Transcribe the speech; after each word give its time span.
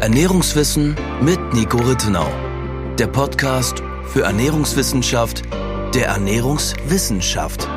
Ernährungswissen 0.00 0.96
mit 1.20 1.38
Nico 1.52 1.76
Rittenau. 1.76 2.26
Der 2.98 3.06
Podcast 3.06 3.82
für 4.06 4.22
Ernährungswissenschaft 4.22 5.42
der 5.94 6.06
Ernährungswissenschaft. 6.06 7.68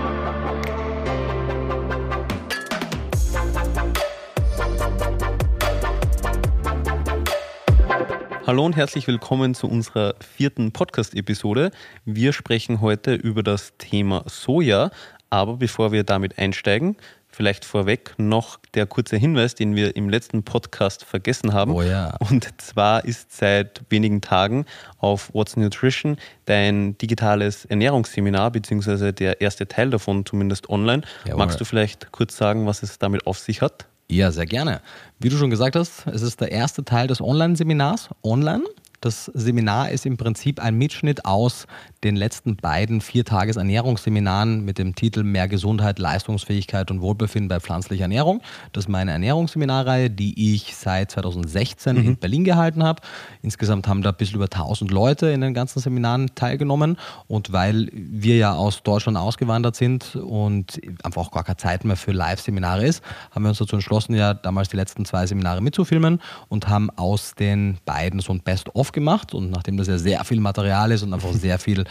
Hallo 8.48 8.66
und 8.66 8.78
herzlich 8.78 9.05
willkommen 9.08 9.54
zu 9.54 9.68
unserer 9.68 10.16
vierten 10.21 10.71
Podcast-Episode. 10.71 11.71
Wir 12.05 12.32
sprechen 12.32 12.80
heute 12.80 13.16
über 13.16 13.44
das 13.44 13.74
Thema 13.78 14.24
Soja, 14.28 14.92
aber 15.30 15.58
bevor 15.58 15.92
wir 15.92 16.05
damit 16.05 16.40
einsteigen, 16.40 16.96
Vielleicht 17.36 17.65
vorweg 17.65 18.13
noch 18.18 18.59
der 18.75 18.86
kurze 18.86 19.18
Hinweis, 19.18 19.55
den 19.55 19.75
wir 19.75 19.95
im 19.95 20.07
letzten 20.07 20.43
Podcast 20.43 21.04
vergessen 21.04 21.51
haben. 21.51 21.71
Oh 21.71 21.82
ja. 21.82 22.15
Und 22.19 22.61
zwar 22.61 23.05
ist 23.05 23.36
seit 23.36 23.82
wenigen 23.89 24.21
Tagen 24.21 24.65
auf 25.00 25.33
What's 25.33 25.57
Nutrition 25.57 26.18
dein 26.46 26.96
digitales 27.00 27.65
Ernährungsseminar, 27.65 28.51
beziehungsweise 28.51 29.14
der 29.14 29.41
erste 29.41 29.68
Teil 29.68 29.89
davon 29.89 30.27
zumindest 30.27 30.69
online. 30.69 31.01
Jawohl. 31.25 31.39
Magst 31.39 31.60
du 31.60 31.65
vielleicht 31.65 32.11
kurz 32.11 32.38
sagen, 32.38 32.67
was 32.67 32.83
es 32.83 33.00
damit 33.00 33.25
auf 33.25 33.39
sich 33.39 33.63
hat? 33.63 33.88
Ja, 34.11 34.31
sehr 34.31 34.45
gerne. 34.45 34.81
Wie 35.17 35.30
du 35.30 35.38
schon 35.38 35.50
gesagt 35.50 35.75
hast, 35.75 36.05
es 36.05 36.22
ist 36.22 36.39
der 36.39 36.52
erste 36.52 36.86
Teil 36.86 37.08
des 37.08 37.19
Online-Seminars. 37.19 38.09
Online. 38.22 38.63
Das 39.02 39.25
Seminar 39.33 39.89
ist 39.89 40.05
im 40.05 40.16
Prinzip 40.16 40.61
ein 40.61 40.77
Mitschnitt 40.77 41.25
aus 41.25 41.66
den 42.03 42.16
letzten 42.16 42.58
beiden 42.58 43.02
Viertages-Ernährungsseminaren 43.02 44.66
mit 44.66 44.78
dem 44.78 44.95
Titel 44.95 45.23
Mehr 45.23 45.48
Gesundheit, 45.48 46.00
Leistungsfähigkeit 46.00 46.92
und 46.92 47.02
Wohlbefinden 47.02 47.48
bei 47.48 47.59
pflanzlicher 47.59 48.03
Ernährung. 48.03 48.42
Das 48.73 48.86
ist 48.86 48.89
meine 48.89 49.11
Ernährungsseminarreihe, 49.11 50.09
die 50.09 50.53
ich 50.53 50.75
seit 50.75 51.11
2016 51.11 51.95
mhm. 51.95 52.08
in 52.08 52.17
Berlin 52.17 52.44
gehalten 52.44 52.84
habe. 52.84 53.02
Insgesamt 53.42 53.88
haben 53.88 54.02
da 54.02 54.09
ein 54.09 54.17
bisschen 54.17 54.36
über 54.36 54.45
1000 54.45 54.92
Leute 54.92 55.27
in 55.27 55.42
den 55.42 55.53
ganzen 55.53 55.80
Seminaren 55.80 56.36
teilgenommen. 56.36 56.97
Und 57.27 57.53
weil 57.53 57.89
wir 57.94 58.38
ja 58.38 58.53
aus 58.53 58.83
Deutschland 58.83 59.17
ausgewandert 59.17 59.75
sind 59.75 60.16
und 60.16 60.81
einfach 61.03 61.22
auch 61.22 61.31
gar 61.31 61.44
keine 61.44 61.58
Zeit 61.58 61.86
mehr 61.86 61.95
für 61.95 62.11
Live-Seminare 62.11 62.86
ist, 62.86 63.03
haben 63.31 63.44
wir 63.44 63.49
uns 63.49 63.59
dazu 63.59 63.75
entschlossen, 63.75 64.16
ja 64.16 64.33
damals 64.33 64.70
die 64.70 64.77
letzten 64.77 65.05
zwei 65.05 65.25
Seminare 65.25 65.61
mitzufilmen 65.61 66.20
und 66.49 66.67
haben 66.67 66.89
aus 66.92 67.36
den 67.36 67.77
beiden 67.86 68.20
so 68.20 68.33
ein 68.33 68.42
Best-of 68.42 68.92
gemacht. 68.92 69.33
Und 69.33 69.52
nachdem 69.52 69.77
das 69.77 69.88
ja 69.88 69.97
sehr 69.97 70.23
viel 70.25 70.39
Material 70.39 70.92
ist 70.92 71.03
und 71.03 71.14
einfach 71.14 71.31
sehr 71.33 71.59
viel 71.59 71.86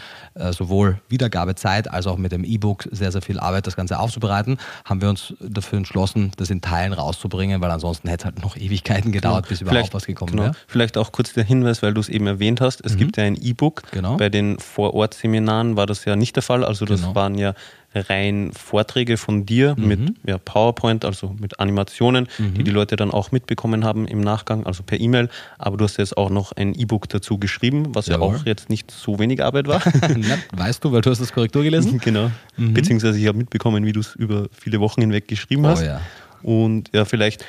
sowohl 0.51 0.99
Wiedergabezeit 1.09 1.89
als 1.91 2.07
auch 2.07 2.17
mit 2.17 2.31
dem 2.31 2.43
E-Book 2.43 2.87
sehr, 2.91 3.11
sehr 3.11 3.21
viel 3.21 3.39
Arbeit, 3.39 3.67
das 3.67 3.75
Ganze 3.75 3.99
aufzubereiten, 3.99 4.57
haben 4.85 5.01
wir 5.01 5.09
uns 5.09 5.33
dafür 5.39 5.77
entschlossen, 5.77 6.31
das 6.37 6.49
in 6.49 6.61
Teilen 6.61 6.93
rauszubringen, 6.93 7.61
weil 7.61 7.71
ansonsten 7.71 8.07
hätte 8.07 8.21
es 8.21 8.25
halt 8.25 8.43
noch 8.43 8.55
Ewigkeiten 8.63 9.11
gedauert, 9.11 9.47
bis 9.47 9.61
überhaupt 9.61 9.77
Vielleicht, 9.77 9.93
was 9.93 10.05
gekommen 10.05 10.31
genau. 10.31 10.43
wäre. 10.43 10.55
Vielleicht 10.67 10.97
auch 10.97 11.11
kurz 11.11 11.33
der 11.33 11.43
Hinweis, 11.43 11.81
weil 11.81 11.93
du 11.93 12.01
es 12.01 12.09
eben 12.09 12.27
erwähnt 12.27 12.61
hast, 12.61 12.81
es 12.83 12.93
mhm. 12.93 12.97
gibt 12.97 13.17
ja 13.17 13.23
ein 13.23 13.35
E-Book. 13.35 13.83
Genau. 13.91 14.17
Bei 14.17 14.29
den 14.29 14.59
Vorortseminaren 14.59 15.77
war 15.77 15.85
das 15.85 16.05
ja 16.05 16.15
nicht 16.15 16.35
der 16.35 16.43
Fall. 16.43 16.63
Also 16.63 16.85
das 16.85 17.01
genau. 17.01 17.15
waren 17.15 17.35
ja 17.35 17.53
rein 17.93 18.51
Vorträge 18.53 19.17
von 19.17 19.45
dir 19.45 19.75
mhm. 19.77 19.87
mit 19.87 19.99
ja, 20.25 20.37
PowerPoint, 20.37 21.05
also 21.05 21.35
mit 21.39 21.59
Animationen, 21.59 22.27
mhm. 22.37 22.53
die 22.55 22.63
die 22.63 22.71
Leute 22.71 22.95
dann 22.95 23.11
auch 23.11 23.31
mitbekommen 23.31 23.85
haben 23.85 24.07
im 24.07 24.21
Nachgang, 24.21 24.65
also 24.65 24.83
per 24.83 24.99
E-Mail. 24.99 25.29
Aber 25.57 25.77
du 25.77 25.83
hast 25.85 25.97
jetzt 25.97 26.17
auch 26.17 26.29
noch 26.29 26.51
ein 26.53 26.73
E-Book 26.73 27.09
dazu 27.09 27.37
geschrieben, 27.37 27.93
was 27.95 28.07
Jawohl. 28.07 28.35
ja 28.35 28.41
auch 28.41 28.45
jetzt 28.45 28.69
nicht 28.69 28.91
so 28.91 29.19
wenig 29.19 29.43
Arbeit 29.43 29.67
war. 29.67 29.81
Na, 30.15 30.37
weißt 30.53 30.83
du, 30.83 30.91
weil 30.91 31.01
du 31.01 31.09
hast 31.09 31.19
das 31.19 31.31
Korrektur 31.31 31.63
gelesen? 31.63 31.99
genau. 32.03 32.31
Mhm. 32.57 32.73
Beziehungsweise 32.73 33.19
ich 33.19 33.27
habe 33.27 33.37
mitbekommen, 33.37 33.85
wie 33.85 33.93
du 33.93 33.99
es 33.99 34.15
über 34.15 34.47
viele 34.51 34.79
Wochen 34.79 35.01
hinweg 35.01 35.27
geschrieben 35.27 35.65
oh, 35.65 35.69
hast. 35.69 35.83
Ja. 35.83 36.01
Und 36.41 36.89
ja, 36.93 37.05
vielleicht 37.05 37.45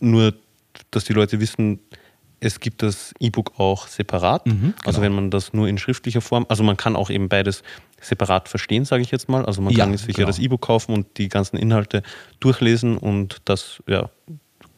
nur, 0.00 0.34
dass 0.90 1.04
die 1.04 1.12
Leute 1.12 1.40
wissen, 1.40 1.80
es 2.42 2.58
gibt 2.58 2.82
das 2.82 3.14
E-Book 3.20 3.52
auch 3.58 3.86
separat. 3.86 4.46
Mhm, 4.46 4.52
genau. 4.60 4.74
Also 4.84 5.00
wenn 5.00 5.12
man 5.12 5.30
das 5.30 5.52
nur 5.52 5.68
in 5.68 5.78
schriftlicher 5.78 6.20
Form, 6.20 6.44
also 6.48 6.64
man 6.64 6.76
kann 6.76 6.96
auch 6.96 7.08
eben 7.08 7.28
beides 7.28 7.62
separat 8.00 8.48
verstehen, 8.48 8.84
sage 8.84 9.02
ich 9.02 9.12
jetzt 9.12 9.28
mal. 9.28 9.44
Also 9.46 9.62
man 9.62 9.72
ja, 9.72 9.84
kann 9.84 9.96
sich 9.96 10.08
genau. 10.08 10.20
ja 10.20 10.26
das 10.26 10.38
E-Book 10.40 10.60
kaufen 10.60 10.92
und 10.92 11.18
die 11.18 11.28
ganzen 11.28 11.56
Inhalte 11.56 12.02
durchlesen 12.40 12.98
und 12.98 13.40
das 13.44 13.80
ja, 13.86 14.10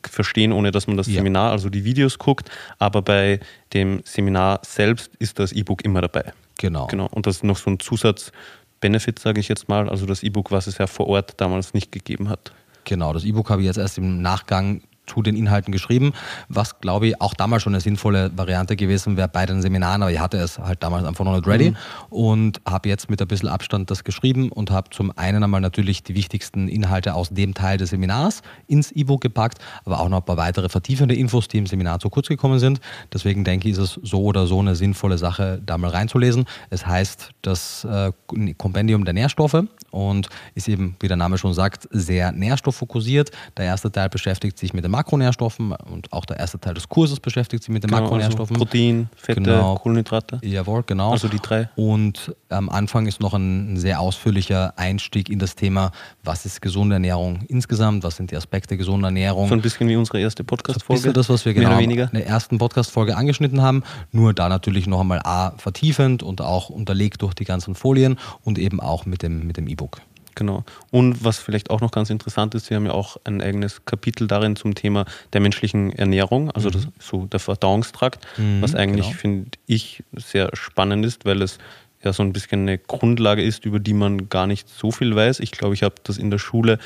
verstehen, 0.03 0.53
ohne 0.53 0.73
dass 0.73 0.87
man 0.87 0.99
das 0.99 1.07
ja. 1.07 1.15
Seminar, 1.15 1.53
also 1.53 1.71
die 1.71 1.85
Videos 1.85 2.19
guckt. 2.19 2.51
Aber 2.79 3.01
bei 3.01 3.41
dem 3.73 4.03
Seminar 4.05 4.61
selbst 4.63 5.11
ist 5.19 5.39
das 5.39 5.53
E-Book 5.53 5.85
immer 5.85 6.03
dabei. 6.03 6.33
Genau. 6.59 6.87
genau. 6.87 7.07
Und 7.07 7.27
das 7.27 7.37
ist 7.37 7.45
noch 7.45 7.57
so 7.57 7.71
ein 7.71 7.81
Zusatzbenefit, 7.81 9.19
sage 9.19 9.41
ich 9.41 9.49
jetzt 9.49 9.71
mal. 9.71 9.89
Also 9.89 10.05
das 10.05 10.23
E-Book, 10.23 10.51
was 10.51 10.67
es 10.67 10.77
ja 10.77 10.87
vor 10.87 11.07
Ort 11.07 11.41
damals 11.41 11.73
nicht 11.73 11.93
gegeben 11.93 12.29
hat. 12.29 12.53
Genau, 12.85 13.15
das 13.15 13.25
E-Book 13.25 13.49
habe 13.49 13.63
ich 13.63 13.67
jetzt 13.67 13.79
erst 13.79 13.97
im 13.97 14.21
Nachgang 14.21 14.83
zu 15.07 15.23
den 15.23 15.37
Inhalten 15.37 15.73
geschrieben, 15.73 16.13
was 16.49 16.81
glaube 16.81 17.09
ich 17.09 17.21
auch 17.21 17.35
damals 17.35 17.63
schon 17.63 17.75
eine 17.75 17.81
sinnvolle 17.81 18.31
Variante 18.37 18.77
gewesen 18.77 19.17
wäre 19.17 19.29
bei 19.29 19.47
den 19.47 19.63
Seminaren, 19.63 20.03
aber 20.03 20.13
ich 20.13 20.21
hatte 20.21 20.39
es 20.39 20.59
halt 20.59 20.83
damals 20.83 21.05
einfach 21.05 21.25
noch 21.25 21.37
nicht 21.37 21.47
ready 21.47 21.71
mhm. 21.71 21.77
und 22.11 22.61
habe 22.67 22.89
jetzt 22.89 23.11
mit 23.11 23.21
ein 23.21 23.29
bisschen 23.29 23.49
Abstand 23.49 23.91
das 23.91 24.05
geschrieben 24.05 24.51
und 24.51 24.71
habe 24.71 24.91
zum 24.91 25.17
einen 25.17 25.43
einmal 25.43 25.61
natürlich 25.61 26.03
die 26.03 26.15
wichtigsten 26.15 26.69
Inhalte 26.69 27.15
aus 27.15 27.31
dem 27.31 27.55
Teil 27.55 27.79
des 27.79 27.91
Seminars 27.91 28.43
ins 28.67 28.93
E-Book 28.93 29.21
gepackt, 29.21 29.59
aber 29.85 30.01
auch 30.01 30.09
noch 30.09 30.19
ein 30.19 30.25
paar 30.25 30.37
weitere 30.37 30.69
vertiefende 30.69 31.15
Infos, 31.15 31.49
die 31.49 31.59
im 31.59 31.67
Seminar 31.67 31.99
zu 32.01 32.11
kurz 32.11 32.29
gekommen 32.29 32.59
sind. 32.59 32.81
Deswegen 33.13 33.45
denke 33.45 33.69
ich, 33.69 33.79
ist 33.79 33.79
es 33.79 34.01
so 34.03 34.23
oder 34.23 34.47
so 34.47 34.61
eine 34.61 34.75
sinnvolle 34.75 35.19
Sache, 35.19 35.61
da 35.65 35.79
mal 35.79 35.91
reinzulesen. 35.91 36.45
Es 36.71 36.87
heißt 36.87 37.31
das 37.43 37.85
äh, 37.85 38.13
Kompendium 38.57 39.05
der 39.05 39.15
Nährstoffe 39.15 39.65
und 39.91 40.29
ist 40.55 40.69
eben, 40.69 40.97
wie 41.01 41.09
der 41.09 41.17
Name 41.17 41.39
schon 41.39 41.55
sagt, 41.55 41.89
sehr 41.91 42.33
nährstofffokussiert. 42.33 43.31
Der 43.57 43.67
erste 43.67 43.93
Teil 43.93 44.09
beschäftigt 44.09 44.59
sich 44.59 44.73
mit 44.73 44.85
dem 44.85 44.94
Makronährstoffen 44.95 45.73
und 45.73 46.13
auch 46.13 46.25
der 46.25 46.39
erste 46.39 46.61
Teil 46.61 46.75
des 46.75 46.89
Kurses 46.89 47.19
beschäftigt 47.19 47.65
sich 47.65 47.73
mit 47.73 47.83
den 47.83 47.89
genau, 47.89 48.03
also 48.03 48.11
Makronährstoffen. 48.11 48.57
Also 48.57 48.65
Protein, 48.65 49.09
Fette, 49.17 49.41
genau. 49.41 49.75
Kohlenhydrate. 49.75 50.39
Jawohl, 50.43 50.85
genau. 50.87 51.11
Also 51.11 51.27
die 51.27 51.41
drei. 51.41 51.69
Und 51.75 52.35
am 52.49 52.69
Anfang 52.69 53.07
ist 53.07 53.21
noch 53.21 53.35
ein 53.35 53.77
sehr 53.77 53.99
ausführlicher 53.99 54.75
Einstieg 54.77 55.29
in 55.29 55.41
das 55.41 55.57
Thema, 55.57 55.91
was 56.23 56.47
ist 56.47 56.63
gesunde 56.63 56.95
Ernährung 56.95 57.41
insgesamt, 57.49 58.05
was 58.05 58.17
sind 58.17 58.31
die 58.31 58.37
Aspekte 58.37 58.77
gesunder 58.77 59.09
Ernährung. 59.09 59.49
So 59.49 59.55
ein 59.55 59.63
bisschen 59.63 59.89
wie 59.89 59.97
unsere 59.97 60.21
erste 60.21 60.45
Podcast-Folge. 60.45 61.03
So 61.03 61.13
das, 61.13 61.29
was 61.29 61.45
wir 61.45 61.55
genau 61.55 61.79
in 61.79 61.91
der 61.91 62.27
ersten 62.27 62.59
Podcast-Folge 62.59 63.17
angeschnitten 63.17 63.63
haben. 63.63 63.83
Nur 64.13 64.33
da 64.33 64.49
natürlich 64.49 64.87
noch 64.87 65.01
einmal 65.01 65.21
A, 65.25 65.53
vertiefend 65.59 66.23
und 66.23 66.41
auch 66.41 66.69
unterlegt 66.69 67.23
durch 67.23 67.35
die 67.35 67.45
ganzen 67.45 67.75
Folien 67.75 68.17
und 68.43 68.59
eben 68.59 68.81
auch 68.81 69.07
mit 69.07 69.23
dem 69.23 69.47
mit 69.47 69.57
dem 69.57 69.67
E-Book. 69.67 70.01
Genau. 70.35 70.65
Und 70.91 71.25
was 71.25 71.39
vielleicht 71.39 71.71
auch 71.71 71.81
noch 71.81 71.91
ganz 71.91 72.11
interessant 72.11 72.55
ist, 72.55 72.71
wir 72.71 72.77
haben 72.77 72.87
ja 72.87 72.93
auch 72.93 73.17
ein 73.25 73.41
eigenes 73.41 73.85
Kapitel 73.85 74.27
darin 74.27 74.57
zum 74.57 74.75
Thema 74.75 75.05
der 75.33 75.41
menschlichen 75.41 75.93
Ernährung, 75.93 76.51
also 76.51 76.69
mhm. 76.69 76.73
das, 76.73 76.89
so 76.99 77.27
der 77.27 77.41
Verdauungstrakt, 77.41 78.27
mhm, 78.37 78.61
was 78.63 78.75
eigentlich, 78.75 79.07
genau. 79.07 79.19
finde 79.19 79.51
ich, 79.67 80.03
sehr 80.13 80.51
spannend 80.55 81.05
ist, 81.07 81.25
weil 81.25 81.43
es 81.43 81.59
ja 82.03 82.13
so 82.13 82.23
ein 82.23 82.33
bisschen 82.33 82.63
eine 82.63 82.79
Grundlage 82.79 83.43
ist, 83.43 83.65
über 83.65 83.79
die 83.79 83.95
man 83.95 84.29
gar 84.29 84.47
nicht 84.47 84.69
so 84.69 84.91
viel 84.91 85.15
weiß. 85.15 85.41
Ich 85.41 85.53
glaube, 85.53 85.75
ich 85.75 85.83
habe 85.83 85.95
das 86.05 86.19
in 86.19 86.31
der 86.31 86.39
Schule 86.39 86.79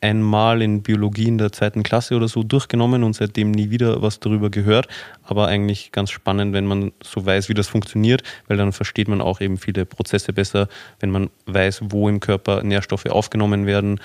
einmal 0.00 0.62
in 0.62 0.82
Biologie 0.82 1.28
in 1.28 1.38
der 1.38 1.52
zweiten 1.52 1.82
Klasse 1.82 2.16
oder 2.16 2.28
so 2.28 2.42
durchgenommen 2.42 3.02
und 3.02 3.14
seitdem 3.14 3.50
nie 3.50 3.70
wieder 3.70 4.02
was 4.02 4.20
darüber 4.20 4.50
gehört. 4.50 4.88
Aber 5.22 5.48
eigentlich 5.48 5.92
ganz 5.92 6.10
spannend, 6.10 6.52
wenn 6.52 6.66
man 6.66 6.92
so 7.02 7.24
weiß, 7.24 7.48
wie 7.48 7.54
das 7.54 7.68
funktioniert, 7.68 8.22
weil 8.46 8.56
dann 8.56 8.72
versteht 8.72 9.08
man 9.08 9.20
auch 9.20 9.40
eben 9.40 9.58
viele 9.58 9.86
Prozesse 9.86 10.32
besser, 10.32 10.68
wenn 11.00 11.10
man 11.10 11.30
weiß, 11.46 11.82
wo 11.90 12.08
im 12.08 12.20
Körper 12.20 12.62
Nährstoffe 12.62 13.06
aufgenommen 13.06 13.66
werden, 13.66 14.00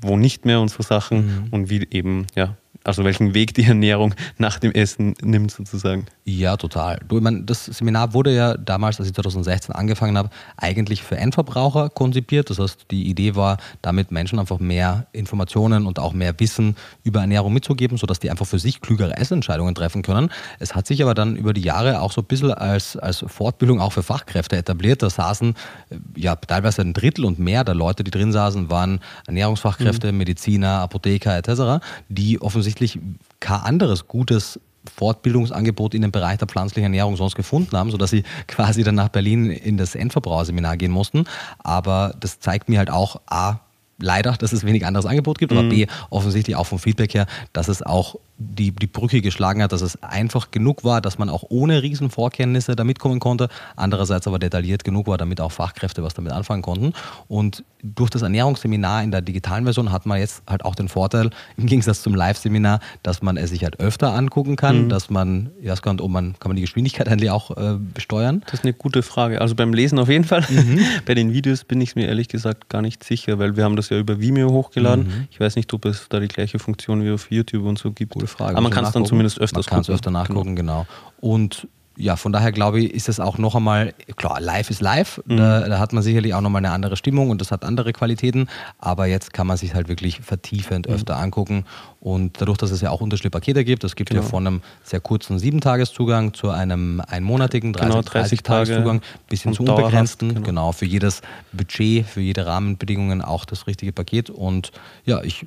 wo 0.00 0.16
nicht 0.16 0.44
mehr 0.44 0.60
und 0.60 0.68
so 0.68 0.82
Sachen 0.82 1.18
mhm. 1.18 1.48
und 1.50 1.70
wie 1.70 1.86
eben 1.90 2.26
ja 2.34 2.56
also 2.84 3.02
welchen 3.02 3.32
Weg 3.32 3.54
die 3.54 3.64
Ernährung 3.64 4.14
nach 4.36 4.58
dem 4.58 4.72
Essen 4.72 5.14
nimmt 5.22 5.50
sozusagen. 5.50 6.06
Ja, 6.26 6.56
total. 6.56 7.00
Du, 7.08 7.16
ich 7.16 7.22
meine, 7.22 7.42
das 7.42 7.64
Seminar 7.64 8.12
wurde 8.12 8.34
ja 8.34 8.56
damals, 8.56 8.98
als 8.98 9.08
ich 9.08 9.14
2016 9.14 9.74
angefangen 9.74 10.18
habe, 10.18 10.28
eigentlich 10.58 11.02
für 11.02 11.16
Endverbraucher 11.16 11.88
konzipiert. 11.88 12.50
Das 12.50 12.58
heißt, 12.58 12.86
die 12.90 13.08
Idee 13.08 13.36
war, 13.36 13.56
damit 13.80 14.10
Menschen 14.10 14.38
einfach 14.38 14.58
mehr 14.58 15.06
Informationen 15.12 15.86
und 15.86 15.98
auch 15.98 16.12
mehr 16.12 16.38
Wissen 16.38 16.76
über 17.04 17.20
Ernährung 17.20 17.54
mitzugeben, 17.54 17.96
sodass 17.96 18.20
die 18.20 18.30
einfach 18.30 18.46
für 18.46 18.58
sich 18.58 18.82
klügere 18.82 19.16
Essentscheidungen 19.16 19.74
treffen 19.74 20.02
können. 20.02 20.30
Es 20.58 20.74
hat 20.74 20.86
sich 20.86 21.02
aber 21.02 21.14
dann 21.14 21.36
über 21.36 21.54
die 21.54 21.62
Jahre 21.62 22.00
auch 22.00 22.12
so 22.12 22.20
ein 22.20 22.26
bisschen 22.26 22.52
als, 22.52 22.98
als 22.98 23.24
Fortbildung 23.26 23.80
auch 23.80 23.92
für 23.92 24.02
Fachkräfte 24.02 24.56
etabliert. 24.56 25.02
Da 25.02 25.08
saßen 25.08 25.54
äh, 25.88 25.96
ja 26.16 26.36
teilweise 26.36 26.82
ein 26.82 26.92
Drittel 26.92 27.24
und 27.24 27.38
mehr 27.38 27.64
der 27.64 27.74
Leute, 27.74 28.04
die 28.04 28.10
drin 28.10 28.32
saßen, 28.32 28.70
waren 28.70 29.00
Ernährungsfachkräfte, 29.26 30.12
mhm. 30.12 30.18
Mediziner, 30.18 30.80
Apotheker 30.80 31.36
etc., 31.36 31.84
die 32.08 32.40
offensichtlich 32.42 32.73
offensichtlich 32.74 33.02
kein 33.40 33.60
anderes 33.60 34.08
gutes 34.08 34.60
Fortbildungsangebot 34.96 35.94
in 35.94 36.02
dem 36.02 36.12
Bereich 36.12 36.38
der 36.38 36.48
pflanzlichen 36.48 36.84
Ernährung 36.84 37.16
sonst 37.16 37.36
gefunden 37.36 37.76
haben, 37.76 37.90
sodass 37.90 38.10
sie 38.10 38.22
quasi 38.46 38.82
dann 38.82 38.96
nach 38.96 39.08
Berlin 39.08 39.50
in 39.50 39.76
das 39.76 39.94
Endverbraucherseminar 39.94 40.76
gehen 40.76 40.90
mussten. 40.90 41.24
Aber 41.58 42.14
das 42.20 42.40
zeigt 42.40 42.68
mir 42.68 42.78
halt 42.78 42.90
auch, 42.90 43.20
A, 43.26 43.60
leider, 43.98 44.32
dass 44.32 44.52
es 44.52 44.64
wenig 44.64 44.86
anderes 44.86 45.06
Angebot 45.06 45.38
gibt, 45.38 45.52
aber 45.52 45.62
mhm. 45.62 45.70
B, 45.70 45.86
offensichtlich 46.10 46.56
auch 46.56 46.66
vom 46.66 46.78
Feedback 46.78 47.14
her, 47.14 47.26
dass 47.52 47.68
es 47.68 47.82
auch 47.82 48.16
die, 48.36 48.72
die 48.72 48.86
Brücke 48.86 49.20
geschlagen 49.20 49.62
hat, 49.62 49.72
dass 49.72 49.80
es 49.80 50.02
einfach 50.02 50.50
genug 50.50 50.82
war, 50.82 51.00
dass 51.00 51.18
man 51.18 51.28
auch 51.28 51.44
ohne 51.50 51.82
Riesenvorkenntnisse 51.82 52.74
da 52.74 52.82
mitkommen 52.82 53.20
konnte, 53.20 53.48
andererseits 53.76 54.26
aber 54.26 54.40
detailliert 54.40 54.82
genug 54.82 55.06
war, 55.06 55.18
damit 55.18 55.40
auch 55.40 55.52
Fachkräfte 55.52 56.02
was 56.02 56.14
damit 56.14 56.32
anfangen 56.32 56.62
konnten. 56.62 56.94
Und 57.28 57.62
durch 57.82 58.10
das 58.10 58.22
Ernährungsseminar 58.22 59.04
in 59.04 59.12
der 59.12 59.20
digitalen 59.20 59.64
Version 59.64 59.92
hat 59.92 60.06
man 60.06 60.18
jetzt 60.18 60.42
halt 60.48 60.64
auch 60.64 60.74
den 60.74 60.88
Vorteil, 60.88 61.30
im 61.56 61.66
Gegensatz 61.66 62.02
zum 62.02 62.14
Live-Seminar, 62.14 62.80
dass 63.02 63.22
man 63.22 63.36
es 63.36 63.50
sich 63.50 63.62
halt 63.62 63.78
öfter 63.78 64.12
angucken 64.14 64.56
kann, 64.56 64.84
mhm. 64.84 64.88
dass 64.88 65.10
man, 65.10 65.50
ich 65.60 65.68
weiß 65.68 65.82
gar 65.82 65.92
nicht, 65.92 66.02
ob 66.02 66.10
man, 66.10 66.34
kann 66.40 66.50
man 66.50 66.56
die 66.56 66.62
Geschwindigkeit 66.62 67.08
eigentlich 67.10 67.30
auch 67.30 67.56
äh, 67.56 67.76
besteuern? 67.78 68.42
Das 68.46 68.54
ist 68.54 68.64
eine 68.64 68.72
gute 68.72 69.02
Frage. 69.02 69.40
Also 69.40 69.54
beim 69.54 69.72
Lesen 69.72 69.98
auf 69.98 70.08
jeden 70.08 70.24
Fall. 70.24 70.44
Mhm. 70.48 70.80
Bei 71.06 71.14
den 71.14 71.32
Videos 71.32 71.62
bin 71.64 71.80
ich 71.80 71.94
mir 71.94 72.08
ehrlich 72.08 72.28
gesagt 72.28 72.68
gar 72.68 72.82
nicht 72.82 73.04
sicher, 73.04 73.38
weil 73.38 73.56
wir 73.56 73.64
haben 73.64 73.76
das 73.76 73.83
ja 73.90 73.98
über 73.98 74.20
Vimeo 74.20 74.50
hochgeladen. 74.50 75.06
Mhm. 75.06 75.28
Ich 75.30 75.40
weiß 75.40 75.56
nicht, 75.56 75.72
ob 75.72 75.84
es 75.84 76.08
da 76.08 76.20
die 76.20 76.28
gleiche 76.28 76.58
Funktion 76.58 77.04
wie 77.04 77.10
auf 77.10 77.30
YouTube 77.30 77.64
und 77.64 77.78
so 77.78 77.92
gibt. 77.92 78.12
Gute 78.12 78.26
Frage. 78.26 78.52
Aber 78.52 78.62
man 78.62 78.72
kann 78.72 78.84
es 78.84 78.92
dann 78.92 79.04
zumindest 79.04 79.40
öfters 79.40 79.70
man 79.70 79.80
gucken. 79.80 79.94
öfter 79.94 80.10
nachgucken, 80.10 80.56
genau. 80.56 80.86
genau. 81.20 81.34
Und 81.34 81.68
ja, 81.96 82.16
von 82.16 82.32
daher 82.32 82.52
glaube 82.52 82.80
ich, 82.80 82.92
ist 82.92 83.08
es 83.08 83.20
auch 83.20 83.38
noch 83.38 83.54
einmal, 83.54 83.94
klar, 84.16 84.40
live 84.40 84.70
ist 84.70 84.80
live, 84.80 85.20
mhm. 85.26 85.36
da, 85.36 85.68
da, 85.68 85.78
hat 85.78 85.92
man 85.92 86.02
sicherlich 86.02 86.34
auch 86.34 86.40
nochmal 86.40 86.60
eine 86.60 86.72
andere 86.72 86.96
Stimmung 86.96 87.30
und 87.30 87.40
das 87.40 87.50
hat 87.50 87.64
andere 87.64 87.92
Qualitäten, 87.92 88.48
aber 88.78 89.06
jetzt 89.06 89.32
kann 89.32 89.46
man 89.46 89.56
sich 89.56 89.74
halt 89.74 89.88
wirklich 89.88 90.20
vertiefend 90.20 90.88
mhm. 90.88 90.94
öfter 90.94 91.16
angucken 91.18 91.64
und 92.00 92.40
dadurch, 92.40 92.58
dass 92.58 92.70
es 92.70 92.80
ja 92.80 92.90
auch 92.90 93.00
unterschiedliche 93.00 93.30
Pakete 93.30 93.64
gibt, 93.64 93.84
es 93.84 93.96
gibt 93.96 94.10
genau. 94.10 94.22
ja 94.22 94.28
von 94.28 94.46
einem 94.46 94.62
sehr 94.82 95.00
kurzen 95.00 95.38
7-Tages-Zugang 95.38 96.34
zu 96.34 96.50
einem 96.50 97.00
einmonatigen 97.06 97.74
30-Tages-Zugang 97.74 99.00
genau, 99.00 99.00
30 99.00 99.28
bis 99.28 99.42
hin 99.42 99.52
zu 99.52 99.62
unbegrenzten, 99.62 100.28
genau. 100.30 100.46
genau, 100.46 100.72
für 100.72 100.86
jedes 100.86 101.22
Budget, 101.52 102.06
für 102.06 102.20
jede 102.20 102.46
Rahmenbedingungen 102.46 103.22
auch 103.22 103.44
das 103.44 103.66
richtige 103.66 103.92
Paket 103.92 104.30
und 104.30 104.72
ja, 105.04 105.22
ich 105.22 105.46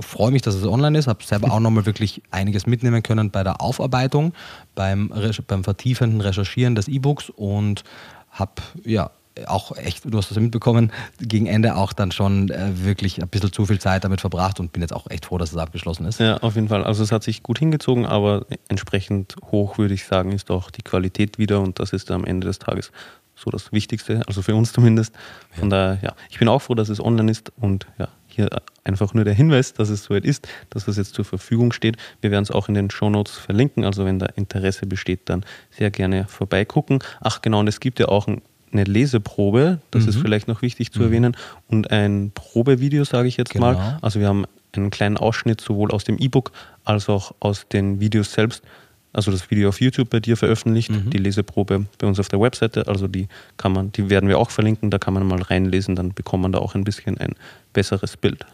freue 0.00 0.30
mich, 0.30 0.42
dass 0.42 0.54
es 0.54 0.64
online 0.64 0.98
ist, 0.98 1.06
habe 1.06 1.22
selber 1.24 1.52
auch 1.52 1.60
nochmal 1.60 1.86
wirklich 1.86 2.22
einiges 2.30 2.66
mitnehmen 2.66 3.02
können 3.02 3.30
bei 3.30 3.42
der 3.42 3.60
Aufarbeitung, 3.60 4.32
beim, 4.74 5.12
beim 5.46 5.64
vertiefenden 5.64 6.20
Recherchieren 6.20 6.74
des 6.74 6.88
E-Books 6.88 7.30
und 7.30 7.84
habe 8.30 8.62
ja 8.84 9.10
auch 9.46 9.76
echt, 9.76 10.04
du 10.04 10.18
hast 10.18 10.30
das 10.30 10.38
mitbekommen, 10.38 10.92
gegen 11.20 11.46
Ende 11.46 11.76
auch 11.76 11.92
dann 11.92 12.12
schon 12.12 12.50
äh, 12.50 12.84
wirklich 12.84 13.22
ein 13.22 13.28
bisschen 13.28 13.52
zu 13.52 13.66
viel 13.66 13.78
Zeit 13.78 14.04
damit 14.04 14.20
verbracht 14.20 14.60
und 14.60 14.72
bin 14.72 14.82
jetzt 14.82 14.92
auch 14.92 15.08
echt 15.08 15.26
froh, 15.26 15.38
dass 15.38 15.52
es 15.52 15.56
abgeschlossen 15.56 16.04
ist. 16.06 16.20
Ja, 16.20 16.38
auf 16.38 16.56
jeden 16.56 16.68
Fall. 16.68 16.84
Also 16.84 17.02
es 17.02 17.12
hat 17.12 17.22
sich 17.22 17.42
gut 17.42 17.58
hingezogen, 17.58 18.06
aber 18.06 18.46
entsprechend 18.68 19.36
hoch, 19.50 19.78
würde 19.78 19.94
ich 19.94 20.04
sagen, 20.04 20.32
ist 20.32 20.50
auch 20.50 20.70
die 20.70 20.82
Qualität 20.82 21.38
wieder 21.38 21.60
und 21.60 21.78
das 21.78 21.92
ist 21.92 22.10
am 22.10 22.24
Ende 22.24 22.46
des 22.46 22.58
Tages 22.58 22.92
so 23.34 23.50
das 23.50 23.72
Wichtigste, 23.72 24.22
also 24.26 24.42
für 24.42 24.54
uns 24.54 24.72
zumindest. 24.72 25.14
Von 25.52 25.70
ja. 25.70 25.76
daher, 25.76 26.02
ja, 26.02 26.14
ich 26.28 26.38
bin 26.38 26.48
auch 26.48 26.60
froh, 26.60 26.74
dass 26.74 26.88
es 26.88 27.02
online 27.02 27.30
ist 27.30 27.52
und 27.56 27.86
ja, 27.98 28.08
hier 28.40 28.62
einfach 28.84 29.14
nur 29.14 29.24
der 29.24 29.34
Hinweis, 29.34 29.74
dass 29.74 29.88
es 29.88 30.04
soweit 30.04 30.24
ist, 30.24 30.48
dass 30.70 30.86
das 30.86 30.96
jetzt 30.96 31.14
zur 31.14 31.24
Verfügung 31.24 31.72
steht. 31.72 31.96
Wir 32.20 32.30
werden 32.30 32.42
es 32.42 32.50
auch 32.50 32.68
in 32.68 32.74
den 32.74 32.90
Shownotes 32.90 33.36
verlinken, 33.36 33.84
also 33.84 34.04
wenn 34.04 34.18
da 34.18 34.26
Interesse 34.36 34.86
besteht, 34.86 35.20
dann 35.26 35.44
sehr 35.70 35.90
gerne 35.90 36.26
vorbeigucken. 36.28 37.00
Ach 37.20 37.42
genau, 37.42 37.60
und 37.60 37.68
es 37.68 37.80
gibt 37.80 37.98
ja 37.98 38.08
auch 38.08 38.26
eine 38.26 38.84
Leseprobe, 38.84 39.80
das 39.90 40.04
mhm. 40.04 40.08
ist 40.08 40.16
vielleicht 40.16 40.48
noch 40.48 40.62
wichtig 40.62 40.92
zu 40.92 41.00
mhm. 41.00 41.06
erwähnen, 41.06 41.36
und 41.68 41.90
ein 41.90 42.32
Probevideo, 42.34 43.04
sage 43.04 43.28
ich 43.28 43.36
jetzt 43.36 43.52
genau. 43.52 43.72
mal. 43.72 43.98
Also 44.02 44.20
wir 44.20 44.28
haben 44.28 44.46
einen 44.72 44.90
kleinen 44.90 45.16
Ausschnitt 45.16 45.60
sowohl 45.60 45.90
aus 45.90 46.04
dem 46.04 46.18
E-Book 46.18 46.52
als 46.84 47.08
auch 47.08 47.34
aus 47.40 47.66
den 47.68 48.00
Videos 48.00 48.32
selbst 48.32 48.62
also 49.12 49.30
das 49.30 49.50
Video 49.50 49.68
auf 49.68 49.80
YouTube 49.80 50.10
bei 50.10 50.20
dir 50.20 50.36
veröffentlicht, 50.36 50.90
mhm. 50.90 51.10
die 51.10 51.18
Leseprobe 51.18 51.86
bei 51.98 52.06
uns 52.06 52.20
auf 52.20 52.28
der 52.28 52.40
Webseite. 52.40 52.86
Also 52.86 53.08
die 53.08 53.28
kann 53.56 53.72
man, 53.72 53.92
die 53.92 54.08
werden 54.08 54.28
wir 54.28 54.38
auch 54.38 54.50
verlinken, 54.50 54.90
da 54.90 54.98
kann 54.98 55.14
man 55.14 55.26
mal 55.26 55.42
reinlesen, 55.42 55.96
dann 55.96 56.14
bekommt 56.14 56.42
man 56.42 56.52
da 56.52 56.58
auch 56.58 56.74
ein 56.74 56.84
bisschen 56.84 57.18
ein 57.18 57.34
besseres 57.72 58.16
Bild. 58.16 58.46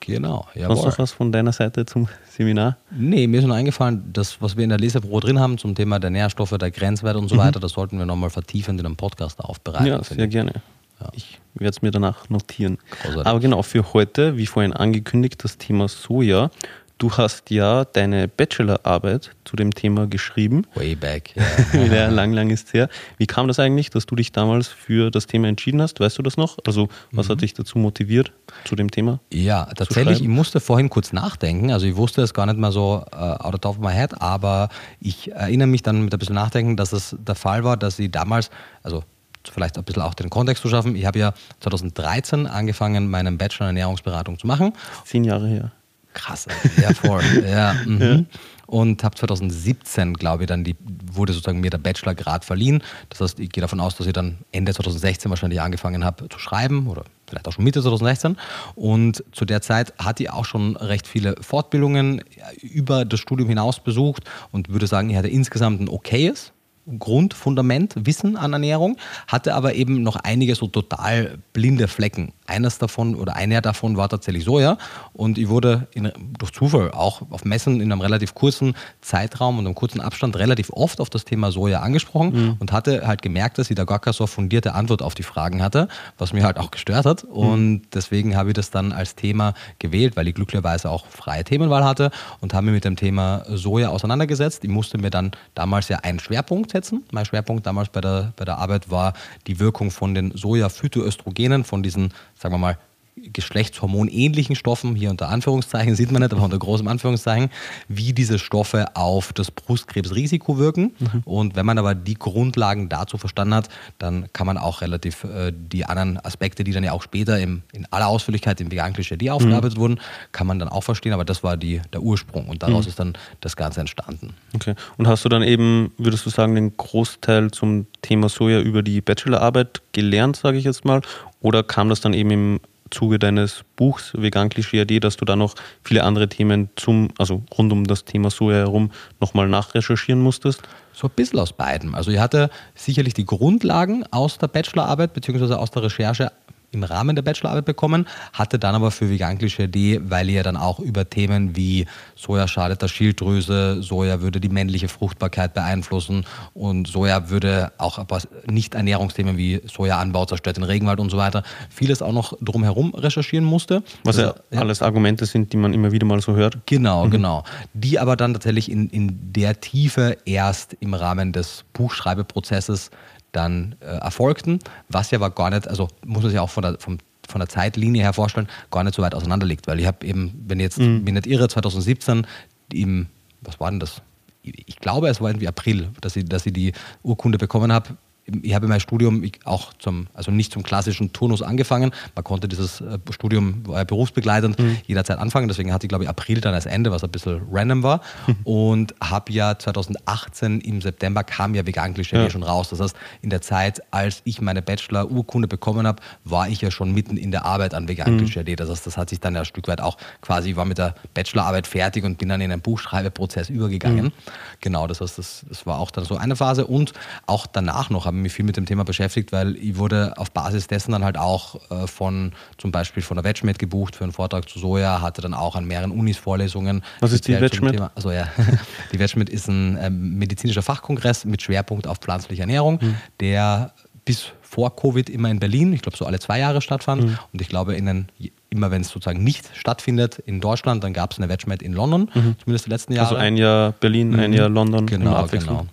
Genau. 0.00 0.48
Jawohl. 0.54 0.76
Sonst 0.76 0.84
noch 0.84 0.98
was 0.98 1.12
von 1.12 1.30
deiner 1.30 1.52
Seite 1.52 1.86
zum 1.86 2.08
Seminar? 2.28 2.76
Nee, 2.90 3.26
mir 3.28 3.38
ist 3.38 3.46
nur 3.46 3.54
eingefallen, 3.54 4.02
das, 4.12 4.42
was 4.42 4.56
wir 4.56 4.64
in 4.64 4.70
der 4.70 4.78
Leseprobe 4.78 5.20
drin 5.20 5.38
haben 5.38 5.58
zum 5.58 5.74
Thema 5.74 6.00
der 6.00 6.10
Nährstoffe, 6.10 6.56
der 6.58 6.72
Grenzwerte 6.72 7.18
und 7.18 7.28
so 7.28 7.36
mhm. 7.36 7.40
weiter, 7.40 7.60
das 7.60 7.72
sollten 7.72 7.98
wir 7.98 8.06
nochmal 8.06 8.30
vertiefend 8.30 8.80
in 8.80 8.86
einem 8.86 8.96
Podcast 8.96 9.40
aufbereiten. 9.40 9.86
Ja, 9.86 10.02
sehr 10.02 10.26
gerne. 10.26 10.54
Ja. 11.02 11.10
Ich 11.14 11.40
werde 11.54 11.70
es 11.70 11.82
mir 11.82 11.90
danach 11.90 12.28
notieren. 12.30 12.78
Großartig. 13.02 13.26
Aber 13.26 13.40
genau, 13.40 13.62
für 13.62 13.92
heute, 13.92 14.36
wie 14.36 14.46
vorhin 14.46 14.72
angekündigt, 14.72 15.42
das 15.44 15.58
Thema 15.58 15.88
Soja. 15.88 16.50
Du 16.98 17.10
hast 17.10 17.50
ja 17.50 17.84
deine 17.84 18.28
Bachelorarbeit 18.28 19.34
zu 19.44 19.56
dem 19.56 19.74
Thema 19.74 20.06
geschrieben. 20.06 20.64
Way 20.76 20.94
back. 20.94 21.34
Yeah. 21.74 21.84
ja, 21.92 22.08
lang, 22.08 22.32
lang 22.32 22.50
ist 22.50 22.68
es 22.68 22.74
her. 22.74 22.88
Wie 23.18 23.26
kam 23.26 23.48
das 23.48 23.58
eigentlich, 23.58 23.90
dass 23.90 24.06
du 24.06 24.14
dich 24.14 24.30
damals 24.30 24.68
für 24.68 25.10
das 25.10 25.26
Thema 25.26 25.48
entschieden 25.48 25.82
hast? 25.82 25.98
Weißt 25.98 26.16
du 26.16 26.22
das 26.22 26.36
noch? 26.36 26.58
Also, 26.64 26.88
was 27.10 27.26
mhm. 27.26 27.32
hat 27.32 27.40
dich 27.40 27.54
dazu 27.54 27.78
motiviert, 27.78 28.30
zu 28.64 28.76
dem 28.76 28.88
Thema? 28.88 29.18
Ja, 29.32 29.64
tatsächlich, 29.74 30.20
ich 30.20 30.28
musste 30.28 30.60
vorhin 30.60 30.90
kurz 30.90 31.12
nachdenken. 31.12 31.72
Also, 31.72 31.86
ich 31.86 31.96
wusste 31.96 32.22
es 32.22 32.34
gar 32.34 32.46
nicht 32.46 32.58
mal 32.58 32.70
so 32.70 33.02
uh, 33.12 33.16
out 33.16 33.54
of 33.54 33.60
top 33.60 33.78
of 33.78 33.80
my 33.80 33.92
head, 33.92 34.22
aber 34.22 34.68
ich 35.00 35.32
erinnere 35.32 35.66
mich 35.66 35.82
dann 35.82 36.04
mit 36.04 36.14
ein 36.14 36.20
bisschen 36.20 36.36
Nachdenken, 36.36 36.76
dass 36.76 36.92
es 36.92 37.16
der 37.18 37.34
Fall 37.34 37.64
war, 37.64 37.76
dass 37.76 37.96
sie 37.96 38.12
damals, 38.12 38.50
also 38.84 39.02
vielleicht 39.48 39.78
ein 39.78 39.84
bisschen 39.84 40.02
auch 40.02 40.14
den 40.14 40.30
Kontext 40.30 40.62
zu 40.62 40.68
schaffen. 40.68 40.96
Ich 40.96 41.06
habe 41.06 41.18
ja 41.18 41.34
2013 41.60 42.46
angefangen, 42.46 43.10
meinen 43.10 43.38
Bachelor 43.38 43.70
in 43.70 43.76
Ernährungsberatung 43.76 44.38
zu 44.38 44.46
machen. 44.46 44.72
Zehn 45.04 45.24
Jahre 45.24 45.48
her. 45.48 45.72
Krass, 46.14 46.46
ja, 46.80 46.92
voll. 46.92 47.22
ja, 47.48 47.74
mhm. 47.86 48.00
ja. 48.00 48.38
Und 48.66 49.04
habe 49.04 49.14
2017, 49.14 50.14
glaube 50.14 50.44
ich, 50.44 50.48
dann 50.48 50.64
die, 50.64 50.76
wurde 51.12 51.32
sozusagen 51.32 51.60
mir 51.60 51.70
der 51.70 51.78
Bachelorgrad 51.78 52.44
verliehen. 52.44 52.82
Das 53.10 53.20
heißt, 53.20 53.40
ich 53.40 53.50
gehe 53.50 53.60
davon 53.60 53.80
aus, 53.80 53.96
dass 53.96 54.06
ich 54.06 54.14
dann 54.14 54.38
Ende 54.50 54.72
2016 54.72 55.30
wahrscheinlich 55.30 55.60
angefangen 55.60 56.04
habe 56.04 56.28
zu 56.28 56.38
schreiben 56.38 56.86
oder 56.86 57.04
vielleicht 57.28 57.48
auch 57.48 57.52
schon 57.52 57.64
Mitte 57.64 57.82
2016. 57.82 58.36
Und 58.74 59.24
zu 59.32 59.44
der 59.44 59.60
Zeit 59.60 59.92
hatte 59.98 60.22
ich 60.22 60.30
auch 60.30 60.46
schon 60.46 60.76
recht 60.76 61.06
viele 61.06 61.34
Fortbildungen 61.40 62.22
über 62.62 63.04
das 63.04 63.20
Studium 63.20 63.48
hinaus 63.48 63.80
besucht 63.80 64.24
und 64.52 64.70
würde 64.70 64.86
sagen, 64.86 65.10
ich 65.10 65.16
hatte 65.16 65.28
insgesamt 65.28 65.80
ein 65.80 65.88
okayes 65.88 66.52
Grundfundament, 66.98 67.94
Wissen 67.96 68.36
an 68.36 68.52
Ernährung, 68.52 68.96
hatte 69.28 69.54
aber 69.54 69.74
eben 69.74 70.02
noch 70.02 70.16
einige 70.16 70.54
so 70.54 70.66
total 70.66 71.38
blinde 71.52 71.88
Flecken. 71.88 72.32
Eines 72.52 72.78
davon 72.78 73.14
oder 73.14 73.36
einer 73.36 73.60
davon 73.60 73.96
war 73.96 74.08
tatsächlich 74.08 74.44
Soja 74.44 74.78
und 75.12 75.38
ich 75.38 75.48
wurde 75.48 75.88
in, 75.92 76.12
durch 76.38 76.52
Zufall 76.52 76.90
auch 76.92 77.22
auf 77.30 77.44
Messen 77.44 77.80
in 77.80 77.90
einem 77.90 78.00
relativ 78.00 78.34
kurzen 78.34 78.74
Zeitraum 79.00 79.58
und 79.58 79.66
einem 79.66 79.74
kurzen 79.74 80.00
Abstand 80.00 80.36
relativ 80.36 80.70
oft 80.70 81.00
auf 81.00 81.10
das 81.10 81.24
Thema 81.24 81.50
Soja 81.50 81.80
angesprochen 81.80 82.32
mhm. 82.32 82.56
und 82.58 82.72
hatte 82.72 83.06
halt 83.06 83.22
gemerkt, 83.22 83.58
dass 83.58 83.70
ich 83.70 83.76
da 83.76 83.84
gar 83.84 83.98
keine 83.98 84.14
so 84.14 84.26
fundierte 84.26 84.74
Antwort 84.74 85.02
auf 85.02 85.14
die 85.14 85.22
Fragen 85.22 85.62
hatte, 85.62 85.88
was 86.18 86.32
mir 86.32 86.44
halt 86.44 86.58
auch 86.58 86.70
gestört 86.70 87.06
hat 87.06 87.24
und 87.24 87.72
mhm. 87.72 87.82
deswegen 87.92 88.36
habe 88.36 88.50
ich 88.50 88.54
das 88.54 88.70
dann 88.70 88.92
als 88.92 89.14
Thema 89.14 89.54
gewählt, 89.78 90.16
weil 90.16 90.28
ich 90.28 90.34
glücklicherweise 90.34 90.90
auch 90.90 91.06
freie 91.06 91.44
Themenwahl 91.44 91.84
hatte 91.84 92.10
und 92.40 92.54
habe 92.54 92.66
mich 92.66 92.74
mit 92.74 92.84
dem 92.84 92.96
Thema 92.96 93.44
Soja 93.48 93.88
auseinandergesetzt. 93.88 94.64
Ich 94.64 94.70
musste 94.70 94.98
mir 94.98 95.10
dann 95.10 95.32
damals 95.54 95.88
ja 95.88 95.98
einen 95.98 96.18
Schwerpunkt 96.18 96.70
setzen. 96.70 97.04
Mein 97.12 97.24
Schwerpunkt 97.24 97.66
damals 97.66 97.88
bei 97.88 98.00
der, 98.00 98.32
bei 98.36 98.44
der 98.44 98.58
Arbeit 98.58 98.90
war 98.90 99.14
die 99.46 99.58
Wirkung 99.58 99.90
von 99.90 100.14
den 100.14 100.32
Soja-Phytoöstrogenen, 100.36 101.64
von 101.64 101.82
diesen, 101.82 102.12
sagen 102.42 102.54
wir 102.54 102.58
mal, 102.58 102.78
geschlechtshormonähnlichen 103.16 104.56
Stoffen, 104.56 104.94
hier 104.94 105.10
unter 105.10 105.28
Anführungszeichen 105.28 105.94
sieht 105.94 106.10
man 106.10 106.22
nicht, 106.22 106.32
aber 106.32 106.42
unter 106.42 106.58
großem 106.58 106.88
Anführungszeichen, 106.88 107.50
wie 107.88 108.12
diese 108.12 108.38
Stoffe 108.38 108.96
auf 108.96 109.32
das 109.32 109.50
Brustkrebsrisiko 109.50 110.58
wirken. 110.58 110.92
Mhm. 110.98 111.22
Und 111.24 111.56
wenn 111.56 111.66
man 111.66 111.78
aber 111.78 111.94
die 111.94 112.14
Grundlagen 112.14 112.88
dazu 112.88 113.18
verstanden 113.18 113.54
hat, 113.54 113.68
dann 113.98 114.32
kann 114.32 114.46
man 114.46 114.56
auch 114.56 114.80
relativ 114.80 115.24
äh, 115.24 115.52
die 115.54 115.84
anderen 115.84 116.24
Aspekte, 116.24 116.64
die 116.64 116.72
dann 116.72 116.84
ja 116.84 116.92
auch 116.92 117.02
später 117.02 117.38
im, 117.38 117.62
in 117.72 117.86
aller 117.90 118.06
Ausführlichkeit 118.06 118.60
im 118.60 118.70
Vegan 118.70 118.94
Klischee 118.94 119.30
aufgearbeitet 119.30 119.76
mhm. 119.76 119.82
wurden, 119.82 120.00
kann 120.32 120.46
man 120.46 120.58
dann 120.58 120.68
auch 120.68 120.82
verstehen. 120.82 121.12
Aber 121.12 121.24
das 121.24 121.44
war 121.44 121.58
die, 121.58 121.82
der 121.92 122.02
Ursprung 122.02 122.48
und 122.48 122.62
daraus 122.62 122.86
mhm. 122.86 122.88
ist 122.88 122.98
dann 122.98 123.12
das 123.40 123.56
Ganze 123.56 123.80
entstanden. 123.80 124.34
Okay. 124.54 124.74
Und 124.96 125.06
hast 125.06 125.24
du 125.24 125.28
dann 125.28 125.42
eben, 125.42 125.92
würdest 125.98 126.24
du 126.24 126.30
sagen, 126.30 126.54
den 126.54 126.76
Großteil 126.76 127.50
zum 127.50 127.86
Thema 128.00 128.30
Soja 128.30 128.60
über 128.60 128.82
die 128.82 129.02
Bachelorarbeit 129.02 129.82
gelernt, 129.92 130.36
sage 130.36 130.56
ich 130.56 130.64
jetzt 130.64 130.86
mal? 130.86 131.02
Oder 131.40 131.62
kam 131.62 131.88
das 131.88 132.00
dann 132.00 132.14
eben 132.14 132.30
im 132.30 132.60
Zuge 132.92 133.18
deines 133.18 133.64
Buchs 133.76 134.12
Vegan 134.14 134.48
Klischee 134.48 134.82
AD, 134.82 135.00
dass 135.00 135.16
du 135.16 135.24
da 135.24 135.34
noch 135.34 135.54
viele 135.82 136.04
andere 136.04 136.28
Themen 136.28 136.70
zum, 136.76 137.08
also 137.18 137.42
rund 137.56 137.72
um 137.72 137.84
das 137.84 138.04
Thema 138.04 138.30
Soja 138.30 138.58
herum 138.58 138.92
nochmal 139.20 139.48
nachrecherchieren 139.48 140.22
musstest? 140.22 140.62
So 140.92 141.08
ein 141.08 141.12
bisschen 141.16 141.38
aus 141.38 141.52
beidem. 141.52 141.94
Also 141.94 142.10
ich 142.10 142.18
hatte 142.18 142.50
sicherlich 142.74 143.14
die 143.14 143.24
Grundlagen 143.24 144.04
aus 144.10 144.38
der 144.38 144.48
Bachelorarbeit 144.48 145.14
bzw. 145.14 145.54
aus 145.54 145.70
der 145.70 145.82
Recherche 145.82 146.32
im 146.72 146.82
Rahmen 146.82 147.14
der 147.14 147.22
Bachelorarbeit 147.22 147.64
bekommen, 147.64 148.06
hatte 148.32 148.58
dann 148.58 148.74
aber 148.74 148.90
für 148.90 149.08
Vegan 149.08 149.38
Klischee 149.38 150.00
weil 150.04 150.28
ihr 150.28 150.42
dann 150.42 150.56
auch 150.56 150.78
über 150.78 151.08
Themen 151.08 151.56
wie 151.56 151.86
Soja 152.16 152.48
schadet 152.48 152.82
der 152.82 152.88
Schilddrüse, 152.88 153.82
Soja 153.82 154.20
würde 154.20 154.40
die 154.40 154.48
männliche 154.48 154.88
Fruchtbarkeit 154.88 155.54
beeinflussen 155.54 156.24
und 156.54 156.88
Soja 156.88 157.30
würde 157.30 157.72
auch 157.78 157.98
ein 157.98 158.06
paar 158.06 158.22
Nicht-Ernährungsthemen 158.46 159.36
wie 159.36 159.60
Sojaanbau 159.66 160.24
zerstört 160.26 160.56
den 160.56 160.64
Regenwald 160.64 161.00
und 161.00 161.10
so 161.10 161.16
weiter, 161.16 161.42
vieles 161.70 162.02
auch 162.02 162.12
noch 162.12 162.36
drumherum 162.40 162.94
recherchieren 162.94 163.44
musste. 163.44 163.82
Was 164.04 164.16
ja, 164.16 164.34
ja 164.50 164.60
alles 164.60 164.82
Argumente 164.82 165.26
sind, 165.26 165.52
die 165.52 165.56
man 165.56 165.74
immer 165.74 165.92
wieder 165.92 166.06
mal 166.06 166.20
so 166.20 166.34
hört. 166.34 166.58
Genau, 166.66 167.06
mhm. 167.06 167.10
genau. 167.10 167.44
Die 167.74 167.98
aber 167.98 168.16
dann 168.16 168.32
tatsächlich 168.32 168.70
in, 168.70 168.88
in 168.88 169.32
der 169.32 169.60
Tiefe 169.60 170.16
erst 170.24 170.74
im 170.80 170.94
Rahmen 170.94 171.32
des 171.32 171.64
Buchschreibeprozesses 171.72 172.90
dann 173.32 173.76
äh, 173.80 173.86
erfolgten, 173.86 174.58
was 174.88 175.10
ja 175.10 175.18
aber 175.18 175.30
gar 175.30 175.50
nicht, 175.50 175.66
also 175.66 175.88
muss 176.04 176.22
man 176.22 176.30
sich 176.30 176.38
auch 176.38 176.50
von 176.50 176.62
der, 176.62 176.78
vom, 176.78 176.98
von 177.28 177.40
der 177.40 177.48
Zeitlinie 177.48 178.02
her 178.02 178.12
vorstellen, 178.12 178.48
gar 178.70 178.84
nicht 178.84 178.94
so 178.94 179.02
weit 179.02 179.14
auseinander 179.14 179.46
liegt, 179.46 179.66
weil 179.66 179.80
ich 179.80 179.86
habe 179.86 180.06
eben, 180.06 180.44
wenn 180.46 180.60
ich 180.60 180.64
jetzt 180.64 180.78
mhm. 180.78 181.02
mich 181.04 181.14
nicht 181.14 181.26
irre, 181.26 181.48
2017 181.48 182.26
im, 182.72 183.06
was 183.40 183.58
war 183.58 183.70
denn 183.70 183.80
das? 183.80 184.02
Ich 184.42 184.76
glaube, 184.76 185.08
es 185.08 185.20
war 185.20 185.30
irgendwie 185.30 185.48
April, 185.48 185.90
dass 186.00 186.16
ich, 186.16 186.24
dass 186.24 186.46
ich 186.46 186.52
die 186.52 186.72
Urkunde 187.02 187.38
bekommen 187.38 187.72
habe 187.72 187.96
ich 188.24 188.54
habe 188.54 188.68
mein 188.68 188.80
Studium 188.80 189.24
auch 189.44 189.72
zum, 189.74 190.06
also 190.14 190.30
nicht 190.30 190.52
zum 190.52 190.62
klassischen 190.62 191.12
Turnus 191.12 191.42
angefangen. 191.42 191.92
Man 192.14 192.22
konnte 192.22 192.46
dieses 192.46 192.80
äh, 192.80 192.98
Studium 193.10 193.64
berufsbegleitend 193.64 194.58
mhm. 194.58 194.78
jederzeit 194.86 195.18
anfangen. 195.18 195.48
Deswegen 195.48 195.72
hatte 195.72 195.86
ich, 195.86 195.88
glaube 195.88 196.04
ich, 196.04 196.10
April 196.10 196.40
dann 196.40 196.54
als 196.54 196.66
Ende, 196.66 196.92
was 196.92 197.02
ein 197.02 197.10
bisschen 197.10 197.42
random 197.50 197.82
war. 197.82 198.00
Und 198.44 198.94
habe 199.02 199.32
ja 199.32 199.58
2018 199.58 200.60
im 200.60 200.80
September 200.80 201.24
kam 201.24 201.54
ja 201.54 201.66
Vegan 201.66 201.94
Klischee 201.94 202.16
ja. 202.16 202.30
schon 202.30 202.44
raus. 202.44 202.68
Das 202.68 202.80
heißt, 202.80 202.96
in 203.22 203.30
der 203.30 203.42
Zeit, 203.42 203.82
als 203.90 204.22
ich 204.24 204.40
meine 204.40 204.62
Bachelor-Urkunde 204.62 205.48
bekommen 205.48 205.86
habe, 205.86 206.00
war 206.24 206.48
ich 206.48 206.60
ja 206.60 206.70
schon 206.70 206.92
mitten 206.92 207.16
in 207.16 207.32
der 207.32 207.44
Arbeit 207.44 207.74
an 207.74 207.88
Vegan 207.88 208.18
Klischee. 208.18 208.42
Mhm. 208.42 208.56
Das 208.56 208.70
heißt, 208.70 208.86
das 208.86 208.96
hat 208.96 209.10
sich 209.10 209.18
dann 209.18 209.34
ja 209.34 209.40
ein 209.40 209.46
Stück 209.46 209.66
weit 209.66 209.80
auch 209.80 209.96
quasi, 210.20 210.50
ich 210.50 210.56
war 210.56 210.64
mit 210.64 210.78
der 210.78 210.94
Bachelorarbeit 211.14 211.66
fertig 211.66 212.04
und 212.04 212.18
bin 212.18 212.28
dann 212.28 212.40
in 212.40 212.52
einen 212.52 212.62
Buchschreibeprozess 212.62 213.50
übergegangen. 213.50 214.06
Mhm. 214.06 214.12
Genau, 214.60 214.86
das 214.86 215.00
heißt, 215.00 215.18
das, 215.18 215.44
das 215.48 215.66
war 215.66 215.80
auch 215.80 215.90
dann 215.90 216.04
so 216.04 216.16
eine 216.16 216.36
Phase. 216.36 216.66
Und 216.66 216.92
auch 217.26 217.46
danach 217.46 217.90
noch 217.90 218.11
habe 218.12 218.22
mich 218.22 218.32
viel 218.32 218.44
mit 218.44 218.56
dem 218.56 218.66
Thema 218.66 218.84
beschäftigt, 218.84 219.32
weil 219.32 219.56
ich 219.56 219.76
wurde 219.76 220.14
auf 220.16 220.30
Basis 220.30 220.66
dessen 220.66 220.92
dann 220.92 221.04
halt 221.04 221.16
auch 221.16 221.56
äh, 221.70 221.86
von 221.86 222.32
zum 222.58 222.70
Beispiel 222.70 223.02
von 223.02 223.16
der 223.16 223.24
WetchMed 223.24 223.58
gebucht 223.58 223.96
für 223.96 224.04
einen 224.04 224.12
Vortrag 224.12 224.48
zu 224.48 224.58
Soja, 224.58 225.00
hatte 225.00 225.22
dann 225.22 225.34
auch 225.34 225.56
an 225.56 225.64
mehreren 225.64 225.90
Unis 225.90 226.18
Vorlesungen. 226.18 226.82
Was 227.00 227.12
ist 227.12 227.26
die 227.26 227.40
WetchMed? 227.40 227.80
Also 227.94 228.10
ja, 228.10 228.28
die 228.92 228.98
WetchMed 228.98 229.30
ist 229.30 229.48
ein 229.48 229.76
äh, 229.76 229.90
medizinischer 229.90 230.62
Fachkongress 230.62 231.24
mit 231.24 231.42
Schwerpunkt 231.42 231.86
auf 231.86 231.98
pflanzliche 231.98 232.42
Ernährung, 232.42 232.78
mhm. 232.80 232.94
der 233.20 233.72
bis 234.04 234.26
vor 234.42 234.76
Covid 234.76 235.08
immer 235.08 235.30
in 235.30 235.38
Berlin, 235.38 235.72
ich 235.72 235.80
glaube 235.80 235.96
so 235.96 236.04
alle 236.04 236.18
zwei 236.18 236.38
Jahre 236.38 236.60
stattfand. 236.60 237.04
Mhm. 237.04 237.18
Und 237.32 237.40
ich 237.40 237.48
glaube, 237.48 237.74
in 237.74 237.86
den, 237.86 238.06
immer 238.50 238.70
wenn 238.70 238.82
es 238.82 238.88
sozusagen 238.88 239.24
nicht 239.24 239.48
stattfindet 239.54 240.18
in 240.18 240.40
Deutschland, 240.40 240.84
dann 240.84 240.92
gab 240.92 241.12
es 241.12 241.18
eine 241.18 241.28
WetchMed 241.28 241.62
in 241.62 241.72
London, 241.72 242.10
mhm. 242.12 242.36
zumindest 242.42 242.66
die 242.66 242.70
letzten 242.70 242.92
Jahre. 242.92 243.08
Also 243.08 243.16
ein 243.16 243.36
Jahr 243.36 243.72
Berlin, 243.72 244.18
ein 244.18 244.32
mhm. 244.32 244.36
Jahr 244.36 244.48
London. 244.48 244.86
Genau, 244.86 245.26
genau. 245.28 245.66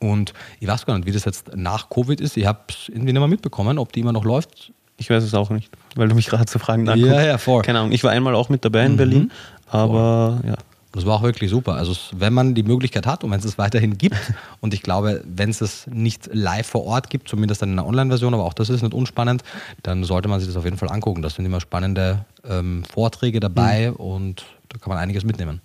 Und 0.00 0.32
ich 0.60 0.68
weiß 0.68 0.86
gar 0.86 0.96
nicht, 0.96 1.06
wie 1.06 1.12
das 1.12 1.24
jetzt 1.24 1.56
nach 1.56 1.90
Covid 1.90 2.20
ist. 2.20 2.36
Ich 2.36 2.46
habe 2.46 2.60
es 2.68 2.88
irgendwie 2.88 3.12
nicht 3.12 3.20
mehr 3.20 3.28
mitbekommen, 3.28 3.78
ob 3.78 3.92
die 3.92 4.00
immer 4.00 4.12
noch 4.12 4.24
läuft. 4.24 4.72
Ich 4.96 5.10
weiß 5.10 5.22
es 5.22 5.34
auch 5.34 5.50
nicht, 5.50 5.70
weil 5.94 6.08
du 6.08 6.14
mich 6.14 6.26
gerade 6.26 6.46
zu 6.46 6.58
Fragen 6.58 6.88
anguckst. 6.88 7.12
Ja, 7.12 7.22
ja, 7.22 7.38
voll. 7.38 7.62
Keine 7.62 7.80
Ahnung. 7.80 7.92
Ich 7.92 8.02
war 8.04 8.10
einmal 8.10 8.34
auch 8.34 8.48
mit 8.48 8.64
dabei 8.64 8.84
in 8.84 8.92
mhm. 8.92 8.96
Berlin, 8.96 9.32
aber 9.66 10.38
voll. 10.40 10.50
ja. 10.50 10.56
Das 10.92 11.04
war 11.04 11.16
auch 11.16 11.22
wirklich 11.22 11.50
super. 11.50 11.74
Also 11.74 11.94
wenn 12.16 12.32
man 12.32 12.54
die 12.54 12.62
Möglichkeit 12.62 13.06
hat 13.06 13.22
und 13.22 13.30
wenn 13.30 13.38
es 13.38 13.44
es 13.44 13.58
weiterhin 13.58 13.98
gibt 13.98 14.16
und 14.60 14.72
ich 14.72 14.82
glaube, 14.82 15.22
wenn 15.24 15.50
es 15.50 15.60
es 15.60 15.86
nicht 15.86 16.30
live 16.32 16.66
vor 16.66 16.84
Ort 16.84 17.10
gibt, 17.10 17.28
zumindest 17.28 17.60
dann 17.62 17.72
in 17.72 17.78
einer 17.78 17.86
Online-Version, 17.86 18.32
aber 18.34 18.44
auch 18.44 18.54
das 18.54 18.70
ist 18.70 18.82
nicht 18.82 18.94
unspannend, 18.94 19.42
dann 19.82 20.04
sollte 20.04 20.28
man 20.28 20.40
sich 20.40 20.48
das 20.48 20.56
auf 20.56 20.64
jeden 20.64 20.78
Fall 20.78 20.90
angucken. 20.90 21.20
Das 21.22 21.34
sind 21.34 21.44
immer 21.44 21.60
spannende 21.60 22.24
ähm, 22.48 22.84
Vorträge 22.90 23.38
dabei 23.38 23.90
mhm. 23.90 23.96
und 23.96 24.44
da 24.70 24.78
kann 24.78 24.88
man 24.88 24.98
einiges 24.98 25.24
mitnehmen. 25.24 25.60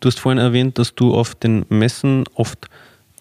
Du 0.00 0.08
hast 0.08 0.20
vorhin 0.20 0.38
erwähnt, 0.38 0.78
dass 0.78 0.94
du 0.94 1.14
auf 1.14 1.34
den 1.34 1.64
Messen 1.70 2.24
oft 2.34 2.68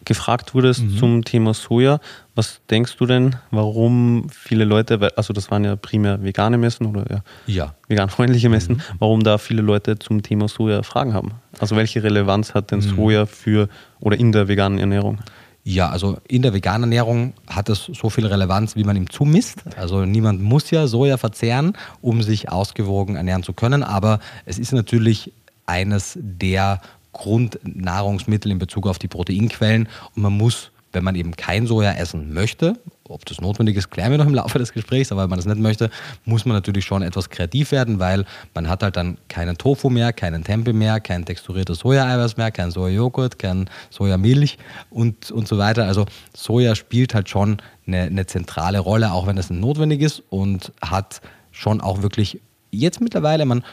gefragt 0.07 0.55
wurdest 0.55 0.83
mhm. 0.83 0.97
zum 0.97 1.23
Thema 1.23 1.53
Soja. 1.53 1.99
Was 2.33 2.61
denkst 2.69 2.95
du 2.97 3.05
denn, 3.05 3.35
warum 3.51 4.27
viele 4.29 4.63
Leute, 4.63 5.11
also 5.15 5.33
das 5.33 5.51
waren 5.51 5.65
ja 5.65 5.75
primär 5.75 6.23
vegane 6.23 6.57
Messen 6.57 6.87
oder 6.87 7.05
ja, 7.09 7.23
ja. 7.45 7.75
veganfreundliche 7.87 8.49
Messen, 8.49 8.77
mhm. 8.77 8.81
warum 8.99 9.23
da 9.23 9.37
viele 9.37 9.61
Leute 9.61 9.99
zum 9.99 10.23
Thema 10.23 10.47
Soja 10.47 10.81
Fragen 10.83 11.13
haben? 11.13 11.31
Also 11.59 11.75
welche 11.75 12.01
Relevanz 12.01 12.53
hat 12.53 12.71
denn 12.71 12.79
mhm. 12.79 12.95
Soja 12.95 13.25
für 13.25 13.67
oder 13.99 14.17
in 14.17 14.31
der 14.31 14.47
veganen 14.47 14.79
Ernährung? 14.79 15.19
Ja, 15.63 15.89
also 15.89 16.17
in 16.25 16.43
der 16.43 16.53
veganen 16.53 16.83
Ernährung 16.83 17.33
hat 17.45 17.67
es 17.67 17.91
so 17.93 18.09
viel 18.09 18.25
Relevanz, 18.25 18.77
wie 18.77 18.85
man 18.85 18.95
ihm 18.95 19.09
zumisst. 19.09 19.63
Also 19.75 20.05
niemand 20.05 20.41
muss 20.41 20.71
ja 20.71 20.87
Soja 20.87 21.17
verzehren, 21.17 21.73
um 21.99 22.23
sich 22.23 22.49
ausgewogen 22.49 23.17
ernähren 23.17 23.43
zu 23.43 23.51
können, 23.51 23.83
aber 23.83 24.19
es 24.45 24.57
ist 24.57 24.71
natürlich 24.71 25.33
eines 25.65 26.17
der 26.21 26.79
Grundnahrungsmittel 27.17 28.51
in 28.51 28.59
Bezug 28.59 28.87
auf 28.87 28.99
die 28.99 29.07
Proteinquellen 29.07 29.89
und 30.15 30.21
man 30.21 30.33
muss, 30.33 30.71
wenn 30.93 31.03
man 31.03 31.15
eben 31.15 31.35
kein 31.35 31.67
Soja 31.67 31.93
essen 31.93 32.33
möchte, 32.33 32.75
ob 33.09 33.25
das 33.25 33.41
notwendig 33.41 33.77
ist, 33.77 33.89
klären 33.89 34.11
wir 34.11 34.17
noch 34.17 34.25
im 34.25 34.33
Laufe 34.33 34.59
des 34.59 34.73
Gesprächs, 34.73 35.11
aber 35.11 35.23
wenn 35.23 35.29
man 35.29 35.39
das 35.39 35.45
nicht 35.45 35.59
möchte, 35.59 35.89
muss 36.25 36.45
man 36.45 36.55
natürlich 36.55 36.85
schon 36.85 37.01
etwas 37.01 37.29
kreativ 37.29 37.71
werden, 37.71 37.99
weil 37.99 38.25
man 38.53 38.67
hat 38.67 38.83
halt 38.83 38.97
dann 38.97 39.17
keinen 39.27 39.57
Tofu 39.57 39.89
mehr, 39.89 40.13
keinen 40.13 40.43
Tempeh 40.43 40.73
mehr, 40.73 40.99
kein 40.99 41.25
texturiertes 41.25 41.79
Sojaeiweiß 41.79 42.37
mehr, 42.37 42.51
kein 42.51 42.71
Sojajoghurt, 42.71 43.39
kein 43.39 43.69
Sojamilch 43.89 44.57
und, 44.89 45.31
und 45.31 45.47
so 45.47 45.57
weiter. 45.57 45.85
Also 45.85 46.05
Soja 46.33 46.75
spielt 46.75 47.13
halt 47.13 47.29
schon 47.29 47.57
eine, 47.85 48.03
eine 48.03 48.25
zentrale 48.25 48.79
Rolle, 48.79 49.11
auch 49.11 49.27
wenn 49.27 49.37
es 49.37 49.49
notwendig 49.49 50.01
ist 50.01 50.23
und 50.29 50.71
hat 50.81 51.21
schon 51.51 51.81
auch 51.81 52.01
wirklich 52.01 52.41
jetzt 52.71 53.01
mittlerweile, 53.01 53.45
man 53.45 53.63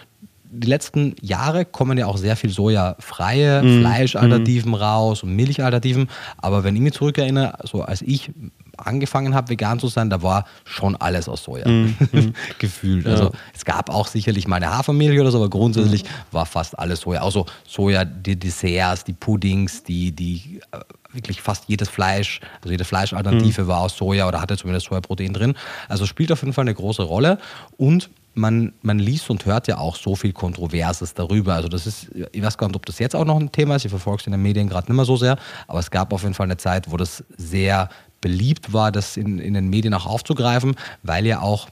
die 0.55 0.69
letzten 0.69 1.17
Jahre 1.21 1.65
kommen 1.65 1.99
ja 1.99 2.07
auch 2.07 2.17
sehr 2.17 2.37
viel 2.37 2.51
sojafreie 2.51 3.63
mm. 3.63 3.81
Fleischalternativen 3.81 4.71
mm. 4.71 4.75
raus 4.75 5.23
und 5.23 5.35
Milchalternativen. 5.35 6.09
Aber 6.39 6.65
wenn 6.65 6.77
ich 6.77 6.83
mich 6.83 6.93
zurückerinnere, 6.93 7.59
so 7.65 7.83
als 7.83 8.03
ich 8.03 8.31
angefangen 8.77 9.35
habe, 9.35 9.51
vegan 9.51 9.79
zu 9.79 9.89
sein, 9.89 10.11
da 10.11 10.23
war 10.23 10.47
schon 10.65 10.97
alles 10.97 11.29
aus 11.29 11.45
Soja 11.45 11.69
mm. 11.69 11.97
gefühlt. 12.59 13.07
Also 13.07 13.25
ja. 13.25 13.31
es 13.55 13.65
gab 13.65 13.91
auch 13.91 14.07
sicherlich 14.07 14.47
mal 14.47 14.57
eine 14.57 14.71
Hafermilch 14.77 15.21
oder 15.21 15.31
so, 15.31 15.39
aber 15.39 15.51
grundsätzlich 15.51 16.05
war 16.31 16.47
fast 16.47 16.79
alles 16.79 17.01
Soja. 17.01 17.23
Also 17.23 17.47
Soja, 17.67 18.05
die 18.05 18.37
Desserts, 18.37 19.05
die 19.05 19.13
Puddings, 19.13 19.83
die, 19.83 20.13
die 20.13 20.61
äh, 20.73 20.79
wirklich 21.13 21.43
fast 21.43 21.65
jedes 21.69 21.89
Fleisch, 21.89 22.41
also 22.61 22.71
jede 22.71 22.85
Fleischalternative 22.85 23.63
mhm. 23.63 23.67
war 23.67 23.81
aus 23.81 23.97
Soja 23.97 24.29
oder 24.29 24.41
hatte 24.41 24.57
zumindest 24.57 24.87
Sojaprotein 24.87 25.33
drin. 25.33 25.55
Also 25.89 26.07
spielt 26.07 26.31
auf 26.33 26.43
jeden 26.43 26.53
Fall 26.53 26.63
eine 26.63 26.75
große 26.75 27.03
Rolle 27.03 27.39
und 27.77 28.11
man, 28.35 28.73
man 28.83 28.99
liest 28.99 29.31
und 29.31 29.47
hört 29.47 29.69
ja 29.69 29.79
auch 29.79 29.97
so 29.97 30.17
viel 30.17 30.33
Kontroverses 30.33 31.15
darüber. 31.15 31.55
Also 31.55 31.69
das 31.69 31.87
ist, 31.87 32.11
ich 32.33 32.43
weiß 32.43 32.59
gar 32.59 32.67
nicht, 32.67 32.77
ob 32.77 32.87
das 32.87 32.99
jetzt 32.99 33.15
auch 33.15 33.25
noch 33.25 33.39
ein 33.39 33.53
Thema 33.53 33.77
ist, 33.77 33.85
ich 33.85 33.91
verfolge 33.91 34.21
es 34.21 34.27
in 34.27 34.33
den 34.33 34.43
Medien 34.43 34.69
gerade 34.69 34.91
nicht 34.91 34.97
mehr 34.97 35.05
so 35.05 35.17
sehr, 35.17 35.39
aber 35.67 35.79
es 35.79 35.91
gab 35.91 36.13
auf 36.13 36.23
jeden 36.23 36.35
Fall 36.35 36.45
eine 36.45 36.57
Zeit, 36.57 36.91
wo 36.91 36.97
das 36.97 37.25
sehr 37.37 37.89
beliebt 38.21 38.73
war, 38.73 38.91
das 38.91 39.17
in, 39.17 39.39
in 39.39 39.55
den 39.55 39.69
Medien 39.69 39.95
auch 39.95 40.07
aufzugreifen, 40.07 40.75
weil 41.03 41.27
ja 41.27 41.41
auch 41.41 41.69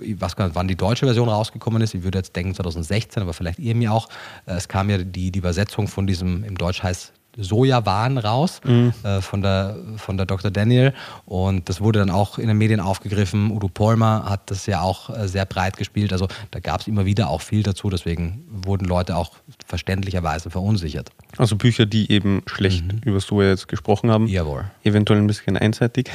ich 0.00 0.20
weiß 0.20 0.34
gar 0.34 0.46
nicht, 0.46 0.56
wann 0.56 0.66
die 0.66 0.76
deutsche 0.76 1.06
Version 1.06 1.28
rausgekommen 1.28 1.80
ist. 1.80 1.94
Ich 1.94 2.02
würde 2.02 2.18
jetzt 2.18 2.34
denken 2.34 2.52
2016, 2.52 3.22
aber 3.22 3.32
vielleicht 3.32 3.60
ihr 3.60 3.76
mir 3.76 3.92
auch. 3.92 4.08
Es 4.44 4.66
kam 4.66 4.90
ja 4.90 4.98
die, 4.98 5.30
die 5.30 5.38
Übersetzung 5.38 5.86
von 5.86 6.06
diesem, 6.06 6.42
im 6.42 6.58
Deutsch 6.58 6.82
heißt 6.82 7.12
Sojawahn 7.36 8.18
raus 8.18 8.60
mhm. 8.64 8.92
äh, 9.02 9.20
von, 9.20 9.42
der, 9.42 9.76
von 9.96 10.16
der 10.16 10.26
Dr. 10.26 10.50
Daniel. 10.50 10.92
Und 11.24 11.68
das 11.68 11.80
wurde 11.80 11.98
dann 11.98 12.10
auch 12.10 12.38
in 12.38 12.48
den 12.48 12.58
Medien 12.58 12.80
aufgegriffen. 12.80 13.50
Udo 13.50 13.68
Polmer 13.68 14.24
hat 14.28 14.50
das 14.50 14.66
ja 14.66 14.80
auch 14.80 15.10
äh, 15.10 15.28
sehr 15.28 15.44
breit 15.44 15.76
gespielt. 15.76 16.12
Also 16.12 16.28
da 16.50 16.60
gab 16.60 16.80
es 16.80 16.86
immer 16.86 17.04
wieder 17.04 17.28
auch 17.28 17.42
viel 17.42 17.62
dazu. 17.62 17.90
Deswegen 17.90 18.44
wurden 18.50 18.86
Leute 18.86 19.16
auch 19.16 19.32
verständlicherweise 19.66 20.50
verunsichert. 20.50 21.10
Also 21.36 21.56
Bücher, 21.56 21.86
die 21.86 22.10
eben 22.10 22.42
schlecht 22.46 22.84
mhm. 22.84 23.00
über 23.04 23.20
Soja 23.20 23.50
jetzt 23.50 23.68
gesprochen 23.68 24.10
haben. 24.10 24.26
Jawohl. 24.26 24.64
Eventuell 24.82 25.20
ein 25.20 25.26
bisschen 25.26 25.56
einseitig. 25.56 26.10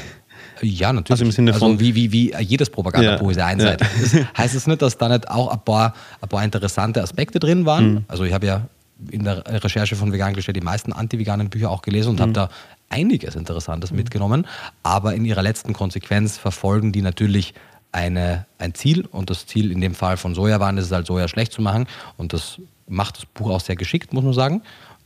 Ja, 0.61 0.93
natürlich. 0.93 1.11
Also 1.11 1.25
im 1.25 1.31
Sinne 1.31 1.53
also 1.53 1.65
von. 1.65 1.71
Also 1.73 1.81
wie, 1.81 1.95
wie, 1.95 2.11
wie 2.11 2.33
jedes 2.41 2.69
Propagandabuch 2.69 3.25
ja, 3.25 3.31
ist 3.31 3.37
ja 3.37 3.45
einseitig. 3.45 3.87
Ja. 4.13 4.19
Das 4.19 4.37
heißt 4.37 4.55
es 4.55 4.67
nicht, 4.67 4.81
dass 4.81 4.97
da 4.97 5.09
nicht 5.09 5.29
auch 5.29 5.51
ein 5.51 5.59
paar, 5.59 5.93
ein 6.21 6.29
paar 6.29 6.43
interessante 6.43 7.01
Aspekte 7.01 7.39
drin 7.39 7.65
waren? 7.65 7.93
Mhm. 7.93 8.05
Also 8.07 8.23
ich 8.23 8.33
habe 8.33 8.45
ja 8.45 8.67
in 9.09 9.23
der 9.23 9.43
Recherche 9.63 9.95
von 9.95 10.11
Vegan 10.11 10.33
gestellt 10.33 10.57
die 10.57 10.61
meisten 10.61 10.93
anti-veganen 10.93 11.49
Bücher 11.49 11.69
auch 11.69 11.81
gelesen 11.81 12.09
und 12.09 12.15
mhm. 12.15 12.21
habe 12.21 12.33
da 12.33 12.49
einiges 12.89 13.35
Interessantes 13.35 13.91
mhm. 13.91 13.97
mitgenommen. 13.97 14.47
Aber 14.83 15.15
in 15.15 15.25
ihrer 15.25 15.41
letzten 15.41 15.73
Konsequenz 15.73 16.37
verfolgen 16.37 16.91
die 16.91 17.01
natürlich 17.01 17.53
eine, 17.91 18.45
ein 18.57 18.73
Ziel 18.73 19.05
und 19.05 19.29
das 19.29 19.47
Ziel 19.47 19.71
in 19.71 19.81
dem 19.81 19.95
Fall 19.95 20.17
von 20.17 20.33
Sojawaren 20.33 20.77
ist 20.77 20.85
es 20.85 20.91
halt, 20.91 21.07
Soja 21.07 21.27
schlecht 21.27 21.51
zu 21.51 21.61
machen 21.61 21.87
und 22.17 22.33
das 22.33 22.59
macht 22.87 23.17
das 23.17 23.25
Buch 23.25 23.49
auch 23.49 23.61
sehr 23.61 23.75
geschickt, 23.75 24.13
muss 24.13 24.23
man 24.23 24.33
sagen. 24.33 24.61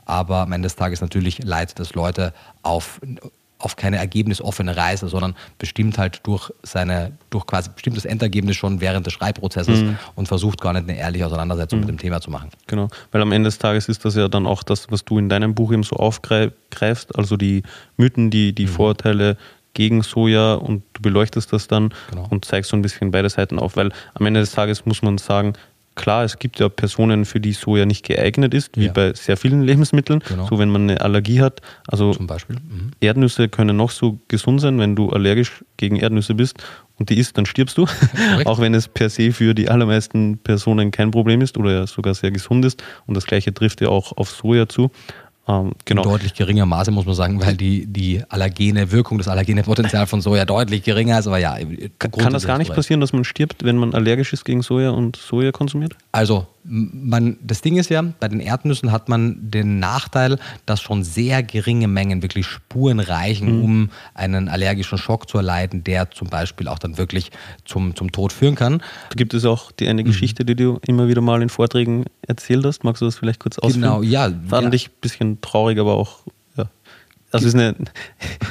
Aber 0.05 0.41
am 0.41 0.51
Ende 0.51 0.67
des 0.67 0.75
Tages 0.75 1.01
natürlich 1.01 1.43
leitet 1.43 1.79
es 1.79 1.95
Leute 1.95 2.33
auf 2.61 3.01
auf 3.65 3.75
keine 3.75 3.97
ergebnisoffene 3.97 4.77
Reise, 4.77 5.07
sondern 5.07 5.35
bestimmt 5.57 5.97
halt 5.97 6.21
durch 6.23 6.51
seine, 6.61 7.13
durch 7.31 7.47
quasi 7.47 7.71
bestimmt 7.73 7.97
das 7.97 8.05
Endergebnis 8.05 8.55
schon 8.55 8.79
während 8.79 9.07
des 9.07 9.13
Schreibprozesses 9.13 9.81
mhm. 9.81 9.97
und 10.13 10.27
versucht 10.27 10.61
gar 10.61 10.71
nicht 10.73 10.87
eine 10.87 10.97
ehrliche 10.97 11.25
Auseinandersetzung 11.25 11.79
mhm. 11.79 11.85
mit 11.87 11.89
dem 11.89 11.97
Thema 11.97 12.21
zu 12.21 12.29
machen. 12.29 12.51
Genau, 12.67 12.89
weil 13.11 13.23
am 13.23 13.31
Ende 13.31 13.47
des 13.47 13.57
Tages 13.57 13.89
ist 13.89 14.05
das 14.05 14.15
ja 14.15 14.27
dann 14.27 14.45
auch 14.45 14.61
das, 14.61 14.91
was 14.91 15.03
du 15.03 15.17
in 15.17 15.29
deinem 15.29 15.55
Buch 15.55 15.73
eben 15.73 15.81
so 15.81 15.95
aufgreifst, 15.95 17.17
also 17.17 17.37
die 17.37 17.63
Mythen, 17.97 18.29
die, 18.29 18.53
die 18.53 18.67
mhm. 18.67 18.69
Vorurteile 18.69 19.37
gegen 19.73 20.03
Soja 20.03 20.53
und 20.53 20.83
du 20.93 21.01
beleuchtest 21.01 21.51
das 21.51 21.67
dann 21.67 21.93
genau. 22.11 22.27
und 22.29 22.45
zeigst 22.45 22.69
so 22.69 22.77
ein 22.77 22.83
bisschen 22.83 23.09
beide 23.09 23.29
Seiten 23.29 23.57
auf, 23.57 23.75
weil 23.75 23.91
am 24.13 24.25
Ende 24.25 24.39
des 24.39 24.51
Tages 24.51 24.85
muss 24.85 25.01
man 25.01 25.17
sagen, 25.17 25.53
klar, 25.95 26.23
es 26.23 26.39
gibt 26.39 26.59
ja 26.59 26.69
Personen, 26.69 27.25
für 27.25 27.39
die 27.39 27.53
Soja 27.53 27.85
nicht 27.85 28.05
geeignet 28.05 28.53
ist, 28.53 28.77
wie 28.77 28.85
ja. 28.85 28.91
bei 28.91 29.13
sehr 29.13 29.37
vielen 29.37 29.61
Lebensmitteln. 29.63 30.21
Genau. 30.27 30.47
So 30.47 30.59
wenn 30.59 30.69
man 30.69 30.83
eine 30.83 31.01
Allergie 31.01 31.41
hat. 31.41 31.61
Also 31.87 32.13
Zum 32.13 32.27
Beispiel. 32.27 32.57
Mhm. 32.57 32.91
Erdnüsse 32.99 33.49
können 33.49 33.77
noch 33.77 33.91
so 33.91 34.19
gesund 34.27 34.61
sein, 34.61 34.77
wenn 34.79 34.95
du 34.95 35.09
allergisch 35.09 35.63
gegen 35.77 35.95
Erdnüsse 35.95 36.35
bist 36.35 36.57
und 36.97 37.09
die 37.09 37.17
isst, 37.17 37.37
dann 37.37 37.45
stirbst 37.45 37.77
du. 37.77 37.85
Auch 38.45 38.59
wenn 38.59 38.73
es 38.73 38.87
per 38.87 39.09
se 39.09 39.31
für 39.31 39.53
die 39.53 39.69
allermeisten 39.69 40.37
Personen 40.37 40.91
kein 40.91 41.11
Problem 41.11 41.41
ist 41.41 41.57
oder 41.57 41.71
ja 41.71 41.87
sogar 41.87 42.13
sehr 42.13 42.31
gesund 42.31 42.65
ist. 42.65 42.83
Und 43.05 43.15
das 43.15 43.25
gleiche 43.25 43.53
trifft 43.53 43.81
ja 43.81 43.89
auch 43.89 44.15
auf 44.17 44.29
Soja 44.29 44.67
zu. 44.67 44.91
Ähm, 45.47 45.73
genau. 45.85 46.03
In 46.03 46.09
deutlich 46.09 46.33
geringer 46.33 46.65
Maße, 46.65 46.91
muss 46.91 47.05
man 47.05 47.15
sagen, 47.15 47.39
weil 47.41 47.55
die, 47.55 47.85
die 47.85 48.23
allergene 48.29 48.91
Wirkung, 48.91 49.17
das 49.17 49.27
allergene 49.27 49.63
Potenzial 49.63 50.07
von 50.07 50.21
Soja 50.21 50.45
deutlich 50.45 50.83
geringer 50.83 51.19
ist. 51.19 51.27
Aber 51.27 51.37
ja, 51.37 51.57
kann 51.99 52.33
das 52.33 52.47
gar 52.47 52.57
nicht 52.57 52.73
passieren, 52.73 53.01
dass 53.01 53.13
man 53.13 53.23
stirbt, 53.23 53.63
wenn 53.63 53.77
man 53.77 53.93
allergisch 53.93 54.33
ist 54.33 54.43
gegen 54.43 54.61
Soja 54.61 54.89
und 54.89 55.15
Soja 55.15 55.51
konsumiert? 55.51 55.95
Also, 56.11 56.47
man, 56.67 57.37
das 57.41 57.61
Ding 57.61 57.77
ist 57.77 57.89
ja, 57.89 58.01
bei 58.01 58.27
den 58.27 58.39
Erdnüssen 58.39 58.91
hat 58.91 59.07
man 59.07 59.37
den 59.39 59.79
Nachteil, 59.79 60.39
dass 60.65 60.81
schon 60.81 61.03
sehr 61.03 61.43
geringe 61.43 61.87
Mengen 61.87 62.21
wirklich 62.21 62.47
Spuren 62.47 62.99
reichen, 62.99 63.57
mhm. 63.57 63.63
um 63.63 63.89
einen 64.15 64.49
allergischen 64.49 64.97
Schock 64.97 65.29
zu 65.29 65.37
erleiden, 65.37 65.83
der 65.83 66.09
zum 66.11 66.29
Beispiel 66.29 66.67
auch 66.67 66.79
dann 66.79 66.97
wirklich 66.97 67.31
zum, 67.65 67.95
zum 67.95 68.11
Tod 68.11 68.33
führen 68.33 68.55
kann. 68.55 68.79
Da 69.09 69.15
gibt 69.15 69.33
es 69.33 69.45
auch 69.45 69.71
die 69.71 69.87
eine 69.87 70.01
mhm. 70.01 70.07
Geschichte, 70.07 70.43
die 70.43 70.55
du 70.55 70.79
immer 70.87 71.07
wieder 71.07 71.21
mal 71.21 71.41
in 71.41 71.49
Vorträgen 71.49 72.05
erzählt 72.27 72.65
hast. 72.65 72.83
Magst 72.83 73.01
du 73.01 73.05
das 73.05 73.15
vielleicht 73.15 73.39
kurz 73.39 73.59
ausführen? 73.59 73.81
Genau, 73.81 74.01
ja. 74.01 74.31
Fand 74.47 74.67
ja. 74.67 74.73
ich 74.73 74.89
ein 74.89 75.01
bisschen 75.01 75.41
traurig, 75.41 75.79
aber 75.79 75.93
auch 75.93 76.19
also 77.35 77.47
ist 77.47 77.55
eine, 77.55 77.75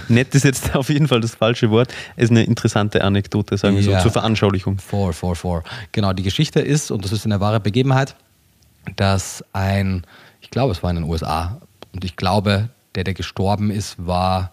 nett 0.09 0.35
ist 0.35 0.45
jetzt 0.45 0.75
auf 0.75 0.89
jeden 0.89 1.09
Fall 1.09 1.21
das 1.21 1.35
falsche 1.35 1.71
Wort, 1.71 1.93
ist 2.17 2.31
eine 2.31 2.45
interessante 2.45 3.03
Anekdote, 3.03 3.57
sagen 3.57 3.77
wir 3.77 3.83
ja, 3.83 3.99
so, 3.99 4.05
zur 4.05 4.13
Veranschaulichung. 4.13 4.79
For, 4.79 5.13
for, 5.13 5.37
for. 5.37 5.65
Genau, 5.93 6.13
die 6.13 6.23
Geschichte 6.23 6.61
ist, 6.61 6.91
und 6.91 7.05
das 7.05 7.13
ist 7.13 7.25
eine 7.25 7.41
wahre 7.41 7.61
Begebenheit, 7.61 8.17
dass 8.97 9.45
ein, 9.53 10.07
ich 10.41 10.51
glaube, 10.51 10.73
es 10.73 10.83
war 10.83 10.91
in 10.91 10.97
den 10.97 11.05
USA, 11.05 11.61
und 11.93 12.05
ich 12.05 12.17
glaube, 12.17 12.69
der, 12.95 13.05
der 13.05 13.15
gestorben 13.15 13.71
ist, 13.71 13.97
war 14.05 14.53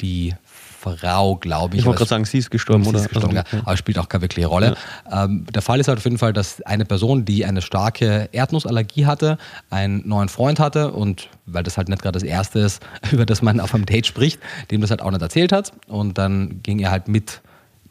die 0.00 0.34
Frau, 0.82 1.36
glaube 1.36 1.74
ich. 1.74 1.80
Ich 1.80 1.86
wollte 1.86 1.98
gerade 1.98 2.08
sagen, 2.08 2.24
sie 2.24 2.38
ist 2.38 2.50
gestorben, 2.50 2.82
sie 2.82 2.90
oder? 2.90 2.98
Ist 2.98 3.08
gestorben, 3.08 3.36
also, 3.36 3.56
ja. 3.56 3.62
Aber 3.64 3.76
spielt 3.76 3.98
auch 3.98 4.08
keine 4.08 4.22
wirkliche 4.22 4.48
Rolle. 4.48 4.76
Ja. 5.10 5.24
Ähm, 5.24 5.46
der 5.52 5.62
Fall 5.62 5.78
ist 5.80 5.88
halt 5.88 5.98
auf 5.98 6.04
jeden 6.04 6.18
Fall, 6.18 6.32
dass 6.32 6.60
eine 6.62 6.84
Person, 6.84 7.24
die 7.24 7.44
eine 7.44 7.62
starke 7.62 8.28
Erdnussallergie 8.32 9.06
hatte, 9.06 9.38
einen 9.70 10.06
neuen 10.06 10.28
Freund 10.28 10.58
hatte 10.58 10.92
und 10.92 11.28
weil 11.46 11.62
das 11.62 11.76
halt 11.76 11.88
nicht 11.88 12.02
gerade 12.02 12.18
das 12.18 12.24
Erste 12.24 12.58
ist, 12.58 12.82
über 13.12 13.26
das 13.26 13.42
man 13.42 13.60
auf 13.60 13.74
einem 13.74 13.86
Date 13.86 14.06
spricht, 14.06 14.40
dem 14.70 14.80
das 14.80 14.90
halt 14.90 15.02
auch 15.02 15.10
nicht 15.10 15.22
erzählt 15.22 15.52
hat. 15.52 15.72
Und 15.86 16.18
dann 16.18 16.62
ging 16.62 16.80
er 16.80 16.90
halt 16.90 17.08
mit 17.08 17.40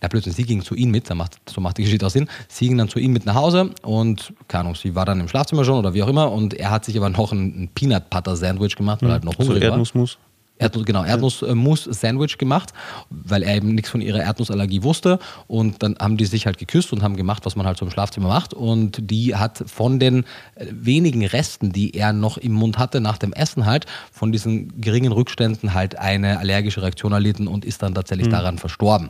ja, 0.01 0.07
blödsinn, 0.07 0.33
sie 0.33 0.43
ging 0.43 0.63
zu 0.63 0.73
ihm 0.73 0.89
mit, 0.89 1.13
macht, 1.13 1.37
so 1.47 1.61
macht 1.61 1.77
die 1.77 1.83
Geschichte 1.83 2.05
auch 2.05 2.09
Sinn. 2.09 2.27
Sie 2.47 2.67
ging 2.67 2.77
dann 2.77 2.89
zu 2.89 2.97
ihm 2.97 3.13
mit 3.13 3.25
nach 3.25 3.35
Hause 3.35 3.69
und, 3.83 4.33
keine 4.47 4.61
Ahnung, 4.61 4.75
sie 4.75 4.95
war 4.95 5.05
dann 5.05 5.19
im 5.19 5.27
Schlafzimmer 5.27 5.63
schon 5.63 5.77
oder 5.77 5.93
wie 5.93 6.01
auch 6.01 6.07
immer 6.07 6.31
und 6.31 6.55
er 6.55 6.71
hat 6.71 6.85
sich 6.85 6.97
aber 6.97 7.09
noch 7.09 7.31
ein, 7.31 7.63
ein 7.63 7.69
Peanut 7.73 8.09
Butter 8.09 8.35
Sandwich 8.35 8.75
gemacht, 8.75 9.03
weil 9.03 9.09
er 9.09 9.13
halt 9.13 9.23
noch 9.23 9.37
hungrig 9.37 9.59
so 9.59 9.63
Erdnussmus. 9.63 10.15
war. 10.15 10.30
Erdnuss, 10.61 10.85
genau, 10.85 11.03
Erdnussmus-Sandwich 11.03 12.37
gemacht, 12.37 12.73
weil 13.09 13.43
er 13.43 13.55
eben 13.55 13.73
nichts 13.73 13.89
von 13.89 14.01
ihrer 14.01 14.21
Erdnussallergie 14.21 14.83
wusste. 14.83 15.19
Und 15.47 15.81
dann 15.81 15.95
haben 15.99 16.17
die 16.17 16.25
sich 16.25 16.45
halt 16.45 16.57
geküsst 16.57 16.93
und 16.93 17.01
haben 17.01 17.15
gemacht, 17.15 17.45
was 17.45 17.55
man 17.55 17.65
halt 17.65 17.77
so 17.77 17.85
im 17.85 17.91
Schlafzimmer 17.91 18.27
macht. 18.27 18.53
Und 18.53 19.09
die 19.09 19.35
hat 19.35 19.63
von 19.65 19.99
den 19.99 20.23
äh, 20.55 20.67
wenigen 20.71 21.25
Resten, 21.25 21.71
die 21.71 21.95
er 21.95 22.13
noch 22.13 22.37
im 22.37 22.53
Mund 22.53 22.77
hatte 22.77 23.01
nach 23.01 23.17
dem 23.17 23.33
Essen 23.33 23.65
halt, 23.65 23.85
von 24.11 24.31
diesen 24.31 24.79
geringen 24.79 25.11
Rückständen 25.11 25.73
halt 25.73 25.97
eine 25.97 26.39
allergische 26.39 26.81
Reaktion 26.81 27.11
erlitten 27.11 27.47
und 27.47 27.65
ist 27.65 27.81
dann 27.81 27.95
tatsächlich 27.95 28.27
mhm. 28.27 28.31
daran 28.31 28.57
verstorben. 28.57 29.09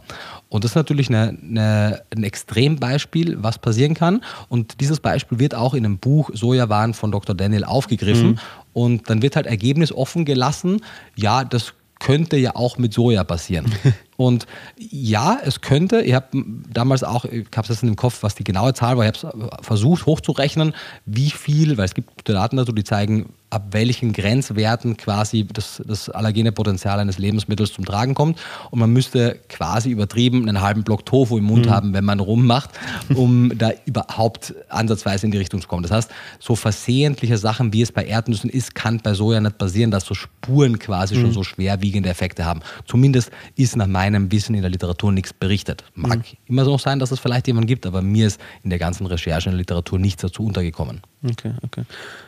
Und 0.50 0.64
das 0.64 0.72
ist 0.72 0.76
natürlich 0.76 1.10
eine, 1.10 1.38
eine, 1.42 2.02
ein 2.16 2.24
Extrembeispiel, 2.24 3.44
was 3.44 3.58
passieren 3.60 3.94
kann. 3.94 4.24
Und 4.48 4.80
dieses 4.80 5.00
Beispiel 5.00 5.40
wird 5.40 5.56
auch 5.56 5.74
in 5.74 5.86
einem 5.86 5.98
Buch 5.98 6.30
Sojawaren 6.34 6.94
von 6.94 7.12
Dr. 7.12 7.36
Daniel 7.36 7.66
aufgegriffen. 7.66 8.32
Mhm. 8.32 8.40
Und 8.74 9.10
dann 9.10 9.22
wird 9.22 9.36
halt 9.36 9.48
Ergebnis 9.48 9.92
offen 9.92 10.26
gelassen, 10.26 10.82
ja, 11.16 11.44
das 11.44 11.74
könnte 12.00 12.38
ja 12.38 12.56
auch 12.56 12.78
mit 12.78 12.94
Soja 12.94 13.24
passieren. 13.24 13.72
Und 14.22 14.46
ja, 14.78 15.40
es 15.44 15.62
könnte, 15.62 16.02
ich 16.02 16.14
habe 16.14 16.28
damals 16.72 17.04
auch, 17.04 17.26
ich 17.26 17.48
habe 17.56 17.64
es 17.64 17.70
jetzt 17.70 17.84
in 17.84 17.90
dem 17.90 17.96
Kopf, 17.96 18.22
was 18.22 18.36
die 18.36 18.44
genaue 18.44 18.74
Zahl 18.74 18.98
war, 18.98 19.10
ich 19.10 19.24
habe 19.24 19.50
es 19.60 19.66
versucht 19.66 20.06
hochzurechnen, 20.06 20.74
wie 21.06 21.32
viel, 21.32 21.78
weil 21.78 21.86
es 21.86 21.96
gibt 21.96 22.16
gute 22.16 22.34
Daten 22.34 22.58
dazu, 22.58 22.72
die 22.72 22.84
zeigen, 22.84 23.34
ab 23.52 23.68
welchen 23.72 24.14
Grenzwerten 24.14 24.96
quasi 24.96 25.46
das, 25.46 25.82
das 25.86 26.10
allergene 26.10 26.54
Potenzial 26.54 27.00
eines 27.00 27.18
Lebensmittels 27.18 27.74
zum 27.74 27.84
Tragen 27.84 28.16
kommt. 28.16 28.40
Und 28.72 28.80
man 28.80 28.92
müsste 28.92 29.40
quasi 29.50 29.90
übertrieben 29.92 30.48
einen 30.48 30.62
halben 30.62 30.84
Block 30.84 31.06
Tofu 31.06 31.38
im 31.38 31.44
Mund 31.44 31.66
mhm. 31.66 31.70
haben, 31.70 31.94
wenn 31.94 32.06
man 32.06 32.22
rummacht, 32.22 32.70
um 33.14 33.52
da 33.58 33.72
überhaupt 33.86 34.56
ansatzweise 34.70 35.26
in 35.26 35.32
die 35.32 35.38
Richtung 35.38 35.62
zu 35.62 35.68
kommen. 35.68 35.84
Das 35.84 35.92
heißt, 35.92 36.12
so 36.40 36.56
versehentliche 36.56 37.38
Sachen, 37.38 37.74
wie 37.74 37.82
es 37.82 37.92
bei 37.92 38.06
Erdnüssen 38.06 38.50
ist, 38.50 38.74
kann 38.74 39.00
bei 39.00 39.14
Soja 39.14 39.42
nicht 39.42 39.58
passieren, 39.58 39.92
dass 39.92 40.06
so 40.06 40.14
Spuren 40.14 40.80
quasi 40.80 41.16
mhm. 41.16 41.22
schon 41.22 41.32
so 41.34 41.44
schwerwiegende 41.44 42.10
Effekte 42.10 42.46
haben. 42.46 42.62
Zumindest 42.86 43.32
ist 43.58 43.76
nach 43.76 43.88
meinem 43.88 44.11
Wissen 44.32 44.56
in 44.56 44.62
der 44.62 44.70
Literatur 44.70 45.12
nichts 45.12 45.34
berichtet. 45.34 45.84
Mag 45.94 46.20
mhm. 46.20 46.38
immer 46.46 46.66
so 46.66 46.78
sein, 46.78 47.00
dass 47.00 47.12
es 47.12 47.20
vielleicht 47.20 47.48
jemanden 47.48 47.68
gibt, 47.68 47.86
aber 47.86 48.02
mir 48.02 48.28
ist 48.28 48.40
in 48.64 48.70
der 48.70 48.80
ganzen 48.80 49.06
Recherche 49.06 49.50
in 49.50 49.54
der 49.54 49.60
Literatur 49.60 50.00
nichts 50.00 50.22
dazu 50.22 50.44
untergekommen. 50.46 51.02
Okay, 51.24 51.54
okay. 51.64 51.84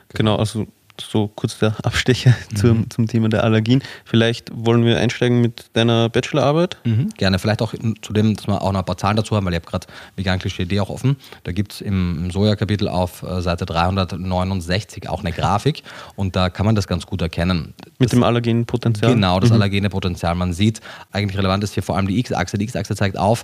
Genau, 0.09 0.37
also 0.37 0.67
so 1.01 1.27
kurz 1.27 1.59
der 1.59 1.75
Abstecher 1.83 2.35
mhm. 2.51 2.55
zum, 2.55 2.89
zum 2.89 3.07
Thema 3.07 3.29
der 3.29 3.43
Allergien. 3.43 3.81
Vielleicht 4.05 4.51
wollen 4.53 4.85
wir 4.85 4.99
einsteigen 4.99 5.41
mit 5.41 5.65
deiner 5.73 6.09
Bachelorarbeit? 6.09 6.77
Mhm, 6.83 7.09
gerne. 7.17 7.39
Vielleicht 7.39 7.61
auch 7.61 7.73
zu 8.01 8.13
dem, 8.13 8.35
dass 8.35 8.47
wir 8.47 8.61
auch 8.61 8.71
noch 8.71 8.79
ein 8.79 8.85
paar 8.85 8.97
Zahlen 8.97 9.17
dazu 9.17 9.35
haben, 9.35 9.45
weil 9.45 9.53
ich 9.53 9.59
habe 9.59 9.69
gerade 9.69 9.87
vegan 10.15 10.39
Klischee 10.39 10.79
auch 10.79 10.89
offen. 10.89 11.17
Da 11.43 11.51
gibt 11.51 11.73
es 11.73 11.81
im, 11.81 12.25
im 12.25 12.31
Soja-Kapitel 12.31 12.87
auf 12.87 13.23
äh, 13.23 13.41
Seite 13.41 13.65
369 13.65 15.09
auch 15.09 15.21
eine 15.21 15.31
Grafik 15.33 15.83
und 16.15 16.35
da 16.35 16.49
kann 16.49 16.65
man 16.65 16.75
das 16.75 16.87
ganz 16.87 17.05
gut 17.05 17.21
erkennen. 17.21 17.73
Mit 17.99 18.09
das, 18.09 18.11
dem 18.11 18.23
allergenen 18.23 18.65
Potenzial? 18.65 19.13
Genau, 19.13 19.39
das 19.39 19.49
mhm. 19.49 19.57
allergene 19.57 19.89
Potenzial. 19.89 20.35
Man 20.35 20.53
sieht, 20.53 20.81
eigentlich 21.11 21.37
relevant 21.37 21.63
ist 21.63 21.73
hier 21.73 21.83
vor 21.83 21.97
allem 21.97 22.07
die 22.07 22.19
X-Achse. 22.19 22.57
Die 22.57 22.65
X-Achse 22.65 22.95
zeigt 22.95 23.17
auf, 23.17 23.43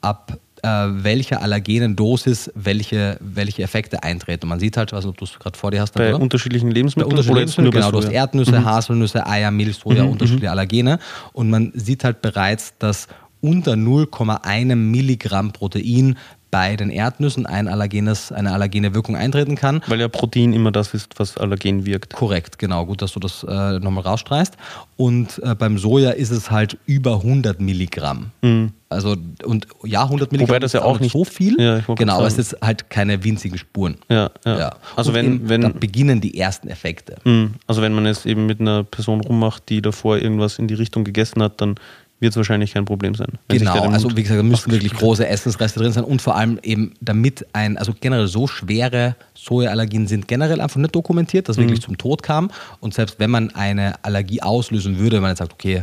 ab 0.00 0.38
welcher 0.62 1.42
allergenen 1.42 1.96
Dosis 1.96 2.50
welche, 2.54 3.16
welche 3.20 3.62
Effekte 3.62 4.02
eintreten. 4.02 4.48
Man 4.48 4.60
sieht 4.60 4.76
halt, 4.76 4.92
was 4.92 5.04
du 5.04 5.12
es 5.22 5.38
gerade 5.38 5.56
vor 5.56 5.70
dir 5.70 5.80
hast. 5.80 5.94
Bei 5.94 6.14
oder? 6.14 6.20
unterschiedlichen 6.20 6.70
Lebensmitteln? 6.70 7.08
Bei 7.08 7.16
unterschiedlichen 7.16 7.64
Lebensmitteln, 7.64 7.72
genau. 7.72 7.90
Du 7.90 8.06
hast 8.06 8.12
Erdnüsse, 8.12 8.60
mhm. 8.60 8.64
Haselnüsse, 8.64 9.26
Eier, 9.26 9.50
Milch, 9.50 9.76
Soja, 9.76 10.04
mhm. 10.04 10.10
unterschiedliche 10.10 10.46
mhm. 10.46 10.52
Allergene. 10.52 10.98
Und 11.32 11.50
man 11.50 11.72
sieht 11.74 12.04
halt 12.04 12.22
bereits, 12.22 12.74
dass 12.78 13.08
unter 13.40 13.72
0,1 13.72 14.74
Milligramm 14.76 15.52
Protein 15.52 16.16
bei 16.50 16.76
den 16.76 16.90
Erdnüssen 16.90 17.46
ein 17.46 17.68
allergenes, 17.68 18.32
eine 18.32 18.52
allergene 18.52 18.94
Wirkung 18.94 19.16
eintreten 19.16 19.54
kann. 19.54 19.82
Weil 19.86 20.00
ja 20.00 20.08
Protein 20.08 20.52
immer 20.52 20.72
das 20.72 20.94
ist, 20.94 21.18
was 21.18 21.36
allergen 21.36 21.86
wirkt. 21.86 22.14
Korrekt, 22.14 22.58
genau. 22.58 22.86
Gut, 22.86 23.02
dass 23.02 23.12
du 23.12 23.20
das 23.20 23.44
äh, 23.44 23.78
nochmal 23.78 24.04
rausstreichst. 24.04 24.56
Und 24.96 25.40
äh, 25.44 25.54
beim 25.54 25.78
Soja 25.78 26.10
ist 26.10 26.30
es 26.30 26.50
halt 26.50 26.76
über 26.86 27.16
100 27.16 27.60
Milligramm. 27.60 28.32
Mhm. 28.42 28.72
Also, 28.88 29.16
und 29.44 29.68
ja, 29.84 30.02
100 30.02 30.32
Milligramm 30.32 30.54
Wobei 30.54 30.58
das 30.58 30.72
ja 30.72 30.82
auch 30.82 30.98
nicht 30.98 31.12
so 31.12 31.24
viel. 31.24 31.54
Ja, 31.60 31.78
genau, 31.94 32.18
aber 32.18 32.26
es 32.26 32.38
ist 32.38 32.56
halt 32.60 32.90
keine 32.90 33.22
winzigen 33.22 33.56
Spuren. 33.56 33.96
Ja, 34.08 34.30
ja. 34.44 34.58
ja. 34.58 34.76
Also, 34.96 35.14
wenn, 35.14 35.26
eben, 35.26 35.48
wenn. 35.48 35.60
Dann 35.60 35.78
beginnen 35.78 36.20
die 36.20 36.36
ersten 36.36 36.66
Effekte. 36.66 37.16
Mhm. 37.24 37.54
Also, 37.68 37.82
wenn 37.82 37.94
man 37.94 38.06
es 38.06 38.26
eben 38.26 38.46
mit 38.46 38.60
einer 38.60 38.82
Person 38.82 39.20
rummacht, 39.20 39.68
die 39.68 39.80
davor 39.80 40.18
irgendwas 40.18 40.58
in 40.58 40.66
die 40.66 40.74
Richtung 40.74 41.04
gegessen 41.04 41.40
hat, 41.40 41.60
dann 41.60 41.76
wird 42.20 42.32
es 42.32 42.36
wahrscheinlich 42.36 42.74
kein 42.74 42.84
Problem 42.84 43.14
sein. 43.14 43.38
Genau, 43.48 43.82
also 43.88 44.14
wie 44.16 44.22
gesagt, 44.22 44.38
da 44.38 44.42
müssen 44.42 44.70
wirklich 44.70 44.92
große 44.92 45.26
Essensreste 45.26 45.80
drin 45.80 45.92
sein 45.92 46.04
und 46.04 46.22
vor 46.22 46.36
allem 46.36 46.60
eben 46.62 46.92
damit 47.00 47.46
ein, 47.52 47.78
also 47.78 47.92
generell 47.98 48.28
so 48.28 48.46
schwere 48.46 49.16
Sojaallergien 49.34 50.06
sind 50.06 50.28
generell 50.28 50.60
einfach 50.60 50.76
nicht 50.76 50.94
dokumentiert, 50.94 51.48
dass 51.48 51.56
mhm. 51.56 51.62
wirklich 51.62 51.80
zum 51.80 51.96
Tod 51.96 52.22
kam 52.22 52.50
und 52.80 52.94
selbst 52.94 53.18
wenn 53.18 53.30
man 53.30 53.50
eine 53.54 54.04
Allergie 54.04 54.42
auslösen 54.42 54.98
würde, 54.98 55.16
wenn 55.16 55.22
man 55.22 55.30
jetzt 55.30 55.38
sagt, 55.38 55.54
okay, 55.54 55.82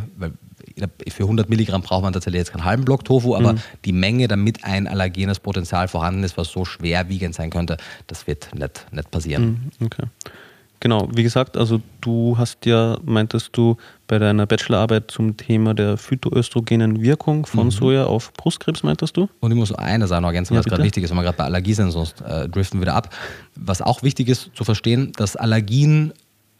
für 1.08 1.24
100 1.24 1.50
Milligramm 1.50 1.82
braucht 1.82 2.04
man 2.04 2.14
tatsächlich 2.14 2.40
jetzt 2.40 2.52
keinen 2.52 2.66
halben 2.66 2.86
Block 2.86 3.04
Tofu, 3.04 3.36
aber 3.36 3.54
mhm. 3.54 3.60
die 3.86 3.94
Menge, 3.94 4.28
damit 4.28 4.64
ein 4.64 4.88
allergenes 4.88 5.40
Potenzial 5.40 5.88
vorhanden 5.88 6.24
ist, 6.24 6.38
was 6.38 6.50
so 6.50 6.66
schwerwiegend 6.66 7.34
sein 7.34 7.50
könnte, 7.50 7.78
das 8.06 8.28
wird 8.28 8.54
nicht, 8.54 8.86
nicht 8.92 9.10
passieren. 9.10 9.72
Mhm. 9.80 9.86
Okay. 9.86 10.04
Genau, 10.80 11.10
wie 11.12 11.24
gesagt, 11.24 11.58
also 11.58 11.82
du 12.02 12.38
hast 12.38 12.66
ja, 12.66 13.00
meintest 13.04 13.50
du, 13.58 13.78
bei 14.08 14.20
deiner 14.20 14.46
Bachelorarbeit 14.46 15.12
zum 15.12 15.38
Thema 15.38 15.74
der 15.74 15.98
phytoöstrogenen 15.98 17.02
Wirkung 17.02 17.46
von 17.46 17.66
mhm. 17.66 17.72
Soja 17.72 18.06
auf 18.06 18.34
Brustkrebs, 18.34 18.84
meintest 18.84 19.18
du? 19.18 19.30
Und 19.40 19.52
ich 19.52 19.58
muss 19.58 19.74
eine 19.74 20.08
Sache 20.08 20.22
noch 20.22 20.30
ergänzen, 20.30 20.56
was 20.56 20.66
ja, 20.66 20.70
gerade 20.70 20.84
wichtig 20.84 21.04
ist, 21.04 21.12
wenn 21.12 21.18
wir 21.18 21.24
gerade 21.24 21.38
bei 21.38 21.44
Allergie 21.44 21.74
sind, 21.74 21.92
sonst 21.92 22.22
äh, 22.22 22.48
driften 22.48 22.80
wir 22.80 22.84
wieder 22.84 22.96
ab. 22.96 23.14
Was 23.56 23.82
auch 23.82 24.04
wichtig 24.04 24.30
ist 24.30 24.52
zu 24.54 24.64
verstehen, 24.64 25.12
dass 25.18 25.36
Allergien 25.36 26.14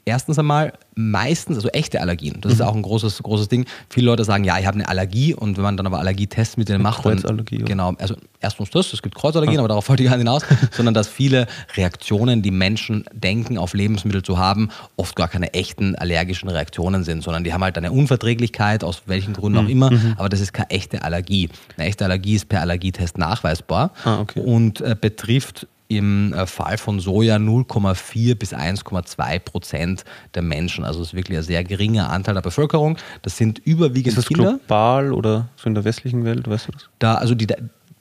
erstens 0.08 0.40
einmal 0.40 0.74
meistens, 0.96 1.58
also 1.58 1.68
echte 1.70 2.02
Allergien, 2.02 2.38
das 2.42 2.54
mhm. 2.54 2.56
ist 2.56 2.62
auch 2.62 2.76
ein 2.76 2.82
großes, 2.82 3.22
großes 3.22 3.50
Ding. 3.50 3.66
Viele 3.90 4.08
Leute 4.08 4.24
sagen, 4.24 4.44
ja, 4.46 4.58
ich 4.58 4.66
habe 4.66 4.76
eine 4.76 4.88
Allergie 4.88 5.34
und 5.34 5.58
wenn 5.58 5.64
man 5.64 5.78
dann 5.78 5.86
aber 5.86 6.00
Allergietests 6.00 6.58
mit 6.58 6.70
denen 6.70 6.82
macht, 6.82 7.04
Kreuzallergie. 7.04 7.58
Dann, 7.58 7.66
genau, 7.66 7.94
also 8.00 8.16
erstens 8.40 8.70
das, 8.72 8.94
es 8.94 9.02
gibt 9.02 9.16
Kreuzallergien, 9.16 9.58
ah. 9.58 9.62
aber 9.62 9.68
darauf 9.68 9.88
wollte 9.90 10.04
ich 10.04 10.10
gar 10.10 10.16
nicht 10.16 10.26
hinaus, 10.26 10.44
sondern 10.72 10.94
dass 10.94 11.08
viele 11.08 11.46
Reaktionen, 11.76 12.42
die 12.42 12.52
Menschen 12.52 13.04
denken, 13.14 13.58
auf 13.58 13.74
Lebensmittel 13.74 14.24
zu 14.24 14.38
haben, 14.38 14.70
oft 14.96 15.16
gar 15.16 15.28
keine 15.28 15.54
echten 15.54 15.96
allergischen 15.96 16.50
Reaktionen 16.50 17.04
sind, 17.04 17.22
sondern 17.22 17.44
die 17.44 17.54
haben 17.54 17.64
halt 17.64 17.78
eine 17.78 17.92
Unverträglichkeit, 17.92 18.84
aus 18.84 19.04
welchen 19.06 19.34
Gründen 19.34 19.60
mhm. 19.60 19.66
auch 19.66 19.70
immer, 19.70 19.92
mhm. 19.92 20.16
aber 20.18 20.30
das 20.30 20.40
ist 20.40 20.54
keine 20.54 20.70
echte 20.70 21.04
Allergie. 21.04 21.50
Eine 21.76 21.88
echte 21.88 22.06
Allergie 22.06 22.36
ist 22.36 22.48
per 22.48 22.62
Allergietest 22.62 23.18
nachweisbar 23.18 23.92
ah, 24.06 24.22
okay. 24.22 24.40
und 24.40 24.82
äh, 24.82 24.96
betrifft 25.00 25.68
im 25.88 26.34
äh, 26.34 26.46
Fall 26.46 26.78
von 26.78 27.00
Soja 27.00 27.38
0,4 27.38 28.36
bis 28.36 28.54
1,2 28.54 29.40
Prozent 29.40 30.04
der 30.36 30.42
Menschen. 30.42 30.84
Also 30.84 31.00
das 31.00 31.10
ist 31.10 31.14
wirklich 31.14 31.38
ein 31.38 31.44
sehr 31.44 31.64
geringer 31.64 32.10
Anteil 32.10 32.34
der 32.34 32.42
Bevölkerung. 32.42 32.98
Das 33.22 33.38
sind 33.38 33.60
überwiegend 33.60 34.10
ist 34.10 34.18
das 34.18 34.26
Kinder. 34.28 34.58
global 34.58 35.14
oder 35.14 35.50
so 35.56 35.68
in 35.68 35.76
der 35.76 35.86
westlichen 35.86 36.26
Welt, 36.26 36.48
weißt 36.48 36.68
du 36.68 36.72
das? 36.74 36.90
Da, 37.00 37.16
also 37.16 37.36
die, 37.36 37.48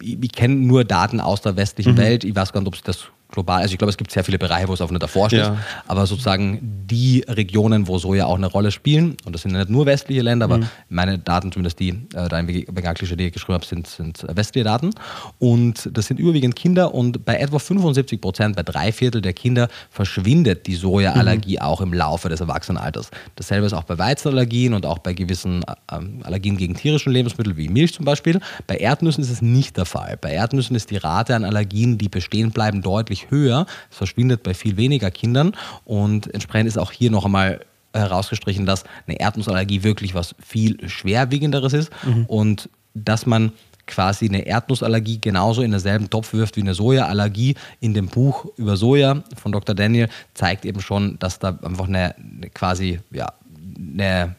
ich, 0.00 0.22
ich 0.22 0.32
kenne 0.32 0.54
nur 0.54 0.84
Daten 0.84 1.20
aus 1.20 1.42
der 1.42 1.56
westlichen 1.56 1.92
mhm. 1.92 1.98
Welt. 1.98 2.24
Ich 2.24 2.34
weiß 2.34 2.52
gar 2.52 2.60
nicht, 2.60 2.68
ob 2.68 2.74
sich 2.74 2.84
das 2.84 3.06
global, 3.28 3.62
also 3.62 3.72
ich 3.72 3.78
glaube, 3.78 3.90
es 3.90 3.96
gibt 3.96 4.10
sehr 4.10 4.24
viele 4.24 4.38
Bereiche, 4.38 4.68
wo 4.68 4.74
es 4.74 4.80
auf 4.80 4.90
einer 4.90 4.98
davor 4.98 5.28
steht, 5.28 5.40
ja. 5.40 5.58
aber 5.86 6.06
sozusagen 6.06 6.60
die 6.86 7.24
Regionen, 7.28 7.88
wo 7.88 7.98
Soja 7.98 8.26
auch 8.26 8.36
eine 8.36 8.46
Rolle 8.46 8.70
spielen, 8.70 9.16
und 9.24 9.34
das 9.34 9.42
sind 9.42 9.52
nicht 9.52 9.68
nur 9.68 9.86
westliche 9.86 10.22
Länder, 10.22 10.44
aber 10.44 10.58
mhm. 10.58 10.68
meine 10.88 11.18
Daten, 11.18 11.52
zumindest 11.52 11.80
die, 11.80 11.90
äh, 12.14 12.28
da 12.28 12.38
in 12.38 12.46
Begaglische, 12.46 13.16
die 13.16 13.26
ich 13.26 13.32
geschrieben 13.32 13.54
habe, 13.54 13.66
sind, 13.66 13.86
sind 13.86 14.24
westliche 14.28 14.64
Daten. 14.64 14.90
Und 15.38 15.88
das 15.92 16.06
sind 16.06 16.20
überwiegend 16.20 16.56
Kinder 16.56 16.94
und 16.94 17.24
bei 17.24 17.36
etwa 17.36 17.58
75 17.58 18.20
Prozent, 18.20 18.56
bei 18.56 18.62
drei 18.62 18.92
Viertel 18.92 19.20
der 19.20 19.32
Kinder 19.32 19.68
verschwindet 19.90 20.66
die 20.66 20.74
Sojaallergie 20.74 21.56
mhm. 21.56 21.62
auch 21.62 21.80
im 21.80 21.92
Laufe 21.92 22.28
des 22.28 22.40
Erwachsenenalters. 22.40 23.10
Dasselbe 23.36 23.66
ist 23.66 23.72
auch 23.72 23.84
bei 23.84 23.98
Weizenallergien 23.98 24.74
und 24.74 24.86
auch 24.86 24.98
bei 24.98 25.12
gewissen 25.12 25.62
äh, 25.62 25.96
Allergien 26.22 26.56
gegen 26.56 26.74
tierischen 26.74 27.12
Lebensmittel 27.12 27.56
wie 27.56 27.68
Milch 27.68 27.94
zum 27.94 28.04
Beispiel. 28.04 28.40
Bei 28.66 28.76
Erdnüssen 28.76 29.22
ist 29.22 29.30
es 29.30 29.42
nicht 29.42 29.76
der 29.76 29.84
Fall. 29.84 30.16
Bei 30.20 30.30
Erdnüssen 30.30 30.76
ist 30.76 30.90
die 30.90 30.96
Rate 30.96 31.34
an 31.34 31.44
Allergien, 31.44 31.98
die 31.98 32.08
bestehen 32.08 32.50
bleiben, 32.50 32.82
deutlich 32.82 33.15
höher. 33.30 33.66
Es 33.90 33.96
verschwindet 33.96 34.42
bei 34.42 34.54
viel 34.54 34.76
weniger 34.76 35.10
Kindern 35.10 35.52
und 35.84 36.32
entsprechend 36.32 36.68
ist 36.68 36.78
auch 36.78 36.92
hier 36.92 37.10
noch 37.10 37.24
einmal 37.24 37.60
herausgestrichen, 37.92 38.66
dass 38.66 38.84
eine 39.06 39.18
Erdnussallergie 39.18 39.82
wirklich 39.82 40.14
was 40.14 40.34
viel 40.44 40.88
schwerwiegenderes 40.88 41.72
ist 41.72 41.90
mhm. 42.04 42.26
und 42.26 42.68
dass 42.94 43.26
man 43.26 43.52
quasi 43.86 44.28
eine 44.28 44.46
Erdnussallergie 44.46 45.20
genauso 45.20 45.62
in 45.62 45.70
denselben 45.70 46.10
Topf 46.10 46.32
wirft 46.32 46.56
wie 46.56 46.62
eine 46.62 46.74
Sojaallergie. 46.74 47.54
In 47.80 47.94
dem 47.94 48.08
Buch 48.08 48.46
über 48.56 48.76
Soja 48.76 49.22
von 49.36 49.52
Dr. 49.52 49.74
Daniel 49.74 50.08
zeigt 50.34 50.64
eben 50.64 50.80
schon, 50.80 51.18
dass 51.18 51.38
da 51.38 51.58
einfach 51.62 51.86
eine, 51.86 52.16
eine 52.16 52.50
quasi, 52.50 53.00
ja, 53.10 53.32
eine, 53.76 54.34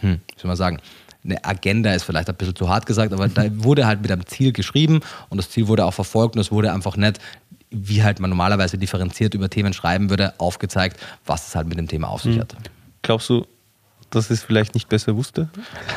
hm, 0.00 0.20
wie 0.34 0.40
soll 0.40 0.48
man 0.48 0.56
sagen, 0.56 0.78
eine 1.24 1.42
Agenda 1.42 1.94
ist 1.94 2.02
vielleicht 2.02 2.28
ein 2.28 2.34
bisschen 2.34 2.54
zu 2.54 2.68
hart 2.68 2.84
gesagt, 2.84 3.12
aber 3.12 3.28
da 3.28 3.44
wurde 3.64 3.86
halt 3.86 4.02
mit 4.02 4.12
einem 4.12 4.26
Ziel 4.26 4.52
geschrieben 4.52 5.00
und 5.30 5.38
das 5.38 5.48
Ziel 5.48 5.68
wurde 5.68 5.86
auch 5.86 5.94
verfolgt 5.94 6.36
und 6.36 6.40
es 6.40 6.52
wurde 6.52 6.72
einfach 6.72 6.96
nicht 6.96 7.18
wie 7.74 8.02
halt 8.02 8.20
man 8.20 8.30
normalerweise 8.30 8.78
differenziert 8.78 9.34
über 9.34 9.50
Themen 9.50 9.72
schreiben 9.72 10.10
würde, 10.10 10.34
aufgezeigt, 10.38 10.98
was 11.26 11.48
es 11.48 11.54
halt 11.54 11.66
mit 11.68 11.78
dem 11.78 11.88
Thema 11.88 12.08
auf 12.08 12.22
sich 12.22 12.36
mhm. 12.36 12.40
hat. 12.40 12.56
Glaubst 13.02 13.28
du, 13.28 13.46
dass 14.10 14.30
es 14.30 14.42
vielleicht 14.42 14.74
nicht 14.74 14.88
besser 14.88 15.16
wusste? 15.16 15.48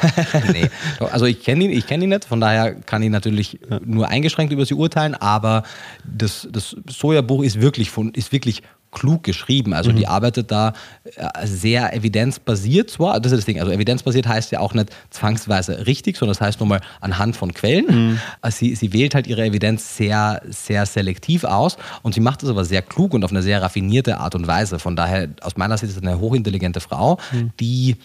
nee, 0.51 0.69
also 0.99 1.25
ich 1.25 1.43
kenne 1.43 1.65
ihn, 1.65 1.85
kenn 1.85 2.01
ihn 2.01 2.09
nicht, 2.09 2.25
von 2.25 2.41
daher 2.41 2.73
kann 2.73 3.03
ich 3.03 3.09
natürlich 3.09 3.59
ja. 3.69 3.79
nur 3.85 4.07
eingeschränkt 4.07 4.51
über 4.51 4.65
sie 4.65 4.73
urteilen, 4.73 5.15
aber 5.15 5.63
das, 6.03 6.47
das 6.51 6.75
Soja-Buch 6.87 7.43
ist 7.43 7.61
wirklich, 7.61 7.91
von, 7.91 8.11
ist 8.13 8.31
wirklich 8.31 8.63
klug 8.91 9.23
geschrieben. 9.23 9.73
Also 9.73 9.91
mhm. 9.91 9.97
die 9.97 10.07
arbeitet 10.07 10.51
da 10.51 10.73
äh, 11.15 11.45
sehr 11.45 11.93
evidenzbasiert 11.93 12.89
zwar, 12.89 13.19
das 13.19 13.31
ist 13.31 13.39
das 13.39 13.45
Ding, 13.45 13.59
also 13.59 13.71
evidenzbasiert 13.71 14.27
heißt 14.27 14.51
ja 14.51 14.59
auch 14.59 14.73
nicht 14.73 14.89
zwangsweise 15.09 15.85
richtig, 15.85 16.17
sondern 16.17 16.33
das 16.33 16.41
heißt 16.41 16.59
nur 16.59 16.67
mal 16.67 16.81
anhand 17.01 17.35
von 17.35 17.53
Quellen. 17.53 17.85
Mhm. 17.85 18.19
Also 18.41 18.59
sie, 18.59 18.75
sie 18.75 18.93
wählt 18.93 19.15
halt 19.15 19.27
ihre 19.27 19.45
Evidenz 19.45 19.97
sehr, 19.97 20.41
sehr 20.49 20.85
selektiv 20.85 21.43
aus 21.43 21.77
und 22.01 22.13
sie 22.13 22.21
macht 22.21 22.43
das 22.43 22.49
aber 22.49 22.65
sehr 22.65 22.81
klug 22.81 23.13
und 23.13 23.23
auf 23.23 23.31
eine 23.31 23.43
sehr 23.43 23.61
raffinierte 23.61 24.19
Art 24.19 24.35
und 24.35 24.47
Weise. 24.47 24.79
Von 24.79 24.95
daher, 24.95 25.29
aus 25.41 25.57
meiner 25.57 25.77
Sicht 25.77 25.91
ist 25.91 25.97
es 25.97 26.03
eine 26.03 26.19
hochintelligente 26.19 26.79
Frau, 26.79 27.17
mhm. 27.31 27.51
die 27.59 27.97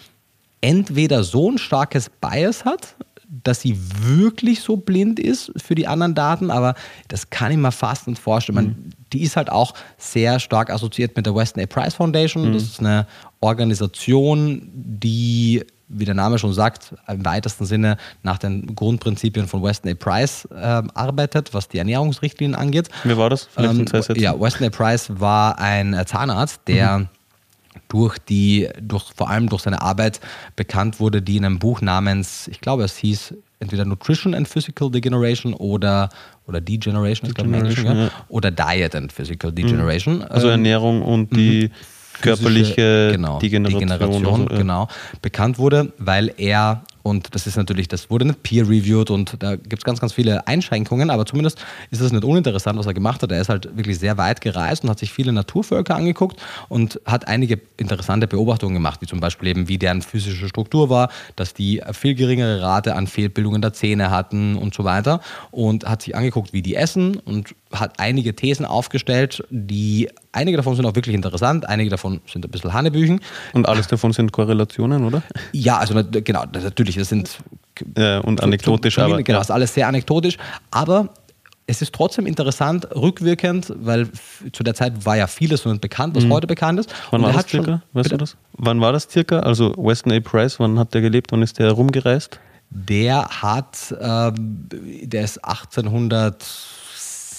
entweder 0.61 1.23
so 1.23 1.51
ein 1.51 1.57
starkes 1.57 2.09
Bias 2.09 2.65
hat, 2.65 2.95
dass 3.41 3.61
sie 3.61 3.77
wirklich 3.99 4.61
so 4.61 4.77
blind 4.77 5.19
ist 5.19 5.51
für 5.57 5.73
die 5.73 5.87
anderen 5.87 6.13
Daten, 6.13 6.51
aber 6.51 6.75
das 7.07 7.29
kann 7.31 7.51
ich 7.51 7.57
mir 7.57 7.71
fast 7.71 8.07
nicht 8.07 8.21
vorstellen. 8.21 8.55
Man, 8.55 8.65
mhm. 8.65 8.89
die 9.11 9.23
ist 9.23 9.35
halt 9.35 9.49
auch 9.49 9.73
sehr 9.97 10.39
stark 10.39 10.69
assoziiert 10.69 11.15
mit 11.15 11.25
der 11.25 11.33
Weston 11.33 11.63
A. 11.63 11.65
Price 11.65 11.95
Foundation. 11.95 12.49
Mhm. 12.49 12.53
Das 12.53 12.63
ist 12.63 12.79
eine 12.79 13.07
Organisation, 13.39 14.69
die, 14.73 15.65
wie 15.87 16.05
der 16.05 16.13
Name 16.13 16.37
schon 16.37 16.53
sagt, 16.53 16.93
im 17.07 17.25
weitesten 17.25 17.65
Sinne 17.65 17.97
nach 18.21 18.37
den 18.37 18.75
Grundprinzipien 18.75 19.47
von 19.47 19.63
Weston 19.63 19.91
A. 19.91 19.95
Price 19.95 20.47
äh, 20.51 20.83
arbeitet, 20.93 21.53
was 21.55 21.67
die 21.67 21.79
Ernährungsrichtlinien 21.79 22.55
angeht. 22.55 22.89
Wer 23.03 23.17
war 23.17 23.31
das? 23.31 23.49
Ähm, 23.57 23.85
ja, 24.15 24.39
Weston 24.39 24.67
A. 24.67 24.69
Price 24.69 25.09
war 25.19 25.57
ein 25.57 25.99
Zahnarzt, 26.05 26.61
der 26.67 26.99
mhm 26.99 27.07
durch 27.93 28.17
die, 28.17 28.67
durch, 28.81 29.05
vor 29.15 29.29
allem 29.29 29.47
durch 29.47 29.61
seine 29.61 29.83
Arbeit 29.83 30.19
bekannt 30.55 30.99
wurde, 30.99 31.21
die 31.21 31.37
in 31.37 31.45
einem 31.45 31.59
Buch 31.59 31.79
namens, 31.81 32.47
ich 32.47 32.59
glaube, 32.59 32.83
es 32.83 32.97
hieß 32.97 33.35
entweder 33.59 33.85
Nutrition 33.85 34.33
and 34.33 34.47
Physical 34.47 34.89
Degeneration 34.89 35.53
oder, 35.53 36.09
oder 36.47 36.59
Degeneration, 36.59 37.29
ich 37.29 37.35
glaube, 37.35 37.55
ja. 37.55 38.09
oder 38.29 38.49
Diet 38.49 38.95
and 38.95 39.13
Physical 39.13 39.51
mhm. 39.51 39.55
Degeneration. 39.55 40.23
Also 40.23 40.47
ähm, 40.47 40.53
Ernährung 40.53 41.03
und 41.03 41.35
die 41.35 41.69
mhm. 41.69 42.21
körperliche 42.21 43.11
genau, 43.11 43.37
Degeneration, 43.37 43.79
Degeneration 43.79 44.47
so, 44.49 44.55
genau, 44.57 44.87
bekannt 45.21 45.59
wurde, 45.59 45.93
weil 45.99 46.33
er 46.37 46.81
und 47.03 47.35
das 47.35 47.47
ist 47.47 47.57
natürlich, 47.57 47.89
das 47.89 48.09
wurde 48.09 48.25
nicht 48.25 48.43
peer-reviewed 48.43 49.11
und 49.11 49.35
da 49.39 49.57
gibt 49.57 49.79
es 49.79 49.83
ganz, 49.83 49.99
ganz 49.99 50.13
viele 50.13 50.47
Einschränkungen, 50.47 51.09
aber 51.09 51.25
zumindest 51.25 51.63
ist 51.91 51.99
es 51.99 52.13
nicht 52.13 52.23
uninteressant, 52.23 52.79
was 52.79 52.85
er 52.85 52.93
gemacht 52.93 53.21
hat. 53.21 53.31
Er 53.31 53.41
ist 53.41 53.49
halt 53.49 53.75
wirklich 53.75 53.99
sehr 53.99 54.17
weit 54.17 54.39
gereist 54.39 54.83
und 54.83 54.89
hat 54.89 54.99
sich 54.99 55.11
viele 55.11 55.33
Naturvölker 55.33 55.95
angeguckt 55.95 56.41
und 56.69 57.01
hat 57.05 57.27
einige 57.27 57.59
interessante 57.75 58.27
Beobachtungen 58.27 58.73
gemacht, 58.73 59.01
wie 59.01 59.05
zum 59.05 59.19
Beispiel 59.19 59.49
eben, 59.49 59.67
wie 59.67 59.77
deren 59.77 60.01
physische 60.01 60.47
Struktur 60.47 60.89
war, 60.89 61.09
dass 61.35 61.53
die 61.53 61.81
viel 61.91 62.15
geringere 62.15 62.61
Rate 62.61 62.95
an 62.95 63.07
Fehlbildungen 63.07 63.61
der 63.61 63.73
Zähne 63.73 64.09
hatten 64.09 64.55
und 64.55 64.73
so 64.73 64.85
weiter. 64.85 65.19
Und 65.51 65.85
hat 65.85 66.03
sich 66.03 66.15
angeguckt, 66.15 66.53
wie 66.53 66.61
die 66.61 66.75
essen 66.75 67.17
und 67.17 67.53
hat 67.73 67.99
einige 67.99 68.35
Thesen 68.35 68.65
aufgestellt, 68.65 69.43
die 69.49 70.09
einige 70.31 70.57
davon 70.57 70.75
sind 70.75 70.85
auch 70.85 70.95
wirklich 70.95 71.15
interessant, 71.15 71.67
einige 71.67 71.89
davon 71.89 72.21
sind 72.31 72.45
ein 72.45 72.51
bisschen 72.51 72.73
Hanebüchen. 72.73 73.21
Und 73.53 73.67
alles 73.67 73.87
davon 73.87 74.13
sind 74.13 74.31
Korrelationen, 74.31 75.05
oder? 75.05 75.23
Ja, 75.51 75.77
also 75.77 76.01
genau, 76.11 76.45
natürlich, 76.51 76.95
das 76.95 77.09
sind 77.09 77.37
ja, 77.97 78.19
und 78.19 78.41
anekdotisch, 78.43 78.99
aber 78.99 79.23
genau, 79.23 79.37
ja. 79.37 79.41
ist 79.41 79.51
alles 79.51 79.73
sehr 79.73 79.87
anekdotisch, 79.87 80.37
aber 80.71 81.09
es 81.65 81.81
ist 81.81 81.93
trotzdem 81.93 82.25
interessant, 82.25 82.87
rückwirkend, 82.93 83.73
weil 83.77 84.09
zu 84.51 84.63
der 84.63 84.73
Zeit 84.73 85.05
war 85.05 85.17
ja 85.17 85.27
vieles 85.27 85.65
nicht 85.65 85.81
bekannt, 85.81 86.15
was 86.15 86.25
mhm. 86.25 86.33
heute 86.33 86.47
bekannt 86.47 86.79
ist. 86.79 86.93
Wann 87.11 87.21
war 87.21 87.31
das 87.31 87.47
circa? 87.47 87.65
Schon, 87.65 87.81
weißt 87.93 88.11
du 88.11 88.17
das? 88.17 88.37
Wann 88.53 88.81
war 88.81 88.91
das 88.91 89.07
circa? 89.09 89.39
Also 89.39 89.73
Weston 89.77 90.11
A. 90.11 90.19
Price, 90.19 90.59
wann 90.59 90.77
hat 90.77 90.93
der 90.93 91.01
gelebt? 91.01 91.31
Wann 91.31 91.41
ist 91.41 91.57
der 91.59 91.67
herumgereist? 91.67 92.39
Der 92.69 93.27
hat, 93.27 93.95
ähm, 94.01 94.67
der 94.69 95.23
ist 95.23 95.43
1800 95.43 96.43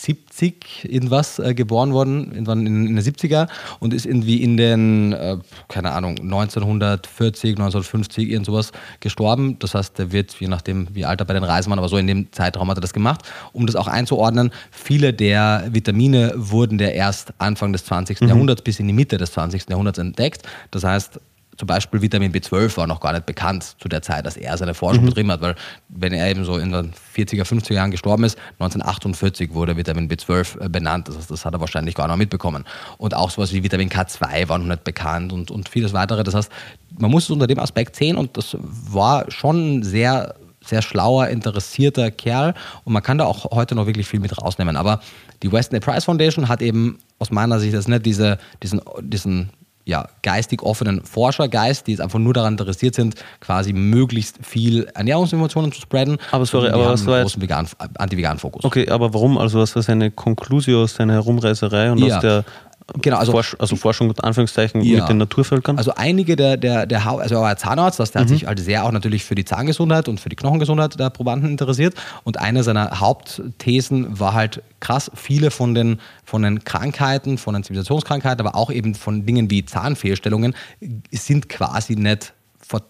70 0.05 0.89
irgendwas 0.91 1.39
äh, 1.39 1.55
geboren 1.55 1.93
worden, 1.93 2.33
irgendwann 2.33 2.67
in, 2.67 2.87
in 2.87 2.97
den 2.97 3.05
70er 3.05 3.49
und 3.81 3.95
ist 3.95 4.07
irgendwie 4.07 4.43
in 4.43 4.57
den, 4.57 5.13
äh, 5.13 5.39
keine 5.69 5.93
Ahnung, 5.93 6.19
1940, 6.21 7.51
1950, 7.53 8.29
irgend 8.29 8.47
sowas 8.47 8.73
gestorben. 9.01 9.59
Das 9.59 9.75
heißt, 9.75 9.99
der 9.99 10.13
wird, 10.13 10.35
je 10.39 10.49
nachdem, 10.49 10.89
wie 10.95 11.05
alt 11.05 11.21
er 11.21 11.27
bei 11.27 11.35
den 11.35 11.45
Reisen 11.45 11.71
war, 11.71 11.79
aber 11.79 11.89
so 11.89 11.97
in 11.97 12.07
dem 12.07 12.33
Zeitraum 12.33 12.71
hat 12.71 12.79
er 12.79 12.83
das 12.83 12.93
gemacht. 12.93 13.23
Um 13.53 13.67
das 13.67 13.77
auch 13.77 13.89
einzuordnen, 13.89 14.51
viele 14.71 15.13
der 15.13 15.69
Vitamine 15.71 16.33
wurden 16.37 16.79
der 16.79 16.95
erst 16.95 17.33
Anfang 17.39 17.73
des 17.73 17.85
20. 17.87 18.21
Mhm. 18.21 18.29
Jahrhunderts 18.29 18.63
bis 18.63 18.81
in 18.81 18.87
die 18.87 18.93
Mitte 18.93 19.17
des 19.17 19.33
20. 19.33 19.69
Jahrhunderts 19.69 19.99
entdeckt. 19.99 20.43
Das 20.71 20.85
heißt, 20.85 21.21
zum 21.57 21.67
Beispiel 21.67 22.03
Vitamin 22.03 22.33
B12 22.33 22.77
war 22.77 22.87
noch 22.87 23.01
gar 23.01 23.13
nicht 23.13 23.27
bekannt 23.27 23.77
zu 23.79 23.89
der 23.89 24.03
Zeit, 24.03 24.27
dass 24.27 24.37
er 24.37 24.57
seine 24.57 24.75
Forschung 24.75 25.05
mhm. 25.05 25.09
betrieben 25.09 25.31
hat, 25.31 25.41
weil 25.41 25.55
wenn 25.89 26.13
er 26.13 26.29
eben 26.29 26.45
so 26.45 26.57
in 26.57 26.73
den 26.73 26.93
40er, 27.17 27.45
50er 27.45 27.75
Jahren 27.75 27.91
gestorben 27.91 28.25
ist, 28.25 28.39
1948 28.59 29.55
wurde 29.55 29.77
Vitamin 29.77 30.09
B12 30.09 30.65
äh, 30.65 30.69
benannt, 30.69 31.09
das, 31.09 31.17
heißt, 31.17 31.31
das 31.31 31.45
hat 31.45 31.55
er 31.55 31.61
wahrscheinlich 31.61 31.95
gar 31.95 32.09
noch 32.09 32.17
mitbekommen. 32.17 32.65
Und 32.99 33.15
auch 33.15 33.31
sowas 33.31 33.53
wie 33.53 33.63
Vitamin 33.63 33.89
K2 33.89 34.49
war 34.49 34.59
noch 34.59 34.67
nicht 34.67 34.85
bekannt 34.85 35.33
und, 35.33 35.51
und 35.51 35.69
vieles 35.69 35.93
weitere. 35.93 36.25
Das 36.25 36.35
heißt, 36.35 36.51
man 36.99 37.11
muss 37.11 37.25
es 37.25 37.31
unter 37.31 37.47
dem 37.47 37.59
Aspekt 37.59 37.97
sehen 37.97 38.17
und 38.17 38.37
das 38.37 38.57
war 38.61 39.31
schon 39.31 39.79
ein 39.79 39.83
sehr 39.83 40.35
sehr 40.67 40.81
schlauer, 40.81 41.29
interessierter 41.29 42.11
Kerl 42.11 42.55
und 42.85 42.95
man 42.95 43.03
kann 43.03 43.19
da 43.19 43.27
auch 43.27 43.51
heute 43.51 43.75
noch 43.75 43.87
wirklich 43.87 44.09
viel 44.09 44.21
mit 44.21 44.41
rausnehmen. 44.41 44.77
Aber 44.77 45.01
die 45.43 45.53
Weston 45.53 45.77
A. 45.77 45.81
Price 45.81 46.07
Foundation 46.07 46.49
hat 46.49 46.63
eben 46.63 46.99
aus 47.19 47.31
meiner 47.31 47.61
Sicht 47.61 47.75
das 47.75 47.87
nicht 47.87 48.07
diese, 48.07 48.39
diesen, 48.63 48.81
diesen 49.03 49.51
ja, 49.87 50.09
geistig 50.23 50.63
offenen 50.63 51.03
Forschergeist, 51.05 51.87
die 51.87 51.93
jetzt 51.93 52.01
einfach 52.01 52.19
nur 52.19 52.33
daran 52.33 52.55
interessiert 52.55 52.95
sind, 52.95 53.17
quasi 53.41 53.73
möglichst 53.73 54.39
viel 54.45 54.85
Ernährungsinformationen 54.95 55.73
zu 55.73 55.81
spreaden. 55.81 56.19
Aber 56.31 56.47
sorry, 56.47 56.69
aber 56.69 56.89
was 56.89 57.07
war 57.07 57.21
jetzt? 57.21 57.41
Vegan, 57.41 57.69
Anti-Vegan-Fokus. 57.99 58.65
Okay, 58.65 58.89
aber 58.89 59.13
warum? 59.13 59.37
Also 59.37 59.61
was 59.61 59.75
war 59.77 59.83
seine 59.83 60.11
Konklusio 60.11 60.83
aus 60.83 60.95
seiner 60.95 61.15
Herumreiserei 61.15 61.93
und 61.93 61.99
ja. 61.99 62.17
aus 62.17 62.23
der 62.23 62.45
Genau, 63.01 63.17
also, 63.17 63.33
Forsch 63.33 63.57
also 63.59 63.77
Forschung 63.77 64.09
mit 64.09 64.23
Anführungszeichen 64.23 64.83
ja. 64.83 65.01
mit 65.01 65.09
den 65.09 65.17
Naturvölkern? 65.17 65.79
Also 65.79 65.95
einige 65.95 66.37
der, 66.37 66.59
der, 66.59 66.87
der 66.87 67.07
also 67.07 67.37
er 67.37 67.57
Zahnarzt, 67.57 67.99
das, 67.99 68.13
der 68.13 68.21
mhm. 68.21 68.25
hat 68.25 68.29
sich 68.29 68.47
halt 68.47 68.61
sehr 68.61 68.85
auch 68.85 68.93
natürlich 68.93 69.25
für 69.25 69.35
die 69.35 69.47
Zahngesundheit 69.47 70.07
und 70.07 70.21
für 70.21 70.29
die 70.29 70.37
Knochengesundheit 70.37 71.01
der 71.01 71.09
Probanden 71.09 71.51
interessiert. 71.51 71.95
Und 72.25 72.39
eine 72.39 72.63
seiner 72.63 73.01
Hauptthesen 73.01 74.19
war 74.21 74.35
halt 74.35 74.63
krass, 74.81 75.11
viele 75.15 75.51
von 75.51 75.75
den, 75.75 75.99
von 76.25 76.43
den 76.43 76.63
Krankheiten, 76.65 77.39
von 77.39 77.55
den 77.55 77.63
Zivilisationskrankheiten, 77.63 78.47
aber 78.47 78.57
auch 78.57 78.71
eben 78.71 78.95
von 78.95 79.25
Dingen 79.25 79.51
wie 79.51 79.65
Zahnfehlstellungen 79.65 80.55
sind 81.11 81.49
quasi 81.49 81.97
nicht 81.97 82.35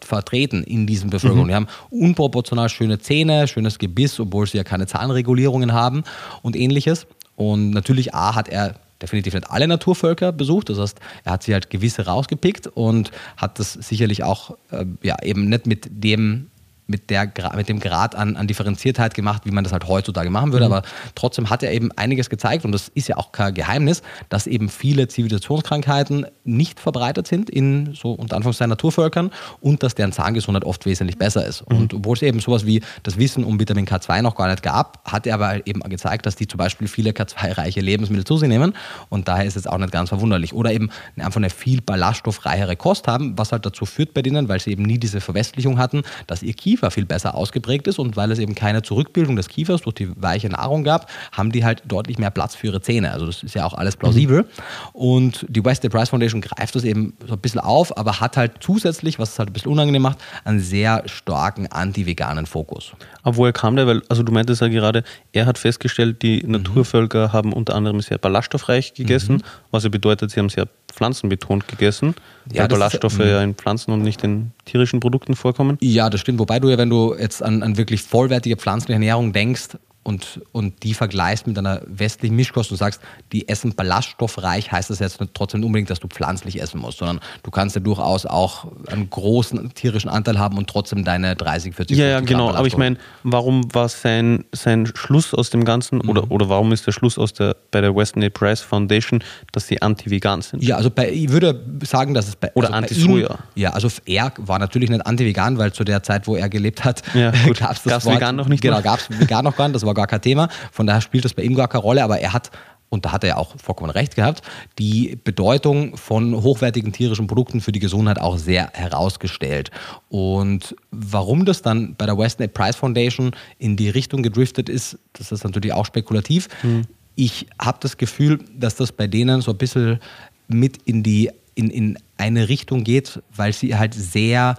vertreten 0.01 0.65
in 0.65 0.87
diesen 0.87 1.11
Bevölkerung. 1.11 1.45
Mhm. 1.45 1.49
Die 1.49 1.55
haben 1.55 1.69
unproportional 1.91 2.69
schöne 2.69 2.99
Zähne, 2.99 3.47
schönes 3.47 3.79
Gebiss, 3.79 4.19
obwohl 4.19 4.47
sie 4.47 4.57
ja 4.57 4.65
keine 4.65 4.87
Zahnregulierungen 4.87 5.73
haben 5.73 6.03
und 6.43 6.57
ähnliches. 6.57 7.07
Und 7.37 7.71
natürlich 7.71 8.15
A 8.15 8.35
hat 8.35 8.49
er 8.49 8.75
definitiv 9.05 9.35
nicht 9.35 9.51
alle 9.51 9.69
Naturvölker 9.69 10.33
besucht. 10.33 10.71
Das 10.71 10.79
heißt, 10.79 10.99
er 11.25 11.33
hat 11.33 11.43
sich 11.43 11.53
halt 11.53 11.71
gewisse 11.71 12.07
rausgepickt 12.07 12.67
und 12.67 13.11
hat 13.37 13.59
das 13.59 13.75
sicherlich 13.75 14.25
auch 14.25 14.57
äh, 14.71 14.87
ja, 15.03 15.17
eben 15.23 15.49
nicht 15.49 15.67
mit 15.67 15.89
dem 15.91 16.51
mit, 16.87 17.11
der, 17.11 17.33
mit 17.57 17.69
dem 17.69 17.81
Grad 17.81 18.15
an, 18.15 18.37
an 18.37 18.47
Differenziertheit 18.47 19.15
gemacht, 19.15 19.43
wie 19.45 19.51
man 19.51 19.65
das 19.65 19.73
halt 19.73 19.89
heutzutage 19.89 20.31
machen 20.31 20.53
würde. 20.53 20.67
Mhm. 20.67 20.73
Aber 20.73 20.87
trotzdem 21.15 21.51
hat 21.51 21.63
er 21.63 21.73
eben 21.73 21.91
einiges 21.93 22.29
gezeigt 22.29 22.65
und 22.65 22.73
das 22.73 22.89
ist 22.89 23.09
ja 23.09 23.17
auch 23.17 23.33
kein 23.33 23.55
Geheimnis, 23.55 24.03
dass 24.29 24.47
eben 24.47 24.69
viele 24.69 25.09
Zivilisationskrankheiten 25.09 26.27
nicht 26.45 26.81
verbreitet 26.81 27.27
sind 27.27 27.49
in 27.49 27.95
so 27.95 28.13
unter 28.13 28.37
Anführungszeichen 28.37 28.71
Naturvölkern 28.71 29.31
und 29.61 29.83
dass 29.83 29.95
deren 29.95 30.13
Zahngesundheit 30.13 30.65
oft 30.65 30.85
wesentlich 30.87 31.19
besser 31.19 31.47
ist. 31.47 31.69
Mhm. 31.71 31.77
Und 31.77 31.95
obwohl 31.95 32.17
es 32.17 32.23
eben 32.23 32.41
sowas 32.41 32.67
wie 32.67 32.83
das 33.03 33.19
Wissen 33.19 33.45
um 33.45 33.59
Vitamin 33.59 33.87
K2 33.87 34.23
noch 34.23 34.37
gar 34.37 34.49
nicht 34.49 34.63
gab, 34.63 35.01
hat 35.11 35.27
er 35.27 35.35
aber 35.35 35.67
eben 35.67 35.81
gezeigt, 35.81 36.27
dass 36.27 36.37
die 36.37 36.47
zum 36.47 36.59
Beispiel 36.59 36.89
viele 36.89 37.11
K2-reiche 37.11 37.81
Lebensmittel 37.81 38.25
zu 38.25 38.37
sich 38.37 38.49
nehmen 38.49 38.75
und 39.09 39.29
daher 39.29 39.45
ist 39.45 39.57
es 39.57 39.67
auch 39.67 39.79
nicht 39.79 39.93
ganz 39.93 40.11
verwunderlich. 40.11 40.53
Oder 40.53 40.73
eben 40.73 40.91
einfach 41.17 41.39
eine 41.39 41.51
viel 41.51 41.81
ballaststoffreichere 41.81 42.77
Kost 42.77 43.09
haben, 43.09 43.39
was 43.39 43.53
halt 43.53 43.65
dazu 43.65 43.87
führt 43.87 44.13
bei 44.15 44.23
denen, 44.23 44.49
weil 44.49 44.61
sie 44.61 44.73
eben 44.73 44.83
nie 44.83 44.99
diese 44.99 45.21
Verwestlichung 45.21 45.79
hatten, 45.79 46.03
dass 46.27 46.43
ihr 46.43 46.53
Kiefer 46.53 46.74
Kiefer 46.75 46.91
viel 46.91 47.05
besser 47.05 47.37
ausgeprägt 47.37 47.87
ist 47.87 48.01
und 48.01 48.17
weil 48.17 48.33
es 48.33 48.41
eben 48.41 48.57
keine 48.57 48.83
Zurückbildung 48.83 49.37
des 49.37 49.49
Kiefers 49.49 49.83
durch 49.83 49.95
die 49.95 50.11
weiche 50.21 50.49
Nahrung 50.49 50.83
gab, 50.83 51.09
haben 51.31 51.53
die 51.53 51.65
halt 51.65 51.85
deutlich 51.87 52.19
mehr 52.19 52.33
Platz 52.33 52.57
für 52.57 52.67
ihre 52.67 52.81
Zähne. 52.81 53.13
Also 53.13 53.27
das 53.27 53.45
ist 53.45 53.55
ja 53.55 53.65
auch 53.65 53.75
alles 53.75 53.97
plausibel. 53.97 54.43
Mhm. 54.43 54.47
Und 54.93 55.47
die 55.49 55.65
West 55.65 55.89
Price 55.89 56.09
Foundation 56.09 56.41
greift 56.41 56.75
das 56.75 56.83
eben 56.83 57.15
so 57.25 57.35
ein 57.35 57.39
bisschen 57.39 57.61
auf, 57.61 57.97
aber 57.97 58.19
hat 58.19 58.37
halt 58.37 58.55
zusätzlich, 58.59 59.21
was 59.21 59.35
es 59.35 59.39
halt 59.39 59.51
ein 59.51 59.53
bisschen 59.53 59.71
unangenehm 59.71 60.03
macht, 60.03 60.19
einen 60.45 60.59
sehr 60.59 61.05
starken 61.07 61.69
anti-veganen 61.69 62.47
Fokus. 62.47 62.93
Aber 63.23 63.37
woher 63.37 63.53
kam 63.53 63.77
der? 63.77 63.87
Weil, 63.87 64.03
also 64.09 64.25
du 64.25 64.33
meintest 64.33 64.61
ja 64.61 64.67
gerade, 64.67 65.05
er 65.33 65.47
hat 65.47 65.59
festgestellt, 65.59 66.23
die 66.23 66.43
mhm. 66.43 66.53
Naturvölker 66.53 67.33
haben 67.33 67.53
unter 67.53 67.77
anderem 67.77 68.01
sehr 68.01 68.19
ballaststoffreich 68.19 68.95
gegessen, 68.95 69.37
mhm. 69.37 69.43
was 69.71 69.85
ja 69.85 69.91
bedeutet, 69.91 70.33
sie 70.33 70.41
haben 70.41 70.49
sehr 70.49 70.67
pflanzenbetont 70.95 71.69
gegessen, 71.69 72.15
ja, 72.53 72.63
weil 72.63 72.69
Ballaststoffe 72.69 73.19
ist, 73.19 73.27
ja 73.27 73.43
in 73.43 73.55
Pflanzen 73.55 73.93
und 73.93 74.03
nicht 74.03 74.23
in 74.23 74.53
tierischen 74.65 75.01
Produkten 75.01 75.35
vorkommen. 75.35 75.77
Ja, 75.81 76.11
das 76.11 76.21
stimmt. 76.21 76.39
Wobei 76.39 76.61
du 76.61 76.69
ja, 76.69 76.79
wenn 76.79 76.91
du 76.91 77.15
jetzt 77.19 77.43
an, 77.43 77.63
an 77.63 77.77
wirklich 77.77 78.03
vollwertige 78.03 78.57
pflanzliche 78.57 78.95
Ernährung 78.95 79.33
denkst, 79.33 79.77
und, 80.05 80.43
und 80.53 80.83
die 80.83 80.95
vergleichst 80.95 81.47
mit 81.47 81.59
einer 81.59 81.81
westlichen 81.87 82.37
Mischkost 82.37 82.71
und 82.71 82.77
sagst, 82.77 83.01
die 83.33 83.49
essen 83.49 83.75
ballaststoffreich, 83.75 84.71
heißt 84.71 84.91
das 84.91 84.99
jetzt 84.99 85.19
trotzdem 85.33 85.61
nicht 85.61 85.67
unbedingt, 85.67 85.91
dass 85.91 85.99
du 85.99 86.09
pflanzlich 86.09 86.61
essen 86.61 86.81
musst, 86.81 86.99
sondern 86.99 87.21
du 87.43 87.51
kannst 87.51 87.75
ja 87.75 87.81
durchaus 87.81 88.27
auch 88.27 88.67
einen 88.87 89.09
großen 89.09 89.73
tierischen 89.75 90.11
Anteil 90.11 90.39
haben 90.39 90.59
und 90.59 90.69
trotzdem 90.69 91.05
deine 91.05 91.35
30, 91.35 91.75
40 91.75 91.97
Ja, 91.97 92.07
ja, 92.07 92.21
genau. 92.21 92.51
Aber 92.51 92.67
ich 92.67 92.77
meine, 92.77 92.99
warum 93.23 93.75
war 93.75 93.89
sein, 93.89 94.45
sein 94.53 94.87
Schluss 94.87 95.33
aus 95.33 95.51
dem 95.51 95.65
Ganzen 95.65 95.99
mhm. 95.99 96.11
oder, 96.11 96.31
oder 96.31 96.49
warum 96.49 96.73
ist 96.73 96.87
der 96.87 96.93
Schluss 96.93 97.19
aus 97.19 97.33
der, 97.33 97.57
bei 97.71 97.81
der 97.81 97.97
Western 97.97 98.23
Aid 98.23 98.35
Price 98.35 98.61
Foundation, 98.61 99.25
dass 99.53 99.67
sie 99.67 99.81
anti-vegan 99.81 100.43
sind? 100.43 100.63
Ja, 100.63 100.77
also 100.77 100.91
bei, 100.91 101.11
ich 101.11 101.31
würde 101.31 101.65
sagen, 101.83 102.13
dass 102.13 102.29
es 102.29 102.37
bei. 102.37 102.51
Oder 102.55 102.69
also 102.69 102.79
anti-Soja. 102.79 103.39
Ja, 103.55 103.71
also 103.71 103.89
er 104.05 104.33
war 104.39 104.59
natürlich 104.59 104.91
nicht 104.91 105.07
anti-vegan, 105.07 105.57
weil 105.57 105.73
zu 105.73 105.85
der 105.85 106.03
Zeit, 106.03 106.27
wo 106.27 106.37
er 106.37 106.51
gelebt 106.51 106.85
hat, 106.85 107.03
ja, 107.15 107.31
gab 107.59 107.73
es 107.73 107.83
das 107.83 107.85
gab's 107.85 108.05
Wort, 108.05 108.17
vegan 108.17 108.37
noch 108.37 108.49
nicht. 108.49 108.63
Genau, 108.63 108.83
gab 108.83 108.99
es 108.99 109.09
vegan 109.11 109.45
noch 109.45 109.57
gar 109.57 109.69
nicht. 109.69 109.77
Das 109.77 109.87
war 109.87 109.94
war 109.95 110.03
gar 110.03 110.07
kein 110.07 110.23
Thema. 110.23 110.49
Von 110.73 110.87
daher 110.87 111.01
spielt 111.01 111.25
das 111.25 111.35
bei 111.35 111.43
ihm 111.43 111.55
gar 111.55 111.69
keine 111.69 111.83
Rolle, 111.83 112.03
aber 112.05 112.19
er 112.19 112.33
hat 112.33 112.51
und 112.91 113.05
da 113.05 113.13
hat 113.13 113.25
er 113.25 113.31
ja 113.31 113.37
auch 113.39 113.59
vollkommen 113.59 113.91
recht 113.91 114.15
gehabt, 114.15 114.43
die 114.79 115.19
Bedeutung 115.25 115.97
von 115.97 116.43
hochwertigen 116.43 116.93
tierischen 116.93 117.27
Produkten 117.27 117.61
für 117.61 117.73
die 117.73 117.81
Gesundheit 117.81 118.21
auch 118.21 118.39
sehr 118.39 118.71
herausgestellt. 118.73 119.73
Und 120.09 120.77
warum 120.93 121.45
das 121.45 121.61
dann 121.61 121.97
bei 121.97 122.07
der 122.07 122.17
Western 122.17 122.45
Aid 122.45 122.55
Price 122.55 122.77
Foundation 122.77 123.33
in 123.59 123.77
die 123.77 123.89
Richtung 123.89 124.23
gedriftet 124.23 124.69
ist, 124.69 124.99
das 125.15 125.33
ist 125.33 125.43
natürlich 125.43 125.73
auch 125.73 125.87
spekulativ. 125.87 126.49
Mhm. 126.63 126.83
Ich 127.17 127.47
habe 127.61 127.79
das 127.81 127.97
Gefühl, 127.97 128.39
dass 128.57 128.77
das 128.77 128.93
bei 128.93 129.09
denen 129.09 129.41
so 129.41 129.51
ein 129.51 129.59
bisschen 129.59 129.99
mit 130.47 130.79
in 130.85 131.03
die 131.03 131.31
in, 131.57 131.71
in 131.71 131.99
eine 132.17 132.49
Richtung 132.49 132.85
geht, 132.85 133.23
weil 133.35 133.53
sie 133.53 133.77
halt 133.77 133.95
sehr 133.95 134.57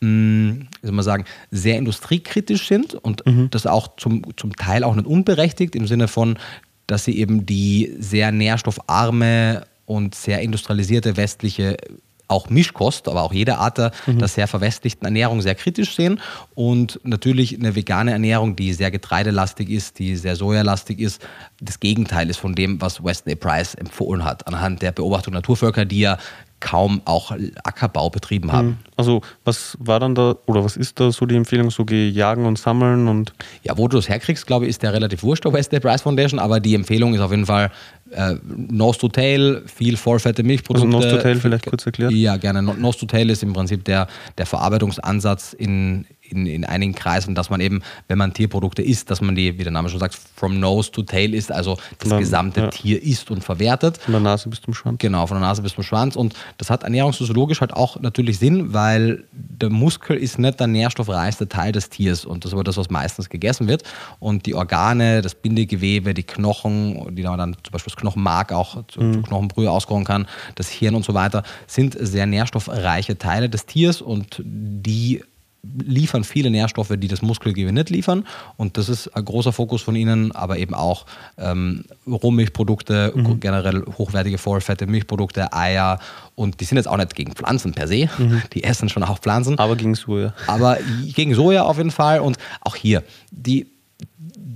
wie 0.00 0.66
soll 0.82 0.92
man 0.92 1.04
sagen, 1.04 1.24
sehr 1.50 1.78
industriekritisch 1.78 2.68
sind 2.68 2.94
und 2.94 3.24
mhm. 3.26 3.48
das 3.50 3.66
auch 3.66 3.96
zum, 3.96 4.22
zum 4.36 4.54
Teil 4.54 4.84
auch 4.84 4.94
nicht 4.94 5.06
unberechtigt 5.06 5.74
im 5.74 5.86
Sinne 5.86 6.08
von, 6.08 6.38
dass 6.86 7.04
sie 7.04 7.18
eben 7.18 7.46
die 7.46 7.94
sehr 7.98 8.30
nährstoffarme 8.30 9.66
und 9.86 10.14
sehr 10.14 10.40
industrialisierte 10.40 11.16
westliche 11.16 11.76
auch 12.28 12.50
Mischkost, 12.50 13.08
aber 13.08 13.22
auch 13.22 13.32
jede 13.32 13.58
Art 13.58 13.78
der, 13.78 13.92
mhm. 14.06 14.18
der 14.18 14.28
sehr 14.28 14.48
verwestlichten 14.48 15.04
Ernährung 15.04 15.42
sehr 15.42 15.54
kritisch 15.54 15.94
sehen 15.94 16.20
und 16.54 16.98
natürlich 17.04 17.56
eine 17.56 17.76
vegane 17.76 18.10
Ernährung, 18.10 18.56
die 18.56 18.72
sehr 18.72 18.90
getreidelastig 18.90 19.70
ist, 19.70 19.98
die 19.98 20.16
sehr 20.16 20.34
sojalastig 20.34 20.98
ist, 20.98 21.24
das 21.60 21.78
Gegenteil 21.78 22.28
ist 22.28 22.38
von 22.38 22.54
dem, 22.54 22.80
was 22.80 23.04
Weston 23.04 23.32
A. 23.32 23.36
Price 23.36 23.74
empfohlen 23.74 24.24
hat, 24.24 24.46
anhand 24.46 24.82
der 24.82 24.92
Beobachtung 24.92 25.34
Naturvölker, 25.34 25.84
die 25.84 26.00
ja 26.00 26.18
kaum 26.60 27.02
auch 27.04 27.32
Ackerbau 27.64 28.08
betrieben 28.10 28.50
haben. 28.52 28.68
Hm. 28.68 28.76
Also 28.96 29.20
was 29.44 29.76
war 29.78 30.00
dann 30.00 30.14
da 30.14 30.36
oder 30.46 30.64
was 30.64 30.76
ist 30.76 30.98
da 30.98 31.12
so 31.12 31.26
die 31.26 31.36
Empfehlung, 31.36 31.70
so 31.70 31.84
geh 31.84 32.08
jagen 32.08 32.46
und 32.46 32.58
sammeln 32.58 33.08
und 33.08 33.32
Ja, 33.62 33.76
wo 33.76 33.88
du 33.88 33.98
es 33.98 34.08
herkriegst, 34.08 34.46
glaube 34.46 34.64
ich, 34.64 34.70
ist 34.70 34.82
der 34.82 34.92
relativ 34.92 35.22
wurscht 35.22 35.44
auf 35.46 35.52
West 35.52 35.70
Price 35.70 36.02
Foundation, 36.02 36.40
aber 36.40 36.60
die 36.60 36.74
Empfehlung 36.74 37.14
ist 37.14 37.20
auf 37.20 37.30
jeden 37.30 37.46
Fall 37.46 37.70
äh, 38.10 38.36
Nose 38.44 38.98
to 38.98 39.08
Tail, 39.08 39.62
viel 39.66 39.96
vollfette 39.96 40.42
Milchprodukte. 40.42 40.86
Also 40.86 40.98
Nose 40.98 41.16
to 41.16 41.22
Tail 41.22 41.36
vielleicht 41.36 41.66
kurz 41.66 41.84
erklärt? 41.84 42.12
Ja, 42.12 42.36
gerne. 42.36 42.62
Nose 42.62 42.98
to 42.98 43.06
Tail 43.06 43.28
ist 43.30 43.42
im 43.42 43.52
Prinzip 43.52 43.84
der, 43.84 44.06
der 44.38 44.46
Verarbeitungsansatz 44.46 45.52
in, 45.52 46.06
in, 46.30 46.46
in 46.46 46.64
einigen 46.64 46.94
Kreisen, 46.94 47.34
dass 47.34 47.50
man 47.50 47.60
eben, 47.60 47.82
wenn 48.08 48.18
man 48.18 48.32
Tierprodukte 48.32 48.82
isst, 48.82 49.10
dass 49.10 49.20
man 49.20 49.34
die, 49.34 49.58
wie 49.58 49.62
der 49.62 49.72
Name 49.72 49.88
schon 49.88 50.00
sagt, 50.00 50.14
from 50.14 50.60
nose 50.60 50.90
to 50.90 51.02
tail 51.02 51.34
isst, 51.34 51.52
also 51.52 51.76
das 51.98 52.08
dann, 52.08 52.20
gesamte 52.20 52.60
ja. 52.60 52.68
Tier 52.68 53.02
isst 53.02 53.30
und 53.30 53.42
verwertet. 53.42 53.98
Von 53.98 54.12
der 54.12 54.20
Nase 54.20 54.48
bis 54.48 54.60
zum 54.60 54.74
Schwanz. 54.74 54.98
Genau, 54.98 55.26
von 55.26 55.38
der 55.38 55.46
Nase 55.46 55.62
bis 55.62 55.74
zum 55.74 55.84
Schwanz. 55.84 56.16
Und 56.16 56.34
das 56.58 56.70
hat 56.70 56.82
ernährungsphysiologisch 56.82 57.60
halt 57.60 57.72
auch 57.72 58.00
natürlich 58.00 58.38
Sinn, 58.38 58.72
weil 58.72 59.24
der 59.32 59.70
Muskel 59.70 60.16
ist 60.16 60.38
nicht 60.38 60.60
der 60.60 60.66
nährstoffreichste 60.66 61.48
Teil 61.48 61.72
des 61.72 61.88
Tiers 61.88 62.24
und 62.24 62.44
das 62.44 62.50
ist 62.50 62.54
aber 62.54 62.64
das, 62.64 62.76
was 62.76 62.90
meistens 62.90 63.28
gegessen 63.28 63.68
wird. 63.68 63.82
Und 64.18 64.46
die 64.46 64.54
Organe, 64.54 65.22
das 65.22 65.34
Bindegewebe, 65.34 66.14
die 66.14 66.22
Knochen, 66.22 67.14
die 67.14 67.22
man 67.22 67.38
dann 67.38 67.56
zum 67.62 67.72
Beispiel 67.72 67.92
das 67.92 68.00
Knochenmark 68.00 68.52
auch 68.52 68.84
zu, 68.88 69.00
mhm. 69.00 69.14
zu 69.14 69.22
Knochenbrühe 69.22 69.70
auskochen 69.70 70.04
kann, 70.04 70.26
das 70.54 70.68
Hirn 70.68 70.94
und 70.94 71.04
so 71.04 71.14
weiter, 71.14 71.42
sind 71.66 71.96
sehr 71.98 72.26
nährstoffreiche 72.26 73.18
Teile 73.18 73.48
des 73.48 73.66
Tiers 73.66 74.00
und 74.02 74.42
die 74.44 75.22
liefern 75.84 76.24
viele 76.24 76.50
Nährstoffe, 76.50 76.92
die 76.96 77.08
das 77.08 77.22
Muskelgewebe 77.22 77.72
nicht 77.72 77.90
liefern. 77.90 78.26
Und 78.56 78.76
das 78.76 78.88
ist 78.88 79.08
ein 79.16 79.24
großer 79.24 79.52
Fokus 79.52 79.82
von 79.82 79.96
ihnen, 79.96 80.32
aber 80.32 80.58
eben 80.58 80.74
auch 80.74 81.06
ähm, 81.38 81.84
Rohmilchprodukte, 82.06 83.12
mhm. 83.14 83.40
generell 83.40 83.84
hochwertige 83.98 84.38
Vollfette, 84.38 84.86
Milchprodukte, 84.86 85.52
Eier. 85.52 85.98
Und 86.34 86.60
die 86.60 86.64
sind 86.64 86.76
jetzt 86.76 86.88
auch 86.88 86.96
nicht 86.96 87.14
gegen 87.14 87.32
Pflanzen 87.32 87.72
per 87.72 87.88
se. 87.88 88.08
Mhm. 88.18 88.42
Die 88.52 88.64
essen 88.64 88.88
schon 88.88 89.02
auch 89.02 89.18
Pflanzen. 89.18 89.58
Aber 89.58 89.76
gegen 89.76 89.94
Soja. 89.94 90.34
Aber 90.46 90.78
gegen 91.14 91.34
Soja 91.34 91.62
auf 91.62 91.78
jeden 91.78 91.90
Fall. 91.90 92.20
Und 92.20 92.38
auch 92.60 92.76
hier, 92.76 93.02
die 93.30 93.66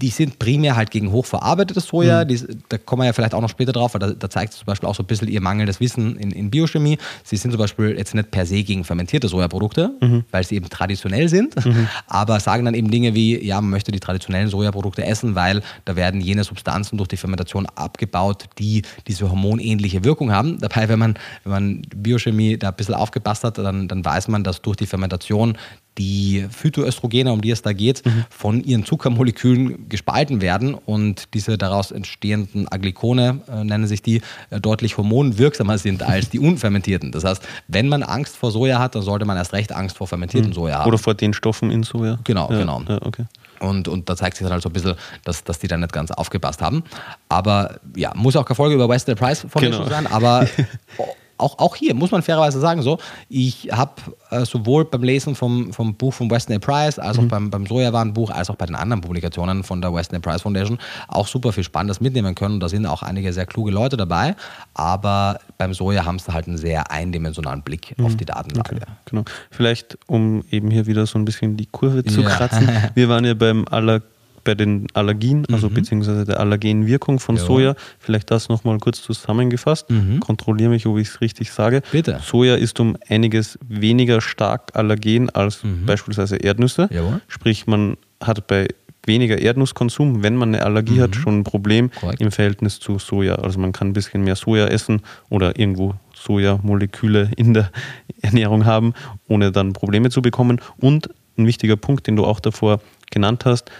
die 0.01 0.09
sind 0.09 0.39
primär 0.39 0.77
halt 0.77 0.91
gegen 0.91 1.13
hochverarbeitetes 1.13 1.87
Soja. 1.87 2.25
Mhm. 2.25 2.29
Die, 2.29 2.41
da 2.69 2.79
kommen 2.79 3.03
wir 3.03 3.07
ja 3.07 3.13
vielleicht 3.13 3.35
auch 3.35 3.41
noch 3.41 3.51
später 3.51 3.73
drauf, 3.73 3.95
weil 3.95 4.01
da, 4.01 4.11
da 4.11 4.31
zeigt 4.31 4.55
zum 4.55 4.67
Beispiel 4.67 4.89
auch 4.89 4.95
so 4.95 5.03
ein 5.03 5.07
bisschen 5.07 5.29
ihr 5.29 5.41
mangelndes 5.41 5.81
Wissen 5.81 6.17
in, 6.17 6.31
in 6.31 6.51
Biochemie. 6.51 6.99
Sie 7.25 7.37
sind 7.37 7.51
zum 7.51 7.59
Beispiel 7.59 7.97
jetzt 7.97 8.15
nicht 8.15 8.31
per 8.31 8.47
se 8.47 8.63
gegen 8.63 8.85
fermentierte 8.85 9.29
Sojaprodukte, 9.29 9.93
mhm. 10.01 10.25
weil 10.31 10.45
sie 10.45 10.57
eben 10.57 10.69
traditionell 10.69 11.29
sind, 11.29 11.65
mhm. 11.65 11.89
aber 12.07 12.41
sagen 12.41 12.65
dann 12.65 12.75
eben 12.75 12.91
Dinge 12.91 13.15
wie, 13.15 13.45
ja, 13.45 13.61
man 13.61 13.71
möchte 13.71 13.93
die 13.93 14.01
traditionellen 14.01 14.49
Sojaprodukte 14.49 15.05
essen, 15.05 15.35
weil 15.35 15.63
da 15.85 15.97
werden 15.97 16.21
jene 16.21 16.45
Substanzen 16.45 16.97
durch 16.97 17.09
die 17.09 17.17
Fermentation 17.17 17.67
abgebaut, 17.67 18.47
die 18.59 18.83
diese 19.07 19.31
hormonähnliche 19.31 20.05
Wirkung 20.05 20.33
haben. 20.33 20.59
Dabei, 20.61 20.89
wenn 20.89 20.99
man, 20.99 21.15
wenn 21.45 21.53
man 21.53 21.83
Biochemie 21.95 22.57
da 22.57 22.69
ein 22.69 22.77
bisschen 22.77 22.95
aufgepasst 22.95 23.45
hat, 23.45 23.59
dann, 23.59 23.89
dann 23.89 24.05
weiß 24.05 24.29
man, 24.29 24.45
dass 24.45 24.63
durch 24.63 24.77
die 24.77 24.87
Fermentation 24.87 25.57
die 25.99 26.47
Phytoöstrogene, 26.51 27.33
um 27.33 27.41
die 27.41 27.51
es 27.51 27.63
da 27.63 27.73
geht, 27.73 28.05
mhm. 28.05 28.25
von 28.31 28.65
ihren 28.65 28.85
Zuckermolekülen 28.85 29.89
gespalten 29.89 30.41
werden 30.41 30.75
und 30.75 31.35
diese 31.35 31.59
daraus 31.59 31.91
entstehenden 31.91 32.69
Aglikone, 32.69 33.41
äh, 33.51 33.65
nennen 33.65 33.87
sich 33.87 34.03
die, 34.03 34.23
äh, 34.51 34.61
deutlich 34.61 34.97
hormonwirksamer 34.97 35.79
sind 35.79 36.03
als 36.03 36.31
die 36.31 36.39
unfermentierten. 36.39 37.13
Das 37.13 37.25
heißt, 37.25 37.43
wenn 37.69 37.89
man 37.89 38.03
Angst 38.03 38.37
vor 38.37 38.51
Soja 38.51 38.79
hat, 38.79 38.95
dann 38.95 39.03
sollte 39.03 39.25
man 39.25 39.37
erst 39.37 39.53
recht 39.53 39.73
Angst 39.73 39.97
vor 39.97 40.07
fermentiertem 40.07 40.51
mhm. 40.51 40.55
Soja 40.55 40.79
haben. 40.79 40.89
Oder 40.89 40.99
vor 40.99 41.15
den 41.15 41.35
Stoffen 41.35 41.71
in 41.71 41.83
Soja. 41.83 42.19
Genau, 42.25 42.51
ja, 42.51 42.59
genau. 42.59 42.83
Ja, 42.89 42.99
okay. 43.03 43.25
Und, 43.61 43.89
und 43.89 44.09
da 44.09 44.17
zeigt 44.17 44.37
sich 44.37 44.45
dann 44.45 44.53
halt 44.55 44.63
so 44.63 44.71
ein 44.71 44.73
bisschen, 44.73 44.95
dass, 45.25 45.45
dass 45.45 45.59
die 45.59 45.69
da 45.69 45.77
nicht 45.77 45.93
ganz 45.93 46.11
aufgepasst 46.11 46.63
haben. 46.63 46.83
Aber 47.29 47.79
ja, 47.95 48.13
muss 48.15 48.35
auch 48.37 48.45
keine 48.45 48.57
Folge 48.57 48.75
über 48.75 48.89
Western 48.89 49.17
Price 49.17 49.47
von 49.49 49.63
genau. 49.63 49.87
sein, 49.87 50.07
aber 50.07 50.49
auch, 51.41 51.59
auch 51.59 51.77
hier 51.77 51.95
muss 51.95 52.11
man 52.11 52.23
fairerweise 52.23 52.61
sagen, 52.61 52.83
so, 52.83 52.99
ich 53.29 53.69
habe 53.73 53.93
äh, 54.31 54.45
sowohl 54.45 54.85
beim 54.85 55.03
Lesen 55.03 55.35
vom, 55.35 55.73
vom 55.73 55.95
Buch 55.95 56.13
von 56.13 56.31
Weston 56.31 56.57
A. 56.57 56.59
Price, 56.59 56.99
als 56.99 57.19
auch 57.19 57.23
mhm. 57.23 57.29
beim, 57.29 57.51
beim 57.51 57.67
Sojawarenbuch, 57.67 58.31
als 58.31 58.51
auch 58.51 58.57
bei 58.57 58.67
den 58.67 58.77
anderen 58.77 59.01
Publikationen 59.01 59.63
von 59.63 59.81
der 59.81 59.93
Weston 59.93 60.19
A. 60.19 60.21
Price 60.21 60.43
Foundation 60.43 60.79
auch 61.09 61.27
super 61.27 61.53
viel 61.53 61.65
Spannendes 61.65 62.01
mitnehmen 62.01 62.35
können. 62.35 62.61
Da 62.61 62.69
sind 62.69 62.87
auch 62.87 63.03
einige 63.03 63.33
sehr 63.33 63.47
kluge 63.47 63.71
Leute 63.71 63.97
dabei, 63.97 64.37
aber 64.75 65.41
beim 65.59 65.75
Soja 65.75 66.05
haben 66.05 66.19
sie 66.19 66.33
halt 66.33 66.47
einen 66.47 66.59
sehr 66.59 66.91
eindimensionalen 66.91 67.63
Blick 67.63 67.95
mhm. 67.97 68.07
auf 68.07 68.17
die 68.17 68.25
Datenlage. 68.25 68.77
Okay, 68.77 68.85
genau. 69.07 69.25
Vielleicht, 69.51 69.99
um 70.07 70.45
eben 70.51 70.71
hier 70.71 70.87
wieder 70.87 71.07
so 71.07 71.19
ein 71.19 71.25
bisschen 71.25 71.57
die 71.57 71.67
Kurve 71.67 72.05
zu 72.05 72.23
ja. 72.23 72.29
kratzen, 72.29 72.69
wir 72.95 73.09
waren 73.09 73.25
ja 73.25 73.35
beim 73.35 73.65
aller 73.71 74.03
bei 74.45 74.55
den 74.55 74.87
Allergien, 74.95 75.47
also 75.53 75.69
mhm. 75.69 75.75
beziehungsweise 75.75 76.25
der 76.25 76.41
Allergenwirkung 76.41 77.19
von 77.19 77.37
ja. 77.37 77.43
Soja. 77.43 77.75
Vielleicht 77.99 78.31
das 78.31 78.49
nochmal 78.49 78.79
kurz 78.79 79.03
zusammengefasst. 79.03 79.91
Mhm. 79.91 80.21
Kontrolliere 80.21 80.71
mich, 80.71 80.87
ob 80.87 80.99
ich 80.99 81.09
es 81.09 81.21
richtig 81.21 81.53
sage. 81.53 81.83
Bitte. 81.93 82.21
Soja 82.23 82.57
ist 82.57 82.81
um 82.81 82.97
einiges 83.09 83.59
weniger 83.69 84.21
stark 84.21 84.71
allergen 84.75 85.31
als 85.31 85.65
mhm. 85.65 85.87
beispielsweise 85.87 86.37
Erdnüsse. 86.37 86.89
Jawohl. 86.93 87.21
Sprich, 87.29 87.67
man 87.67 87.97
hat 88.21 88.47
bei 88.47 88.69
weniger 89.07 89.39
Erdnusskonsum, 89.39 90.23
wenn 90.23 90.37
man 90.37 90.55
eine 90.55 90.65
Allergie 90.65 90.99
mhm. 90.99 91.03
hat, 91.03 91.17
schon 91.17 91.41
ein 91.41 91.45
Problem 91.45 91.91
Korrekt. 91.91 92.21
im 92.21 92.31
Verhältnis 92.31 92.81
zu 92.81 92.99
Soja. 92.99 93.37
Also 93.37 93.59
man 93.59 93.73
kann 93.73 93.89
ein 93.89 93.93
bisschen 93.93 94.23
mehr 94.23 94.37
Soja 94.37 94.67
essen 94.67 95.03
oder 95.29 95.59
irgendwo 95.59 95.95
Sojamoleküle 96.15 97.31
in 97.37 97.55
der 97.55 97.71
Ernährung 98.23 98.67
haben, 98.67 98.95
ohne 99.29 99.53
dann 99.53 99.73
Probleme 99.73 100.11
zu 100.11 100.23
bekommen. 100.23 100.61
Und 100.79 101.11
ein 101.39 101.47
wichtiger 101.47 101.77
Punkt, 101.77 102.07
den 102.07 102.17
du 102.17 102.25
auch 102.25 102.41
davor 102.41 102.81
genannt 103.11 103.45
hast, 103.45 103.71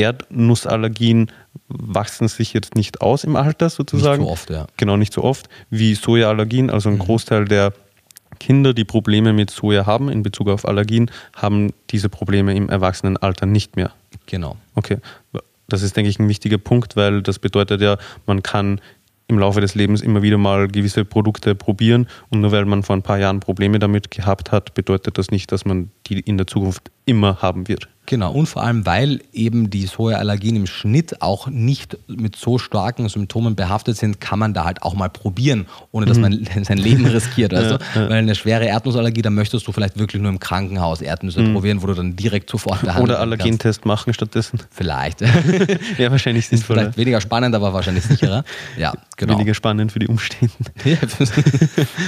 Erdnussallergien 0.00 1.30
wachsen 1.68 2.28
sich 2.28 2.52
jetzt 2.52 2.74
nicht 2.74 3.00
aus 3.00 3.24
im 3.24 3.36
Alter 3.36 3.70
sozusagen. 3.70 4.22
Nicht 4.22 4.28
so 4.28 4.32
oft, 4.32 4.50
ja. 4.50 4.66
Genau, 4.76 4.96
nicht 4.96 5.12
so 5.12 5.22
oft 5.22 5.48
wie 5.70 5.94
Sojaallergien. 5.94 6.70
Also 6.70 6.88
ein 6.88 6.96
mhm. 6.96 7.00
Großteil 7.00 7.44
der 7.44 7.72
Kinder, 8.38 8.72
die 8.72 8.84
Probleme 8.84 9.32
mit 9.32 9.50
Soja 9.50 9.86
haben 9.86 10.08
in 10.08 10.22
Bezug 10.22 10.48
auf 10.48 10.66
Allergien, 10.66 11.10
haben 11.36 11.72
diese 11.90 12.08
Probleme 12.08 12.54
im 12.54 12.68
Erwachsenenalter 12.68 13.46
nicht 13.46 13.76
mehr. 13.76 13.92
Genau. 14.26 14.56
Okay. 14.74 14.98
Das 15.68 15.82
ist, 15.82 15.96
denke 15.96 16.10
ich, 16.10 16.18
ein 16.18 16.28
wichtiger 16.28 16.58
Punkt, 16.58 16.96
weil 16.96 17.22
das 17.22 17.38
bedeutet 17.38 17.80
ja, 17.80 17.98
man 18.26 18.42
kann 18.42 18.80
im 19.28 19.38
Laufe 19.38 19.60
des 19.60 19.76
Lebens 19.76 20.00
immer 20.00 20.22
wieder 20.22 20.38
mal 20.38 20.66
gewisse 20.66 21.04
Produkte 21.04 21.54
probieren 21.54 22.08
und 22.30 22.40
nur 22.40 22.50
weil 22.50 22.64
man 22.64 22.82
vor 22.82 22.96
ein 22.96 23.02
paar 23.02 23.18
Jahren 23.18 23.38
Probleme 23.38 23.78
damit 23.78 24.10
gehabt 24.10 24.50
hat, 24.50 24.74
bedeutet 24.74 25.18
das 25.18 25.30
nicht, 25.30 25.52
dass 25.52 25.64
man 25.64 25.90
die 26.06 26.18
in 26.18 26.36
der 26.36 26.48
Zukunft 26.48 26.90
immer 27.06 27.40
haben 27.40 27.68
wird. 27.68 27.88
Genau, 28.06 28.32
und 28.32 28.46
vor 28.46 28.64
allem, 28.64 28.86
weil 28.86 29.20
eben 29.32 29.70
die 29.70 29.86
Sojaallergien 29.86 30.56
im 30.56 30.66
Schnitt 30.66 31.22
auch 31.22 31.46
nicht 31.46 31.96
mit 32.08 32.34
so 32.34 32.58
starken 32.58 33.08
Symptomen 33.08 33.54
behaftet 33.54 33.98
sind, 33.98 34.20
kann 34.20 34.40
man 34.40 34.52
da 34.52 34.64
halt 34.64 34.82
auch 34.82 34.94
mal 34.94 35.08
probieren, 35.08 35.66
ohne 35.92 36.06
dass 36.06 36.18
man 36.18 36.32
mhm. 36.32 36.64
sein 36.64 36.78
Leben 36.78 37.06
riskiert. 37.06 37.54
Also, 37.54 37.74
ja, 37.74 37.80
ja. 37.94 38.10
Weil 38.10 38.18
eine 38.18 38.34
schwere 38.34 38.64
Erdnussallergie, 38.64 39.22
da 39.22 39.30
möchtest 39.30 39.64
du 39.68 39.70
vielleicht 39.70 39.96
wirklich 39.96 40.20
nur 40.20 40.32
im 40.32 40.40
Krankenhaus 40.40 41.02
Erdnüsse 41.02 41.40
mhm. 41.40 41.52
probieren, 41.52 41.82
wo 41.82 41.86
du 41.86 41.94
dann 41.94 42.16
direkt 42.16 42.50
sofort 42.50 42.80
behandelst. 42.80 43.10
Oder 43.10 43.20
Allergentest 43.20 43.84
machen 43.84 44.12
stattdessen. 44.12 44.58
Vielleicht. 44.70 45.20
ja, 45.98 46.10
wahrscheinlich 46.10 46.48
sinnvoller. 46.48 46.80
Vielleicht 46.80 46.98
weniger 46.98 47.20
spannend, 47.20 47.54
aber 47.54 47.72
wahrscheinlich 47.72 48.04
sicherer. 48.04 48.44
Ja, 48.76 48.92
genau. 49.16 49.34
Weniger 49.34 49.54
spannend 49.54 49.92
für 49.92 49.98
die 49.98 50.06
Umstehenden. 50.06 50.66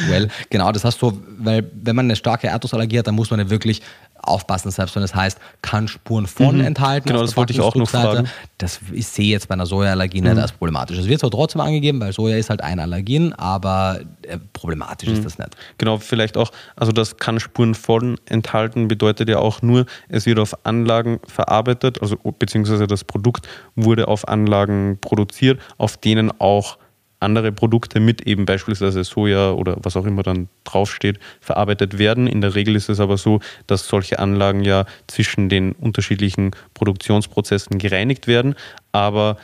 well, 0.08 0.28
genau, 0.48 0.72
das 0.72 0.84
hast 0.84 1.02
du, 1.02 1.20
weil 1.38 1.70
wenn 1.74 1.94
man 1.96 2.06
eine 2.06 2.16
starke 2.16 2.46
Erdnussallergie 2.46 2.98
hat, 2.98 3.06
dann 3.06 3.14
muss 3.14 3.30
man 3.30 3.40
ja 3.40 3.50
wirklich 3.50 3.82
aufpassen, 4.22 4.70
selbst 4.70 4.96
wenn 4.96 5.02
es 5.02 5.14
heißt, 5.14 5.38
kann 5.62 5.88
Spuren 5.88 6.26
von 6.26 6.58
mhm. 6.58 6.64
enthalten. 6.64 7.08
Genau, 7.08 7.22
das 7.22 7.36
wollte 7.36 7.52
ich 7.52 7.60
auch 7.60 7.74
noch 7.74 7.88
fragen. 7.88 8.28
Das 8.58 8.80
ich 8.92 9.06
sehe 9.06 9.30
jetzt 9.30 9.48
bei 9.48 9.54
einer 9.54 9.66
Sojaallergie 9.66 10.20
mhm. 10.20 10.28
nicht 10.28 10.38
als 10.38 10.52
problematisch. 10.52 10.98
Es 10.98 11.08
wird 11.08 11.20
zwar 11.20 11.30
trotzdem 11.30 11.60
angegeben, 11.60 12.00
weil 12.00 12.12
Soja 12.12 12.36
ist 12.36 12.50
halt 12.50 12.62
ein 12.62 12.80
Allergen, 12.80 13.32
aber 13.34 14.00
äh, 14.22 14.38
problematisch 14.52 15.08
mhm. 15.08 15.16
ist 15.16 15.24
das 15.24 15.38
nicht. 15.38 15.56
Genau, 15.78 15.98
vielleicht 15.98 16.36
auch, 16.36 16.50
also 16.76 16.92
das 16.92 17.16
kann 17.16 17.40
Spuren 17.40 17.74
von 17.74 18.18
enthalten, 18.26 18.88
bedeutet 18.88 19.28
ja 19.28 19.38
auch 19.38 19.62
nur, 19.62 19.86
es 20.08 20.26
wird 20.26 20.38
auf 20.38 20.64
Anlagen 20.64 21.20
verarbeitet, 21.26 22.00
also 22.00 22.16
beziehungsweise 22.38 22.86
das 22.86 23.04
Produkt 23.04 23.48
wurde 23.74 24.08
auf 24.08 24.28
Anlagen 24.28 24.98
produziert, 25.00 25.60
auf 25.78 25.96
denen 25.96 26.30
auch 26.40 26.78
andere 27.22 27.52
Produkte 27.52 28.00
mit 28.00 28.22
eben 28.22 28.44
beispielsweise 28.44 29.04
Soja 29.04 29.52
oder 29.52 29.76
was 29.82 29.96
auch 29.96 30.06
immer 30.06 30.22
dann 30.22 30.48
draufsteht, 30.64 31.18
verarbeitet 31.40 31.98
werden. 31.98 32.26
In 32.26 32.40
der 32.40 32.54
Regel 32.54 32.76
ist 32.76 32.88
es 32.88 33.00
aber 33.00 33.16
so, 33.16 33.40
dass 33.66 33.86
solche 33.86 34.18
Anlagen 34.18 34.62
ja 34.62 34.84
zwischen 35.06 35.48
den 35.48 35.72
unterschiedlichen 35.72 36.52
Produktionsprozessen 36.74 37.78
gereinigt 37.78 38.26
werden, 38.26 38.54
aber 38.92 39.36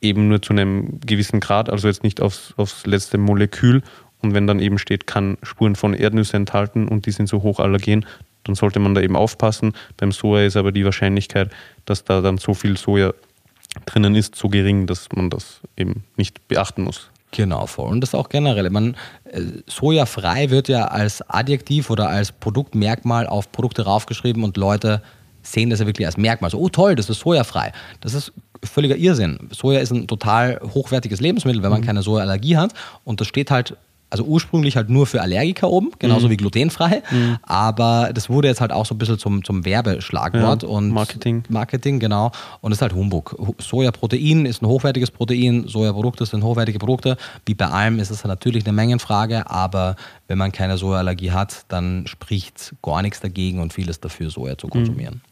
eben 0.00 0.28
nur 0.28 0.42
zu 0.42 0.52
einem 0.52 1.00
gewissen 1.00 1.40
Grad, 1.40 1.70
also 1.70 1.88
jetzt 1.88 2.04
nicht 2.04 2.20
aufs, 2.20 2.54
aufs 2.56 2.86
letzte 2.86 3.18
Molekül. 3.18 3.82
Und 4.20 4.34
wenn 4.34 4.46
dann 4.46 4.58
eben 4.58 4.78
steht, 4.78 5.06
kann 5.06 5.38
Spuren 5.42 5.76
von 5.76 5.94
Erdnüsse 5.94 6.36
enthalten 6.36 6.88
und 6.88 7.06
die 7.06 7.12
sind 7.12 7.28
so 7.28 7.42
hoch 7.42 7.60
allergen, 7.60 8.04
dann 8.44 8.54
sollte 8.54 8.80
man 8.80 8.94
da 8.94 9.00
eben 9.00 9.16
aufpassen. 9.16 9.74
Beim 9.96 10.10
Soja 10.10 10.44
ist 10.44 10.56
aber 10.56 10.72
die 10.72 10.84
Wahrscheinlichkeit, 10.84 11.50
dass 11.84 12.04
da 12.04 12.20
dann 12.20 12.38
so 12.38 12.54
viel 12.54 12.76
Soja 12.76 13.12
drinnen 13.86 14.14
ist, 14.14 14.34
so 14.34 14.48
gering, 14.48 14.86
dass 14.86 15.08
man 15.14 15.30
das 15.30 15.60
eben 15.76 16.04
nicht 16.16 16.48
beachten 16.48 16.82
muss. 16.82 17.10
Genau, 17.30 17.66
voll. 17.66 17.90
Und 17.90 18.00
das 18.00 18.14
auch 18.14 18.28
generell. 18.28 18.70
Man, 18.70 18.96
äh, 19.24 19.42
sojafrei 19.66 20.50
wird 20.50 20.68
ja 20.68 20.86
als 20.86 21.22
Adjektiv 21.28 21.90
oder 21.90 22.08
als 22.08 22.32
Produktmerkmal 22.32 23.26
auf 23.26 23.52
Produkte 23.52 23.82
raufgeschrieben 23.82 24.44
und 24.44 24.56
Leute 24.56 25.02
sehen 25.42 25.70
das 25.70 25.80
ja 25.80 25.86
wirklich 25.86 26.06
als 26.06 26.16
Merkmal. 26.16 26.50
So, 26.50 26.58
oh 26.58 26.68
toll, 26.68 26.94
das 26.94 27.10
ist 27.10 27.20
sojafrei. 27.20 27.72
Das 28.00 28.14
ist 28.14 28.32
völliger 28.64 28.96
Irrsinn. 28.96 29.48
Soja 29.50 29.80
ist 29.80 29.92
ein 29.92 30.06
total 30.06 30.60
hochwertiges 30.74 31.20
Lebensmittel, 31.20 31.62
wenn 31.62 31.70
man 31.70 31.80
mhm. 31.80 31.86
keine 31.86 32.02
Sojaallergie 32.02 32.56
hat. 32.56 32.72
Und 33.04 33.20
das 33.20 33.28
steht 33.28 33.50
halt 33.50 33.76
also 34.10 34.24
ursprünglich 34.24 34.76
halt 34.76 34.88
nur 34.88 35.06
für 35.06 35.20
Allergiker 35.20 35.70
oben, 35.70 35.90
genauso 35.98 36.26
mhm. 36.26 36.32
wie 36.32 36.36
glutenfrei. 36.38 37.02
Mhm. 37.10 37.38
Aber 37.42 38.10
das 38.14 38.30
wurde 38.30 38.48
jetzt 38.48 38.60
halt 38.60 38.72
auch 38.72 38.86
so 38.86 38.94
ein 38.94 38.98
bisschen 38.98 39.18
zum, 39.18 39.44
zum 39.44 39.64
Werbeschlagwort 39.64 40.62
ja, 40.62 40.68
und 40.68 40.90
Marketing. 40.90 41.42
Marketing, 41.48 41.98
genau. 41.98 42.32
Und 42.60 42.72
es 42.72 42.78
ist 42.78 42.82
halt 42.82 42.94
Humbug. 42.94 43.36
Sojaprotein 43.58 44.46
ist 44.46 44.62
ein 44.62 44.66
hochwertiges 44.66 45.10
Protein, 45.10 45.68
Sojaprodukte 45.68 46.24
sind 46.24 46.42
hochwertige 46.42 46.78
Produkte. 46.78 47.16
Wie 47.44 47.54
bei 47.54 47.66
allem 47.66 47.98
ist 47.98 48.10
es 48.10 48.24
natürlich 48.24 48.64
eine 48.64 48.72
Mengenfrage, 48.72 49.50
aber 49.50 49.96
wenn 50.26 50.38
man 50.38 50.52
keine 50.52 50.78
Sojaallergie 50.78 51.32
hat, 51.32 51.64
dann 51.68 52.06
spricht 52.06 52.74
gar 52.82 53.02
nichts 53.02 53.20
dagegen 53.20 53.60
und 53.60 53.72
vieles 53.72 54.00
dafür, 54.00 54.30
Soja 54.30 54.56
zu 54.56 54.68
konsumieren. 54.68 55.14
Mhm. 55.14 55.28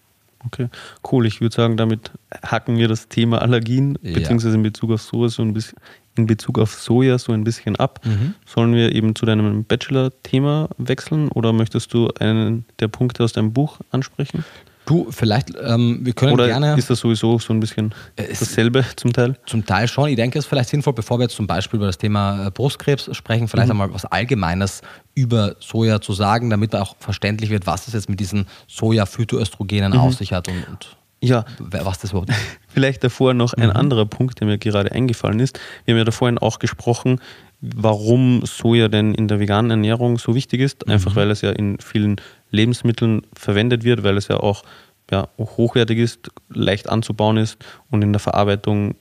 Okay, 0.46 0.68
cool. 1.10 1.26
Ich 1.26 1.40
würde 1.40 1.54
sagen, 1.54 1.76
damit 1.76 2.12
hacken 2.42 2.76
wir 2.76 2.88
das 2.88 3.08
Thema 3.08 3.42
Allergien, 3.42 3.98
ja. 4.02 4.14
beziehungsweise 4.14 4.54
in 4.54 4.62
Bezug 4.62 4.92
auf 4.92 5.02
Soja 5.02 5.28
so 5.28 5.42
ein 5.42 5.52
bisschen 5.52 5.78
in 6.16 6.26
Bezug 6.26 6.59
auf 6.59 6.74
Soja 6.74 7.18
so 7.18 7.33
ein 7.33 7.44
bisschen 7.44 7.76
ab. 7.76 8.00
Mhm. 8.05 8.35
Sollen 8.46 8.74
wir 8.74 8.94
eben 8.94 9.14
zu 9.14 9.26
deinem 9.26 9.64
Bachelor-Thema 9.64 10.68
wechseln 10.79 11.29
oder 11.29 11.52
möchtest 11.52 11.92
du 11.94 12.09
einen 12.18 12.64
der 12.81 12.88
Punkte 12.88 13.24
aus 13.24 13.33
deinem 13.33 13.52
Buch 13.52 13.79
ansprechen? 13.90 14.44
Du, 14.87 15.09
vielleicht, 15.11 15.50
ähm, 15.61 15.98
wir 16.02 16.12
können 16.12 16.33
Oder 16.33 16.46
gerne. 16.46 16.76
Ist 16.79 16.88
das 16.88 17.00
sowieso 17.00 17.40
so 17.40 17.52
ein 17.52 17.59
bisschen 17.59 17.92
dasselbe 18.14 18.85
zum 18.94 19.12
Teil? 19.12 19.37
Zum 19.44 19.66
Teil 19.66 19.88
schon. 19.88 20.09
Ich 20.09 20.14
denke, 20.14 20.38
es 20.38 20.44
ist 20.44 20.48
vielleicht 20.48 20.68
sinnvoll, 20.68 20.92
bevor 20.92 21.18
wir 21.18 21.24
jetzt 21.24 21.35
zum 21.35 21.48
Beispiel 21.48 21.79
über 21.79 21.87
das 21.87 21.98
Thema 21.98 22.46
äh, 22.46 22.50
Brustkrebs 22.52 23.11
sprechen, 23.16 23.48
vielleicht 23.48 23.66
mhm. 23.66 23.83
einmal 23.83 23.92
was 23.92 24.05
Allgemeines 24.05 24.83
über 25.16 25.57
Soja 25.59 26.00
zu 26.00 26.12
sagen, 26.12 26.50
damit 26.50 26.76
auch 26.76 26.94
verständlich 27.00 27.50
wird, 27.50 27.66
was 27.66 27.88
es 27.88 27.94
jetzt 27.94 28.09
mit 28.09 28.20
diesen 28.20 28.46
Soja-Phytoöstrogenen 28.68 29.92
mhm. 29.92 29.98
auf 29.98 30.14
sich 30.14 30.33
hat 30.33 30.46
und, 30.46 30.68
und 30.68 30.95
ja, 31.22 31.44
was 31.59 31.98
das 31.98 32.11
überhaupt 32.11 32.33
Vielleicht 32.68 33.02
davor 33.02 33.35
noch 33.35 33.55
ein 33.55 33.70
mhm. 33.70 33.76
anderer 33.76 34.07
Punkt, 34.07 34.40
der 34.40 34.46
mir 34.46 34.59
gerade 34.59 34.92
eingefallen 34.92 35.40
ist. 35.40 35.59
Wir 35.85 35.94
haben 35.94 35.98
ja 35.98 36.05
da 36.05 36.12
vorhin 36.12 36.38
auch 36.38 36.59
gesprochen, 36.59 37.20
warum 37.61 38.44
Soja 38.44 38.88
denn 38.88 39.14
in 39.14 39.29
der 39.29 39.40
veganen 39.40 39.70
Ernährung 39.70 40.18
so 40.18 40.35
wichtig 40.35 40.61
ist. 40.61 40.88
Einfach 40.88 41.12
mhm. 41.12 41.16
weil 41.16 41.31
es 41.31 41.40
ja 41.40 41.50
in 41.50 41.79
vielen 41.79 42.20
Lebensmitteln 42.50 43.22
verwendet 43.35 43.85
wird, 43.85 44.02
weil 44.02 44.16
es 44.16 44.29
ja 44.29 44.38
auch 44.38 44.62
ja, 45.11 45.29
hochwertig 45.38 45.98
ist, 45.98 46.31
leicht 46.48 46.88
anzubauen 46.88 47.37
ist 47.37 47.64
und 47.90 48.02
in 48.02 48.12
der 48.12 48.20
Verarbeitung 48.20 48.96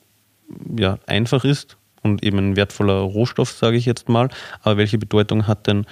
ja, 0.77 0.99
einfach 1.07 1.43
ist 1.43 1.77
und 2.03 2.23
eben 2.23 2.37
ein 2.37 2.55
wertvoller 2.55 2.99
Rohstoff, 2.99 3.51
sage 3.51 3.77
ich 3.77 3.85
jetzt 3.85 4.07
mal. 4.07 4.29
Aber 4.61 4.77
welche 4.77 4.97
Bedeutung 4.97 5.47
hat 5.47 5.67
denn 5.67 5.85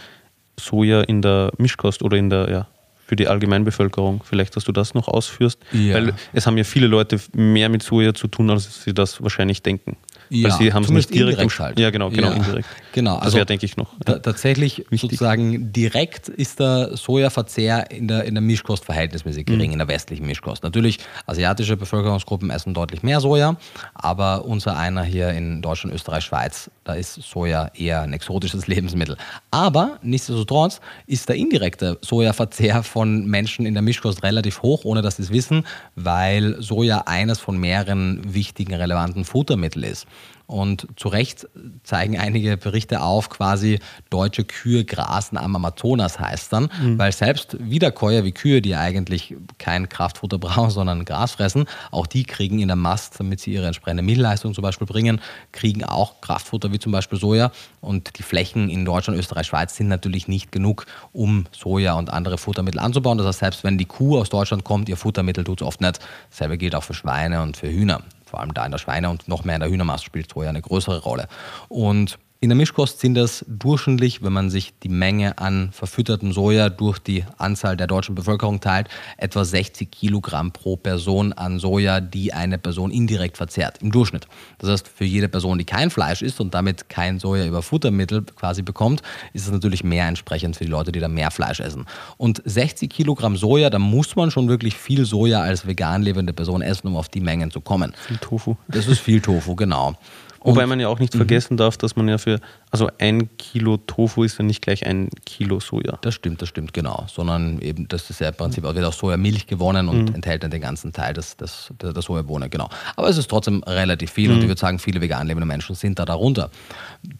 Soja 0.59 1.01
in 1.01 1.21
der 1.21 1.51
Mischkost 1.57 2.03
oder 2.03 2.17
in 2.17 2.29
der 2.29 2.49
ja, 2.49 2.67
für 3.13 3.15
die 3.15 3.27
Allgemeinbevölkerung. 3.27 4.23
Vielleicht, 4.23 4.55
dass 4.55 4.63
du 4.63 4.71
das 4.71 4.95
noch 4.95 5.07
ausführst. 5.07 5.59
Ja. 5.71 5.93
Weil 5.93 6.13
es 6.33 6.47
haben 6.47 6.57
ja 6.57 6.63
viele 6.63 6.87
Leute 6.87 7.19
mehr 7.33 7.69
mit 7.69 7.83
Soja 7.83 8.15
zu 8.15 8.27
tun, 8.27 8.49
als 8.49 8.83
sie 8.83 8.91
das 8.91 9.21
wahrscheinlich 9.21 9.61
denken. 9.61 9.97
Ja, 10.33 10.49
Weil 10.49 10.57
sie 10.57 10.73
haben 10.73 10.83
es 10.83 10.89
nicht 10.89 11.13
direkt. 11.13 11.39
Indirekt 11.39 11.59
halt. 11.59 11.79
Ja, 11.79 11.91
genau, 11.91 12.09
genau, 12.09 12.29
ja. 12.29 12.33
indirekt. 12.33 12.67
Genau, 12.91 13.15
das 13.17 13.25
also 13.25 13.37
wäre, 13.37 13.45
denke 13.45 13.67
ich, 13.67 13.77
noch. 13.77 13.93
Ja. 14.07 14.17
Tatsächlich 14.17 14.79
Wichtig. 14.89 15.01
sozusagen 15.01 15.71
direkt 15.71 16.27
ist 16.27 16.59
der 16.59 16.97
Sojaverzehr 16.97 17.91
in 17.91 18.07
der, 18.07 18.23
in 18.23 18.33
der 18.33 18.41
Mischkost 18.41 18.83
verhältnismäßig 18.83 19.45
gering, 19.45 19.67
mhm. 19.67 19.73
in 19.73 19.77
der 19.77 19.87
westlichen 19.87 20.25
Mischkost. 20.25 20.63
Natürlich, 20.63 20.97
asiatische 21.27 21.77
Bevölkerungsgruppen 21.77 22.49
essen 22.49 22.73
deutlich 22.73 23.03
mehr 23.03 23.19
Soja, 23.19 23.57
aber 23.93 24.45
unser 24.45 24.75
einer 24.75 25.03
hier 25.03 25.29
in 25.29 25.61
Deutschland, 25.61 25.93
Österreich, 25.95 26.23
Schweiz, 26.23 26.71
da 26.83 26.93
ist 26.93 27.13
Soja 27.13 27.69
eher 27.75 28.01
ein 28.01 28.13
exotisches 28.13 28.65
Lebensmittel. 28.73 29.17
Aber 29.51 29.99
nichtsdestotrotz 30.01 30.81
ist 31.05 31.29
der 31.29 31.35
indirekte 31.35 31.99
Sojaverzehr 32.01 32.81
von 32.81 33.27
Menschen 33.27 33.67
in 33.67 33.75
der 33.75 33.83
Mischkost 33.83 34.23
relativ 34.23 34.63
hoch, 34.63 34.83
ohne 34.83 35.03
dass 35.03 35.17
sie 35.17 35.23
es 35.23 35.31
wissen, 35.31 35.65
weil 35.95 36.59
Soja 36.59 37.03
eines 37.05 37.39
von 37.39 37.57
mehreren 37.57 38.33
wichtigen, 38.33 38.73
relevanten 38.73 39.25
Futtermitteln 39.25 39.83
ist. 39.83 40.07
Und 40.45 40.87
zu 40.97 41.07
Recht 41.07 41.47
zeigen 41.83 42.19
einige 42.19 42.57
Berichte 42.57 43.01
auf, 43.01 43.29
quasi 43.29 43.79
deutsche 44.09 44.43
Kühe 44.43 44.83
grasen 44.83 45.37
am 45.37 45.55
Amazonas 45.55 46.19
heißt 46.19 46.51
dann, 46.51 46.69
mhm. 46.81 46.99
weil 46.99 47.11
selbst 47.13 47.57
Wiederkäuer 47.59 48.25
wie 48.25 48.33
Kühe, 48.33 48.61
die 48.61 48.75
eigentlich 48.75 49.35
kein 49.57 49.87
Kraftfutter 49.87 50.37
brauchen, 50.39 50.69
sondern 50.69 51.05
Gras 51.05 51.31
fressen, 51.31 51.65
auch 51.91 52.07
die 52.07 52.23
kriegen 52.23 52.59
in 52.59 52.67
der 52.67 52.75
Mast, 52.75 53.19
damit 53.19 53.39
sie 53.39 53.53
ihre 53.53 53.67
entsprechende 53.67 54.03
Milchleistung 54.03 54.53
zum 54.53 54.61
Beispiel 54.61 54.85
bringen, 54.85 55.21
kriegen 55.53 55.83
auch 55.83 56.19
Kraftfutter 56.19 56.71
wie 56.73 56.79
zum 56.79 56.91
Beispiel 56.91 57.17
Soja. 57.17 57.51
Und 57.79 58.19
die 58.19 58.23
Flächen 58.23 58.69
in 58.69 58.85
Deutschland, 58.85 59.17
Österreich, 59.17 59.47
Schweiz 59.47 59.75
sind 59.75 59.87
natürlich 59.87 60.27
nicht 60.27 60.51
genug, 60.51 60.85
um 61.13 61.45
Soja 61.51 61.93
und 61.93 62.11
andere 62.11 62.37
Futtermittel 62.37 62.79
anzubauen. 62.79 63.17
Das 63.17 63.27
heißt, 63.27 63.39
selbst 63.39 63.63
wenn 63.63 63.77
die 63.77 63.85
Kuh 63.85 64.19
aus 64.19 64.29
Deutschland 64.29 64.65
kommt, 64.65 64.89
ihr 64.89 64.97
Futtermittel 64.97 65.43
tut 65.45 65.61
es 65.61 65.67
oft 65.67 65.81
nicht. 65.81 65.99
Dasselbe 66.29 66.57
gilt 66.57 66.75
auch 66.75 66.83
für 66.83 66.93
Schweine 66.93 67.41
und 67.41 67.57
für 67.57 67.69
Hühner 67.69 68.01
vor 68.33 68.39
allem 68.39 68.55
da 68.55 68.65
in 68.65 68.71
der 68.71 68.79
Schweine- 68.79 69.11
und 69.11 69.27
noch 69.27 69.43
mehr 69.43 69.53
in 69.53 69.61
der 69.61 69.69
Hühnermast 69.69 70.03
spielt 70.03 70.33
Soja 70.33 70.49
eine 70.49 70.63
größere 70.63 71.03
Rolle. 71.03 71.27
Und 71.69 72.17
in 72.43 72.49
der 72.49 72.57
Mischkost 72.57 72.99
sind 72.99 73.13
das 73.13 73.45
durchschnittlich, 73.47 74.21
wenn 74.21 74.33
man 74.33 74.49
sich 74.49 74.73
die 74.83 74.89
Menge 74.89 75.37
an 75.37 75.69
verfüttertem 75.71 76.33
Soja 76.33 76.67
durch 76.67 76.99
die 76.99 77.23
Anzahl 77.37 77.77
der 77.77 77.87
deutschen 77.87 78.15
Bevölkerung 78.15 78.59
teilt, 78.59 78.89
etwa 79.15 79.45
60 79.45 79.89
Kilogramm 79.89 80.51
pro 80.51 80.75
Person 80.75 81.31
an 81.31 81.57
Soja, 81.57 82.01
die 82.01 82.33
eine 82.33 82.57
Person 82.57 82.91
indirekt 82.91 83.37
verzehrt, 83.37 83.77
im 83.81 83.93
Durchschnitt. 83.93 84.27
Das 84.57 84.69
heißt, 84.69 84.89
für 84.89 85.05
jede 85.05 85.29
Person, 85.29 85.57
die 85.57 85.63
kein 85.63 85.89
Fleisch 85.89 86.21
isst 86.21 86.41
und 86.41 86.53
damit 86.53 86.89
kein 86.89 87.17
Soja 87.17 87.45
über 87.45 87.61
Futtermittel 87.61 88.23
quasi 88.23 88.61
bekommt, 88.61 89.03
ist 89.31 89.45
es 89.45 89.51
natürlich 89.53 89.85
mehr 89.85 90.05
entsprechend 90.09 90.57
für 90.57 90.65
die 90.65 90.69
Leute, 90.69 90.91
die 90.91 90.99
da 90.99 91.07
mehr 91.07 91.31
Fleisch 91.31 91.61
essen. 91.61 91.85
Und 92.17 92.41
60 92.43 92.89
Kilogramm 92.89 93.37
Soja, 93.37 93.69
da 93.69 93.79
muss 93.79 94.17
man 94.17 94.31
schon 94.31 94.49
wirklich 94.49 94.75
viel 94.75 95.05
Soja 95.05 95.39
als 95.39 95.65
vegan 95.65 96.01
lebende 96.01 96.33
Person 96.33 96.61
essen, 96.61 96.87
um 96.87 96.97
auf 96.97 97.07
die 97.07 97.21
Mengen 97.21 97.51
zu 97.51 97.61
kommen. 97.61 97.93
Viel 98.05 98.17
Tofu. 98.17 98.57
Das 98.67 98.87
ist 98.87 98.99
viel 98.99 99.21
Tofu, 99.21 99.55
genau. 99.55 99.95
Wobei 100.43 100.65
man 100.65 100.79
ja 100.79 100.87
auch 100.89 100.99
nicht 100.99 101.15
vergessen 101.15 101.57
darf, 101.57 101.77
dass 101.77 101.95
man 101.95 102.07
ja 102.07 102.17
für, 102.17 102.39
also 102.73 102.89
ein 102.97 103.29
Kilo 103.37 103.77
Tofu 103.77 104.23
ist 104.23 104.39
ja 104.39 104.43
nicht 104.43 104.63
gleich 104.63 104.83
ein 104.87 105.09
Kilo 105.27 105.59
Soja. 105.59 105.99
Das 106.01 106.15
stimmt, 106.15 106.41
das 106.41 106.49
stimmt, 106.49 106.73
genau. 106.73 107.05
Sondern 107.07 107.59
eben, 107.59 107.87
das 107.87 108.09
ist 108.09 108.19
ja 108.19 108.29
im 108.29 108.33
Prinzip, 108.33 108.63
wird 108.63 108.83
aus 108.83 108.97
Sojamilch 108.97 109.45
gewonnen 109.45 109.87
und 109.87 110.09
mhm. 110.09 110.15
enthält 110.15 110.41
dann 110.41 110.49
den 110.49 110.61
ganzen 110.61 110.91
Teil 110.91 111.13
des, 111.13 111.37
des, 111.37 111.71
der, 111.79 111.93
der 111.93 112.01
Sojabohne, 112.01 112.49
genau. 112.49 112.69
Aber 112.95 113.09
es 113.09 113.19
ist 113.19 113.29
trotzdem 113.29 113.61
relativ 113.61 114.11
viel 114.13 114.29
mhm. 114.29 114.35
und 114.35 114.41
ich 114.41 114.47
würde 114.47 114.59
sagen, 114.59 114.79
viele 114.79 115.01
vegan 115.01 115.27
lebende 115.27 115.45
Menschen 115.45 115.75
sind 115.75 115.99
da 115.99 116.05
darunter. 116.05 116.49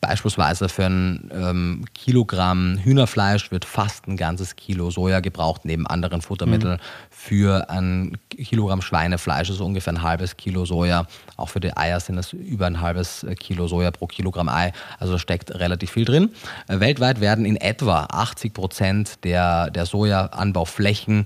Beispielsweise 0.02 0.70
für 0.70 0.88
ein 0.88 1.30
ähm, 1.32 1.86
Kilogramm 1.94 2.80
Hühnerfleisch 2.80 3.52
wird 3.52 3.66
fast 3.66 4.08
ein 4.08 4.18
ganzes 4.18 4.56
Kilo 4.56 4.90
Soja 4.90 5.20
gebraucht, 5.20 5.66
neben 5.66 5.86
anderen 5.86 6.24
Futtermitteln. 6.24 6.78
Mhm. 6.78 6.80
Für 7.12 7.70
ein 7.70 8.18
Kilogramm 8.32 8.82
Schweinefleisch 8.82 9.52
ist 9.52 9.62
ungefähr 9.62 9.94
ein 9.94 10.02
halbes 10.02 10.36
Kilo 10.36 10.66
Soja. 10.66 11.06
Auch 11.38 11.50
für 11.50 11.60
die 11.60 11.78
Eier 11.78 12.00
sind 12.00 12.18
es 12.18 12.34
über 12.34 12.66
ein 12.66 12.82
halbes 12.82 13.24
Kilo 13.40 13.68
Soja 13.68 13.92
pro 13.92 14.08
Kilogramm 14.08 14.50
Ei. 14.50 14.72
Also 14.98 15.14
da 15.14 15.20
steckt 15.44 15.60
relativ 15.60 15.92
viel 15.92 16.06
drin. 16.06 16.30
Äh, 16.68 16.80
weltweit 16.80 17.22
werden 17.22 17.46
in 17.46 17.58
etwa 17.58 18.08
80 18.10 18.54
Prozent 18.54 19.24
der, 19.24 19.70
der 19.70 19.86
Sojaanbauflächen 19.86 21.26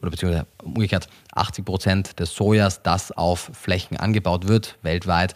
oder 0.00 0.10
beziehungsweise 0.10 0.46
umgekehrt 0.62 1.08
80 1.34 1.64
Prozent 1.64 2.20
des 2.20 2.34
Sojas, 2.34 2.82
das 2.82 3.12
auf 3.12 3.50
Flächen 3.52 3.98
angebaut 3.98 4.48
wird, 4.48 4.78
weltweit, 4.82 5.34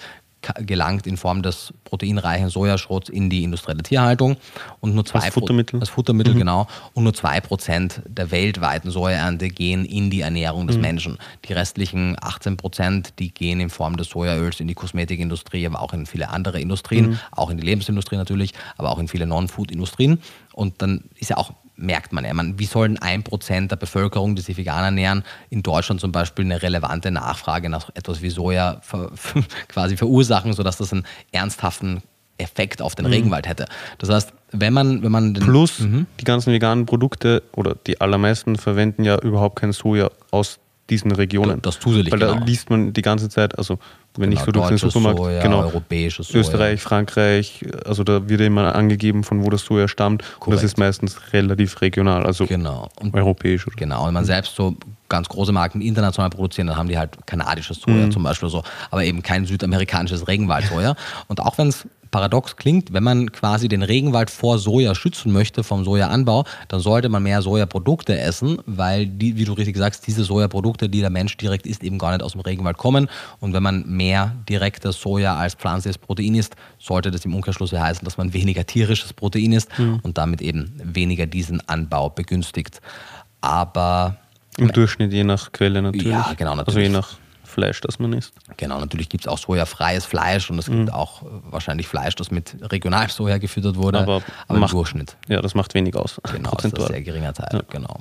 gelangt 0.61 1.07
in 1.07 1.17
Form 1.17 1.43
des 1.43 1.73
proteinreichen 1.85 2.49
Sojaschrotts 2.49 3.09
in 3.09 3.31
die 3.31 3.45
industrielle 3.45 3.83
Tierhaltung 3.83 4.37
und 4.81 4.95
nur 4.95 5.05
zwei 5.05 5.21
als 5.21 5.35
Futtermittel, 5.35 5.81
als 5.81 5.89
Futtermittel 5.89 6.35
mhm. 6.35 6.39
genau 6.39 6.67
und 6.93 7.05
nur 7.05 7.15
zwei 7.15 7.41
Prozent 7.41 8.03
der 8.07 8.31
weltweiten 8.31 8.91
Sojaernte 8.91 9.49
gehen 9.49 9.85
in 9.85 10.11
die 10.11 10.21
Ernährung 10.21 10.67
des 10.67 10.77
mhm. 10.77 10.83
Menschen. 10.83 11.19
Die 11.47 11.53
restlichen 11.53 12.17
18 12.21 12.57
Prozent, 12.57 13.15
die 13.19 13.33
gehen 13.33 13.61
in 13.61 13.71
Form 13.71 13.97
des 13.97 14.09
Sojaöls 14.09 14.61
in 14.61 14.69
die 14.69 14.75
Kosmetikindustrie, 14.75 15.67
aber 15.67 15.81
auch 15.81 15.93
in 15.93 16.07
viele 16.07 16.31
andere 16.31 16.61
Industrien, 16.61 17.11
mhm. 17.11 17.19
auch 17.33 17.51
in 17.51 17.59
die 17.59 17.65
Lebensindustrie 17.65 18.17
natürlich, 18.17 18.53
aber 18.77 18.91
auch 18.91 18.99
in 18.99 19.09
viele 19.09 19.27
Non-Food-Industrien. 19.27 20.21
Und 20.53 20.83
dann 20.83 21.05
ist 21.19 21.31
ja 21.31 21.37
auch 21.37 21.53
merkt 21.77 22.13
man 22.13 22.25
ja. 22.25 22.33
Man, 22.35 22.59
wie 22.59 22.67
sollen 22.67 22.99
ein 22.99 23.23
Prozent 23.23 23.71
der 23.71 23.77
Bevölkerung, 23.77 24.37
die 24.37 24.43
sich 24.43 24.57
vegan 24.57 24.85
ernähren, 24.85 25.25
in 25.51 25.63
Deutschland 25.63 26.01
zum 26.01 26.13
Beispiel 26.13 26.45
eine 26.45 26.63
relevante 26.63 27.11
Nachfrage 27.11 27.69
nach 27.69 27.91
etwas 27.95 28.23
wie 28.23 28.31
Soja 28.31 28.79
ver, 28.83 29.11
quasi 29.69 29.97
verursachen, 29.97 30.53
sodass 30.53 30.77
das 30.77 30.93
einen 30.93 31.05
ernsthaften 31.33 32.03
Effekt 32.39 32.83
auf 32.83 32.95
den 32.95 33.07
mhm. 33.07 33.13
Regenwald 33.13 33.47
hätte. 33.47 33.67
Das 33.99 34.09
heißt, 34.11 34.33
wenn 34.51 34.73
man, 34.73 35.03
wenn 35.03 35.13
man 35.13 35.35
Plus 35.35 35.81
mhm. 35.81 36.07
die 36.21 36.25
ganzen 36.25 36.53
veganen 36.53 36.87
Produkte 36.87 37.43
oder 37.55 37.77
die 37.87 38.01
allermeisten 38.01 38.57
verwenden 38.57 39.05
ja 39.05 39.19
überhaupt 39.21 39.57
kein 39.57 39.73
Soja 39.73 40.11
aus 40.31 40.59
diesen 40.91 41.13
Regionen. 41.13 41.63
Das 41.63 41.81
zusätzlich, 41.81 42.13
Weil 42.13 42.19
genau. 42.19 42.35
da 42.35 42.45
liest 42.45 42.69
man 42.71 42.93
die 42.93 43.03
ganze 43.03 43.29
Zeit, 43.29 43.57
also 43.59 43.79
wenn 44.17 44.31
genau, 44.31 44.41
ich 44.41 44.47
so 44.47 44.53
durch 44.53 44.69
den 44.69 44.79
Supermarkt, 44.79 45.19
Soja, 45.19 45.43
genau, 45.43 45.63
europäisches 45.63 46.29
Soja. 46.29 46.41
Österreich, 46.41 46.81
Frankreich, 46.81 47.65
also 47.85 48.05
da 48.05 48.29
wird 48.29 48.41
immer 48.43 48.75
angegeben, 48.75 49.25
von 49.25 49.45
wo 49.45 49.51
das 49.51 49.63
Soja 49.63 49.89
stammt. 49.89 50.23
Korrekt. 50.23 50.47
Und 50.47 50.53
das 50.55 50.63
ist 50.63 50.79
meistens 50.79 51.33
relativ 51.33 51.81
regional, 51.81 52.27
also 52.27 52.47
genau. 52.47 52.91
und, 53.01 53.15
europäisch. 53.15 53.67
Oder? 53.67 53.77
Genau, 53.77 54.07
wenn 54.07 54.15
man 54.15 54.25
selbst 54.25 54.55
so 54.55 54.77
ganz 55.09 55.29
große 55.29 55.53
Marken 55.53 55.81
international 55.81 56.31
produzieren, 56.31 56.67
dann 56.67 56.77
haben 56.77 56.89
die 56.89 56.99
halt 56.99 57.27
kanadisches 57.27 57.81
Soja 57.81 58.07
mhm. 58.07 58.13
zum 58.13 58.23
Beispiel 58.23 58.49
so, 58.49 58.63
aber 58.91 59.05
eben 59.05 59.23
kein 59.23 59.47
südamerikanisches 59.47 60.29
Regenwaldsoja. 60.29 60.95
Und 61.29 61.41
auch 61.41 61.57
wenn 61.59 61.69
es 61.69 61.87
paradox 62.15 62.55
klingt, 62.55 62.93
wenn 62.93 63.03
man 63.03 63.33
quasi 63.33 63.67
den 63.67 63.83
Regenwald 63.83 64.31
vor 64.31 64.61
Soja 64.61 64.95
schützen 64.95 65.33
möchte, 65.33 65.65
vom 65.65 65.85
Sojaanbau, 65.85 66.45
dann 66.69 66.79
sollte 66.79 67.09
man 67.09 67.25
mehr 67.25 67.43
Sojaprodukte 67.43 68.17
essen, 68.17 68.59
weil, 68.67 69.09
die, 69.09 69.37
wie 69.37 69.45
du 69.45 69.53
richtig 69.55 69.77
sagst, 69.77 70.07
diese 70.07 70.23
Sojaprodukte, 70.23 70.89
die 70.89 71.01
der 71.01 71.11
Mensch 71.11 71.37
direkt 71.37 71.67
isst, 71.67 71.83
eben 71.83 71.99
gar 71.99 72.13
nicht 72.13 72.23
aus 72.23 72.31
dem 72.31 72.43
Regenwald 72.43 72.79
kommen. 72.79 73.09
Und 73.41 73.53
wenn 73.53 73.65
man 73.65 73.85
mehr 73.89 74.33
direktes 74.49 75.01
Soja 75.01 75.35
als 75.35 75.55
pflanzliches 75.55 75.99
Protein 75.99 76.37
isst, 76.37 76.55
sollte 76.79 77.11
das 77.11 77.25
im 77.25 77.35
Umkehrschluss 77.35 77.73
heißen, 77.73 78.05
dass 78.05 78.17
man 78.17 78.33
weniger 78.33 78.65
tierisches 78.65 79.13
Protein 79.13 79.51
isst 79.51 79.77
mhm. 79.77 79.99
und 80.05 80.17
damit 80.17 80.41
eben 80.41 80.73
weniger 80.85 81.27
diesen 81.27 81.69
Anbau 81.69 82.11
begünstigt. 82.11 82.81
Aber 83.41 84.19
im 84.57 84.71
Durchschnitt 84.71 85.13
je 85.13 85.25
nach 85.25 85.51
Quelle 85.51 85.83
natürlich. 85.83 86.13
Ja, 86.13 86.33
genau, 86.37 86.55
natürlich. 86.55 86.77
Also 86.77 86.79
je 86.79 86.89
nach 86.91 87.24
Fleisch, 87.55 87.81
das 87.81 87.99
man 87.99 88.13
isst. 88.13 88.35
Genau, 88.57 88.79
natürlich 88.79 89.09
gibt 89.09 89.25
es 89.25 89.29
auch 89.29 89.39
sojafreies 89.39 90.05
Fleisch 90.05 90.51
und 90.51 90.59
es 90.59 90.67
gibt 90.67 90.79
mhm. 90.79 90.89
auch 90.91 91.23
äh, 91.23 91.27
wahrscheinlich 91.51 91.89
Fleisch, 91.89 92.15
das 92.17 92.31
mit 92.31 92.57
Regionalsoja 92.61 93.39
gefüttert 93.39 93.77
wurde, 93.77 94.01
aber, 94.01 94.23
aber 94.49 94.59
macht, 94.59 94.73
im 94.73 94.79
Durchschnitt. 94.79 95.17
Ja, 95.29 95.41
das 95.41 95.55
macht 95.55 95.75
wenig 95.75 95.97
aus. 95.97 96.21
Genau, 96.33 96.51
das 96.57 96.67
ist 96.67 96.79
ein 96.79 96.87
sehr 96.87 97.03
geringer 97.03 97.33
Teil, 97.33 97.51
ja. 97.53 97.63
genau. 97.71 98.01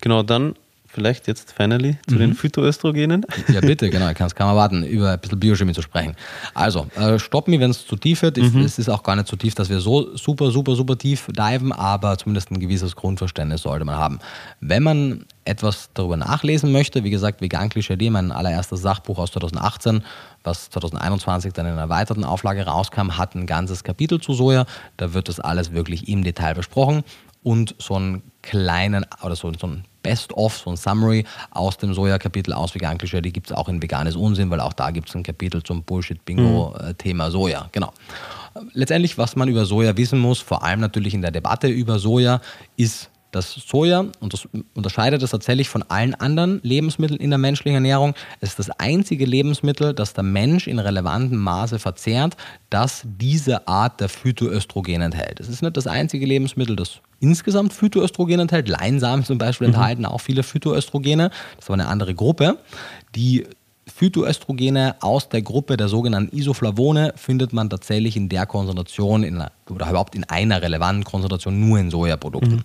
Genau, 0.00 0.22
dann 0.22 0.54
vielleicht 0.92 1.26
jetzt 1.28 1.52
finally 1.52 1.98
zu 2.08 2.16
mhm. 2.16 2.18
den 2.18 2.34
Phytoöstrogenen. 2.34 3.24
Ja, 3.48 3.60
bitte, 3.60 3.90
genau. 3.90 4.10
Kannst 4.14 4.36
kann 4.36 4.46
man 4.46 4.56
warten, 4.56 4.84
über 4.84 5.12
ein 5.12 5.20
bisschen 5.20 5.38
Biochemie 5.38 5.72
zu 5.72 5.82
sprechen. 5.82 6.14
Also, 6.54 6.86
äh, 6.96 7.18
stopp 7.18 7.48
mich, 7.48 7.60
wenn 7.60 7.70
es 7.70 7.86
zu 7.86 7.96
tief 7.96 8.22
wird. 8.22 8.36
Mhm. 8.36 8.60
Es 8.60 8.78
ist 8.78 8.88
auch 8.88 9.02
gar 9.02 9.16
nicht 9.16 9.28
so 9.28 9.36
tief, 9.36 9.54
dass 9.54 9.68
wir 9.68 9.80
so 9.80 10.16
super, 10.16 10.50
super, 10.50 10.74
super 10.74 10.96
tief 10.98 11.28
diven, 11.28 11.72
aber 11.72 12.18
zumindest 12.18 12.50
ein 12.50 12.60
gewisses 12.60 12.96
Grundverständnis 12.96 13.62
sollte 13.62 13.84
man 13.84 13.96
haben. 13.96 14.18
Wenn 14.60 14.82
man 14.82 15.24
etwas 15.44 15.90
darüber 15.94 16.16
nachlesen 16.16 16.72
möchte, 16.72 17.04
wie 17.04 17.10
gesagt, 17.10 17.40
Vegan 17.40 17.68
Klischee, 17.68 18.10
mein 18.10 18.32
allererstes 18.32 18.82
Sachbuch 18.82 19.18
aus 19.18 19.32
2018, 19.32 20.02
was 20.44 20.70
2021 20.70 21.52
dann 21.52 21.66
in 21.66 21.72
einer 21.72 21.82
erweiterten 21.82 22.24
Auflage 22.24 22.66
rauskam, 22.66 23.16
hat 23.16 23.34
ein 23.34 23.46
ganzes 23.46 23.84
Kapitel 23.84 24.20
zu 24.20 24.32
Soja. 24.32 24.66
Da 24.96 25.14
wird 25.14 25.28
das 25.28 25.40
alles 25.40 25.72
wirklich 25.72 26.08
im 26.08 26.24
Detail 26.24 26.54
besprochen 26.54 27.04
und 27.42 27.74
so 27.78 27.94
einen 27.94 28.22
kleinen 28.42 29.06
oder 29.22 29.36
so, 29.36 29.52
so 29.58 29.66
ein 29.66 29.84
Best-of, 30.02 30.56
so 30.56 30.70
ein 30.70 30.76
Summary 30.76 31.24
aus 31.50 31.76
dem 31.76 31.94
Soja-Kapitel 31.94 32.52
aus 32.52 32.74
Vegan 32.74 32.98
Klischee, 32.98 33.20
die 33.20 33.32
gibt 33.32 33.50
es 33.50 33.56
auch 33.56 33.68
in 33.68 33.82
Veganes 33.82 34.16
Unsinn, 34.16 34.50
weil 34.50 34.60
auch 34.60 34.72
da 34.72 34.90
gibt 34.90 35.08
es 35.08 35.14
ein 35.14 35.22
Kapitel 35.22 35.62
zum 35.62 35.82
Bullshit-Bingo-Thema 35.82 37.26
mhm. 37.26 37.32
Soja. 37.32 37.68
Genau. 37.72 37.92
Letztendlich, 38.72 39.16
was 39.18 39.36
man 39.36 39.48
über 39.48 39.64
Soja 39.64 39.96
wissen 39.96 40.18
muss, 40.18 40.40
vor 40.40 40.64
allem 40.64 40.80
natürlich 40.80 41.14
in 41.14 41.22
der 41.22 41.30
Debatte 41.30 41.68
über 41.68 41.98
Soja, 41.98 42.40
ist 42.76 43.10
das 43.30 43.52
Soja, 43.52 44.06
und 44.20 44.32
das 44.32 44.48
unterscheidet 44.74 45.22
es 45.22 45.30
tatsächlich 45.30 45.68
von 45.68 45.82
allen 45.88 46.14
anderen 46.14 46.60
Lebensmitteln 46.62 47.20
in 47.20 47.30
der 47.30 47.38
menschlichen 47.38 47.76
Ernährung, 47.76 48.14
es 48.40 48.50
ist 48.50 48.58
das 48.58 48.70
einzige 48.70 49.24
Lebensmittel, 49.24 49.94
das 49.94 50.14
der 50.14 50.24
Mensch 50.24 50.66
in 50.66 50.78
relevantem 50.78 51.38
Maße 51.38 51.78
verzehrt, 51.78 52.36
das 52.70 53.02
diese 53.04 53.68
Art 53.68 54.00
der 54.00 54.08
Phytoöstrogen 54.08 55.02
enthält. 55.02 55.40
Es 55.40 55.48
ist 55.48 55.62
nicht 55.62 55.76
das 55.76 55.86
einzige 55.86 56.26
Lebensmittel, 56.26 56.76
das 56.76 57.00
insgesamt 57.20 57.72
Phytoöstrogen 57.72 58.40
enthält. 58.40 58.68
Leinsamen 58.68 59.24
zum 59.24 59.38
Beispiel 59.38 59.68
mhm. 59.68 59.74
enthalten 59.74 60.06
auch 60.06 60.20
viele 60.20 60.42
Phytoöstrogene. 60.42 61.28
Das 61.28 61.64
ist 61.64 61.70
aber 61.70 61.74
eine 61.74 61.88
andere 61.88 62.14
Gruppe. 62.14 62.58
Die 63.14 63.46
Phytoöstrogene 63.86 64.96
aus 65.00 65.28
der 65.28 65.42
Gruppe 65.42 65.76
der 65.76 65.88
sogenannten 65.88 66.34
Isoflavone 66.34 67.12
findet 67.16 67.52
man 67.52 67.68
tatsächlich 67.68 68.16
in 68.16 68.28
der 68.28 68.46
Konzentration 68.46 69.24
in 69.24 69.36
einer, 69.36 69.52
oder 69.68 69.90
überhaupt 69.90 70.14
in 70.14 70.24
einer 70.24 70.62
relevanten 70.62 71.04
Konzentration 71.04 71.60
nur 71.60 71.78
in 71.78 71.90
Sojaprodukten. 71.90 72.56
Mhm 72.56 72.64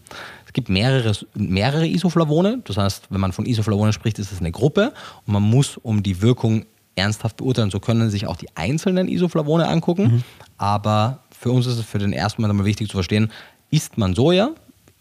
gibt 0.56 0.70
mehrere, 0.70 1.12
mehrere 1.36 1.86
Isoflavone. 1.86 2.62
Das 2.64 2.78
heißt, 2.78 3.08
wenn 3.12 3.22
man 3.22 3.34
von 3.34 3.45
Isoflavonen 3.45 3.93
spricht, 3.93 4.18
ist 4.18 4.32
es 4.32 4.39
eine 4.39 4.51
Gruppe 4.51 4.93
und 5.28 5.34
man 5.34 5.43
muss, 5.43 5.78
um 5.78 6.01
die 6.01 6.22
Wirkung 6.22 6.66
ernsthaft 6.95 7.38
beurteilen 7.38 7.70
zu 7.70 7.82
können, 7.82 8.10
sich 8.10 8.26
auch 8.26 8.38
die 8.38 8.47
einzelnen 8.56 9.10
Isoflavone 9.10 9.68
angucken. 9.68 10.03
Mhm. 10.03 10.24
Aber 10.58 11.20
für 11.38 11.51
uns 11.51 11.68
ist 11.68 11.78
es 11.78 11.86
für 11.86 11.99
den 11.99 12.14
ersten 12.14 12.41
Mal 12.41 12.49
einmal 12.49 12.66
wichtig 12.66 12.88
zu 12.88 12.93
verstehen, 12.93 13.32
isst 13.70 13.97
man 13.97 14.16
Soja, 14.16 14.51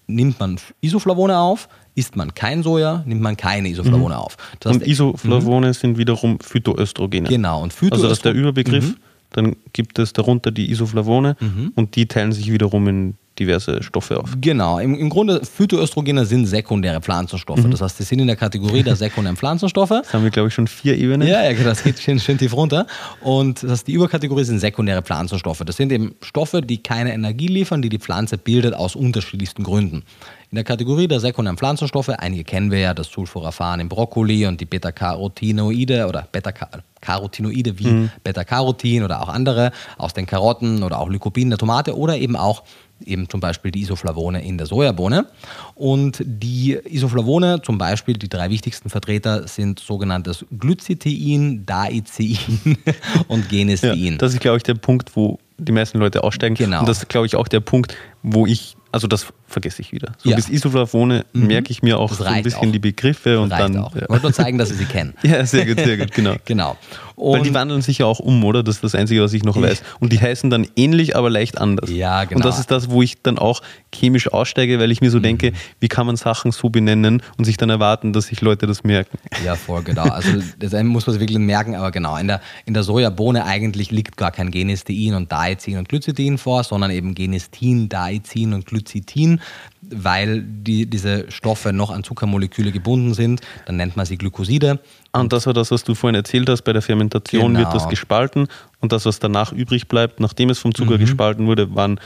nimmt 0.09 0.41
man 0.41 0.59
Isoflavone 0.81 1.39
auf, 1.39 1.69
isst 1.95 2.17
man 2.17 2.35
kein 2.35 2.65
Soja, 2.65 3.05
nimmt 3.07 3.23
man 3.23 3.37
keine 3.37 3.69
Isoflavone 3.69 4.17
mhm. 4.17 4.21
auf. 4.21 4.37
Das 4.59 4.73
heißt, 4.73 4.83
und 4.83 4.89
Isoflavone 4.89 5.69
mhm. 5.69 5.73
sind 5.73 5.99
wiederum 5.99 6.41
Phytoöstrogene. 6.41 7.29
Genau. 7.29 7.63
Und 7.63 7.73
Phytoöstrogene. 7.73 7.95
Also 7.95 8.09
das 8.09 8.19
ist 8.19 8.25
der 8.25 8.35
Überbegriff. 8.35 8.89
Mhm. 8.89 8.97
dann 9.31 9.57
gibt 9.73 10.01
es 10.01 10.13
darunter 10.13 10.51
die 10.51 10.73
Isoflavone 10.73 11.37
Mhm. 11.39 11.73
und 11.77 11.95
die 11.95 12.07
teilen 12.07 12.33
sich 12.33 12.51
wiederum 12.51 12.89
in 12.89 13.15
diverse 13.39 13.83
Stoffe 13.83 14.21
auf. 14.21 14.37
Genau, 14.41 14.79
im, 14.79 14.95
im 14.95 15.11
Grunde 15.11 15.41
Phytoöstrogene 15.45 16.25
sind 16.25 16.47
sekundäre 16.47 17.01
Pflanzenstoffe. 17.01 17.65
Das 17.69 17.81
heißt, 17.81 17.99
die 17.99 18.05
sind 18.05 18.21
in 18.21 18.27
der 18.27 18.37
Kategorie 18.37 18.83
der 18.83 18.97
sekundären 19.05 19.37
Pflanzenstoffe. 19.37 19.89
Das 19.89 20.13
haben 20.13 20.23
wir, 20.23 20.31
glaube 20.31 20.49
ich, 20.49 20.55
schon 20.55 20.67
vier 20.67 20.97
Ebenen. 20.97 21.27
Ja, 21.27 21.43
ja, 21.43 21.53
genau, 21.53 21.71
das 21.71 21.83
geht 21.83 21.99
schön, 21.99 22.21
schön 22.21 22.39
tief 22.39 22.55
runter. 22.55 22.87
Und 23.21 23.63
das 23.63 23.71
heißt, 23.71 23.89
die 23.89 23.93
Überkategorie 23.93 24.45
sind 24.45 24.61
sekundäre 24.61 25.03
Pflanzenstoffe. 25.03 25.63
Das 25.67 25.77
sind 25.77 25.91
eben 25.93 26.15
Stoffe, 26.23 26.63
die 26.63 26.83
keine 26.83 27.13
Energie 27.13 27.49
liefern, 27.49 27.83
die 27.83 27.89
die 27.89 27.99
Pflanze 27.99 28.39
bildet 28.39 28.75
aus 28.75 28.95
unterschiedlichsten 28.95 29.65
Gründen. 29.65 30.05
In 30.51 30.57
der 30.57 30.65
Kategorie 30.65 31.09
der 31.09 31.19
sekundären 31.19 31.59
Pflanzenstoffe, 31.59 32.11
einige 32.11 32.45
kennen 32.45 32.71
wir 32.71 32.79
ja, 32.79 32.95
das 32.95 33.09
Sulforaphan 33.09 33.81
im 33.81 33.89
Brokkoli 33.89 34.47
und 34.47 34.61
die 34.61 34.67
Beta-Carotinoide 34.67 36.07
oder 36.07 36.29
Beta-Carotinoide 36.31 37.77
wie 37.81 38.09
Beta-Carotin 38.23 39.03
oder 39.03 39.21
auch 39.21 39.29
andere 39.29 39.73
aus 39.99 40.15
den 40.15 40.27
Karotten 40.27 40.85
oder 40.85 41.01
auch 41.01 41.09
Lycopin 41.09 41.51
der 41.51 41.59
Tomate 41.59 41.97
oder 41.97 42.17
eben 42.17 42.37
auch 42.37 42.63
eben 43.07 43.29
zum 43.29 43.41
Beispiel 43.41 43.71
die 43.71 43.83
Isoflavone 43.83 44.45
in 44.45 44.59
der 44.59 44.67
Sojabohne. 44.67 45.27
Und 45.75 46.23
die 46.25 46.73
Isoflavone, 46.85 47.63
zum 47.63 47.79
Beispiel 47.79 48.15
die 48.15 48.29
drei 48.29 48.51
wichtigsten 48.51 48.91
Vertreter, 48.91 49.47
sind 49.49 49.79
sogenanntes 49.81 50.45
Glycitein, 50.59 51.65
Daicin 51.67 52.39
und 53.29 53.41
Ja, 53.45 53.49
Genestein. 53.51 54.19
das 54.19 54.35
ist, 54.35 54.41
glaube 54.41 54.59
ich, 54.59 54.63
der 54.63 54.75
Punkt, 54.75 55.15
wo 55.17 55.39
die 55.59 55.73
meisten 55.73 55.99
Leute 55.99 56.25
aussteigen. 56.25 56.55
Genau. 56.55 56.81
Und 56.81 56.89
das 56.89 56.99
ist, 56.99 57.09
glaube 57.09 57.27
ich, 57.27 57.37
auch 57.37 57.49
der 57.49 57.61
Punkt, 57.61 57.97
wo 58.23 58.47
ich, 58.47 58.77
also 58.93 59.07
das 59.07 59.27
vergesse 59.47 59.83
ich 59.83 59.93
wieder. 59.93 60.13
So 60.19 60.31
Ja. 60.31 60.37
bis 60.37 60.49
Isoflavone 60.49 61.25
merke 61.33 61.71
ich 61.71 61.83
mir 61.83 61.99
auch 61.99 62.09
Das 62.09 62.19
so 62.19 62.25
ein 62.25 62.43
bisschen 62.43 62.69
auch. 62.69 62.73
die 62.73 62.79
Begriffe 62.79 63.39
und 63.41 63.53
Reicht 63.53 63.63
dann. 63.63 63.77
auch. 63.79 63.95
Ich 63.95 64.01
Ja. 64.03 64.09
wollte 64.09 64.23
nur 64.25 64.33
zeigen, 64.33 64.59
dass 64.59 64.71
Sie 64.71 64.75
sie 64.77 64.85
kennen. 64.87 65.15
ja, 65.23 65.45
sehr 65.45 65.67
gut, 65.67 65.79
sehr 65.79 65.97
gut, 65.97 66.13
genau. 66.13 66.35
Genau. 66.45 66.77
Weil 67.17 67.43
die 67.43 67.51
Und- 67.51 67.55
wandeln 67.55 67.81
sich 67.83 67.99
ja 67.99 68.07
auch 68.07 68.19
um, 68.19 68.43
oder? 68.45 68.63
Das 68.65 68.77
ist 68.77 68.85
das 68.85 68.95
Einzige, 68.97 69.23
was 69.23 69.33
ich 69.33 69.45
noch 69.45 69.61
weiß. 69.61 69.83
Und 70.01 70.13
die 70.13 70.21
heißen 70.21 70.51
dann 70.51 70.67
ähnlich, 70.75 71.15
aber 71.15 71.31
leicht 71.31 71.59
anders. 71.59 71.89
Ja, 71.91 72.25
genau. 72.25 72.39
Und 72.39 72.45
das 72.45 72.59
ist 72.59 72.73
das, 72.73 72.91
wo 72.91 73.03
ich 73.03 73.23
dann 73.23 73.39
auch 73.39 73.63
chemisch 73.95 74.33
aussteige, 74.33 74.81
weil 74.81 74.91
ich 74.91 75.01
mir 75.01 75.11
so 75.11 75.21
denke, 75.21 75.53
wie 75.79 75.87
kann 75.89 76.07
man 76.07 76.17
Sachen 76.17 76.51
so 76.51 76.71
benennen 76.71 77.23
und 77.39 77.45
sich 77.45 77.57
dann 77.57 77.71
erwarten, 77.71 78.13
dass 78.13 78.27
sich 78.27 78.41
Leute 78.41 78.67
das 78.67 78.83
merken. 78.83 79.17
Ja, 79.45 79.55
voll, 79.55 79.83
genau. 79.85 80.03
Also 80.05 80.29
das 80.59 80.73
muss 80.83 81.07
man 81.07 81.13
sich 81.15 81.21
wirklich 81.21 81.39
merken, 81.39 81.77
aber 81.77 81.93
genau, 81.93 82.17
in 82.17 82.27
der, 82.27 82.41
in 82.67 82.75
der 82.75 82.83
Sojabohne 82.83 83.45
eigentlich 83.45 83.93
liegt 83.93 84.17
gar 84.17 84.33
kein 84.33 84.51
Genestein 84.51 85.15
und 85.15 85.31
Daicin 85.31 85.79
und 85.79 85.89
Glycidin 85.89 86.37
vor, 86.37 86.65
sondern 86.65 86.91
eben 86.91 87.15
Genestin, 87.15 87.89
Daicin 87.89 88.55
und 88.55 88.67
Glycitin, 88.67 89.34
weil 89.83 90.43
die, 90.43 90.87
diese 90.87 91.31
Stoffe 91.31 91.73
noch 91.73 91.91
an 91.91 92.05
Zuckermoleküle 92.05 92.73
gebunden 92.73 93.15
sind. 93.15 93.41
Dann 93.67 93.77
nennt 93.77 93.97
man 93.97 94.07
sie 94.07 94.17
Glykoside. 94.17 94.81
Ah, 95.13 95.21
Und 95.21 95.33
das 95.33 95.47
war 95.47 95.53
das, 95.53 95.71
was 95.71 95.85
du 95.85 95.95
vorhin 95.95 96.15
erzählt 96.15 96.49
hast, 96.49 96.63
bei 96.63 96.73
der 96.73 96.83
Fermentation 96.83 97.55
Genau. 97.55 97.59
wird 97.67 97.75
das 97.75 97.89
gespalten 97.89 98.49
und 98.81 98.93
das, 98.93 99.05
was 99.07 99.19
danach 99.19 99.53
übrig 99.53 99.89
bleibt, 99.89 100.21
nachdem 100.21 100.51
es 100.51 100.59
vom 100.59 100.75
Zucker 100.75 100.99
gespalten 100.99 101.47
wurde, 101.47 101.75
waren 101.75 102.01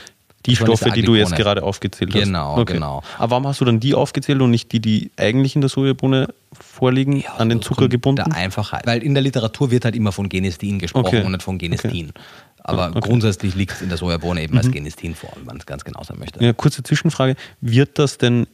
die 0.45 0.51
Das 0.51 0.59
Stoffe, 0.59 0.89
die 0.91 1.01
du 1.01 1.15
jetzt 1.15 1.35
gerade 1.35 1.63
aufgezählt 1.63 2.13
hast. 2.13 2.23
Genau, 2.23 2.63
genau. 2.63 3.03
Aber 3.17 3.31
warum 3.31 3.47
hast 3.47 3.59
du 3.59 3.65
dann 3.65 3.81
die 3.81 3.93
aufgezählt 3.93 4.41
und 4.41 4.51
nicht 4.51 4.71
die, 4.71 4.79
die 4.79 5.11
eigentlich 5.17 5.55
in 5.55 5.61
der 5.61 5.69
Sojabohne 5.69 6.29
vorliegen, 6.53 7.25
an 7.37 7.49
den 7.49 7.61
Zucker 7.61 7.89
gebunden? 7.89 8.23
Der 8.25 8.33
Einfachheit. 8.35 8.87
Weil 8.87 9.03
in 9.03 9.13
der 9.13 9.21
Literatur 9.23 9.69
wird 9.69 9.83
halt 9.83 9.97
immer 9.97 10.13
von 10.13 10.29
Genestin 10.29 10.79
gesprochen 10.79 11.07
Okay. 11.07 11.23
und 11.25 11.31
nicht 11.33 11.43
von 11.43 11.57
Genestin. 11.57 12.11
Okay. 12.11 12.13
Mhm. 12.73 12.99
grundsätzlich 12.99 13.55
liegt 13.55 13.73
es 13.73 13.81
in 13.81 13.89
der 13.89 13.97
Sojabohne 13.97 14.41
eben 14.41 14.57
als 14.57 14.71
Genestin 14.71 15.15
vor, 15.15 15.31
wenn 15.35 15.45
man 15.45 15.57
es 15.57 15.65
ganz 15.65 15.83
genau 15.83 16.03
sein 16.03 16.17
möchte. 16.19 16.43
Ja, 16.43 16.53
kurze 16.53 16.83
Zwischenfrage. 16.83 17.35
Wird 17.61 17.99
das 17.99 18.17
denn 18.17 18.47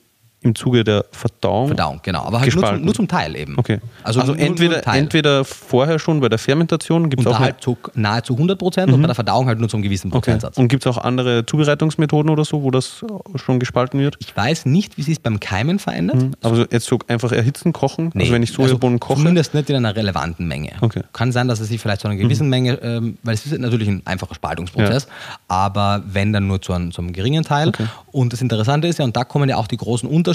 im 0.46 0.54
Zuge 0.56 0.84
der 0.84 1.06
Verdauung? 1.12 1.68
Verdauung, 1.68 2.00
genau. 2.04 2.24
Aber 2.24 2.40
halt 2.40 2.54
nur 2.56 2.66
zum, 2.66 2.82
nur 2.82 2.94
zum 2.94 3.08
Teil 3.08 3.36
eben. 3.36 3.58
Okay. 3.58 3.80
Also, 4.04 4.20
nur- 4.20 4.36
nur 4.36 4.40
entweder, 4.40 4.82
Teil. 4.82 5.00
entweder 5.00 5.44
vorher 5.44 5.98
schon 5.98 6.20
bei 6.20 6.30
der 6.30 6.38
Fermentation, 6.38 7.10
gibt 7.10 7.26
es 7.26 7.28
auch. 7.28 7.40
halt 7.40 7.62
zu 7.62 7.78
nahezu 7.96 8.34
100 8.34 8.58
Prozent 8.58 8.94
und 8.94 9.02
bei 9.02 9.08
der 9.08 9.16
Verdauung 9.16 9.48
halt 9.48 9.60
nur 9.60 9.68
zum 9.68 9.82
gewissen 9.82 10.10
okay. 10.10 10.20
Prozentsatz. 10.20 10.58
Und 10.58 10.68
gibt 10.68 10.86
es 10.86 10.92
auch 10.92 11.04
andere 11.04 11.46
Zubereitungsmethoden 11.46 12.30
oder 12.30 12.46
so, 12.46 12.62
wo 12.62 12.70
das 12.70 13.04
schon 13.36 13.60
gespalten 13.60 14.00
wird? 14.00 14.18
Ich 14.20 14.36
weiß 14.38 14.68
nicht, 14.68 14.98
wie 14.98 15.02
sich 15.02 15.22
beim 15.22 15.40
Keimen 15.40 15.80
verändert. 15.80 16.38
Aber 16.44 16.56
so 16.56 16.66
jetzt 16.70 16.86
so 16.86 17.00
einfach 17.08 17.32
erhitzen, 17.32 17.74
kochen? 17.74 18.12
also 18.16 18.32
wenn 18.32 18.44
ich 18.44 18.52
Sojabohnen 18.54 19.00
koche? 19.00 19.18
Zumindest 19.18 19.56
nicht 19.56 19.70
in 19.72 19.76
einer 19.78 19.96
relevanten 19.96 20.48
Menge. 20.48 20.74
Okay. 20.82 21.00
Mhm. 21.00 21.14
Kann 21.14 21.32
sein, 21.32 21.48
dass 21.48 21.60
es 21.60 21.70
sich 21.70 21.82
vielleicht 21.82 22.02
zu 22.02 22.08
einer 22.08 22.18
gewissen 22.18 22.50
Menge, 22.50 22.74
ähm, 22.84 23.18
weil 23.24 23.34
es 23.34 23.46
ist 23.46 23.58
natürlich 23.58 23.88
ein 23.88 24.04
einfacher 24.06 24.36
Spaltungsprozess, 24.36 25.08
aber 25.48 26.04
wenn 26.06 26.32
dann 26.34 26.48
nur 26.48 26.62
zu 26.62 26.74
einem, 26.74 26.92
zu 26.92 27.02
einem 27.02 27.14
geringen 27.14 27.44
Teil. 27.44 27.72
Und 28.12 28.32
das 28.32 28.42
Interessante 28.42 28.88
ist 28.88 29.00
ja, 29.00 29.06
und 29.06 29.18
da 29.18 29.24
kommen 29.24 29.50
ja 29.50 29.58
auch 29.58 29.68
die 29.68 29.78
großen 29.78 30.08
Unterschiede 30.08 30.35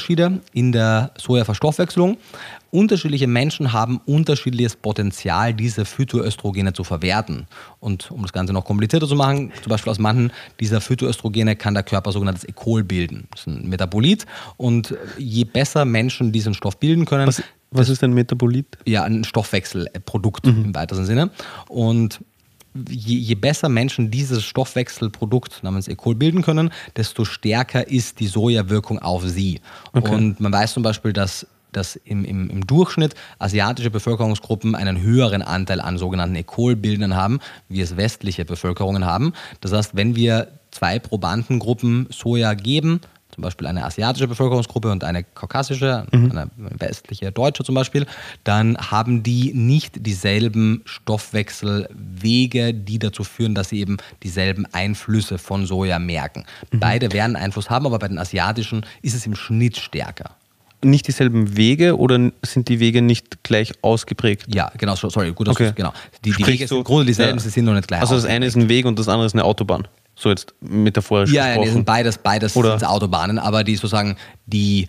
in 0.53 0.73
der 0.73 1.13
Sojaverstoffwechslung. 1.19 2.17
Unterschiedliche 2.71 3.27
Menschen 3.27 3.73
haben 3.73 4.01
unterschiedliches 4.07 4.77
Potenzial, 4.77 5.53
diese 5.55 5.85
Phytoöstrogene 5.85 6.73
zu 6.73 6.85
verwerten. 6.85 7.47
Und 7.81 8.11
um 8.13 8.23
das 8.23 8.33
Ganze 8.33 8.53
noch 8.53 8.65
komplizierter 8.65 9.09
zu 9.09 9.17
machen, 9.17 9.51
zum 9.63 9.71
Beispiel 9.71 9.91
aus 9.91 9.99
manchen 9.99 10.33
dieser 10.61 10.81
Phytoöstrogene 10.81 11.57
kann 11.57 11.75
der 11.75 11.83
Körper 11.83 12.13
sogenanntes 12.13 12.45
Ecol 12.45 12.85
bilden. 12.85 13.27
Das 13.33 13.41
ist 13.41 13.47
ein 13.49 13.69
Metabolit. 13.69 14.25
Und 14.57 14.95
je 15.19 15.45
besser 15.45 15.85
Menschen 15.85 16.31
diesen 16.31 16.55
Stoff 16.55 16.79
bilden 16.79 17.07
können, 17.07 17.27
Was, 17.27 17.43
was 17.73 17.89
ist 17.89 18.05
ein 18.05 18.13
Metabolit? 18.13 18.79
ja, 18.87 19.03
ein 19.03 19.25
Stoffwechselprodukt 19.25 20.47
im 20.47 20.75
weitesten 20.75 21.05
Sinne. 21.07 21.31
Und 21.69 22.21
je, 22.75 23.19
je 23.19 23.35
besser 23.35 23.69
Menschen 23.69 24.11
dieses 24.11 24.45
Stoffwechselprodukt 24.45 25.63
namens 25.63 25.89
Ecol 25.89 26.15
bilden 26.15 26.43
können, 26.43 26.71
desto 26.97 27.25
stärker 27.25 27.89
ist 27.89 28.21
die 28.21 28.27
Sojawirkung 28.27 28.99
auf 28.99 29.27
sie. 29.27 29.61
Okay. 29.93 30.15
Und 30.15 30.41
man 30.41 30.53
weiß 30.53 30.75
zum 30.75 30.83
Beispiel, 30.83 31.13
dass 31.13 31.47
dass 31.73 31.95
im, 31.95 32.25
im, 32.25 32.51
im 32.51 32.67
Durchschnitt 32.67 33.15
asiatische 33.39 33.91
Bevölkerungsgruppen 33.91 34.75
einen 34.75 35.01
höheren 35.01 35.41
Anteil 35.43 35.81
an 35.81 35.99
sogenannten 35.99 36.35
Ecol-Bildern 36.35 37.15
haben, 37.15 37.39
wie 37.69 37.81
es 37.81 37.97
westliche 37.97 38.45
Bevölkerungen 38.45 39.05
haben. 39.05 39.35
Das 39.61 39.73
heißt, 39.73 39.95
wenn 39.95 40.17
wir 40.17 40.49
zwei 40.73 40.99
Probandengruppen 40.99 42.09
Soja 42.11 42.55
geben, 42.55 43.01
zum 43.41 43.45
Beispiel 43.45 43.67
eine 43.69 43.85
asiatische 43.87 44.29
Bevölkerungsgruppe 44.29 44.91
und 44.91 45.03
eine 45.03 45.25
kaukasische, 45.25 46.05
eine 46.13 46.51
westliche 46.59 47.33
Deutsche 47.33 47.65
zum 47.65 47.75
Beispiel, 47.75 48.05
dann 48.45 48.77
haben 48.77 49.23
die 49.23 49.55
nicht 49.55 50.05
dieselben 50.07 50.83
Stoffwechselwege, 50.85 52.75
die 52.75 52.99
dazu 52.99 53.25
führen, 53.25 53.55
dass 53.55 53.71
sie 53.71 53.81
eben 53.81 53.97
dieselben 54.23 54.67
Einflüsse 54.73 55.39
von 55.39 55.65
Soja 55.65 55.99
merken. 55.99 56.45
Beide 56.71 57.13
werden 57.13 57.35
Einfluss 57.37 57.71
haben, 57.71 57.87
aber 57.87 57.99
bei 57.99 58.09
den 58.09 58.19
asiatischen 58.19 58.85
ist 59.01 59.15
es 59.15 59.25
im 59.25 59.35
Schnitt 59.35 59.79
stärker. 59.79 60.37
Nicht 60.83 61.09
dieselben 61.09 61.57
Wege 61.57 61.99
oder 61.99 62.31
sind 62.43 62.69
die 62.69 62.79
Wege 62.81 63.01
nicht 63.03 63.43
gleich 63.43 63.73
ausgeprägt? 63.83 64.55
Ja, 64.55 64.71
genau, 64.79 64.97
so- 64.97 65.11
sorry, 65.11 65.33
gut, 65.33 65.49
dass 65.49 65.57
Okay. 65.57 65.73
genau. 65.75 65.93
Die, 66.25 66.33
die 66.33 66.47
Wege 66.47 66.67
sind 66.67 66.79
im 66.79 66.85
Grunde 66.85 67.07
dieselben, 67.07 67.39
ja. 67.39 67.43
sie 67.43 67.51
sind 67.51 67.65
nur 67.67 67.75
nicht 67.75 67.89
gleich. 67.89 68.01
Also 68.01 68.15
das 68.17 68.25
eine 68.27 68.45
ist 68.47 68.57
ein 68.57 68.69
Weg 68.69 68.85
und 68.87 68.99
das 68.99 69.09
andere 69.09 69.27
ist 69.27 69.35
eine 69.35 69.45
Autobahn. 69.45 69.87
So 70.21 70.29
jetzt 70.29 70.53
metaphorisch 70.61 71.33
Ja, 71.33 71.47
ja, 71.47 71.53
die 71.55 71.59
gesprochen. 71.61 71.73
sind 71.77 71.85
beides, 71.87 72.19
beides 72.19 72.55
Oder- 72.55 72.79
sind 72.79 72.87
Autobahnen, 72.87 73.39
aber 73.39 73.65
die 73.65 73.77
sozusagen 73.77 74.17
die 74.45 74.87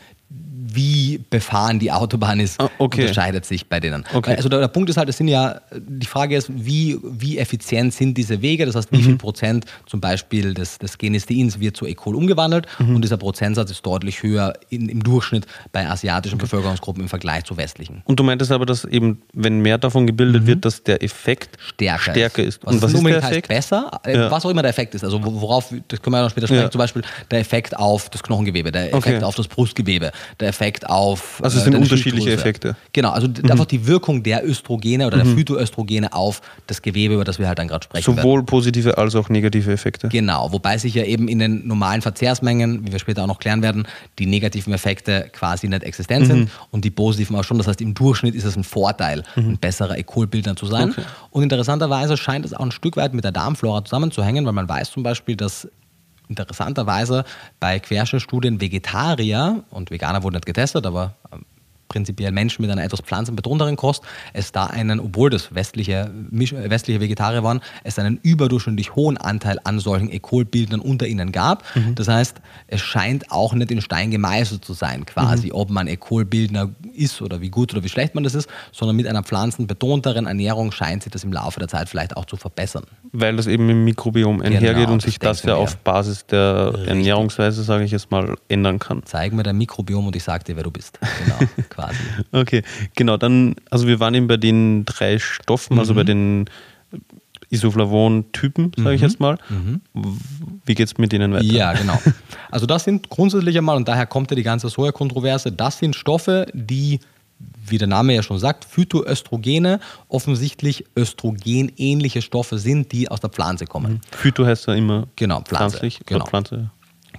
wie 0.76 1.20
befahren 1.30 1.80
die 1.80 1.92
Autobahn 1.92 2.40
ist, 2.40 2.60
Ah, 2.60 2.70
okay. 2.78 3.02
unterscheidet 3.02 3.46
sich 3.46 3.68
bei 3.68 3.80
denen. 3.80 4.06
Okay. 4.14 4.36
Also 4.36 4.50
der, 4.50 4.60
der 4.60 4.68
Punkt 4.68 4.90
ist 4.90 4.98
halt, 4.98 5.10
es 5.10 5.18
sind 5.18 5.28
ja, 5.28 5.62
die 5.76 6.06
Frage 6.06 6.36
ist, 6.36 6.50
wie, 6.54 6.98
wie 7.04 7.38
effizient 7.38 7.94
sind 7.94 8.18
diese 8.18 8.42
Wege? 8.42 8.66
Das 8.66 8.76
heißt, 8.76 8.92
wie 8.92 8.98
Mhm. 8.98 9.04
viel 9.04 9.18
Prozent 9.18 9.66
zum 9.86 10.00
Beispiel 10.02 10.54
des, 10.54 10.78
des 10.78 10.98
Genesteins 10.98 11.60
wird 11.60 11.76
zu 11.78 11.86
Ecol 11.86 12.16
umgewandelt 12.16 12.68
Mhm. 12.80 12.96
und 12.96 13.02
dieser 13.04 13.18
Prozentsatz 13.18 13.72
ist 13.72 13.86
deutlich 13.86 14.24
höher 14.24 14.54
in, 14.70 14.90
im 14.90 15.04
Durchschnitt 15.04 15.46
bei 15.72 15.88
asiatischen 15.90 16.38
Bevölkerungsgruppen 16.38 17.02
im 17.04 17.10
Vergleich 17.10 17.44
zu 17.46 17.58
westlichen. 17.58 18.02
Und 18.06 18.20
du 18.20 18.24
meintest 18.24 18.52
aber, 18.52 18.66
dass 18.66 18.86
eben, 18.86 19.22
wenn 19.34 19.60
mehr 19.62 19.78
davon 19.78 20.08
gebildet 20.08 20.46
wird, 20.46 20.66
dass 20.66 20.84
der 20.84 21.04
Effekt 21.04 21.58
Mhm. 21.58 21.62
Stärker, 21.74 22.12
stärker 22.12 22.44
ist. 22.44 22.64
Was 22.66 22.76
Und 22.76 22.82
was 22.82 22.94
ist 22.94 23.04
der 23.06 23.18
Effekt? 23.18 23.48
besser, 23.48 23.92
äh, 24.06 24.16
Ja. 24.16 24.32
was 24.32 24.46
auch 24.46 24.50
immer 24.50 24.62
der 24.62 24.70
Effekt 24.70 24.94
ist. 24.96 25.04
Also 25.04 25.24
wo- 25.24 25.42
worauf, 25.42 25.74
das 25.88 26.02
können 26.02 26.14
wir 26.14 26.20
ja 26.20 26.24
noch 26.24 26.32
später 26.32 26.48
sprechen, 26.48 26.62
Ja. 26.64 26.72
zum 26.72 26.80
Beispiel 26.80 27.02
der 27.30 27.40
Effekt 27.40 27.76
auf 27.78 28.10
das 28.10 28.22
Knochengewebe, 28.24 28.72
der 28.72 28.88
Effekt 28.94 29.08
Okay. 29.18 29.24
auf 29.24 29.36
das 29.36 29.48
Brustgewebe, 29.48 30.12
der 30.40 30.48
Effekt 30.50 30.61
auf 30.88 31.40
Also 31.44 31.58
es 31.58 31.62
äh, 31.62 31.66
sind 31.66 31.76
unterschiedliche 31.76 32.10
Schilddrüse. 32.18 32.32
Effekte. 32.34 32.68
Mhm. 32.70 32.76
Genau, 32.94 33.10
also 33.12 33.28
d- 33.28 33.50
einfach 33.50 33.66
die 33.66 33.88
Wirkung 33.88 34.24
der 34.24 34.48
Östrogene 34.48 35.08
oder 35.08 35.18
der 35.18 35.26
Phytoöstrogene 35.26 36.14
auf 36.14 36.42
das 36.68 36.82
Gewebe, 36.82 37.16
über 37.16 37.24
das 37.24 37.40
wir 37.40 37.48
halt 37.48 37.60
dann 37.60 37.68
gerade 37.68 37.84
sprechen 37.84 38.08
werden. 38.08 38.22
Sowohl 38.22 38.44
positive 38.44 38.98
als 38.98 39.16
auch 39.16 39.30
negative 39.30 39.72
Effekte. 39.72 40.08
Genau, 40.10 40.52
wobei 40.52 40.78
sich 40.78 40.94
ja 40.94 41.04
eben 41.04 41.28
in 41.28 41.40
den 41.40 41.68
normalen 41.68 42.02
Verzehrsmengen, 42.02 42.86
wie 42.86 42.92
wir 42.92 43.00
später 43.00 43.24
auch 43.24 43.28
noch 43.28 43.40
klären 43.40 43.62
werden, 43.62 43.88
die 44.20 44.26
negativen 44.26 44.74
Effekte 44.74 45.30
quasi 45.34 45.68
nicht 45.68 45.84
existent 45.84 46.28
sind 46.28 46.52
und 46.70 46.86
die 46.86 46.92
positiven 46.92 47.36
auch 47.36 47.44
schon. 47.44 47.58
Das 47.58 47.68
heißt, 47.68 47.82
im 47.82 47.94
Durchschnitt 47.94 48.36
ist 48.36 48.44
es 48.46 48.56
ein 48.56 48.64
Vorteil, 48.64 49.24
ein 49.36 49.58
besserer 49.58 49.98
Ecol-Bildner 49.98 50.56
zu 50.56 50.66
sein. 50.68 50.92
Okay. 50.92 51.02
Und 51.32 51.44
interessanterweise 51.44 52.18
scheint 52.18 52.46
es 52.46 52.54
auch 52.54 52.64
ein 52.66 52.72
Stück 52.72 52.98
weit 52.98 53.14
mit 53.14 53.24
der 53.24 53.32
Darmflora 53.32 53.84
zusammenzuhängen, 53.84 54.46
weil 54.46 54.54
man 54.54 54.70
weiß 54.70 54.92
zum 54.92 55.04
Beispiel, 55.04 55.36
dass 55.36 55.68
interessanterweise 56.32 57.26
bei 57.60 57.80
Querschnittstudien 57.80 58.60
Vegetarier 58.60 59.64
und 59.70 59.92
Veganer 59.92 60.24
wurden 60.24 60.36
nicht 60.36 60.46
getestet, 60.46 60.86
aber 60.86 61.16
prinzipiell 61.92 62.32
Menschen 62.32 62.62
mit 62.62 62.72
einer 62.72 62.84
etwas 62.84 63.02
pflanzenbetonteren 63.02 63.76
Kost, 63.76 64.02
es 64.32 64.54
da 64.54 64.68
einen, 64.68 65.02
obwohl 65.02 65.30
das 65.30 65.54
westliche, 65.54 66.10
westliche 66.32 67.02
Vegetarier 67.02 67.44
waren, 67.44 67.60
es 67.84 68.00
einen 68.00 68.18
überdurchschnittlich 68.24 68.96
hohen 68.96 69.18
Anteil 69.18 69.60
an 69.66 69.80
solchen 69.80 70.10
Ekolbildern 70.10 70.80
unter 70.80 71.06
ihnen 71.06 71.34
gab. 71.34 71.64
Mhm. 71.76 71.96
Das 71.96 72.08
heißt, 72.08 72.42
es 72.68 72.80
scheint 72.80 73.30
auch 73.30 73.54
nicht 73.54 73.72
in 73.72 73.82
Stein 73.82 74.10
gemeißelt 74.10 74.64
zu 74.64 74.72
sein, 74.72 75.06
quasi, 75.06 75.48
mhm. 75.48 75.56
ob 75.56 75.70
man 75.70 75.88
Ekolbildner 75.88 76.70
ist 76.96 77.22
oder 77.22 77.42
wie 77.42 77.50
gut 77.50 77.74
oder 77.74 77.84
wie 77.84 77.90
schlecht 77.90 78.16
man 78.16 78.24
das 78.24 78.36
ist, 78.36 78.50
sondern 78.72 78.96
mit 78.96 79.08
einer 79.08 79.24
pflanzenbetonteren 79.24 80.28
Ernährung 80.28 80.72
scheint 80.72 81.04
sich 81.04 81.12
das 81.12 81.26
im 81.26 81.34
Laufe 81.34 81.60
der 81.60 81.68
Zeit 81.68 81.90
vielleicht 81.90 82.16
auch 82.16 82.26
zu 82.26 82.38
verbessern. 82.38 82.86
Weil 83.12 83.36
das 83.36 83.48
eben 83.48 83.68
im 83.70 83.84
Mikrobiom 83.84 84.42
einhergeht 84.42 84.76
genau, 84.76 84.94
und 84.94 85.02
sich 85.02 85.20
das, 85.20 85.42
das 85.42 85.48
ja 85.50 85.56
auf 85.56 85.76
Basis 85.78 86.26
der 86.26 86.70
Richtig. 86.70 86.88
Ernährungsweise, 86.88 87.64
sage 87.64 87.84
ich 87.84 87.92
jetzt 87.92 88.12
mal, 88.12 88.36
ändern 88.48 88.80
kann. 88.80 89.02
Zeig 89.04 89.34
mir 89.34 89.44
dein 89.44 89.58
Mikrobiom 89.58 90.08
und 90.08 90.16
ich 90.16 90.24
sage 90.24 90.46
dir, 90.46 90.56
wer 90.56 90.64
du 90.64 90.72
bist. 90.72 90.98
Genau, 91.22 91.38
quasi. 91.82 91.98
Okay, 92.32 92.64
genau. 92.96 93.18
Dann, 93.18 93.56
also 93.70 93.88
wir 93.88 94.00
waren 94.00 94.14
eben 94.14 94.28
bei 94.28 94.38
den 94.38 94.86
drei 94.86 95.20
Stoffen, 95.20 95.80
also 95.80 95.94
mhm. 95.94 96.00
also 96.00 96.02
bei 96.02 96.04
den 96.04 96.50
Isoflavon-Typen, 97.50 98.72
sage 98.78 98.96
ich 98.96 99.02
mhm. 99.02 99.08
jetzt 99.08 99.20
mal. 99.20 99.38
Mhm. 99.50 99.82
Wie 100.66 100.74
geht 100.74 100.88
es 100.88 100.98
mit 100.98 101.12
denen 101.12 101.34
weiter? 101.34 101.44
Ja, 101.44 101.74
genau. 101.74 102.00
Also 102.50 102.66
das 102.66 102.86
sind 102.86 103.10
grundsätzlich 103.10 103.58
einmal, 103.58 103.76
und 103.76 103.88
daher 103.88 104.06
kommt 104.06 104.32
ja 104.32 104.36
die 104.36 104.44
ganze 104.44 104.70
Soja-Kontroverse, 104.70 105.52
das 105.52 105.80
sind 105.80 105.96
Stoffe, 105.96 106.48
die 106.54 107.00
wie 107.66 107.78
der 107.78 107.88
Name 107.88 108.14
ja 108.14 108.24
schon 108.24 108.38
sagt, 108.38 108.66
Phytoöstrogene 108.66 109.80
offensichtlich 110.10 110.86
östrogenähnliche 110.96 112.22
Stoffe 112.22 112.58
sind, 112.58 112.92
die 112.92 113.10
aus 113.10 113.20
der 113.20 113.30
Pflanze 113.30 113.66
kommen. 113.66 113.94
Mhm. 113.94 114.00
Phyto 114.12 114.46
heißt 114.46 114.68
ja 114.68 114.76
immer 114.76 115.08
genau, 115.16 115.42
Pflanze. 115.42 115.78
pflanzlich 115.78 116.02
genau. 116.06 116.26
Pflanze. 116.26 116.70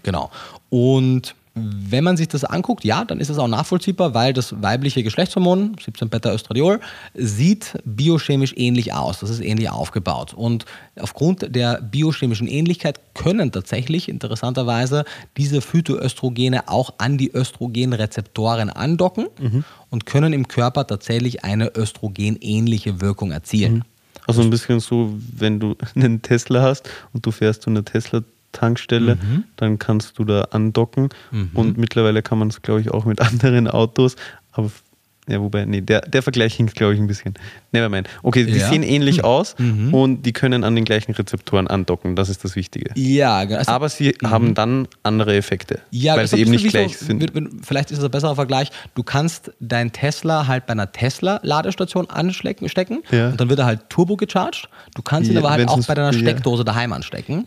Genau. 0.03 0.31
Und 0.69 1.35
wenn 1.55 2.03
man 2.03 2.17
sich 2.17 2.29
das 2.29 2.45
anguckt, 2.45 2.83
ja, 2.85 3.05
dann 3.05 3.21
ist 3.21 3.29
es 3.29 3.39
auch 3.39 3.49
nachvollziehbar, 3.49 4.15
weil 4.15 4.33
das 4.33 4.63
weibliche 4.63 5.03
Geschlechtshormon, 5.03 5.77
17 5.83 6.09
Beta-Östradiol, 6.09 6.81
sieht 7.15 7.79
biochemisch 7.85 8.55
ähnlich 8.57 8.95
aus. 8.95 9.21
Das 9.21 9.29
ist 9.29 9.41
ähnlich 9.41 9.69
aufgebaut. 9.69 10.33
Und 10.33 10.65
aufgrund 10.99 11.55
der 11.55 11.83
biochemischen 11.83 12.47
Ähnlichkeit 12.47 13.01
können 13.15 13.53
tatsächlich 13.53 14.09
interessanterweise 14.09 15.05
diese 15.37 15.61
Phytoöstrogene 15.61 16.69
auch 16.69 16.95
an 16.97 17.19
die 17.19 17.31
Östrogenrezeptoren 17.31 18.71
andocken 18.71 19.27
mhm. 19.39 19.65
und 19.91 20.07
können 20.07 20.33
im 20.33 20.49
Körper 20.49 20.87
tatsächlich 20.87 21.45
eine 21.45 21.77
östrogenähnliche 21.77 23.03
Wirkung 23.03 23.31
erzielen. 23.31 23.75
Mhm. 23.75 23.83
Also 24.27 24.41
ein 24.41 24.51
bisschen 24.51 24.81
so, 24.81 25.15
wenn 25.37 25.61
du 25.61 25.77
einen 25.95 26.23
Tesla 26.23 26.63
hast 26.63 26.89
und 27.13 27.27
du 27.27 27.31
fährst 27.31 27.63
zu 27.63 27.71
einer 27.71 27.85
Tesla 27.85 28.23
Tankstelle, 28.53 29.17
mhm. 29.17 29.45
dann 29.57 29.79
kannst 29.79 30.19
du 30.19 30.25
da 30.25 30.43
andocken. 30.51 31.09
Mhm. 31.31 31.51
Und 31.55 31.79
mittlerweile 31.79 32.23
kann 32.23 32.39
man 32.39 32.49
es, 32.49 32.63
glaube 32.63 32.81
ich, 32.81 32.91
auch 32.91 33.05
mit 33.05 33.21
anderen 33.23 33.69
Autos. 33.69 34.17
Aber 34.53 34.71
ja, 35.29 35.41
wobei, 35.41 35.65
nee, 35.67 35.81
der, 35.81 36.01
der 36.01 36.21
Vergleich 36.21 36.55
hinkt, 36.55 36.75
glaube 36.75 36.95
ich, 36.95 37.01
ein 37.01 37.07
bisschen. 37.07 37.35
Nevermind. 37.71 38.09
Okay, 38.25 38.45
die 38.45 38.59
ja. 38.59 38.69
sehen 38.69 38.83
ähnlich 38.83 39.19
mhm. 39.19 39.25
aus 39.25 39.55
mhm. 39.57 39.95
und 39.95 40.23
die 40.27 40.33
können 40.33 40.65
an 40.65 40.75
den 40.75 40.85
gleichen 40.85 41.13
Rezeptoren 41.13 41.69
andocken. 41.69 42.17
Das 42.17 42.29
ist 42.29 42.43
das 42.43 42.57
Wichtige. 42.57 42.91
Ja. 42.97 43.39
Also, 43.39 43.71
Aber 43.71 43.89
sie 43.89 44.17
mhm. 44.21 44.31
haben 44.31 44.55
dann 44.55 44.89
andere 45.05 45.37
Effekte, 45.37 45.81
ja, 45.91 46.17
weil 46.17 46.27
sie 46.27 46.41
eben 46.41 46.51
nicht 46.51 46.69
gleich 46.69 46.99
so, 46.99 47.07
sind. 47.07 47.31
Vielleicht 47.65 47.93
ist 47.93 47.99
es 47.99 48.05
ein 48.05 48.11
besserer 48.11 48.35
Vergleich. 48.35 48.71
Du 48.97 49.05
kannst 49.05 49.53
deinen 49.61 49.93
Tesla 49.93 50.49
halt 50.49 50.67
bei 50.67 50.73
einer 50.73 50.91
Tesla-Ladestation 50.91 52.11
anstecken 52.11 53.03
ja. 53.13 53.29
und 53.29 53.41
dann 53.41 53.49
wird 53.49 53.61
er 53.61 53.67
halt 53.67 53.89
turbo 53.91 54.17
gecharged. 54.17 54.69
Du 54.97 55.03
kannst 55.03 55.31
ihn 55.31 55.39
aber 55.39 55.51
halt 55.51 55.69
auch 55.69 55.87
bei 55.87 55.95
deiner 55.95 56.13
Steckdose 56.13 56.65
daheim 56.65 56.93
anstecken. 56.93 57.47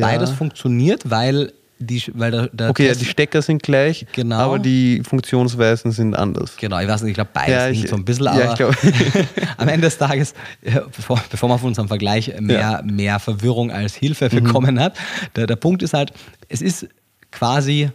Beides 0.00 0.30
funktioniert, 0.32 1.08
weil 1.08 1.52
die, 1.78 2.02
weil 2.14 2.30
der, 2.30 2.48
der 2.48 2.70
okay, 2.70 2.88
Test, 2.88 3.00
ja, 3.00 3.04
die 3.04 3.10
Stecker 3.10 3.42
sind 3.42 3.62
gleich, 3.62 4.06
genau. 4.12 4.36
aber 4.36 4.58
die 4.58 5.02
Funktionsweisen 5.06 5.92
sind 5.92 6.14
anders. 6.14 6.56
Genau, 6.56 6.78
ich 6.80 6.88
weiß 6.88 7.02
nicht, 7.02 7.10
ich 7.10 7.14
glaube 7.16 7.30
beides 7.32 7.50
ja, 7.50 7.68
ich, 7.68 7.88
so 7.88 7.96
ein 7.96 8.04
bisschen, 8.04 8.28
aber 8.28 8.58
ja, 8.58 8.70
am 9.58 9.68
Ende 9.68 9.86
des 9.86 9.98
Tages, 9.98 10.34
bevor, 10.62 11.22
bevor 11.30 11.48
man 11.48 11.58
von 11.58 11.68
unserem 11.68 11.88
Vergleich 11.88 12.32
mehr, 12.40 12.82
mehr 12.84 13.18
Verwirrung 13.18 13.70
als 13.70 13.94
Hilfe 13.94 14.28
mhm. 14.30 14.44
bekommen 14.44 14.80
hat, 14.80 14.96
der, 15.34 15.46
der 15.46 15.56
Punkt 15.56 15.82
ist 15.82 15.92
halt, 15.92 16.12
es 16.48 16.62
ist 16.62 16.88
quasi 17.30 17.90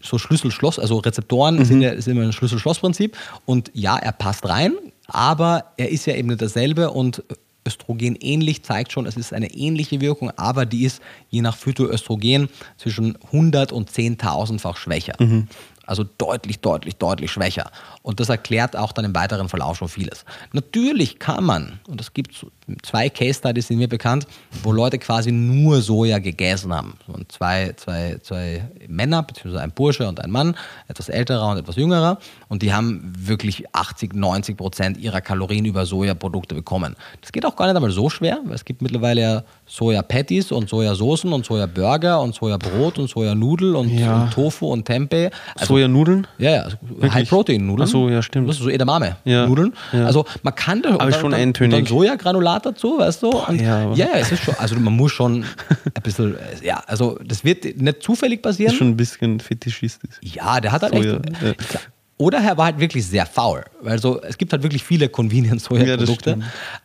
so 0.00 0.18
Schlüssel-Schloss, 0.18 0.78
also 0.78 0.98
Rezeptoren 0.98 1.56
mhm. 1.56 1.64
sind, 1.64 1.80
ja, 1.80 2.00
sind 2.00 2.16
immer 2.16 2.26
ein 2.26 2.32
Schlüssel-Schloss-Prinzip 2.32 3.16
und 3.46 3.70
ja, 3.72 3.96
er 3.96 4.12
passt 4.12 4.46
rein, 4.46 4.74
aber 5.06 5.72
er 5.78 5.88
ist 5.88 6.06
ja 6.06 6.14
eben 6.14 6.28
nicht 6.28 6.42
dasselbe 6.42 6.90
und 6.90 7.22
Östrogen 7.68 8.16
ähnlich, 8.20 8.62
zeigt 8.62 8.92
schon, 8.92 9.06
es 9.06 9.16
ist 9.16 9.32
eine 9.32 9.52
ähnliche 9.52 10.00
Wirkung, 10.00 10.30
aber 10.36 10.64
die 10.64 10.84
ist 10.84 11.02
je 11.28 11.42
nach 11.42 11.56
Phytoöstrogen 11.56 12.48
zwischen 12.78 13.16
100 13.26 13.72
und 13.72 13.90
10.000-fach 13.90 14.76
schwächer. 14.76 15.14
Mhm. 15.18 15.48
Also 15.88 16.04
deutlich, 16.04 16.60
deutlich, 16.60 16.96
deutlich 16.96 17.30
schwächer. 17.30 17.70
Und 18.02 18.20
das 18.20 18.28
erklärt 18.28 18.76
auch 18.76 18.92
dann 18.92 19.06
im 19.06 19.14
weiteren 19.14 19.48
Verlauf 19.48 19.78
schon 19.78 19.88
vieles. 19.88 20.26
Natürlich 20.52 21.18
kann 21.18 21.44
man, 21.44 21.80
und 21.88 21.98
es 21.98 22.12
gibt 22.12 22.44
zwei 22.82 23.08
Case 23.08 23.38
Studies 23.38 23.68
sind 23.68 23.78
mir 23.78 23.88
bekannt, 23.88 24.26
wo 24.62 24.70
Leute 24.70 24.98
quasi 24.98 25.32
nur 25.32 25.80
Soja 25.80 26.18
gegessen 26.18 26.74
haben. 26.74 26.98
Und 27.06 27.32
zwei, 27.32 27.72
zwei, 27.76 28.18
zwei 28.22 28.68
Männer, 28.86 29.22
beziehungsweise 29.22 29.62
ein 29.62 29.70
Bursche 29.70 30.06
und 30.06 30.20
ein 30.22 30.30
Mann, 30.30 30.56
etwas 30.88 31.08
älterer 31.08 31.52
und 31.52 31.56
etwas 31.56 31.76
jüngerer. 31.76 32.18
Und 32.48 32.60
die 32.60 32.74
haben 32.74 33.10
wirklich 33.16 33.64
80, 33.74 34.12
90 34.12 34.58
Prozent 34.58 34.98
ihrer 34.98 35.22
Kalorien 35.22 35.64
über 35.64 35.86
Sojaprodukte 35.86 36.54
bekommen. 36.54 36.96
Das 37.22 37.32
geht 37.32 37.46
auch 37.46 37.56
gar 37.56 37.64
nicht 37.64 37.76
einmal 37.76 37.90
so 37.92 38.10
schwer, 38.10 38.40
weil 38.44 38.56
es 38.56 38.66
gibt 38.66 38.82
mittlerweile 38.82 39.20
ja 39.22 39.44
Soja-Patties 39.68 40.50
und 40.50 40.68
Sojasoßen 40.68 41.32
und 41.32 41.44
Soja-Burger 41.44 42.20
und 42.20 42.34
Sojabrot 42.34 42.98
und 42.98 43.08
Sojanudel 43.08 43.76
und, 43.76 43.90
ja. 43.90 44.22
und 44.22 44.32
Tofu 44.32 44.66
und 44.66 44.84
Tempeh. 44.84 45.30
Also, 45.54 45.74
Sojanudeln? 45.74 46.26
Ja, 46.38 46.50
ja. 46.50 46.62
Also 46.62 46.76
High-Protein-Nudeln. 47.02 47.86
Achso, 47.86 48.08
ja, 48.08 48.22
stimmt. 48.22 48.48
Das 48.48 48.56
ist 48.56 48.62
so 48.62 48.70
Edamame-Nudeln. 48.70 49.74
Ja. 49.92 50.06
Also 50.06 50.24
man 50.42 50.54
kann 50.54 50.82
da 50.82 50.94
aber 50.94 51.12
schon 51.12 51.34
eintönig. 51.34 51.76
Dann 51.76 51.86
Sojagranulat 51.86 52.66
dazu, 52.66 52.98
weißt 52.98 53.22
du? 53.22 53.30
Und 53.30 53.60
ja, 53.60 53.92
ja, 53.92 54.08
es 54.14 54.32
ist 54.32 54.42
schon, 54.42 54.54
also 54.58 54.74
man 54.76 54.96
muss 54.96 55.12
schon 55.12 55.44
ein 55.84 56.02
bisschen, 56.02 56.36
ja, 56.62 56.82
also 56.86 57.18
das 57.24 57.44
wird 57.44 57.64
nicht 57.64 58.02
zufällig 58.02 58.42
passieren. 58.42 58.72
Ist 58.72 58.78
schon 58.78 58.88
ein 58.88 58.96
bisschen 58.96 59.38
fetischistisch. 59.40 60.16
Ja, 60.22 60.60
der 60.60 60.72
hat 60.72 60.82
halt 60.82 60.94
Soja, 60.94 61.16
echt. 61.16 61.74
Ja. 61.74 61.80
Oder 62.16 62.38
er 62.38 62.56
war 62.56 62.64
halt 62.64 62.80
wirklich 62.80 63.06
sehr 63.06 63.26
faul. 63.26 63.64
Weil 63.80 64.00
so, 64.00 64.20
es 64.22 64.36
gibt 64.36 64.52
halt 64.52 64.64
wirklich 64.64 64.82
viele 64.82 65.08
Convenience-Soja-Produkte. 65.08 66.38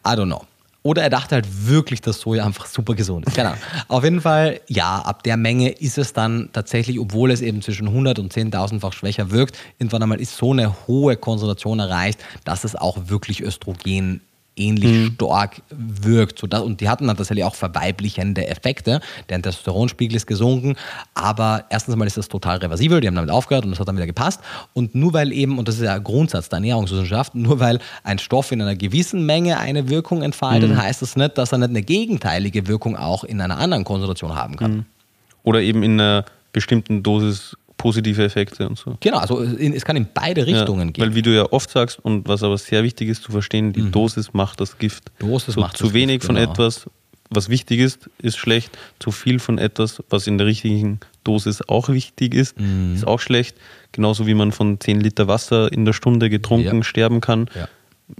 Ja, 0.05 0.13
I 0.13 0.15
don't 0.15 0.25
know. 0.25 0.43
Oder 0.84 1.01
er 1.01 1.09
dachte 1.09 1.36
halt 1.36 1.47
wirklich, 1.65 2.01
dass 2.01 2.19
Soja 2.19 2.45
einfach 2.45 2.65
super 2.65 2.93
gesund 2.93 3.25
ist. 3.25 3.39
Ahnung. 3.39 3.63
Auf 3.88 4.03
jeden 4.03 4.19
Fall, 4.19 4.59
ja, 4.67 4.99
ab 4.99 5.23
der 5.23 5.38
Menge 5.38 5.69
ist 5.69 5.97
es 5.97 6.11
dann 6.11 6.49
tatsächlich, 6.51 6.99
obwohl 6.99 7.31
es 7.31 7.41
eben 7.41 7.61
zwischen 7.61 7.88
100 7.88 8.19
und 8.19 8.34
10.000-fach 8.34 8.91
schwächer 8.91 9.31
wirkt, 9.31 9.57
irgendwann 9.79 10.03
einmal 10.03 10.19
ist 10.19 10.36
so 10.36 10.51
eine 10.51 10.75
hohe 10.88 11.15
Konzentration 11.15 11.79
erreicht, 11.79 12.19
dass 12.43 12.65
es 12.65 12.75
auch 12.75 12.97
wirklich 13.07 13.41
Östrogen 13.41 14.21
ähnlich 14.55 14.91
mhm. 14.91 15.13
stark 15.15 15.61
wirkt. 15.69 16.39
So 16.39 16.47
dass, 16.47 16.61
und 16.61 16.81
die 16.81 16.89
hatten 16.89 17.07
dann 17.07 17.17
tatsächlich 17.17 17.45
auch 17.45 17.55
verweiblichende 17.55 18.47
Effekte. 18.47 19.01
Der 19.29 19.41
Testosteronspiegel 19.41 20.15
ist 20.15 20.27
gesunken, 20.27 20.75
aber 21.13 21.65
erstens 21.69 21.95
mal 21.95 22.05
ist 22.05 22.17
das 22.17 22.29
total 22.29 22.57
reversibel, 22.57 23.01
die 23.01 23.07
haben 23.07 23.15
damit 23.15 23.31
aufgehört 23.31 23.65
und 23.65 23.71
das 23.71 23.79
hat 23.79 23.87
dann 23.87 23.95
wieder 23.95 24.05
gepasst. 24.05 24.41
Und 24.73 24.95
nur 24.95 25.13
weil 25.13 25.31
eben, 25.31 25.57
und 25.57 25.67
das 25.67 25.75
ist 25.75 25.83
ja 25.83 25.97
Grundsatz 25.97 26.49
der 26.49 26.57
Ernährungswissenschaft, 26.57 27.35
nur 27.35 27.59
weil 27.59 27.79
ein 28.03 28.19
Stoff 28.19 28.51
in 28.51 28.61
einer 28.61 28.75
gewissen 28.75 29.25
Menge 29.25 29.59
eine 29.59 29.89
Wirkung 29.89 30.21
entfaltet, 30.21 30.71
mhm. 30.71 30.81
heißt 30.81 31.01
das 31.01 31.15
nicht, 31.15 31.37
dass 31.37 31.51
er 31.51 31.59
nicht 31.59 31.69
eine 31.69 31.81
gegenteilige 31.81 32.67
Wirkung 32.67 32.95
auch 32.95 33.23
in 33.23 33.41
einer 33.41 33.57
anderen 33.57 33.83
Konzentration 33.83 34.35
haben 34.35 34.55
kann. 34.55 34.71
Mhm. 34.71 34.85
Oder 35.43 35.61
eben 35.61 35.83
in 35.83 35.99
einer 35.99 36.25
bestimmten 36.53 37.03
Dosis 37.03 37.57
positive 37.84 38.23
Effekte 38.23 38.65
und 38.69 38.77
so. 38.77 38.95
Genau, 39.01 39.17
also 39.17 39.43
es 39.43 39.84
kann 39.84 39.97
in 39.97 40.07
beide 40.13 40.47
Richtungen 40.47 40.88
ja, 40.88 40.91
gehen. 40.93 41.03
Weil 41.03 41.15
wie 41.15 41.21
du 41.21 41.36
ja 41.36 41.51
oft 41.51 41.69
sagst 41.69 41.99
und 41.99 42.29
was 42.29 42.41
aber 42.41 42.57
sehr 42.57 42.81
wichtig 42.81 43.09
ist 43.09 43.23
zu 43.23 43.34
verstehen, 43.34 43.73
die 43.73 43.81
mhm. 43.81 43.91
Dosis 43.91 44.34
macht 44.34 44.61
das 44.61 44.77
Gift. 44.77 45.11
Dosis 45.19 45.55
so, 45.55 45.59
macht 45.59 45.75
zu 45.75 45.93
wenig 45.93 46.21
Gift, 46.21 46.27
von 46.27 46.36
genau. 46.36 46.49
etwas, 46.49 46.89
was 47.29 47.49
wichtig 47.49 47.81
ist, 47.81 48.09
ist 48.19 48.38
schlecht. 48.38 48.71
Zu 48.99 49.11
viel 49.11 49.38
von 49.38 49.57
etwas, 49.57 50.01
was 50.09 50.27
in 50.27 50.38
der 50.38 50.47
richtigen 50.47 51.01
Dosis 51.25 51.61
auch 51.67 51.89
wichtig 51.89 52.34
ist, 52.34 52.57
mhm. 52.57 52.95
ist 52.95 53.05
auch 53.05 53.19
schlecht. 53.19 53.57
Genauso 53.91 54.27
wie 54.27 54.34
man 54.34 54.53
von 54.53 54.79
10 54.79 55.01
Liter 55.01 55.27
Wasser 55.27 55.69
in 55.69 55.84
der 55.84 55.91
Stunde 55.91 56.29
getrunken 56.29 56.77
ja. 56.77 56.84
sterben 56.84 57.19
kann. 57.19 57.49
Ja 57.53 57.67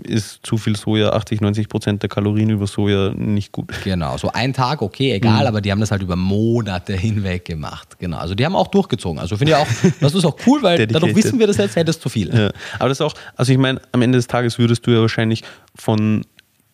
ist 0.02 0.40
zu 0.44 0.58
viel 0.58 0.76
Soja, 0.76 1.10
80, 1.10 1.42
90 1.42 1.70
Prozent 1.70 2.02
der 2.02 2.10
Kalorien 2.10 2.50
über 2.50 2.68
Soja 2.68 3.12
nicht 3.12 3.52
gut. 3.52 3.72
Genau, 3.84 4.18
so 4.18 4.32
ein 4.32 4.54
Tag, 4.54 4.82
okay, 4.82 5.14
egal, 5.14 5.42
mhm. 5.42 5.48
aber 5.48 5.62
die 5.62 5.72
haben 5.72 5.80
das 5.80 5.92
halt 5.92 6.02
über 6.02 6.16
Monate 6.16 6.94
hinweg 6.94 7.46
gemacht. 7.46 8.00
Genau, 8.00 8.18
also 8.18 8.36
die 8.36 8.46
haben 8.46 8.56
auch 8.56 8.68
durchgezogen. 8.68 9.20
Also 9.20 9.38
finde 9.38 9.54
ich 9.54 9.58
auch, 9.58 9.68
das 10.00 10.14
ist 10.14 10.26
auch 10.26 10.38
cool, 10.46 10.62
weil 10.64 10.88
dadurch 10.88 11.16
wissen 11.16 11.40
wir 11.40 11.48
das 11.48 11.58
jetzt, 11.58 11.76
hättest 11.76 12.02
zu 12.02 12.10
viel. 12.10 12.34
Ja. 12.34 12.52
Aber 12.80 12.90
das 12.90 12.98
ist 12.98 13.02
auch, 13.02 13.14
also 13.36 13.52
ich 13.52 13.58
meine, 13.58 13.82
am 13.92 14.02
Ende 14.02 14.18
des 14.18 14.28
Tages 14.28 14.58
würdest 14.60 14.86
du 14.86 14.92
ja 14.92 15.02
wahrscheinlich 15.02 15.44
von 15.76 16.26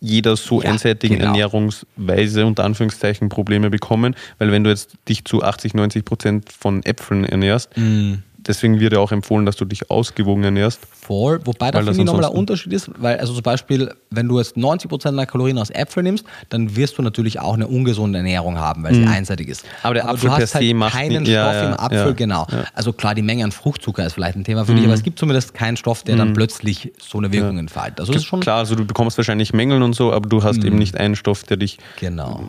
jeder 0.01 0.37
so 0.37 0.61
ja, 0.61 0.69
einseitigen 0.69 1.17
genau. 1.17 1.31
Ernährungsweise 1.31 2.45
unter 2.45 2.63
Anführungszeichen 2.63 3.29
Probleme 3.29 3.69
bekommen, 3.69 4.15
weil 4.37 4.51
wenn 4.51 4.63
du 4.63 4.69
jetzt 4.69 4.93
dich 5.09 5.25
zu 5.25 5.43
80, 5.43 5.73
90 5.73 6.05
Prozent 6.05 6.51
von 6.51 6.83
Äpfeln 6.85 7.25
ernährst, 7.25 7.75
mm 7.75 8.13
deswegen 8.49 8.79
wird 8.79 8.93
ja 8.93 8.99
auch 8.99 9.11
empfohlen, 9.11 9.45
dass 9.45 9.55
du 9.55 9.63
dich 9.63 9.89
ausgewogen 9.89 10.43
ernährst. 10.43 10.81
Voll, 10.91 11.39
wobei 11.45 11.71
da 11.71 11.79
finde 11.79 11.99
ich 11.99 12.03
nochmal 12.03 12.25
ein 12.25 12.31
Unterschied 12.31 12.73
ist, 12.73 12.91
weil 12.97 13.17
also 13.19 13.33
zum 13.33 13.43
Beispiel, 13.43 13.93
wenn 14.09 14.27
du 14.27 14.39
jetzt 14.39 14.57
90% 14.57 15.03
deiner 15.03 15.25
Kalorien 15.25 15.57
aus 15.59 15.69
Äpfeln 15.69 16.03
nimmst, 16.03 16.25
dann 16.49 16.75
wirst 16.75 16.97
du 16.97 17.01
natürlich 17.01 17.39
auch 17.39 17.53
eine 17.53 17.67
ungesunde 17.67 18.17
Ernährung 18.17 18.57
haben, 18.57 18.83
weil 18.83 18.95
sie 18.95 19.01
mhm. 19.01 19.07
einseitig 19.07 19.47
ist. 19.47 19.63
Aber 19.83 19.93
der 19.93 20.03
aber 20.03 20.13
Apfel 20.13 20.29
du 20.29 20.35
hast 20.35 20.55
halt 20.55 20.75
macht 20.75 20.93
keinen 20.93 21.23
nicht, 21.23 21.31
Stoff 21.31 21.53
ja, 21.53 21.69
im 21.69 21.79
Apfel, 21.79 21.97
ja, 21.97 22.11
genau. 22.11 22.47
Ja. 22.51 22.65
Also 22.73 22.91
klar, 22.91 23.15
die 23.15 23.21
Menge 23.21 23.43
an 23.43 23.51
Fruchtzucker 23.51 24.05
ist 24.05 24.13
vielleicht 24.13 24.35
ein 24.35 24.43
Thema 24.43 24.65
für 24.65 24.71
mhm. 24.71 24.77
dich, 24.77 24.85
aber 24.85 24.95
es 24.95 25.03
gibt 25.03 25.19
zumindest 25.19 25.53
keinen 25.53 25.77
Stoff, 25.77 26.03
der 26.03 26.17
dann 26.17 26.29
mhm. 26.29 26.33
plötzlich 26.33 26.91
so 26.99 27.19
eine 27.19 27.31
Wirkung 27.31 27.59
entfaltet. 27.59 27.99
Also 27.99 28.13
ist 28.13 28.25
schon 28.25 28.39
klar, 28.39 28.57
also 28.57 28.75
du 28.75 28.85
bekommst 28.85 29.17
wahrscheinlich 29.17 29.53
Mängeln 29.53 29.83
und 29.83 29.93
so, 29.93 30.11
aber 30.11 30.27
du 30.27 30.43
hast 30.43 30.57
eben 30.57 30.71
mhm. 30.73 30.79
nicht 30.79 30.97
einen 30.97 31.15
Stoff, 31.15 31.43
der 31.43 31.57
dich 31.57 31.77
Genau. 31.99 32.43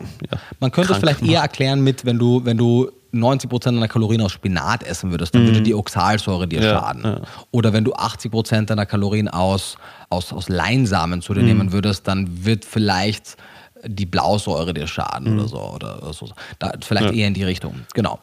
Man 0.59 0.71
könnte 0.71 0.93
es 0.93 0.99
vielleicht 0.99 1.21
macht. 1.21 1.31
eher 1.31 1.41
erklären 1.41 1.81
mit, 1.81 2.05
wenn 2.05 2.17
du, 2.17 2.43
wenn 2.43 2.57
du 2.57 2.89
90% 3.13 3.65
deiner 3.65 3.87
Kalorien 3.87 4.21
aus 4.21 4.31
Spinat 4.31 4.83
essen 4.83 5.11
würdest, 5.11 5.35
dann 5.35 5.43
mhm. 5.43 5.47
würde 5.47 5.61
die 5.61 5.73
Oxalsäure 5.73 6.47
dir 6.47 6.61
ja, 6.61 6.79
schaden. 6.79 7.03
Ja. 7.03 7.21
Oder 7.51 7.73
wenn 7.73 7.83
du 7.83 7.93
80% 7.93 8.65
deiner 8.65 8.85
Kalorien 8.85 9.27
aus, 9.27 9.77
aus, 10.09 10.31
aus 10.31 10.49
Leinsamen 10.49 11.21
zu 11.21 11.33
dir 11.33 11.41
mhm. 11.41 11.47
nehmen 11.47 11.71
würdest, 11.71 12.07
dann 12.07 12.45
wird 12.45 12.65
vielleicht 12.65 13.37
die 13.83 14.05
Blausäure 14.05 14.73
dir 14.73 14.87
schaden 14.87 15.33
mhm. 15.33 15.39
oder 15.39 15.47
so. 15.47 15.59
Oder 15.59 16.13
so. 16.13 16.29
Da, 16.59 16.73
vielleicht 16.81 17.07
ja. 17.07 17.13
eher 17.13 17.27
in 17.27 17.33
die 17.33 17.43
Richtung. 17.43 17.81
Genau. 17.93 18.19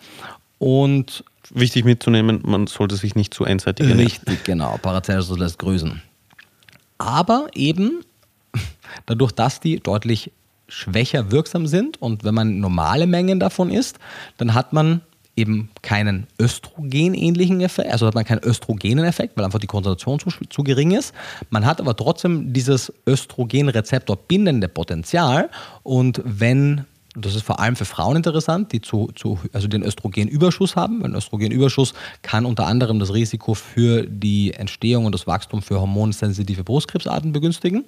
Und 0.58 1.24
Wichtig 1.50 1.84
mitzunehmen, 1.84 2.40
man 2.44 2.66
sollte 2.66 2.96
sich 2.96 3.14
nicht 3.14 3.32
zu 3.32 3.44
einseitig 3.44 3.88
ernähren. 3.88 4.10
Richtig, 4.10 4.44
genau. 4.44 4.76
Paracelsus 4.82 5.38
lässt 5.38 5.58
grüßen. 5.58 6.02
Aber 6.98 7.46
eben 7.54 8.02
dadurch, 9.06 9.32
dass 9.32 9.60
die 9.60 9.80
deutlich 9.80 10.30
schwächer 10.68 11.30
wirksam 11.30 11.66
sind 11.66 12.00
und 12.00 12.24
wenn 12.24 12.34
man 12.34 12.60
normale 12.60 13.06
Mengen 13.06 13.40
davon 13.40 13.70
isst, 13.70 13.98
dann 14.36 14.54
hat 14.54 14.72
man 14.72 15.00
eben 15.38 15.70
keinen 15.82 16.26
Östrogen-ähnlichen 16.40 17.60
Effekt, 17.60 17.90
also 17.90 18.06
hat 18.06 18.14
man 18.14 18.24
keinen 18.24 18.42
östrogenen 18.42 19.04
Effekt, 19.04 19.36
weil 19.36 19.44
einfach 19.44 19.60
die 19.60 19.68
Konzentration 19.68 20.18
zu, 20.18 20.30
zu 20.50 20.64
gering 20.64 20.90
ist. 20.90 21.14
Man 21.48 21.64
hat 21.64 21.80
aber 21.80 21.94
trotzdem 21.94 22.52
dieses 22.52 22.92
Östrogenrezeptor 23.06 24.16
bindende 24.16 24.68
Potenzial 24.68 25.48
und 25.84 26.20
wenn 26.24 26.86
das 27.20 27.34
ist 27.34 27.42
vor 27.42 27.60
allem 27.60 27.76
für 27.76 27.84
Frauen 27.84 28.16
interessant, 28.16 28.72
die 28.72 28.80
zu, 28.80 29.10
zu, 29.14 29.38
also 29.52 29.68
den 29.68 29.82
Östrogenüberschuss 29.82 30.76
haben. 30.76 31.04
Ein 31.04 31.14
Östrogenüberschuss 31.14 31.94
kann 32.22 32.44
unter 32.44 32.66
anderem 32.66 32.98
das 32.98 33.12
Risiko 33.12 33.54
für 33.54 34.06
die 34.06 34.52
Entstehung 34.54 35.04
und 35.04 35.14
das 35.14 35.26
Wachstum 35.26 35.62
für 35.62 35.80
hormonsensitive 35.80 36.64
Brustkrebsarten 36.64 37.32
begünstigen. 37.32 37.84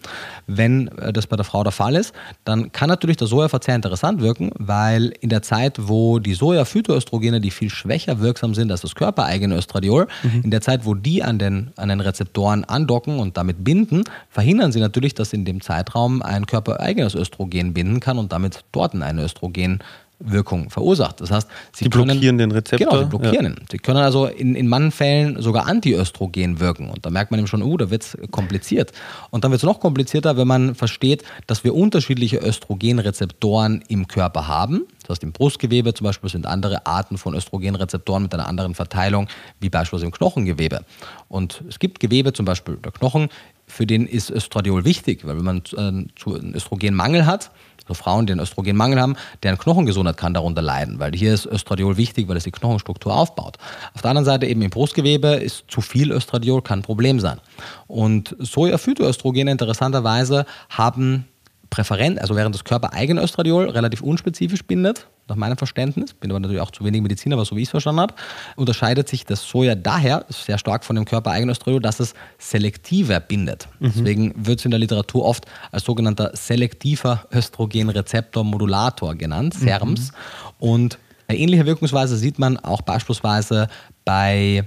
Wenn 0.46 0.88
äh, 0.98 1.12
das 1.12 1.26
bei 1.26 1.36
der 1.36 1.44
Frau 1.44 1.62
der 1.62 1.72
Fall 1.72 1.96
ist, 1.96 2.12
dann 2.44 2.72
kann 2.72 2.88
natürlich 2.88 3.16
der 3.16 3.26
Sojaverzehr 3.26 3.74
interessant 3.74 4.20
wirken, 4.20 4.50
weil 4.58 5.12
in 5.20 5.28
der 5.28 5.42
Zeit, 5.42 5.78
wo 5.80 6.18
die 6.18 6.34
Soja-Phytoöstrogene, 6.34 7.40
die 7.40 7.50
viel 7.50 7.70
schwächer 7.70 8.20
wirksam 8.20 8.54
sind 8.54 8.70
als 8.70 8.80
das 8.80 8.94
körpereigene 8.94 9.56
Östradiol, 9.56 10.08
mhm. 10.22 10.42
in 10.44 10.50
der 10.50 10.60
Zeit, 10.60 10.84
wo 10.84 10.94
die 10.94 11.22
an 11.22 11.38
den, 11.38 11.72
an 11.76 11.88
den 11.88 12.00
Rezeptoren 12.00 12.64
andocken 12.64 13.18
und 13.18 13.36
damit 13.36 13.64
binden, 13.64 14.04
verhindern 14.28 14.72
sie 14.72 14.80
natürlich, 14.80 15.14
dass 15.14 15.32
in 15.32 15.44
dem 15.44 15.60
Zeitraum 15.60 16.22
ein 16.22 16.46
körpereigenes 16.46 17.14
Östrogen 17.14 17.74
binden 17.74 18.00
kann 18.00 18.18
und 18.18 18.32
damit 18.32 18.64
dort 18.72 18.94
eine 18.94 19.19
eine 19.20 19.26
Östrogenwirkung 19.26 20.70
verursacht. 20.70 21.20
Das 21.20 21.30
heißt, 21.30 21.48
sie 21.72 21.84
die 21.84 21.90
blockieren 21.90 22.20
können, 22.20 22.38
den 22.38 22.52
Rezeptor. 22.52 22.88
Genau, 22.88 23.02
sie 23.02 23.08
blockieren 23.08 23.44
ja. 23.44 23.50
ihn. 23.50 23.56
Sie 23.70 23.78
können 23.78 23.98
also 23.98 24.26
in, 24.26 24.54
in 24.54 24.66
manchen 24.66 24.92
Fällen 24.92 25.42
sogar 25.42 25.66
Antiöstrogen 25.66 26.60
wirken. 26.60 26.90
Und 26.90 27.04
da 27.06 27.10
merkt 27.10 27.30
man 27.30 27.40
eben 27.40 27.46
schon, 27.46 27.62
uh, 27.62 27.76
da 27.76 27.90
wird 27.90 28.02
es 28.02 28.18
kompliziert. 28.30 28.92
Und 29.30 29.44
dann 29.44 29.50
wird 29.50 29.60
es 29.60 29.66
noch 29.66 29.80
komplizierter, 29.80 30.36
wenn 30.36 30.48
man 30.48 30.74
versteht, 30.74 31.24
dass 31.46 31.64
wir 31.64 31.74
unterschiedliche 31.74 32.38
Östrogenrezeptoren 32.38 33.82
im 33.88 34.08
Körper 34.08 34.48
haben. 34.48 34.86
Das 35.02 35.16
heißt, 35.16 35.22
im 35.24 35.32
Brustgewebe 35.32 35.94
zum 35.94 36.04
Beispiel 36.04 36.30
sind 36.30 36.46
andere 36.46 36.86
Arten 36.86 37.18
von 37.18 37.34
Östrogenrezeptoren 37.34 38.22
mit 38.22 38.34
einer 38.34 38.46
anderen 38.46 38.74
Verteilung, 38.74 39.28
wie 39.58 39.68
beispielsweise 39.68 40.06
im 40.06 40.12
Knochengewebe. 40.12 40.84
Und 41.28 41.62
es 41.68 41.78
gibt 41.78 42.00
Gewebe, 42.00 42.32
zum 42.32 42.44
Beispiel 42.44 42.76
der 42.76 42.92
Knochen, 42.92 43.28
für 43.70 43.86
den 43.86 44.06
ist 44.06 44.30
Östradiol 44.30 44.84
wichtig, 44.84 45.26
weil 45.26 45.36
wenn 45.36 45.44
man 45.44 45.62
äh, 45.76 45.80
einen 45.80 46.54
Östrogenmangel 46.54 47.26
hat, 47.26 47.50
so 47.90 47.94
Frauen, 47.94 48.26
die 48.26 48.32
einen 48.32 48.40
Östrogenmangel 48.40 49.00
haben, 49.00 49.16
deren 49.42 49.58
Knochengesundheit 49.58 50.16
kann 50.16 50.34
darunter 50.34 50.62
leiden, 50.62 50.98
weil 50.98 51.12
hier 51.12 51.34
ist 51.34 51.46
Östradiol 51.46 51.96
wichtig, 51.96 52.28
weil 52.28 52.36
es 52.36 52.44
die 52.44 52.50
Knochenstruktur 52.50 53.14
aufbaut. 53.14 53.56
Auf 53.94 54.02
der 54.02 54.10
anderen 54.10 54.24
Seite 54.24 54.46
eben 54.46 54.62
im 54.62 54.70
Brustgewebe 54.70 55.28
ist 55.28 55.64
zu 55.68 55.80
viel 55.80 56.12
Östradiol 56.12 56.62
kann 56.62 56.80
ein 56.80 56.82
Problem 56.82 57.18
sein. 57.18 57.40
Und 57.88 58.36
Soja-Phytoöstrogene 58.38 59.50
interessanterweise 59.50 60.46
haben 60.68 61.26
Präferenz, 61.70 62.20
also 62.20 62.36
während 62.36 62.54
das 62.54 62.64
Körper 62.64 62.92
eigen 62.92 63.16
Östradiol 63.18 63.70
relativ 63.70 64.02
unspezifisch 64.02 64.64
bindet, 64.64 65.06
nach 65.28 65.36
meinem 65.36 65.56
Verständnis, 65.56 66.12
bin 66.12 66.30
aber 66.30 66.40
natürlich 66.40 66.60
auch 66.60 66.72
zu 66.72 66.84
wenig 66.84 67.00
Mediziner, 67.00 67.36
aber 67.36 67.44
so 67.44 67.56
wie 67.56 67.60
ich 67.60 67.68
es 67.68 67.70
verstanden 67.70 68.00
habe, 68.00 68.14
unterscheidet 68.56 69.08
sich 69.08 69.24
das 69.24 69.48
Soja 69.48 69.76
daher 69.76 70.26
sehr 70.28 70.58
stark 70.58 70.84
von 70.84 70.96
dem 70.96 71.04
körpereigenen 71.04 71.50
Östradiol, 71.50 71.80
dass 71.80 72.00
es 72.00 72.14
selektiver 72.38 73.20
bindet. 73.20 73.68
Mhm. 73.78 73.92
Deswegen 73.94 74.46
wird 74.46 74.58
es 74.58 74.64
in 74.64 74.72
der 74.72 74.80
Literatur 74.80 75.24
oft 75.24 75.46
als 75.70 75.84
sogenannter 75.84 76.32
selektiver 76.34 77.26
Östrogenrezeptor-Modulator 77.32 79.14
genannt, 79.14 79.54
SERMs. 79.54 80.10
Mhm. 80.10 80.16
Und 80.58 80.98
eine 81.28 81.38
ähnliche 81.38 81.64
Wirkungsweise 81.64 82.16
sieht 82.16 82.40
man 82.40 82.56
auch 82.58 82.82
beispielsweise 82.82 83.68
bei 84.04 84.64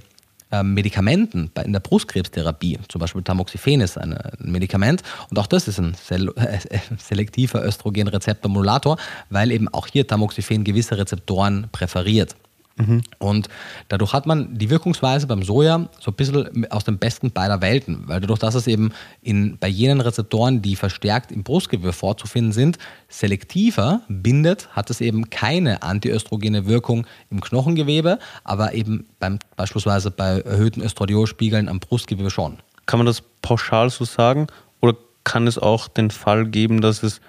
Medikamenten 0.62 1.50
in 1.64 1.72
der 1.72 1.80
Brustkrebstherapie, 1.80 2.78
zum 2.88 3.00
Beispiel 3.00 3.22
Tamoxifen 3.22 3.80
ist 3.80 3.98
ein, 3.98 4.18
Medikament 4.38 5.02
und 5.30 5.38
auch 5.38 5.46
das 5.46 5.68
ist 5.68 5.78
ein 5.78 5.96
selektiver 6.98 7.64
Östrogenrezeptor-Modulator, 7.64 8.98
weil 9.30 9.50
eben 9.50 9.68
auch 9.68 9.86
hier 9.86 10.06
Tamoxifen 10.06 10.64
gewisse 10.64 10.98
Rezeptoren 10.98 11.68
präferiert. 11.72 12.36
Mhm. 12.76 13.02
Und 13.18 13.48
dadurch 13.88 14.12
hat 14.12 14.26
man 14.26 14.58
die 14.58 14.68
Wirkungsweise 14.68 15.26
beim 15.26 15.42
Soja 15.42 15.88
so 16.00 16.10
ein 16.10 16.14
bisschen 16.14 16.66
aus 16.70 16.84
dem 16.84 16.98
Besten 16.98 17.30
beider 17.30 17.60
Welten, 17.60 18.08
weil 18.08 18.20
dadurch, 18.20 18.40
dass 18.40 18.54
es 18.54 18.66
eben 18.66 18.92
in, 19.22 19.58
bei 19.58 19.68
jenen 19.68 20.00
Rezeptoren, 20.00 20.60
die 20.60 20.74
verstärkt 20.74 21.30
im 21.30 21.44
Brustgewebe 21.44 21.92
vorzufinden 21.92 22.52
sind, 22.52 22.78
selektiver 23.08 24.02
bindet, 24.08 24.68
hat 24.72 24.90
es 24.90 25.00
eben 25.00 25.30
keine 25.30 25.82
antiöstrogene 25.82 26.66
Wirkung 26.66 27.06
im 27.30 27.40
Knochengewebe, 27.40 28.18
aber 28.42 28.74
eben 28.74 29.06
beim, 29.20 29.38
beispielsweise 29.56 30.10
bei 30.10 30.40
erhöhten 30.40 30.82
Östradiolspiegeln 30.82 31.68
am 31.68 31.78
Brustgewebe 31.78 32.30
schon. 32.30 32.58
Kann 32.86 32.98
man 32.98 33.06
das 33.06 33.22
pauschal 33.40 33.88
so 33.90 34.04
sagen 34.04 34.48
oder 34.80 34.96
kann 35.22 35.46
es 35.46 35.58
auch 35.58 35.86
den 35.86 36.10
Fall 36.10 36.46
geben, 36.46 36.80
dass 36.80 37.02
es 37.02 37.20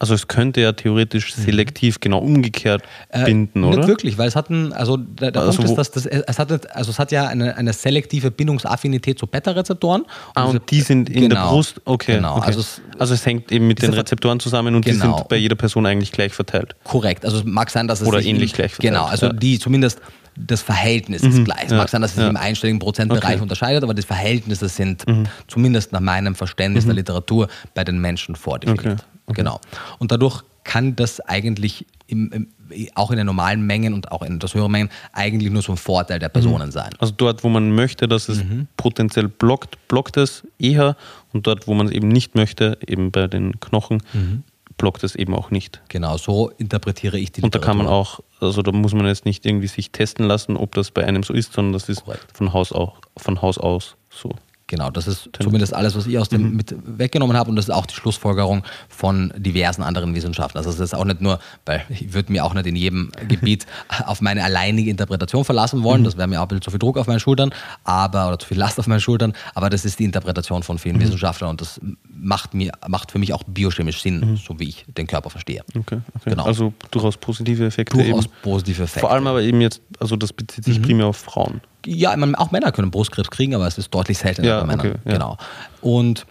also 0.00 0.14
es 0.14 0.28
könnte 0.28 0.62
ja 0.62 0.72
theoretisch 0.72 1.36
mhm. 1.36 1.42
selektiv 1.42 2.00
genau 2.00 2.18
umgekehrt 2.20 2.82
äh, 3.10 3.26
binden, 3.26 3.62
oder? 3.62 3.76
Nicht 3.76 3.88
wirklich, 3.88 4.18
weil 4.18 4.28
es 4.28 4.34
hat 4.34 4.48
ein, 4.48 4.72
also 4.72 4.96
der, 4.96 5.30
der 5.30 5.42
also 5.42 5.58
Punkt 5.58 5.70
ist, 5.70 5.76
dass 5.76 5.90
das, 5.90 6.06
es 6.06 6.38
hat, 6.38 6.74
also 6.74 6.90
es 6.90 6.98
hat 6.98 7.12
ja 7.12 7.28
eine, 7.28 7.54
eine 7.56 7.74
selektive 7.74 8.30
Bindungsaffinität 8.30 9.18
zu 9.18 9.26
Beta-Rezeptoren. 9.26 10.06
Ah, 10.34 10.44
und, 10.44 10.56
und 10.56 10.70
die 10.70 10.80
sind 10.80 11.10
in 11.10 11.28
genau, 11.28 11.34
der 11.34 11.50
Brust, 11.50 11.82
okay. 11.84 12.16
Genau. 12.16 12.38
Okay. 12.38 12.46
Also, 12.46 12.60
es, 12.60 12.80
also 12.98 13.12
es 13.12 13.26
hängt 13.26 13.52
eben 13.52 13.66
mit 13.66 13.82
den 13.82 13.92
Rezeptoren 13.92 14.40
zusammen 14.40 14.74
und 14.74 14.86
genau. 14.86 15.04
die 15.04 15.18
sind 15.18 15.28
bei 15.28 15.36
jeder 15.36 15.56
Person 15.56 15.84
eigentlich 15.84 16.12
gleich 16.12 16.32
verteilt. 16.32 16.74
Korrekt, 16.84 17.26
also 17.26 17.36
es 17.36 17.44
mag 17.44 17.68
sein, 17.68 17.86
dass 17.86 18.00
es 18.00 18.08
Oder 18.08 18.22
ähnlich 18.22 18.52
in, 18.52 18.56
gleich 18.56 18.72
verteilt. 18.72 18.94
Genau, 18.94 19.04
also 19.04 19.26
ja. 19.26 19.32
die 19.34 19.58
zumindest 19.58 20.00
das 20.36 20.62
Verhältnis 20.62 21.22
ist 21.22 21.38
mhm. 21.38 21.44
gleich. 21.44 21.64
Es 21.64 21.70
ja, 21.72 21.78
mag 21.78 21.88
sein, 21.88 22.02
dass 22.02 22.12
es 22.12 22.16
ja. 22.16 22.22
sich 22.24 22.30
im 22.30 22.36
einstelligen 22.36 22.78
Prozentbereich 22.78 23.34
okay. 23.34 23.42
unterscheidet, 23.42 23.82
aber 23.82 23.94
die 23.94 24.02
Verhältnisse 24.02 24.68
sind 24.68 25.06
mhm. 25.06 25.26
zumindest 25.48 25.92
nach 25.92 26.00
meinem 26.00 26.34
Verständnis 26.34 26.84
mhm. 26.84 26.90
der 26.90 26.96
Literatur 26.96 27.48
bei 27.74 27.84
den 27.84 28.00
Menschen 28.00 28.36
vordefiniert. 28.36 29.00
Okay. 29.00 29.04
Okay. 29.26 29.42
Genau. 29.42 29.60
Und 29.98 30.10
dadurch 30.10 30.42
kann 30.64 30.96
das 30.96 31.20
eigentlich 31.20 31.86
im, 32.06 32.30
im, 32.32 32.48
auch 32.94 33.10
in 33.10 33.16
den 33.16 33.26
normalen 33.26 33.66
Mengen 33.66 33.94
und 33.94 34.12
auch 34.12 34.22
in 34.22 34.38
das 34.38 34.54
höheren 34.54 34.70
Mengen 34.70 34.90
eigentlich 35.12 35.50
nur 35.50 35.62
so 35.62 35.72
ein 35.72 35.78
Vorteil 35.78 36.18
der 36.18 36.28
Personen 36.28 36.66
mhm. 36.66 36.72
sein. 36.72 36.90
Also 36.98 37.14
dort, 37.16 37.44
wo 37.44 37.48
man 37.48 37.72
möchte, 37.72 38.08
dass 38.08 38.28
es 38.28 38.44
mhm. 38.44 38.66
potenziell 38.76 39.28
blockt, 39.28 39.76
blockt 39.88 40.16
es 40.16 40.46
eher 40.58 40.96
und 41.32 41.46
dort, 41.46 41.66
wo 41.66 41.74
man 41.74 41.86
es 41.86 41.92
eben 41.92 42.08
nicht 42.08 42.34
möchte, 42.34 42.78
eben 42.86 43.10
bei 43.10 43.26
den 43.26 43.58
Knochen, 43.60 44.02
mhm. 44.12 44.42
Blockt 44.80 45.04
es 45.04 45.14
eben 45.14 45.34
auch 45.34 45.50
nicht. 45.50 45.82
Genau, 45.88 46.16
so 46.16 46.48
interpretiere 46.56 47.18
ich 47.18 47.32
die 47.32 47.42
Und 47.42 47.54
da 47.54 47.58
kann 47.58 47.76
man 47.76 47.86
auch, 47.86 48.20
also 48.40 48.62
da 48.62 48.72
muss 48.72 48.94
man 48.94 49.06
jetzt 49.06 49.26
nicht 49.26 49.44
irgendwie 49.44 49.66
sich 49.66 49.90
testen 49.90 50.26
lassen, 50.26 50.56
ob 50.56 50.74
das 50.74 50.90
bei 50.90 51.04
einem 51.04 51.22
so 51.22 51.34
ist, 51.34 51.52
sondern 51.52 51.74
das 51.74 51.88
ist 51.90 52.02
von 52.32 52.52
Haus, 52.54 52.72
auch, 52.72 52.96
von 53.16 53.42
Haus 53.42 53.58
aus 53.58 53.96
so. 54.08 54.30
Genau, 54.70 54.88
das 54.88 55.08
ist 55.08 55.30
zumindest 55.32 55.74
alles, 55.74 55.96
was 55.96 56.06
ich 56.06 56.16
aus 56.16 56.28
dem 56.28 56.50
mhm. 56.50 56.56
mit 56.56 56.76
weggenommen 56.84 57.36
habe 57.36 57.50
und 57.50 57.56
das 57.56 57.64
ist 57.64 57.74
auch 57.74 57.86
die 57.86 57.94
Schlussfolgerung 57.94 58.62
von 58.88 59.32
diversen 59.36 59.82
anderen 59.82 60.14
Wissenschaften. 60.14 60.56
Also 60.58 60.70
es 60.70 60.78
ist 60.78 60.94
auch 60.94 61.04
nicht 61.04 61.20
nur, 61.20 61.40
weil 61.66 61.84
ich 61.88 62.12
würde 62.12 62.30
mir 62.30 62.44
auch 62.44 62.54
nicht 62.54 62.66
in 62.66 62.76
jedem 62.76 63.10
Gebiet 63.28 63.66
auf 64.06 64.20
meine 64.20 64.44
alleinige 64.44 64.88
Interpretation 64.88 65.44
verlassen 65.44 65.82
wollen, 65.82 66.02
mhm. 66.02 66.04
das 66.04 66.16
wäre 66.16 66.28
mir 66.28 66.38
auch 66.38 66.44
ein 66.44 66.48
bisschen 66.50 66.62
zu 66.62 66.70
viel 66.70 66.78
Druck 66.78 66.98
auf 66.98 67.08
meinen 67.08 67.18
Schultern, 67.18 67.50
aber 67.82 68.28
oder 68.28 68.38
zu 68.38 68.46
viel 68.46 68.58
Last 68.58 68.78
auf 68.78 68.86
meinen 68.86 69.00
Schultern, 69.00 69.32
aber 69.56 69.70
das 69.70 69.84
ist 69.84 69.98
die 69.98 70.04
Interpretation 70.04 70.62
von 70.62 70.78
vielen 70.78 70.98
mhm. 70.98 71.00
Wissenschaftlern 71.00 71.50
und 71.50 71.60
das 71.60 71.80
macht 72.08 72.54
mir 72.54 72.70
macht 72.86 73.10
für 73.10 73.18
mich 73.18 73.32
auch 73.34 73.42
biochemisch 73.42 74.02
Sinn, 74.02 74.20
mhm. 74.20 74.36
so 74.36 74.60
wie 74.60 74.68
ich 74.68 74.84
den 74.96 75.08
Körper 75.08 75.30
verstehe. 75.30 75.64
Okay, 75.76 75.98
okay. 76.14 76.30
Genau. 76.30 76.44
Also 76.44 76.72
durchaus 76.92 77.16
positive 77.16 77.66
Effekte. 77.66 77.96
Durchaus 77.96 78.26
eben. 78.26 78.34
positive 78.42 78.84
Effekte. 78.84 79.00
Vor 79.00 79.10
allem 79.10 79.26
aber 79.26 79.42
eben 79.42 79.60
jetzt, 79.60 79.82
also 79.98 80.14
das 80.14 80.32
bezieht 80.32 80.64
sich 80.64 80.78
mhm. 80.78 80.84
primär 80.84 81.06
auf 81.06 81.16
Frauen. 81.16 81.60
Ja, 81.86 82.14
auch 82.36 82.50
Männer 82.50 82.72
können 82.72 82.90
Brustkrebs 82.90 83.30
kriegen, 83.30 83.54
aber 83.54 83.66
es 83.66 83.78
ist 83.78 83.94
deutlich 83.94 84.18
seltener 84.18 84.48
ja, 84.48 84.60
bei 84.60 84.66
Männern. 84.66 84.86
Okay, 84.86 84.98
ja. 85.04 85.12
Genau. 85.12 85.38
Und 85.80 86.26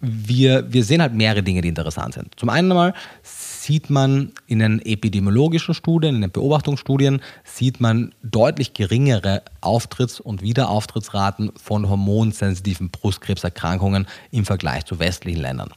wir, 0.00 0.70
wir 0.72 0.84
sehen 0.84 1.00
halt 1.00 1.14
mehrere 1.14 1.42
Dinge, 1.42 1.60
die 1.60 1.68
interessant 1.68 2.14
sind. 2.14 2.32
Zum 2.36 2.48
einen 2.48 2.70
einmal 2.72 2.92
sieht 3.22 3.88
man 3.88 4.32
in 4.48 4.58
den 4.58 4.84
epidemiologischen 4.84 5.74
Studien, 5.74 6.16
in 6.16 6.20
den 6.22 6.32
Beobachtungsstudien, 6.32 7.22
sieht 7.44 7.80
man 7.80 8.12
deutlich 8.22 8.74
geringere 8.74 9.42
Auftritts- 9.60 10.20
und 10.20 10.42
Wiederauftrittsraten 10.42 11.52
von 11.54 11.88
hormonsensitiven 11.88 12.90
Brustkrebserkrankungen 12.90 14.08
im 14.32 14.44
Vergleich 14.44 14.84
zu 14.84 14.98
westlichen 14.98 15.40
Ländern. 15.40 15.70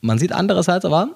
Man 0.00 0.18
sieht 0.18 0.32
andererseits 0.32 0.86
aber 0.86 1.10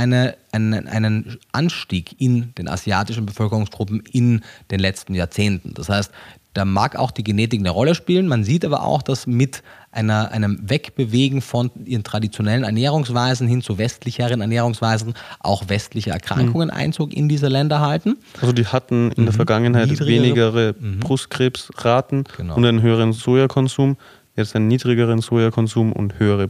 eine, 0.00 0.34
einen, 0.50 0.88
einen 0.88 1.38
Anstieg 1.52 2.20
in 2.20 2.54
den 2.54 2.68
asiatischen 2.68 3.26
Bevölkerungsgruppen 3.26 4.02
in 4.10 4.40
den 4.70 4.80
letzten 4.80 5.14
Jahrzehnten. 5.14 5.74
Das 5.74 5.88
heißt, 5.88 6.10
da 6.54 6.64
mag 6.64 6.96
auch 6.96 7.10
die 7.10 7.22
Genetik 7.22 7.60
eine 7.60 7.70
Rolle 7.70 7.94
spielen. 7.94 8.26
Man 8.26 8.42
sieht 8.42 8.64
aber 8.64 8.82
auch, 8.82 9.02
dass 9.02 9.26
mit 9.26 9.62
einer, 9.92 10.32
einem 10.32 10.58
Wegbewegen 10.68 11.42
von 11.42 11.70
ihren 11.84 12.02
traditionellen 12.02 12.64
Ernährungsweisen 12.64 13.46
hin 13.46 13.62
zu 13.62 13.78
westlicheren 13.78 14.40
Ernährungsweisen 14.40 15.14
auch 15.38 15.68
westliche 15.68 16.10
Erkrankungen 16.10 16.68
mhm. 16.68 16.74
Einzug 16.74 17.12
in 17.12 17.28
diese 17.28 17.48
Länder 17.48 17.80
halten. 17.80 18.16
Also 18.40 18.52
die 18.52 18.66
hatten 18.66 19.12
in 19.12 19.22
mhm. 19.22 19.26
der 19.26 19.34
Vergangenheit 19.34 20.00
weniger 20.00 20.74
mhm. 20.80 21.00
Brustkrebsraten 21.00 22.24
genau. 22.36 22.56
und 22.56 22.64
einen 22.64 22.82
höheren 22.82 23.12
Sojakonsum, 23.12 23.96
jetzt 24.34 24.56
einen 24.56 24.68
niedrigeren 24.68 25.20
Sojakonsum 25.20 25.92
und 25.92 26.18
höhere 26.18 26.48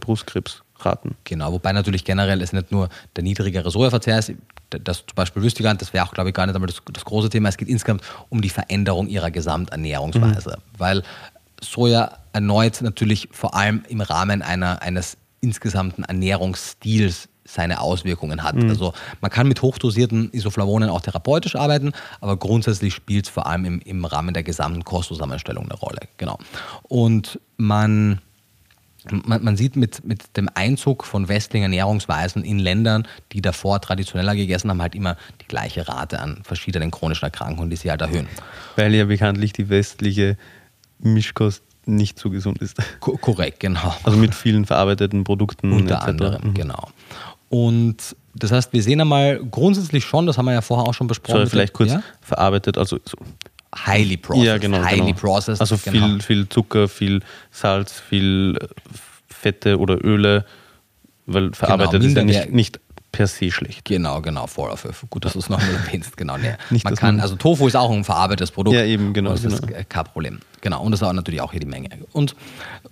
Brustkrebsraten. 0.81 1.15
Genau, 1.25 1.53
wobei 1.53 1.73
natürlich 1.73 2.05
generell 2.05 2.41
es 2.43 2.53
nicht 2.53 2.73
nur 2.73 2.89
der 3.17 3.25
niedrigere 3.25 3.71
Sojaverzehr 3.71 4.19
ist, 4.19 4.33
das 4.71 4.99
zum 4.99 5.15
Beispiel 5.15 5.43
wüsste 5.43 5.61
ich 5.61 5.65
gar 5.65 5.73
nicht, 5.73 5.83
das 5.83 5.93
wäre 5.93 6.05
auch, 6.05 6.13
glaube 6.13 6.31
ich, 6.31 6.35
gar 6.35 6.47
nicht 6.47 6.55
einmal 6.55 6.69
das, 6.69 6.81
das, 6.93 7.05
große 7.05 7.29
Thema. 7.29 7.49
Es 7.49 7.57
geht 7.57 7.69
insgesamt 7.69 8.03
um 8.29 8.41
die 8.41 8.51
Veränderung 8.51 9.09
ihrer 9.09 9.31
Gesamternährungsweise. 9.31 10.59
Mhm. 10.59 10.79
Weil 10.79 11.03
Soja 11.61 12.19
erneut 12.33 12.81
natürlich 12.81 13.29
vor 13.33 13.55
allem 13.55 13.83
im 13.89 14.01
Rahmen 14.01 14.43
einer, 14.43 14.83
eines 14.83 15.17
insgesamten 15.41 16.05
Ernährungsstils 16.05 17.29
seine 17.45 17.81
Auswirkungen 17.81 18.45
hat. 18.45 18.55
Mhm. 18.55 18.69
Also 18.69 18.93
man 19.21 19.31
kann 19.31 19.49
mit 19.49 19.61
hochdosierten 19.61 20.31
Isoflavonen 20.33 20.89
auch 20.89 21.01
therapeutisch 21.01 21.57
arbeiten, 21.57 21.93
aber 22.21 22.37
grundsätzlich 22.37 22.95
spielt 22.95 23.27
es 23.27 23.31
vor 23.31 23.47
allem 23.47 23.65
im, 23.65 23.81
im 23.81 24.05
Rahmen 24.05 24.35
der 24.35 24.45
gesamten 24.45 24.85
Kostzusammenstellung 24.85 25.65
eine 25.65 25.75
Rolle. 25.75 26.01
Genau. 26.17 26.39
Und 26.83 27.41
man 27.57 28.21
man, 29.11 29.43
man, 29.43 29.57
sieht 29.57 29.77
mit, 29.77 30.05
mit 30.05 30.37
dem 30.37 30.49
Einzug 30.55 31.05
von 31.05 31.29
westlichen 31.29 31.65
Ernährungsweisen 31.65 32.45
in 32.45 32.59
Ländern, 32.59 33.07
die 33.33 33.41
davor 33.41 33.81
traditioneller 33.81 34.35
gegessen 34.35 34.71
haben, 34.71 34.83
halt 34.83 34.95
immer 34.95 35.17
die 35.41 35.47
gleiche 35.47 35.89
Rate 35.89 36.21
an 36.21 36.43
verschiedenen 36.45 36.91
chronischen 36.91 37.25
Erkrankungen, 37.25 37.71
die 37.71 37.77
sie 37.77 37.91
halt 37.91 38.01
erhöhen. 38.01 38.29
Weil 38.77 38.95
ja 38.95 39.05
bekanntlich 39.05 39.53
die 39.53 39.69
westliche 39.69 40.37
Mischkost 40.99 41.63
nicht 41.87 42.19
so 42.19 42.31
gesund 42.31 42.59
ist. 42.59 42.77
Ko 43.01 43.17
korrekt, 43.17 43.61
genau. 43.61 43.95
Also 44.03 44.19
mit 44.19 44.35
vielen 44.35 44.67
verarbeiteten 44.67 45.25
Produkten. 45.25 45.73
Unter 45.73 46.03
anderem, 46.03 46.51
mhm. 46.51 46.55
genau. 46.55 46.91
Und 47.49 48.15
das 48.35 48.53
heißt, 48.53 48.73
wir 48.73 48.83
sehen 48.83 49.01
einmal 49.01 49.41
grundsätzlich 49.51 50.05
schon, 50.05 50.27
das 50.27 50.39
haben 50.39 50.47
wir 50.47 50.53
ja 50.53 50.61
vorher 50.61 50.87
auch 50.87 50.95
schon 50.95 51.09
besprochen. 51.09 51.39
Sorry, 51.39 51.51
vielleicht 51.51 51.73
kurz 51.73 51.91
ja? 51.91 52.03
verarbeitet, 52.21 52.79
also 52.79 52.99
so 53.05 53.17
highly 53.75 54.17
processed. 54.17 54.47
Ja, 54.47 54.59
genau. 54.59 54.83
Highly 54.83 55.13
genau. 55.13 55.19
processed. 55.19 55.61
Also 55.61 55.77
genau. 55.77 56.07
viel, 56.07 56.21
viel 56.23 56.49
Zucker, 56.49 56.89
viel 56.89 57.21
Salz, 57.51 58.01
viel 58.01 58.59
Fette 59.29 59.79
oder 59.79 60.05
Öle, 60.05 60.45
weil 61.27 61.53
verarbeitet 61.53 62.03
genau, 62.03 62.07
ist 62.07 62.17
ja 62.17 62.45
nicht, 62.45 62.53
nicht 62.53 62.81
per 63.13 63.27
se 63.27 63.51
schlecht. 63.51 63.85
Genau, 63.85 64.21
genau, 64.21 64.47
Vorwürfe. 64.47 65.07
Gut, 65.09 65.25
dass 65.25 65.33
du 65.33 65.41
es 65.41 65.49
nochmal 65.49 65.75
erwähnst. 65.75 66.17
Genau, 66.17 66.37
nee. 66.37 66.55
Nicht, 66.71 66.85
man 66.85 66.95
kann, 66.95 67.17
man 67.17 67.23
also 67.23 67.37
Tofu 67.37 67.67
ist 67.67 67.77
auch 67.77 67.91
ein 67.91 68.05
verarbeitetes 68.05 68.51
Produkt. 68.51 68.77
Ja, 68.77 68.85
eben, 68.85 69.13
genau. 69.13 69.33
Das 69.33 69.43
genau. 69.43 69.55
ist 69.55 69.89
kein 69.89 70.05
Problem. 70.05 70.41
Genau, 70.61 70.83
und 70.83 70.93
das 70.93 71.01
ist 71.01 71.07
auch 71.07 71.13
natürlich 71.13 71.41
auch 71.41 71.51
hier 71.51 71.61
die 71.61 71.67
Menge. 71.67 71.89
Und 72.13 72.37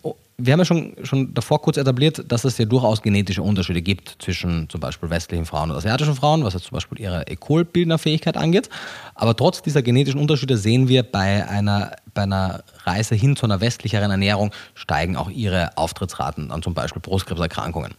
oh, 0.03 0.16
wir 0.41 0.53
haben 0.53 0.61
ja 0.61 0.64
schon, 0.64 0.95
schon 1.03 1.34
davor 1.34 1.61
kurz 1.61 1.78
etabliert, 1.78 2.24
dass 2.28 2.45
es 2.45 2.57
ja 2.59 2.64
durchaus 2.64 3.03
genetische 3.03 3.43
Unterschiede 3.43 3.82
gibt 3.82 4.16
zwischen 4.20 4.68
zum 4.68 4.80
Beispiel 4.80 5.11
westlichen 5.11 5.45
Frauen 5.45 5.70
und 5.70 5.76
asiatischen 5.76 6.14
Frauen, 6.14 6.45
was 6.45 6.55
jetzt 6.55 6.66
zum 6.66 6.76
Beispiel 6.76 7.01
ihre 7.01 7.26
Ekolbildnerfähigkeit 7.26 8.36
angeht. 8.36 8.70
Aber 9.16 9.34
trotz 9.34 9.62
dieser 9.62 9.82
genetischen 9.82 10.20
Unterschiede 10.20 10.57
sehen 10.57 10.86
wir 10.86 11.03
bei 11.03 11.47
einer, 11.49 11.97
bei 12.14 12.22
einer 12.22 12.62
Reise 12.84 13.16
hin 13.16 13.34
zu 13.34 13.47
einer 13.47 13.61
westlicheren 13.61 14.12
Ernährung 14.12 14.53
steigen 14.74 15.16
auch 15.16 15.28
ihre 15.28 15.76
Auftrittsraten 15.76 16.53
an 16.53 16.62
zum 16.62 16.72
Beispiel 16.72 17.03
Brustkrebserkrankungen. 17.03 17.95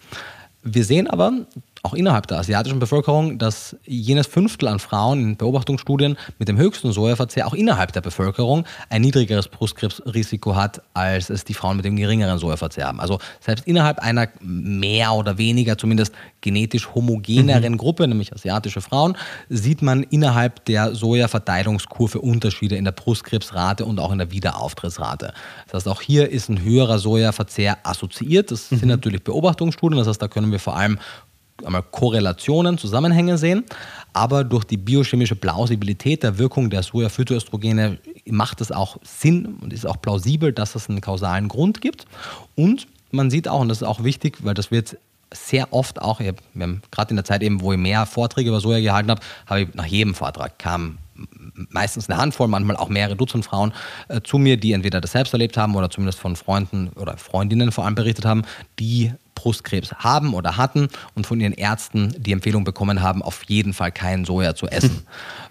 Wir 0.64 0.86
sehen 0.86 1.08
aber 1.08 1.34
auch 1.84 1.94
innerhalb 1.94 2.28
der 2.28 2.40
asiatischen 2.40 2.80
Bevölkerung, 2.80 3.38
dass 3.38 3.76
jenes 3.86 4.28
Fünftel 4.28 4.68
an 4.68 4.80
Frauen 4.80 5.22
in 5.22 5.38
Beobachtungsstudien 5.38 6.18
mit 6.38 6.48
dem 6.48 6.58
höchsten 6.58 6.92
Sojaverzehr 6.92 7.48
auch 7.48 7.54
innerhalb 7.54 7.94
der 7.94 8.02
Bevölkerung 8.02 8.66
ein 8.90 9.02
niedrigeres 9.02 9.48
Brustkrebsrisiko 9.48 10.56
hat, 10.56 10.82
als 10.94 11.30
es 11.30 11.46
die 11.46 11.54
Frauen 11.54 11.78
mit 11.78 11.86
dem 11.86 11.96
geringeren 11.96 12.38
Sojaverzehr 12.38 12.88
haben. 12.88 13.00
Also 13.00 13.20
selbst 13.40 13.66
innerhalb 13.68 14.00
einer 14.00 14.28
mehr 14.42 15.14
oder 15.14 15.38
weniger 15.38 15.78
zumindest 15.78 16.14
genetisch 16.42 16.94
homogeneren 16.94 17.74
mhm. 17.74 17.78
Gruppe, 17.78 18.08
nämlich 18.08 18.34
asiatische 18.34 18.82
Frauen, 18.82 19.18
sieht 19.50 19.82
man 19.82 20.04
innerhalb 20.04 20.66
der 20.66 20.96
Sojaverteilungskurve 20.96 22.20
Unterschiede 22.20 22.76
in 22.76 22.86
der 22.86 22.92
Brustkrebsrate 22.92 23.86
und 23.86 24.00
auch 24.00 24.12
in 24.12 24.18
der 24.18 24.32
Wiederauftrittsrate. 24.32 25.34
Das 25.66 25.74
heißt, 25.74 25.88
auch 25.88 26.02
hier 26.02 26.30
ist 26.30 26.50
ein 26.50 26.62
höherer 26.62 27.00
Sojaverzehr 27.00 27.78
assoziiert. 27.84 28.52
Das 28.52 28.72
mhm. 28.72 28.78
sind 28.78 28.90
natürlich 28.90 29.24
Beobachtungsstudien, 29.24 29.98
das 29.98 30.08
heißt, 30.08 30.22
da 30.22 30.28
können 30.28 30.52
wir 30.52 30.60
vor 30.60 30.76
allem 30.76 31.00
einmal 31.66 31.84
Korrelationen, 31.84 32.78
Zusammenhänge 32.78 33.38
sehen, 33.38 33.64
aber 34.14 34.44
durch 34.44 34.64
die 34.64 34.78
biochemische 34.78 35.36
Plausibilität 35.36 36.24
der 36.24 36.38
Wirkung 36.38 36.70
der 36.70 36.84
Soja-Phytoöstrogene 36.84 38.00
macht 38.26 38.62
es 38.62 38.72
auch 38.72 38.98
Sinn 39.04 39.58
und 39.62 39.74
ist 39.74 39.86
auch 39.86 40.02
plausibel, 40.02 40.54
dass 40.54 40.76
es 40.76 40.90
einen 40.90 41.02
kausalen 41.02 41.48
Grund 41.48 41.82
gibt. 41.82 42.06
Und 42.56 42.88
man 43.12 43.30
sieht 43.30 43.48
auch, 43.48 43.60
und 43.60 43.70
das 43.70 43.82
ist 43.82 43.88
auch 43.88 44.04
wichtig, 44.04 44.38
weil 44.44 44.54
das 44.54 44.72
wird 44.72 44.98
sehr 45.32 45.72
oft 45.74 46.02
auch, 46.02 46.20
gerade 46.20 47.10
in 47.10 47.16
der 47.16 47.26
Zeit 47.26 47.44
eben, 47.44 47.62
wo 47.62 47.72
ich 47.72 47.78
mehr 47.78 48.06
Vorträge 48.06 48.50
über 48.50 48.60
Soja 48.60 48.80
gehalten 48.80 49.12
habe, 49.12 49.22
habe 49.46 49.62
ich 49.62 49.74
nach 49.76 49.86
jedem 49.86 50.16
Vortrag 50.16 50.58
kam 50.58 50.98
meistens 51.70 52.10
eine 52.10 52.20
Handvoll, 52.20 52.48
manchmal 52.48 52.78
auch 52.78 52.90
mehrere 52.90 53.16
Dutzend 53.16 53.46
Frauen 53.46 53.74
äh, 54.08 54.22
zu 54.22 54.38
mir, 54.38 54.58
die 54.58 54.74
entweder 54.74 55.02
das 55.02 55.12
selbst 55.12 55.34
erlebt 55.34 55.58
haben 55.58 55.76
oder 55.76 55.90
zumindest 55.90 56.20
von 56.20 56.36
Freunden 56.36 56.90
oder 56.96 57.18
Freundinnen 57.18 57.72
vor 57.72 57.86
allem 57.86 57.96
berichtet 57.96 58.26
haben, 58.26 58.44
die 58.80 59.12
Brustkrebs 59.40 59.94
haben 59.94 60.34
oder 60.34 60.58
hatten 60.58 60.90
und 61.16 61.26
von 61.26 61.40
ihren 61.40 61.54
Ärzten 61.54 62.14
die 62.18 62.34
Empfehlung 62.34 62.66
bekommen 62.66 63.02
haben, 63.02 63.22
auf 63.22 63.44
jeden 63.48 63.74
Fall 63.74 63.92
kein 63.94 64.26
Soja 64.26 64.54
zu 64.54 64.68
essen. 64.68 65.06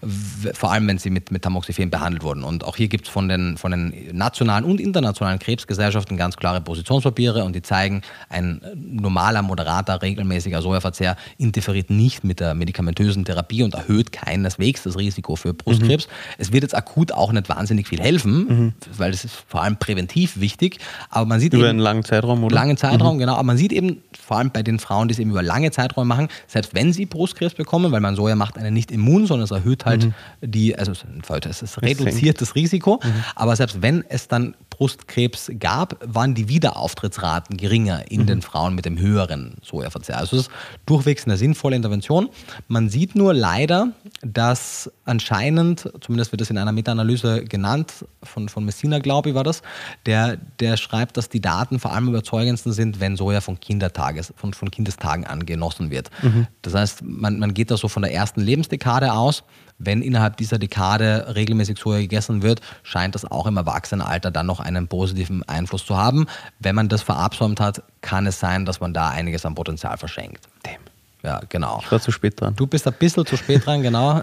Vor 0.54 0.70
allem, 0.70 0.86
wenn 0.86 0.98
sie 0.98 1.10
mit, 1.10 1.32
mit 1.32 1.42
Tamoxifen 1.42 1.90
behandelt 1.90 2.22
wurden. 2.22 2.44
Und 2.44 2.64
auch 2.64 2.76
hier 2.76 2.88
gibt 2.88 3.06
es 3.06 3.10
von 3.10 3.28
den, 3.28 3.56
von 3.56 3.72
den 3.72 3.92
nationalen 4.12 4.64
und 4.64 4.80
internationalen 4.80 5.38
Krebsgesellschaften 5.38 6.16
ganz 6.16 6.36
klare 6.36 6.60
Positionspapiere 6.60 7.44
und 7.44 7.56
die 7.56 7.62
zeigen, 7.62 8.02
ein 8.28 8.60
normaler, 8.76 9.42
moderater, 9.42 10.00
regelmäßiger 10.00 10.62
Sojaverzehr 10.62 11.16
interferiert 11.36 11.90
nicht 11.90 12.22
mit 12.22 12.38
der 12.38 12.54
medikamentösen 12.54 13.24
Therapie 13.24 13.62
und 13.62 13.74
erhöht 13.74 14.12
keineswegs 14.12 14.84
das 14.84 14.96
Risiko 14.96 15.34
für 15.34 15.52
Brustkrebs. 15.52 16.06
Mhm. 16.06 16.12
Es 16.38 16.52
wird 16.52 16.62
jetzt 16.62 16.76
akut 16.76 17.10
auch 17.12 17.32
nicht 17.32 17.48
wahnsinnig 17.48 17.88
viel 17.88 18.00
helfen, 18.00 18.46
mhm. 18.48 18.72
weil 18.96 19.12
es 19.12 19.24
ist 19.24 19.34
vor 19.48 19.62
allem 19.62 19.78
präventiv 19.78 20.38
wichtig. 20.40 20.78
Aber 21.10 21.26
man 21.26 21.40
sieht 21.40 21.54
über 21.54 21.64
eben, 21.64 21.70
einen 21.70 21.78
langen 21.80 22.04
Zeitraum, 22.04 22.44
oder? 22.44 22.54
Langen 22.54 22.76
Zeitraum, 22.76 23.16
mhm. 23.16 23.20
genau. 23.20 23.34
Aber 23.34 23.42
man 23.42 23.56
sieht 23.56 23.72
eben 23.72 24.02
vor 24.12 24.38
allem 24.38 24.50
bei 24.50 24.62
den 24.62 24.78
Frauen, 24.78 25.08
die 25.08 25.12
es 25.12 25.18
eben 25.18 25.30
über 25.30 25.42
lange 25.42 25.70
Zeiträume 25.70 26.06
machen, 26.06 26.28
selbst 26.46 26.74
wenn 26.74 26.92
sie 26.92 27.06
Brustkrebs 27.06 27.54
bekommen, 27.54 27.90
weil 27.90 28.00
man 28.00 28.14
Soja 28.14 28.36
macht 28.36 28.58
einen 28.58 28.74
nicht 28.74 28.90
immun, 28.90 29.26
sondern 29.26 29.44
es 29.44 29.50
erhöht 29.50 29.84
halt 29.88 30.04
mhm. 30.06 30.12
die, 30.42 30.78
also 30.78 30.92
es 30.92 31.62
ist 31.62 31.82
reduziert 31.82 32.40
das 32.40 32.54
Risiko, 32.54 33.00
mhm. 33.02 33.24
aber 33.34 33.56
selbst 33.56 33.82
wenn 33.82 34.04
es 34.08 34.28
dann 34.28 34.54
Brustkrebs 34.78 35.50
gab, 35.58 35.96
waren 36.06 36.34
die 36.34 36.48
Wiederauftrittsraten 36.48 37.56
geringer 37.56 38.10
in 38.10 38.22
mhm. 38.22 38.26
den 38.26 38.42
Frauen 38.42 38.76
mit 38.76 38.84
dem 38.84 38.98
höheren 38.98 39.56
Sojaverzehr. 39.60 40.18
Also 40.18 40.36
es 40.36 40.42
ist 40.42 40.50
durchwegs 40.86 41.24
eine 41.24 41.36
sinnvolle 41.36 41.74
Intervention. 41.74 42.28
Man 42.68 42.88
sieht 42.88 43.16
nur 43.16 43.34
leider, 43.34 43.88
dass 44.22 44.90
anscheinend, 45.04 45.90
zumindest 46.00 46.30
wird 46.32 46.42
es 46.42 46.50
in 46.50 46.58
einer 46.58 46.70
Meta-Analyse 46.70 47.44
genannt, 47.44 48.06
von, 48.22 48.48
von 48.48 48.64
Messina, 48.64 49.00
glaube 49.00 49.30
ich, 49.30 49.34
war 49.34 49.42
das, 49.42 49.62
der, 50.06 50.36
der 50.60 50.76
schreibt, 50.76 51.16
dass 51.16 51.28
die 51.28 51.40
Daten 51.40 51.80
vor 51.80 51.92
allem 51.92 52.08
überzeugendsten 52.08 52.72
sind, 52.72 53.00
wenn 53.00 53.16
Soja 53.16 53.40
von, 53.40 53.58
Kindertages, 53.58 54.32
von, 54.36 54.54
von 54.54 54.70
Kindestagen 54.70 55.26
an 55.26 55.44
genossen 55.44 55.90
wird. 55.90 56.10
Mhm. 56.22 56.46
Das 56.62 56.74
heißt, 56.74 57.02
man, 57.02 57.40
man 57.40 57.52
geht 57.52 57.72
da 57.72 57.76
so 57.76 57.88
von 57.88 58.02
der 58.02 58.12
ersten 58.12 58.40
Lebensdekade 58.40 59.12
aus 59.12 59.42
wenn 59.78 60.02
innerhalb 60.02 60.36
dieser 60.36 60.58
Dekade 60.58 61.32
regelmäßig 61.34 61.78
Soja 61.78 62.00
gegessen 62.00 62.42
wird, 62.42 62.60
scheint 62.82 63.14
das 63.14 63.24
auch 63.24 63.46
im 63.46 63.56
Erwachsenenalter 63.56 64.30
dann 64.30 64.46
noch 64.46 64.60
einen 64.60 64.88
positiven 64.88 65.42
Einfluss 65.48 65.86
zu 65.86 65.96
haben. 65.96 66.26
Wenn 66.58 66.74
man 66.74 66.88
das 66.88 67.02
verabsäumt 67.02 67.60
hat, 67.60 67.82
kann 68.00 68.26
es 68.26 68.40
sein, 68.40 68.64
dass 68.64 68.80
man 68.80 68.92
da 68.92 69.10
einiges 69.10 69.46
an 69.46 69.54
Potenzial 69.54 69.96
verschenkt. 69.96 70.48
Damn. 70.62 70.74
Ja, 71.22 71.40
genau. 71.48 71.80
Ich 71.82 71.90
war 71.90 72.00
zu 72.00 72.12
spät 72.12 72.40
dran. 72.40 72.54
Du 72.54 72.66
bist 72.66 72.86
ein 72.86 72.94
bisschen 72.94 73.26
zu 73.26 73.36
spät 73.36 73.66
dran, 73.66 73.82
genau. 73.82 74.22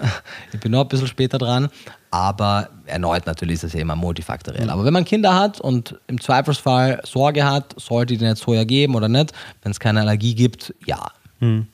Ich 0.53 0.60
bin 0.60 0.72
noch 0.72 0.82
ein 0.82 0.88
bisschen 0.88 1.08
später 1.08 1.38
dran. 1.38 1.70
Aber 2.10 2.70
erneut 2.86 3.26
natürlich 3.26 3.56
ist 3.56 3.66
es 3.66 3.74
ja 3.74 3.82
immer 3.82 3.97
multifaktoriell. 3.97 4.64
Mhm. 4.64 4.70
Aber 4.70 4.86
wenn 4.86 4.93
man 4.93 5.03
Kinder 5.03 5.36
hat 5.36 5.60
und 5.60 5.99
im 6.08 6.22
Zweifelsfall 6.22 7.01
Sorge 7.03 7.43
hat, 7.43 7.76
sollte 7.78 8.16
die 8.16 8.24
nicht 8.24 8.38
Soja 8.38 8.64
geben 8.64 8.95
oder 8.95 9.10
nicht? 9.10 9.34
Wenn 9.62 9.72
es 9.72 9.80
keine 9.80 10.01
Allergie 10.01 10.36
gibt, 10.36 10.74
ja. 10.86 11.08
Mhm. 11.41 11.68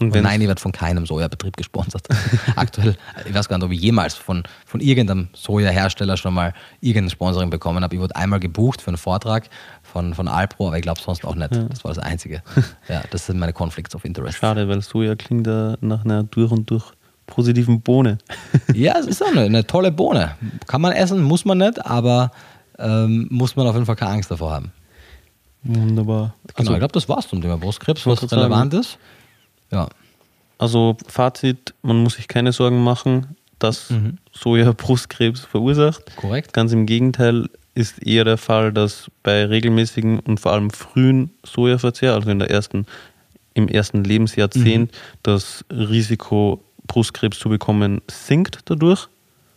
Nein, 0.00 0.40
ich 0.40 0.48
werde 0.48 0.60
von 0.60 0.72
keinem 0.72 1.06
Sojabetrieb 1.06 1.56
gesponsert. 1.56 2.08
Aktuell, 2.56 2.96
ich 3.26 3.32
weiß 3.32 3.48
gar 3.48 3.58
nicht, 3.58 3.64
ob 3.64 3.72
ich 3.72 3.80
jemals 3.80 4.14
von, 4.14 4.42
von 4.66 4.80
irgendeinem 4.80 5.28
Sojahersteller 5.34 6.16
schon 6.16 6.34
mal 6.34 6.52
irgendein 6.80 7.10
Sponsoring 7.10 7.50
bekommen 7.50 7.82
habe. 7.82 7.94
Ich 7.94 8.00
wurde 8.00 8.16
einmal 8.16 8.40
gebucht 8.40 8.82
für 8.82 8.88
einen 8.88 8.96
Vortrag 8.96 9.48
von, 9.82 10.14
von 10.14 10.26
Alpro, 10.26 10.66
aber 10.66 10.76
ich 10.76 10.82
glaube 10.82 11.00
sonst 11.00 11.24
auch 11.24 11.36
nicht. 11.36 11.54
Ja. 11.54 11.64
Das 11.64 11.84
war 11.84 11.94
das 11.94 12.02
Einzige. 12.02 12.42
Ja, 12.88 13.02
das 13.10 13.26
sind 13.26 13.38
meine 13.38 13.52
Conflicts 13.52 13.94
of 13.94 14.04
Interest. 14.04 14.38
Schade, 14.38 14.68
weil 14.68 14.82
Soja 14.82 15.14
klingt 15.14 15.46
ja 15.46 15.76
nach 15.80 16.04
einer 16.04 16.24
durch 16.24 16.50
und 16.50 16.68
durch 16.70 16.92
positiven 17.26 17.80
Bohne. 17.80 18.18
ja, 18.74 18.98
es 18.98 19.06
ist 19.06 19.22
auch 19.22 19.28
eine, 19.28 19.42
eine 19.42 19.66
tolle 19.66 19.90
Bohne. 19.90 20.36
Kann 20.66 20.80
man 20.80 20.92
essen, 20.92 21.22
muss 21.22 21.44
man 21.44 21.58
nicht, 21.58 21.84
aber 21.84 22.30
ähm, 22.78 23.26
muss 23.30 23.56
man 23.56 23.66
auf 23.66 23.74
jeden 23.74 23.86
Fall 23.86 23.96
keine 23.96 24.12
Angst 24.12 24.30
davor 24.30 24.52
haben. 24.52 24.72
Wunderbar. 25.62 26.34
Genau, 26.48 26.58
also, 26.58 26.72
ich 26.72 26.78
glaube, 26.78 26.92
das 26.92 27.08
war's 27.08 27.28
zum 27.28 27.40
Thema 27.40 27.56
Brustkrebs, 27.56 28.06
was 28.06 28.30
relevant 28.30 28.72
sagen. 28.72 28.82
ist. 28.82 28.98
Ja. 29.70 29.88
Also 30.58 30.96
Fazit, 31.06 31.74
man 31.82 32.02
muss 32.02 32.14
sich 32.14 32.28
keine 32.28 32.52
Sorgen 32.52 32.82
machen, 32.82 33.36
dass 33.58 33.90
mhm. 33.90 34.18
Soja 34.32 34.72
Brustkrebs 34.72 35.40
verursacht. 35.40 36.16
Korrekt. 36.16 36.52
Ganz 36.52 36.72
im 36.72 36.86
Gegenteil 36.86 37.48
ist 37.74 38.02
eher 38.06 38.24
der 38.24 38.38
Fall, 38.38 38.72
dass 38.72 39.10
bei 39.22 39.44
regelmäßigen 39.44 40.20
und 40.20 40.38
vor 40.38 40.52
allem 40.52 40.70
frühen 40.70 41.30
Sojaverzehr, 41.44 42.14
also 42.14 42.30
in 42.30 42.38
der 42.38 42.50
ersten, 42.50 42.86
im 43.54 43.68
ersten 43.68 44.04
Lebensjahrzehnt, 44.04 44.92
mhm. 44.92 45.18
das 45.22 45.64
Risiko 45.70 46.62
Brustkrebs 46.86 47.38
zu 47.38 47.48
bekommen 47.48 48.00
sinkt 48.08 48.60
dadurch. 48.66 49.08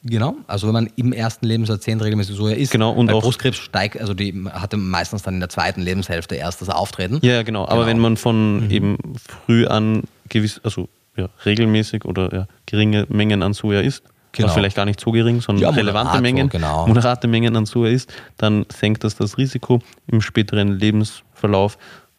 Genau, 0.04 0.36
also 0.48 0.68
wenn 0.68 0.74
man 0.74 0.90
im 0.96 1.12
ersten 1.12 1.46
Lebensjahrzehnt 1.46 2.02
regelmäßig 2.04 2.36
Soja 2.36 2.56
isst, 2.56 2.72
genau, 2.72 2.92
und 2.92 3.12
auch 3.12 3.22
Brustkrebs 3.22 3.58
steigt, 3.58 4.00
also 4.00 4.14
die 4.14 4.46
hatte 4.52 4.78
meistens 4.78 5.24
dann 5.24 5.36
in 5.36 5.40
der 5.40 5.50
zweiten 5.50 5.82
Lebenshälfte 5.82 6.36
erst 6.36 6.62
das 6.62 6.70
Auftreten. 6.70 7.20
Ja, 7.24 7.44
genau, 7.44 7.64
aber 7.64 7.76
genau. 7.76 7.88
wenn 7.88 8.00
man 8.00 8.18
von 8.18 8.66
mhm. 8.66 8.72
eben 8.72 8.98
früh 9.46 9.66
an 9.66 10.04
gewiss, 10.30 10.62
also 10.64 10.88
ja, 11.16 11.30
regelmäßig 11.46 12.06
oder 12.06 12.34
ja, 12.34 12.48
geringe 12.66 13.06
Mengen 13.10 13.42
an 13.42 13.54
Soja 13.54 13.82
isst, 13.82 14.04
genau. 14.32 14.54
vielleicht 14.54 14.76
gar 14.76 14.86
nicht 14.86 15.00
so 15.00 15.12
gering, 15.12 15.42
sondern 15.42 15.64
ja, 15.64 15.70
relevante 15.70 16.22
Mengen, 16.22 16.50
genau. 16.50 16.88
moderate 16.88 17.28
Mengen 17.28 17.56
an 17.56 17.66
Soja 17.66 17.92
isst, 17.92 18.14
dann 18.38 18.66
senkt 18.72 19.04
das 19.04 19.16
das 19.16 19.38
Risiko 19.38 19.82
im 20.08 20.22
späteren 20.22 20.80
Lebensverlauf 20.80 21.78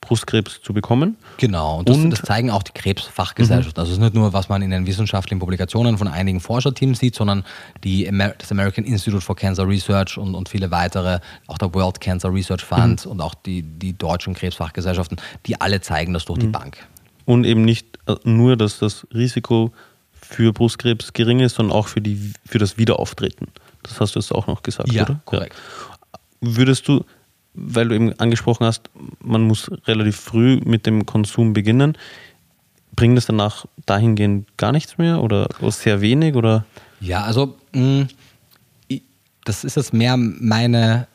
Brustkrebs 0.08 0.62
zu 0.62 0.72
bekommen. 0.72 1.18
Genau, 1.36 1.80
und 1.80 1.88
das, 1.88 1.96
und 1.98 2.10
das 2.10 2.22
zeigen 2.22 2.50
auch 2.50 2.62
die 2.62 2.72
Krebsfachgesellschaften. 2.72 3.78
Mhm. 3.78 3.80
Also 3.80 3.92
es 3.92 3.98
ist 3.98 4.02
nicht 4.02 4.14
nur, 4.14 4.32
was 4.32 4.48
man 4.48 4.62
in 4.62 4.70
den 4.70 4.86
wissenschaftlichen 4.86 5.38
Publikationen 5.38 5.98
von 5.98 6.08
einigen 6.08 6.40
Forscherteams 6.40 6.98
sieht, 6.98 7.14
sondern 7.14 7.44
die 7.84 8.08
Amer 8.08 8.30
das 8.38 8.50
American 8.50 8.84
Institute 8.84 9.20
for 9.20 9.36
Cancer 9.36 9.68
Research 9.68 10.16
und, 10.16 10.34
und 10.34 10.48
viele 10.48 10.70
weitere, 10.70 11.20
auch 11.46 11.58
der 11.58 11.74
World 11.74 12.00
Cancer 12.00 12.32
Research 12.32 12.64
Fund 12.64 13.04
mhm. 13.04 13.12
und 13.12 13.20
auch 13.20 13.34
die, 13.34 13.62
die 13.62 13.96
deutschen 13.96 14.34
Krebsfachgesellschaften, 14.34 15.20
die 15.44 15.60
alle 15.60 15.82
zeigen 15.82 16.14
das 16.14 16.24
durch 16.24 16.38
mhm. 16.38 16.42
die 16.42 16.48
Bank. 16.48 16.78
Und 17.26 17.44
eben 17.44 17.62
nicht 17.66 17.98
äh, 18.06 18.16
nur, 18.24 18.56
dass 18.56 18.78
das 18.78 19.06
Risiko 19.12 19.72
für 20.14 20.54
Brustkrebs 20.54 21.12
gering 21.12 21.40
ist, 21.40 21.56
sondern 21.56 21.76
auch 21.76 21.86
für, 21.88 22.00
die, 22.00 22.32
für 22.46 22.58
das 22.58 22.78
Wiederauftreten. 22.78 23.48
Das 23.82 24.00
hast 24.00 24.14
du 24.14 24.20
jetzt 24.20 24.34
auch 24.34 24.46
noch 24.46 24.62
gesagt, 24.62 24.90
ja, 24.90 25.02
oder? 25.02 25.20
Korrekt. 25.26 25.54
Würdest 26.40 26.88
du 26.88 27.04
weil 27.54 27.88
du 27.88 27.94
eben 27.94 28.12
angesprochen 28.18 28.66
hast, 28.66 28.90
man 29.20 29.42
muss 29.42 29.70
relativ 29.86 30.16
früh 30.16 30.60
mit 30.64 30.86
dem 30.86 31.06
Konsum 31.06 31.52
beginnen. 31.52 31.96
Bringt 32.94 33.18
es 33.18 33.26
danach 33.26 33.66
dahingehend 33.86 34.56
gar 34.56 34.72
nichts 34.72 34.98
mehr 34.98 35.22
oder 35.22 35.48
sehr 35.70 36.00
wenig? 36.00 36.34
Oder? 36.34 36.64
Ja, 37.00 37.22
also 37.22 37.56
mh, 37.72 37.80
mm, 37.80 38.08
das 39.48 39.64
ist 39.64 39.76
jetzt 39.76 39.94
mehr 39.94 40.16
meine, 40.16 41.06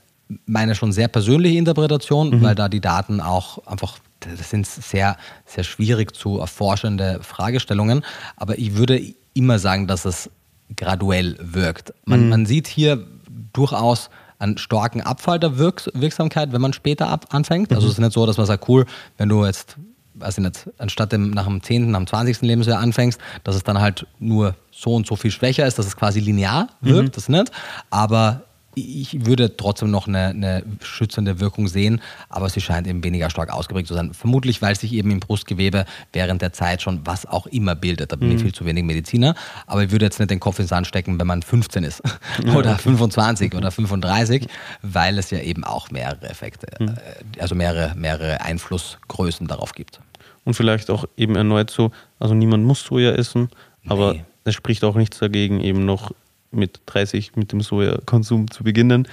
meine 0.45 0.75
schon 0.75 0.91
sehr 0.91 1.07
persönliche 1.07 1.57
Interpretation, 1.57 2.29
mhm. 2.29 2.41
weil 2.41 2.55
da 2.55 2.67
die 2.67 2.81
Daten 2.81 3.21
auch 3.21 3.65
einfach, 3.67 3.99
das 4.21 4.49
sind 4.49 4.65
sehr, 4.65 5.17
sehr 5.45 5.63
schwierig 5.63 6.15
zu 6.15 6.39
erforschende 6.39 7.19
Fragestellungen. 7.21 8.03
Aber 8.35 8.57
ich 8.57 8.75
würde 8.75 9.01
immer 9.33 9.59
sagen, 9.59 9.87
dass 9.87 10.05
es 10.05 10.31
graduell 10.75 11.37
wirkt. 11.39 11.93
Man, 12.05 12.23
mhm. 12.23 12.29
man 12.29 12.45
sieht 12.45 12.67
hier 12.67 13.05
durchaus 13.53 14.09
einen 14.43 14.57
starken 14.57 15.01
Abfall 15.01 15.39
der 15.39 15.57
Wirks 15.57 15.89
Wirksamkeit, 15.93 16.51
wenn 16.51 16.61
man 16.61 16.73
später 16.73 17.07
ab 17.07 17.27
anfängt. 17.31 17.71
Also 17.71 17.85
mhm. 17.85 17.87
es 17.87 17.93
ist 17.93 17.99
nicht 17.99 18.13
so, 18.13 18.25
dass 18.25 18.37
man 18.37 18.45
sagt, 18.45 18.67
cool, 18.67 18.85
wenn 19.17 19.29
du 19.29 19.45
jetzt, 19.45 19.77
weiß 20.15 20.37
ich 20.37 20.43
nicht, 20.43 20.69
anstatt 20.77 21.11
dem, 21.11 21.31
nach 21.31 21.45
dem 21.47 21.63
10., 21.63 21.89
nach 21.89 21.99
dem 21.99 22.07
20. 22.07 22.41
Lebensjahr 22.41 22.79
anfängst, 22.79 23.19
dass 23.43 23.55
es 23.55 23.63
dann 23.63 23.79
halt 23.79 24.05
nur 24.19 24.55
so 24.71 24.93
und 24.95 25.07
so 25.07 25.15
viel 25.15 25.31
schwächer 25.31 25.65
ist, 25.65 25.79
dass 25.79 25.87
es 25.87 25.95
quasi 25.95 26.19
linear 26.19 26.67
wirkt, 26.81 27.09
mhm. 27.09 27.11
das 27.13 27.29
nicht. 27.29 27.51
Aber 27.89 28.43
ich 28.75 29.25
würde 29.25 29.55
trotzdem 29.55 29.91
noch 29.91 30.07
eine, 30.07 30.27
eine, 30.27 30.63
schützende 30.81 31.39
Wirkung 31.39 31.67
sehen, 31.67 32.01
aber 32.29 32.49
sie 32.49 32.61
scheint 32.61 32.87
eben 32.87 33.03
weniger 33.03 33.29
stark 33.29 33.51
ausgeprägt 33.51 33.87
zu 33.87 33.93
sein. 33.93 34.13
Vermutlich, 34.13 34.61
weil 34.61 34.75
sich 34.75 34.93
eben 34.93 35.11
im 35.11 35.19
Brustgewebe 35.19 35.85
während 36.11 36.41
der 36.41 36.53
Zeit 36.53 36.81
schon 36.81 37.05
was 37.05 37.25
auch 37.25 37.47
immer 37.47 37.75
bildet. 37.75 38.11
Da 38.11 38.15
bin 38.15 38.29
mhm. 38.29 38.35
ich 38.35 38.41
viel 38.41 38.53
zu 38.53 38.65
wenig 38.65 38.83
Mediziner, 38.83 39.35
aber 39.67 39.83
ich 39.83 39.91
würde 39.91 40.05
jetzt 40.05 40.19
nicht 40.19 40.31
den 40.31 40.39
Kopf 40.39 40.59
ins 40.59 40.69
Sand 40.69 40.87
stecken, 40.87 41.19
wenn 41.19 41.27
man 41.27 41.41
15 41.41 41.83
ist 41.83 42.01
ja, 42.45 42.53
oder 42.53 42.77
25 42.77 43.53
oder 43.55 43.71
35, 43.71 44.47
weil 44.81 45.17
es 45.17 45.29
ja 45.29 45.39
eben 45.39 45.63
auch 45.63 45.91
mehrere 45.91 46.29
Effekte, 46.29 46.67
mhm. 46.79 46.89
Äh, 46.89 47.41
also 47.41 47.55
mehrere, 47.55 47.95
mehrere 47.95 48.41
Einflussgrößen 48.41 49.47
darauf 49.47 49.73
gibt. 49.73 49.99
Und 50.45 50.55
vielleicht 50.55 50.89
auch 50.89 51.05
eben 51.15 51.35
erneut 51.35 51.69
so, 51.69 51.91
also 52.19 52.33
niemand 52.33 52.65
muss 52.65 52.83
Soja 52.83 53.11
essen, 53.11 53.49
aber 53.87 54.13
nee. 54.13 54.23
es 54.43 54.55
spricht 54.55 54.83
auch 54.83 54.95
nichts 54.95 55.19
dagegen, 55.19 55.61
eben 55.61 55.85
noch 55.85 56.11
mit 56.53 56.81
30 56.85 57.35
mit 57.35 57.51
dem 57.51 57.61
Sojakonsum 57.61 58.49
zu 58.49 58.63
beginnen, 58.63 59.07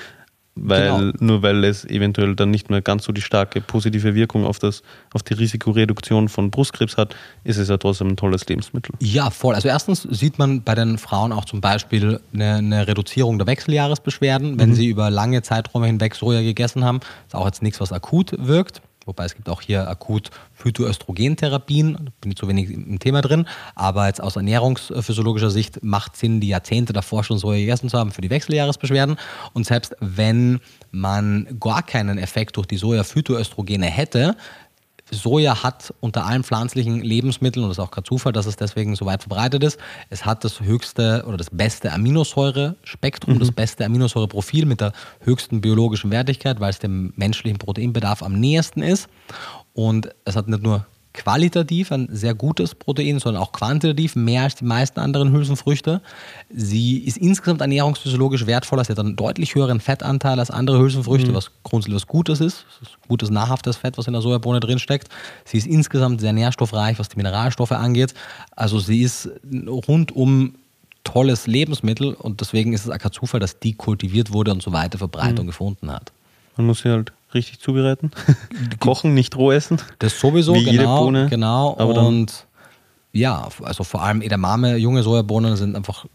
weil 0.55 1.13
genau. 1.13 1.13
nur 1.21 1.43
weil 1.43 1.65
es 1.65 1.85
eventuell 1.85 2.35
dann 2.35 2.51
nicht 2.51 2.71
mehr 2.71 2.83
ganz 2.83 3.05
so 3.05 3.13
die 3.13 3.21
starke 3.21 3.61
positive 3.61 4.15
Wirkung 4.15 4.45
auf, 4.45 4.59
das, 4.59 4.83
auf 5.15 5.23
die 5.23 5.35
Risikoreduktion 5.35 6.29
von 6.29 6.51
Brustkrebs 6.51 6.97
hat, 6.97 7.15
ist 7.45 7.57
es 7.57 7.69
ja 7.69 7.77
trotzdem 7.77 8.09
ein 8.09 8.17
tolles 8.17 8.47
Lebensmittel. 8.47 8.95
Ja, 9.01 9.31
voll. 9.31 9.55
Also 9.55 9.69
erstens 9.69 10.03
sieht 10.03 10.39
man 10.39 10.63
bei 10.63 10.75
den 10.75 10.99
Frauen 10.99 11.33
auch 11.33 11.45
zum 11.45 11.61
Beispiel 11.61 12.21
eine, 12.35 12.57
eine 12.57 12.87
Reduzierung 12.87 13.39
der 13.39 13.47
Wechseljahresbeschwerden, 13.47 14.59
wenn 14.59 14.71
mhm. 14.71 14.75
sie 14.75 14.89
über 14.89 15.11
lange 15.11 15.43
Zeiträume 15.43 15.87
hinweg 15.87 16.15
Soja 16.15 16.43
gegessen 16.43 16.85
haben. 16.85 17.01
Ist 17.27 17.35
auch 17.35 17.47
jetzt 17.47 17.63
nichts, 17.63 17.81
was 17.81 17.93
akut 17.93 18.35
wirkt. 18.39 18.83
Wobei 19.07 19.25
es 19.25 19.35
gibt 19.35 19.49
auch 19.49 19.63
hier 19.63 19.89
akut 19.89 20.31
Phytoöstrogentherapien, 20.55 22.11
bin 22.21 22.31
ich 22.31 22.37
zu 22.37 22.47
wenig 22.49 22.71
im 22.71 22.99
Thema 22.99 23.23
drin, 23.23 23.47
aber 23.75 24.07
jetzt 24.07 24.23
aus 24.23 24.37
ernährungsphysiologischer 24.37 25.51
Sicht 25.51 25.83
macht 25.83 26.17
Sinn, 26.17 26.41
die 26.41 26.49
Jahrzehnte 26.49 26.93
davor 26.93 27.25
schon 27.25 27.39
Soja 27.39 27.59
gegessen 27.59 27.89
zu 27.89 27.99
haben 27.99 28.13
für 28.13 28.21
die 28.21 28.31
Wechseljahresbeschwerden. 28.31 29.17
Und 29.55 29.65
selbst 29.65 29.97
wenn 30.01 30.61
man 30.91 31.57
gar 31.59 31.83
keinen 31.83 32.19
Effekt 32.19 32.57
durch 32.57 32.67
die 32.67 32.77
Soja-Phytoöstrogene 32.77 33.87
hätte, 33.87 34.37
Soja 35.11 35.63
hat 35.63 35.93
unter 36.01 36.27
allen 36.27 36.45
pflanzlichen 36.45 37.01
Lebensmitteln, 37.01 37.65
und 37.65 37.71
das 37.71 37.79
ist 37.79 37.85
auch 37.85 37.91
kein 37.91 38.05
Zufall, 38.05 38.33
dass 38.33 38.47
es 38.47 38.57
deswegen 38.57 38.97
so 38.97 39.07
weit 39.07 39.23
verbreitet 39.23 39.63
ist, 39.65 39.79
es 40.09 40.25
hat 40.25 40.45
das 40.45 40.61
höchste 40.61 41.25
oder 41.27 41.37
das 41.37 41.51
beste 41.51 41.93
Aminosäurespektrum, 41.93 43.35
mhm. 43.35 43.39
das 43.39 43.53
beste 43.53 43.85
Aminosäureprofil 43.85 44.67
mit 44.67 44.81
der 44.81 44.93
höchsten 45.21 45.61
biologischen 45.61 46.11
Wertigkeit, 46.11 46.61
weil 46.61 46.71
es 46.71 46.79
dem 46.79 47.13
menschlichen 47.17 47.59
Proteinbedarf 47.59 48.23
am 48.23 48.39
nähersten 48.39 48.83
ist. 48.83 49.09
Und 49.73 50.11
es 50.25 50.37
hat 50.37 50.49
nicht 50.49 50.63
nur 50.63 50.87
qualitativ 51.13 51.91
ein 51.91 52.09
sehr 52.11 52.35
gutes 52.35 52.75
Protein, 52.75 53.19
sondern 53.19 53.43
auch 53.43 53.53
quantitativ 53.53 54.15
mehr 54.15 54.43
als 54.43 54.55
die 54.55 54.65
meisten 54.65 55.01
anderen 55.01 55.33
Hülsenfrüchte. 55.33 56.01
Sie 56.49 56.99
ist 56.99 57.17
insgesamt 57.17 57.61
ernährungsphysiologisch 57.61 58.47
wertvoller. 58.47 58.85
Sie 58.85 58.93
hat 58.93 58.99
einen 58.99 59.17
deutlich 59.17 59.55
höheren 59.55 59.81
Fettanteil 59.81 60.39
als 60.39 60.51
andere 60.51 60.79
Hülsenfrüchte, 60.79 61.31
mhm. 61.31 61.35
was 61.35 61.51
grundsätzlich 61.65 61.97
was 61.97 62.07
Gutes 62.07 62.41
ist. 62.41 62.65
Das 62.81 62.89
ist 62.89 62.99
gutes, 63.09 63.31
nahrhaftes 63.31 63.77
Fett, 63.77 63.99
was 63.99 64.07
in 64.07 64.13
der 64.13 64.23
Sojabohne 64.23 64.61
drin 64.61 64.79
steckt. 64.79 65.09
Sie 65.45 65.59
ist 65.59 65.67
insgesamt 65.67 66.21
sehr 66.21 66.33
nährstoffreich, 66.33 66.99
was 66.99 67.09
die 67.09 67.17
Mineralstoffe 67.17 67.73
angeht. 67.73 68.15
Also 68.55 68.79
sie 68.79 69.03
ist 69.03 69.29
rundum 69.67 70.55
tolles 71.03 71.47
Lebensmittel 71.47 72.15
und 72.15 72.41
deswegen 72.41 72.73
ist 72.73 72.85
es 72.85 72.91
auch 72.91 72.99
kein 72.99 73.13
Zufall, 73.13 73.41
dass 73.41 73.59
die 73.59 73.73
kultiviert 73.73 74.33
wurde 74.33 74.53
und 74.53 74.63
so 74.63 74.73
weite 74.73 74.99
Verbreitung 74.99 75.47
mhm. 75.47 75.51
gefunden 75.51 75.91
hat. 75.91 76.13
Man 76.57 76.67
muss 76.67 76.81
sie 76.83 76.91
halt 76.91 77.13
richtig 77.35 77.61
zubereiten. 77.61 78.11
Kochen, 78.81 79.15
nicht 79.15 79.37
roh 79.37 79.53
essen. 79.53 79.81
Das 79.99 80.19
sowieso, 80.19 80.55
Wie 80.55 80.65
genau. 80.65 80.73
Jede 80.73 80.85
Bohne. 80.85 81.29
Genau. 81.29 81.71
Und 81.71 82.47
ja, 83.13 83.49
also 83.63 83.85
vor 83.85 84.03
allem 84.03 84.23
Edamame, 84.23 84.77
junge 84.77 85.03
Sojabohnen 85.03 85.57
sind 85.57 85.77
einfach 85.77 86.07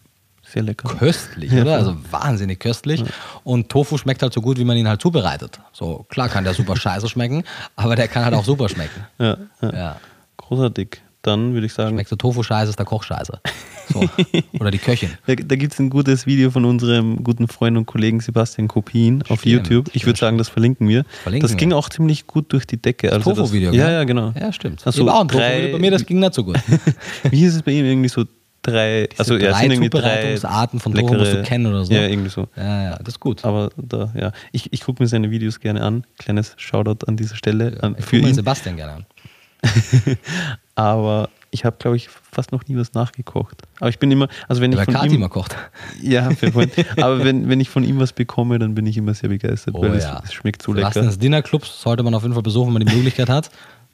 sehr 0.43 0.63
lecker. 0.63 0.89
Köstlich, 0.89 1.51
ja, 1.51 1.63
oder? 1.63 1.75
Also 1.75 1.95
wahnsinnig 2.11 2.59
köstlich. 2.59 3.01
Ja. 3.01 3.07
Und 3.43 3.69
Tofu 3.69 3.97
schmeckt 3.97 4.21
halt 4.21 4.33
so 4.33 4.41
gut, 4.41 4.57
wie 4.57 4.63
man 4.63 4.77
ihn 4.77 4.87
halt 4.87 5.01
zubereitet. 5.01 5.59
So, 5.73 6.05
klar 6.09 6.29
kann 6.29 6.43
der 6.43 6.53
super 6.53 6.75
scheiße 6.77 7.09
schmecken, 7.09 7.43
aber 7.75 7.95
der 7.95 8.07
kann 8.07 8.23
halt 8.23 8.33
auch 8.35 8.45
super 8.45 8.69
schmecken. 8.69 9.05
Ja, 9.17 9.37
ja. 9.61 9.97
Großartig 10.37 11.01
dann 11.25 11.53
würde 11.53 11.65
ich 11.65 11.73
sagen. 11.73 11.95
Schmeckt 11.95 12.11
der 12.11 12.17
Tofu 12.17 12.43
scheiße, 12.43 12.69
ist 12.69 12.79
der 12.79 12.85
Koch 12.85 13.03
scheiße. 13.03 13.39
So. 13.91 14.09
Oder 14.59 14.71
die 14.71 14.77
Köchin. 14.77 15.11
Da, 15.27 15.35
da 15.35 15.55
gibt 15.55 15.73
es 15.73 15.79
ein 15.79 15.89
gutes 15.89 16.25
Video 16.25 16.51
von 16.51 16.65
unserem 16.65 17.23
guten 17.23 17.47
Freund 17.47 17.77
und 17.77 17.85
Kollegen 17.85 18.19
Sebastian 18.19 18.67
Kopin 18.67 19.23
auf 19.29 19.41
stimmt, 19.41 19.67
YouTube. 19.67 19.89
Ich 19.93 20.05
würde 20.05 20.19
sagen, 20.19 20.37
das 20.37 20.49
verlinken 20.49 20.87
wir. 20.87 21.05
Verlinken 21.23 21.47
das 21.47 21.57
ging 21.57 21.69
wir. 21.69 21.77
auch 21.77 21.89
ziemlich 21.89 22.27
gut 22.27 22.51
durch 22.53 22.65
die 22.65 22.77
Decke. 22.77 23.11
Also 23.11 23.29
das 23.29 23.37
Tofu-Video, 23.37 23.71
Ja, 23.71 23.91
ja, 23.91 24.03
genau. 24.03 24.33
Ja, 24.39 24.51
stimmt. 24.51 24.85
Also 24.85 25.09
auch 25.09 25.21
ein 25.21 25.27
Tofu-Video 25.27 25.71
bei 25.73 25.79
mir, 25.79 25.91
das 25.91 26.05
ging 26.05 26.19
nicht 26.19 26.33
so 26.33 26.43
gut. 26.43 26.57
Wie 27.29 27.43
ist 27.43 27.55
es 27.55 27.61
bei 27.61 27.71
ihm 27.71 27.85
irgendwie 27.85 28.09
so? 28.09 28.25
Drei, 28.61 29.07
also 29.19 29.35
ja, 29.35 29.51
drei 29.51 29.61
sind 29.61 29.73
irgendwie 29.73 29.91
Zubereitungsarten 29.91 30.79
von 30.79 30.91
Tofu 30.95 31.13
musst 31.13 31.33
du 31.33 31.43
kennen 31.43 31.67
oder 31.67 31.85
so. 31.85 31.93
Ja, 31.93 32.07
irgendwie 32.07 32.31
so. 32.31 32.47
Ja, 32.57 32.83
ja, 32.83 32.97
das 32.97 33.09
ist 33.09 33.19
gut. 33.19 33.45
Aber 33.45 33.69
da, 33.77 34.11
ja, 34.19 34.31
ich, 34.53 34.73
ich 34.73 34.81
gucke 34.81 35.03
mir 35.03 35.07
seine 35.07 35.29
Videos 35.29 35.59
gerne 35.59 35.83
an. 35.83 36.03
Kleines 36.17 36.55
Shoutout 36.57 37.05
an 37.05 37.15
dieser 37.15 37.35
Stelle. 37.35 37.75
Ja, 37.75 37.81
an, 37.81 37.95
für 37.97 38.17
ihn. 38.17 38.33
Sebastian 38.33 38.75
gerne 38.75 38.93
an. 38.93 39.05
aber 40.75 41.29
ich 41.51 41.63
habe, 41.63 41.77
glaube 41.79 41.95
ich, 41.95 42.09
fast 42.09 42.51
noch 42.51 42.67
nie 42.67 42.75
was 42.75 42.93
nachgekocht. 42.93 43.61
Aber 43.79 43.89
ich 43.89 43.97
bin 43.97 44.11
immer, 44.11 44.27
also 44.49 44.61
wenn 44.61 44.71
ich 44.73 44.77
Weil 44.77 44.85
von 44.85 44.93
Kati 44.95 45.07
ihm, 45.07 45.15
immer 45.15 45.29
kocht. 45.29 45.55
ja, 46.01 46.29
aber 46.97 47.23
wenn, 47.23 47.47
wenn 47.47 47.61
ich 47.61 47.69
von 47.69 47.83
ihm 47.85 47.97
was 47.99 48.11
bekomme, 48.11 48.59
dann 48.59 48.75
bin 48.75 48.85
ich 48.85 48.97
immer 48.97 49.13
sehr 49.13 49.29
begeistert, 49.29 49.73
Oh 49.75 49.81
weil 49.81 49.97
ja. 49.99 50.19
es, 50.19 50.25
es 50.29 50.33
schmeckt 50.33 50.61
so 50.61 50.73
lecker. 50.73 51.01
Dinnerclubs 51.01 51.81
sollte 51.81 52.03
man 52.03 52.13
auf 52.13 52.23
jeden 52.23 52.33
Fall 52.33 52.43
besuchen, 52.43 52.67
wenn 52.73 52.83
man 52.83 52.87
die 52.87 52.95
Möglichkeit 52.95 53.29
hat. 53.29 53.49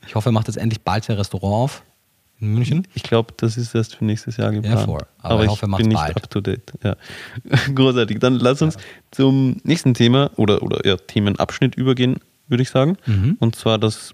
Ich 0.08 0.16
hoffe, 0.16 0.30
er 0.30 0.32
macht 0.32 0.48
jetzt 0.48 0.58
endlich 0.58 0.82
bald 0.82 1.04
sein 1.04 1.18
Restaurant 1.18 1.54
auf 1.54 1.84
in 2.40 2.54
München. 2.56 2.88
Ich 2.96 3.04
glaube, 3.04 3.32
das 3.38 3.56
ist 3.56 3.76
erst 3.76 3.96
für 3.96 4.04
nächstes 4.06 4.38
Jahr 4.38 4.52
geplant. 4.52 4.82
vor. 4.82 5.06
Aber 5.20 5.36
Aber, 5.36 5.40
ich 5.42 5.46
ich, 5.46 5.52
hoffe, 5.52 5.68
macht's 5.68 5.84
bin 5.84 5.90
nicht 5.90 6.02
bald. 6.02 6.18
up 6.18 6.30
to 6.32 6.42
date. 6.42 6.74
Ja. 6.84 6.96
Großartig. 7.76 8.18
Dann 8.20 8.40
lass 8.40 8.64
uns 8.64 8.78
zum 9.12 9.58
nächsten 9.64 9.94
Thema 9.94 10.32
oder, 10.38 10.64
oder 10.64 10.84
ja, 10.84 10.98
Themenabschnitt 10.98 11.76
übergehen, 11.76 12.16
würde 12.48 12.64
ich 12.64 12.72
sagen. 12.72 12.98
Mhm. 13.06 13.38
Und 13.40 13.56
zwar 13.56 13.78
das 13.78 14.14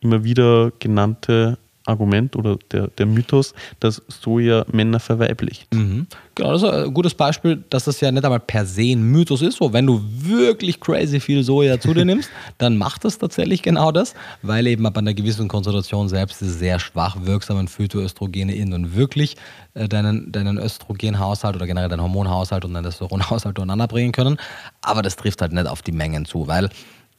immer 0.00 0.24
wieder 0.24 0.72
genannte 0.80 1.58
Argument 1.88 2.36
oder 2.36 2.58
der, 2.70 2.88
der 2.88 3.06
Mythos, 3.06 3.54
dass 3.80 4.02
Soja 4.08 4.64
Männer 4.70 5.00
verweiblicht. 5.00 5.72
Mhm. 5.74 6.06
Genau, 6.34 6.52
das 6.52 6.62
ist 6.62 6.68
ein 6.68 6.94
gutes 6.94 7.14
Beispiel, 7.14 7.64
dass 7.70 7.84
das 7.84 8.00
ja 8.00 8.12
nicht 8.12 8.24
einmal 8.24 8.40
per 8.40 8.64
se 8.64 8.92
ein 8.92 9.02
Mythos 9.02 9.42
ist. 9.42 9.56
So, 9.56 9.72
wenn 9.72 9.86
du 9.86 10.00
wirklich 10.04 10.78
crazy 10.78 11.18
viel 11.18 11.42
Soja 11.42 11.80
zu 11.80 11.94
dir 11.94 12.04
nimmst, 12.04 12.30
dann 12.58 12.76
macht 12.76 13.04
das 13.04 13.18
tatsächlich 13.18 13.62
genau 13.62 13.90
das, 13.90 14.14
weil 14.42 14.66
eben 14.66 14.86
ab 14.86 14.96
einer 14.96 15.14
gewissen 15.14 15.48
Konzentration 15.48 16.08
selbst 16.08 16.40
diese 16.40 16.52
sehr 16.52 16.78
schwach 16.78 17.16
wirksamen 17.22 17.66
Phytoöstrogene 17.66 18.54
in 18.54 18.72
und 18.72 18.94
wirklich 18.94 19.36
äh, 19.74 19.88
deinen, 19.88 20.30
deinen 20.30 20.58
Östrogenhaushalt 20.58 21.56
oder 21.56 21.66
generell 21.66 21.88
deinen 21.88 22.02
Hormonhaushalt 22.02 22.64
und 22.64 22.74
deinen 22.74 22.84
Testosteronhaushalt 22.84 23.58
durcheinander 23.58 23.88
bringen 23.88 24.12
können. 24.12 24.36
Aber 24.82 25.02
das 25.02 25.16
trifft 25.16 25.40
halt 25.40 25.52
nicht 25.52 25.66
auf 25.66 25.82
die 25.82 25.92
Mengen 25.92 26.24
zu, 26.24 26.46
weil 26.46 26.68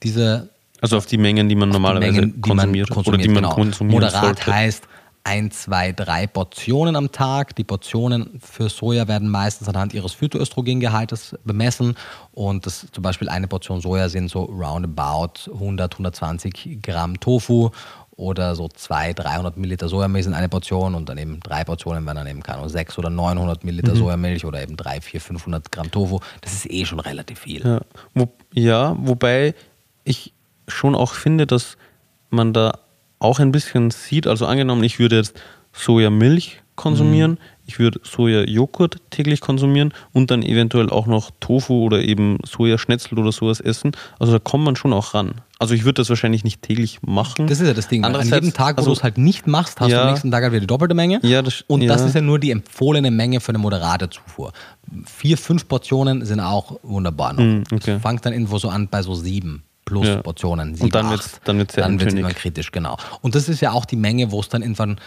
diese 0.04 0.50
Also 0.82 0.98
auf 0.98 1.06
die 1.06 1.18
Mengen, 1.18 1.50
die 1.50 1.56
man 1.56 1.70
normalerweise 1.70 2.22
Mengen, 2.22 2.34
die 2.36 2.42
konsumiert, 2.42 2.90
man 2.90 2.96
konsumiert. 2.96 3.08
oder 3.08 3.28
die 3.28 3.34
man 3.34 3.44
genau. 3.44 3.56
konsumieren 3.56 4.02
Moderat 4.02 4.24
sollte. 4.26 4.54
heißt 4.54 4.84
ein, 5.24 5.52
zwei, 5.52 5.92
drei 5.92 6.28
Portionen 6.28 6.96
am 6.96 7.12
Tag. 7.12 7.56
Die 7.56 7.64
Portionen 7.64 8.40
für 8.42 8.70
Soja 8.70 9.08
werden 9.08 9.30
meistens 9.30 9.68
anhand 9.68 9.94
ihres 9.94 10.14
Phytoöstrogengehaltes 10.14 11.38
bemessen. 11.44 11.96
Und 12.32 12.66
das, 12.66 12.88
zum 12.92 13.02
Beispiel 13.04 13.30
eine 13.30 13.48
Portion 13.48 13.82
Soja 13.82 14.10
sind 14.10 14.30
so 14.30 14.44
roundabout 14.44 15.52
100, 15.52 15.94
120 15.94 16.80
Gramm 16.82 17.20
Tofu 17.20 17.70
oder 18.16 18.56
so 18.56 18.68
200, 18.68 19.26
300 19.26 19.58
Milliliter 19.58 19.88
Sojamilch 19.88 20.26
in 20.26 20.34
eine 20.34 20.50
Portion 20.50 20.94
und 20.94 21.08
dann 21.08 21.18
eben 21.18 21.40
drei 21.40 21.64
Portionen 21.64 22.06
werden 22.06 22.18
dann 22.18 22.28
eben 22.28 22.44
keine 22.44 22.58
Ahnung, 22.58 22.70
600 22.70 22.98
oder 22.98 23.10
900 23.16 23.64
Milliliter 23.64 23.96
Sojamilch 23.96 24.46
oder 24.46 24.62
eben 24.62 24.76
3, 24.76 25.00
4, 25.02 25.22
500 25.22 25.72
Gramm 25.72 25.90
Tofu. 25.90 26.20
Das 26.42 26.54
ist 26.54 26.70
eh 26.70 26.86
schon 26.86 27.00
relativ 27.00 27.40
viel. 27.40 27.66
Ja, 27.66 27.82
wo, 28.14 28.30
ja, 28.54 28.96
wobei 29.00 29.54
ich 30.04 30.34
schon 30.70 30.96
auch 30.96 31.14
finde, 31.14 31.46
dass 31.48 31.78
man 32.30 32.54
da 32.54 32.80
auch 33.20 33.40
ein 33.40 33.52
bisschen 33.52 33.92
sieht, 33.92 34.28
also 34.28 34.46
angenommen, 34.46 34.84
ich 34.84 35.00
würde 35.00 35.18
jetzt 35.18 35.40
Sojamilch 35.74 36.62
konsumieren, 36.76 37.38
ich 37.66 37.78
würde 37.78 38.00
Sojajoghurt 38.04 38.98
täglich 39.10 39.42
konsumieren 39.42 39.94
und 40.14 40.32
dann 40.32 40.42
eventuell 40.42 40.90
auch 40.90 41.08
noch 41.08 41.30
Tofu 41.42 41.84
oder 41.84 42.02
eben 42.02 42.38
Sojaschnetzel 42.46 43.20
oder 43.20 43.32
sowas 43.34 43.60
essen. 43.60 43.92
Also 44.18 44.32
da 44.34 44.40
kommt 44.40 44.64
man 44.64 44.76
schon 44.78 44.94
auch 44.94 45.14
ran. 45.14 45.42
Also 45.60 45.74
ich 45.74 45.84
würde 45.84 45.96
das 45.96 46.10
wahrscheinlich 46.10 46.46
nicht 46.46 46.62
täglich 46.62 47.00
machen. 47.02 47.48
Das 47.48 47.60
ist 47.60 47.68
ja 47.68 47.74
das 47.74 47.90
Ding. 47.90 48.06
An 48.06 48.16
jedem 48.26 48.54
Tag, 48.54 48.78
wo 48.78 48.80
also- 48.80 48.92
du 48.92 48.98
es 48.98 49.04
halt 49.04 49.18
nicht 49.18 49.46
machst, 49.46 49.80
hast 49.82 49.90
du 49.90 49.94
Ja. 49.94 50.04
am 50.06 50.12
nächsten 50.12 50.32
Tag 50.32 50.42
halt 50.44 50.54
wieder 50.54 50.62
die 50.62 50.68
doppelte 50.68 50.96
Menge. 50.96 51.20
Ja, 51.22 51.42
das- 51.42 51.66
Und 51.68 51.82
ja. 51.82 51.90
das 51.90 52.02
ist 52.04 52.16
ja 52.16 52.22
nur 52.22 52.40
die 52.40 52.52
empfohlene 52.52 53.12
Menge 53.12 53.42
für 53.42 53.50
eine 53.50 53.58
moderate 53.60 54.10
Zufuhr. 54.10 54.54
Vier, 55.06 55.38
fünf 55.38 55.68
Portionen 55.68 56.26
sind 56.26 56.40
auch 56.40 56.80
wunderbar 56.82 57.34
noch. 57.34 57.44
Mm, 57.44 57.64
okay. 57.74 57.94
Das 57.96 58.02
fängt 58.02 58.26
dann 58.26 58.32
irgendwo 58.34 58.58
so 58.58 58.70
an 58.70 58.88
bei 58.88 59.02
so 59.04 59.14
sieben 59.16 59.64
plus 59.90 60.08
Ja. 60.08 60.22
Portionen. 60.22 60.70
Und 60.70 60.76
Sieben, 60.76 60.90
dann 60.92 61.08
acht. 61.08 61.14
wird's- 61.14 61.42
dann 61.44 61.58
wird's 61.58 61.76
Dann 61.76 62.00
wird's 62.00 62.14
immer 62.14 62.32
kritisch, 62.34 62.72
genau. 62.72 62.98
Und 63.22 63.36
das 63.36 63.50
ist 63.50 63.60
ja 63.62 63.72
auch 63.74 63.86
die 63.86 63.96
Menge, 63.98 64.32
wo 64.32 64.40
es 64.40 64.48
dann 64.50 64.62
irgendwann 64.62 65.00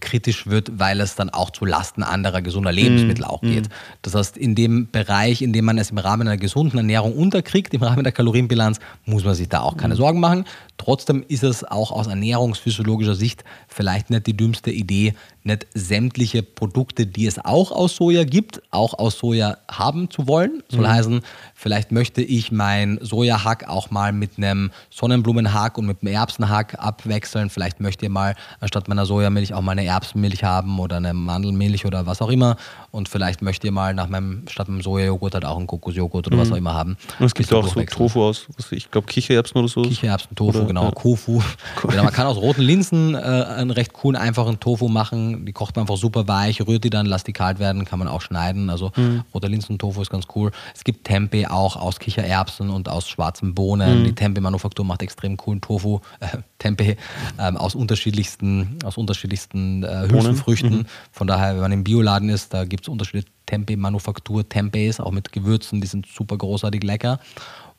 kritisch 0.00 0.48
wird, 0.48 0.72
weil 0.78 1.00
es 1.00 1.14
dann 1.14 1.30
auch 1.30 1.50
zu 1.50 1.64
Lasten 1.64 2.02
anderer 2.02 2.42
gesunder 2.42 2.72
Lebensmittel 2.72 3.24
auch 3.24 3.40
geht. 3.40 3.68
Das 4.02 4.14
heißt, 4.16 4.36
in 4.36 4.54
dem 4.56 4.90
Bereich, 4.90 5.40
in 5.40 5.52
dem 5.52 5.64
man 5.64 5.78
es 5.78 5.90
im 5.92 5.98
Rahmen 5.98 6.26
einer 6.26 6.36
gesunden 6.36 6.78
Ernährung 6.78 7.14
unterkriegt, 7.16 7.72
im 7.72 7.82
Rahmen 7.82 8.02
der 8.02 8.12
Kalorienbilanz, 8.12 8.80
muss 9.06 9.24
man 9.24 9.34
sich 9.34 9.48
da 9.48 9.60
auch 9.60 9.76
keine 9.76 9.94
Sorgen 9.94 10.18
machen. 10.18 10.44
Trotzdem 10.78 11.24
ist 11.28 11.44
es 11.44 11.62
auch 11.62 11.92
aus 11.92 12.08
ernährungsphysiologischer 12.08 13.14
Sicht 13.14 13.44
vielleicht 13.74 14.10
nicht 14.10 14.26
die 14.26 14.36
dümmste 14.36 14.70
Idee, 14.70 15.14
nicht 15.42 15.66
sämtliche 15.74 16.42
Produkte, 16.42 17.06
die 17.06 17.26
es 17.26 17.44
auch 17.44 17.70
aus 17.70 17.96
Soja 17.96 18.24
gibt, 18.24 18.62
auch 18.70 18.98
aus 18.98 19.18
Soja 19.18 19.58
haben 19.70 20.08
zu 20.10 20.26
wollen. 20.26 20.62
Soll 20.68 20.86
heißen, 20.86 21.20
vielleicht 21.54 21.92
möchte 21.92 22.22
ich 22.22 22.50
mein 22.50 22.98
Sojahack 23.02 23.68
auch 23.68 23.90
mal 23.90 24.12
mit 24.12 24.38
einem 24.38 24.70
Sonnenblumenhack 24.90 25.76
und 25.76 25.86
mit 25.86 25.98
einem 26.00 26.14
Erbsenhack 26.14 26.78
abwechseln. 26.78 27.50
Vielleicht 27.50 27.80
möchte 27.80 28.06
ihr 28.06 28.10
mal 28.10 28.36
anstatt 28.60 28.88
meiner 28.88 29.04
Sojamilch 29.04 29.52
auch 29.52 29.60
mal 29.60 29.72
eine 29.72 29.84
Erbsenmilch 29.84 30.44
haben 30.44 30.78
oder 30.78 30.96
eine 30.96 31.12
Mandelmilch 31.12 31.84
oder 31.84 32.06
was 32.06 32.22
auch 32.22 32.30
immer. 32.30 32.56
Und 32.90 33.10
vielleicht 33.10 33.42
möchtet 33.42 33.64
ihr 33.64 33.72
mal 33.72 33.92
nach 33.92 34.08
meinem, 34.08 34.44
statt 34.48 34.68
meinem 34.68 34.82
Sojajoghurt 34.82 35.34
halt 35.34 35.44
auch 35.44 35.58
einen 35.58 35.66
Kokosjoghurt 35.66 36.26
oder 36.28 36.38
was 36.38 36.52
auch 36.52 36.56
immer 36.56 36.72
haben. 36.72 36.96
Und 37.18 37.26
es 37.26 37.34
gibt 37.34 37.52
auch 37.52 37.68
so. 37.68 37.82
Tofu 37.82 38.22
aus, 38.22 38.46
ich 38.70 38.90
glaube 38.90 39.08
Kichererbsen 39.08 39.58
oder 39.58 39.68
so. 39.68 39.82
Kichererbsen, 39.82 40.34
Tofu, 40.34 40.58
Oder- 40.58 40.66
genau, 40.68 40.84
ja. 40.84 40.90
Kofu. 40.92 41.42
genau, 41.82 42.04
man 42.04 42.12
kann 42.12 42.26
aus 42.26 42.36
roten 42.38 42.62
Linsen 42.62 43.14
äh, 43.14 43.63
einen 43.64 43.72
recht 43.72 43.92
coolen, 43.92 44.16
einfachen 44.20 44.60
Tofu 44.60 44.88
machen. 44.88 45.44
Die 45.46 45.52
kocht 45.52 45.76
man 45.76 45.82
einfach 45.84 45.96
super 45.96 46.28
weich, 46.28 46.60
rührt 46.66 46.84
die 46.84 46.90
dann, 46.90 47.06
lasst 47.06 47.26
die 47.26 47.32
kalt 47.32 47.58
werden, 47.58 47.84
kann 47.84 47.98
man 47.98 48.08
auch 48.08 48.20
schneiden. 48.20 48.70
Also 48.70 48.92
Mhm. 48.96 49.24
roter 49.34 49.48
Linsen-Tofu 49.48 50.00
ist 50.02 50.10
ganz 50.10 50.26
cool. 50.34 50.50
Es 50.74 50.84
gibt 50.84 51.04
Tempeh 51.06 51.46
auch 51.46 51.76
aus 51.76 51.98
Kichererbsen 51.98 52.70
und 52.70 52.88
aus 52.88 53.08
schwarzen 53.08 53.54
Bohnen. 53.54 54.00
Mhm. 54.00 54.04
Die 54.04 54.14
Tempeh-Manufaktur 54.14 54.84
macht 54.84 55.02
extrem 55.02 55.36
coolen 55.36 55.60
Tofu, 55.60 56.00
äh, 56.20 56.38
Tempeh, 56.58 56.96
ähm, 57.38 57.56
aus 57.56 57.74
unterschiedlichsten, 57.74 58.78
aus 58.84 58.96
unterschiedlichsten 58.96 59.82
äh, 59.82 60.08
Hülsenfrüchten. 60.10 60.78
Mhm. 60.78 60.86
Von 61.12 61.26
daher, 61.26 61.54
wenn 61.54 61.62
man 61.62 61.72
im 61.72 61.84
Bioladen 61.84 62.28
ist, 62.28 62.54
da 62.54 62.64
gibt 62.64 62.84
es 62.84 62.88
unterschiedliche 62.88 63.28
Tempeh-Manufaktur, 63.46 64.48
Tempeys, 64.48 65.00
auch 65.00 65.10
mit 65.12 65.32
Gewürzen, 65.32 65.80
die 65.80 65.86
sind 65.86 66.06
super 66.06 66.36
großartig 66.36 66.82
lecker. 66.82 67.18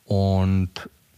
Und 0.03 0.69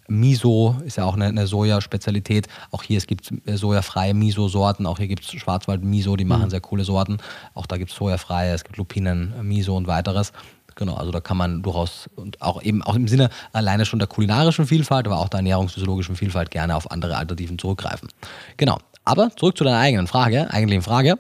Miso 0.07 0.75
ist 0.85 0.97
ja 0.97 1.05
auch 1.05 1.15
eine, 1.15 1.25
eine 1.25 1.47
Soja-Spezialität. 1.47 2.47
Auch 2.71 2.83
hier 2.83 2.97
es 2.97 3.07
gibt 3.07 3.31
äh, 3.45 3.57
sojafreie 3.57 4.13
Miso-Sorten. 4.13 4.85
Auch 4.85 4.97
hier 4.97 5.07
gibt 5.07 5.23
es 5.23 5.31
Schwarzwald-Miso, 5.31 6.15
die 6.15 6.25
machen 6.25 6.49
sehr 6.49 6.61
coole 6.61 6.83
Sorten. 6.83 7.17
Auch 7.53 7.65
da 7.65 7.77
gibt 7.77 7.91
es 7.91 7.97
sojafreie, 7.97 8.53
es 8.53 8.63
gibt 8.63 8.77
Lupinen, 8.77 9.33
äh, 9.37 9.43
Miso 9.43 9.75
und 9.75 9.87
weiteres. 9.87 10.31
Genau, 10.75 10.93
also 10.93 11.11
da 11.11 11.19
kann 11.19 11.37
man 11.37 11.63
durchaus 11.63 12.07
und 12.15 12.39
auch 12.41 12.61
eben 12.61 12.83
auch 12.83 12.93
im 12.95 13.07
Sinne 13.07 13.29
alleine 13.51 13.85
schon 13.85 13.97
der 13.97 14.07
kulinarischen 14.07 14.67
Vielfalt, 14.67 15.07
aber 15.07 15.17
auch 15.17 15.27
der 15.27 15.39
ernährungsphysiologischen 15.39 16.15
Vielfalt 16.15 16.51
gerne 16.51 16.75
auf 16.75 16.91
andere 16.91 17.17
Alternativen 17.17 17.57
zurückgreifen. 17.57 18.09
Genau. 18.57 18.77
Aber 19.03 19.31
zurück 19.35 19.57
zu 19.57 19.63
deiner 19.63 19.79
eigenen 19.79 20.05
Frage, 20.05 20.51
eigentlichen 20.51 20.83
Frage. 20.83 21.17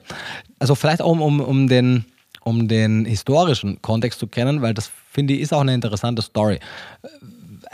Also 0.59 0.75
vielleicht 0.75 1.01
auch 1.01 1.09
um, 1.09 1.21
um, 1.21 1.39
um 1.39 1.67
den 1.67 2.05
um 2.43 2.69
den 2.69 3.03
historischen 3.03 3.81
Kontext 3.81 4.19
zu 4.19 4.27
kennen, 4.27 4.61
weil 4.61 4.73
das 4.73 4.89
finde 5.11 5.33
ich 5.33 5.41
ist 5.41 5.53
auch 5.53 5.61
eine 5.61 5.73
interessante 5.73 6.21
Story 6.21 6.59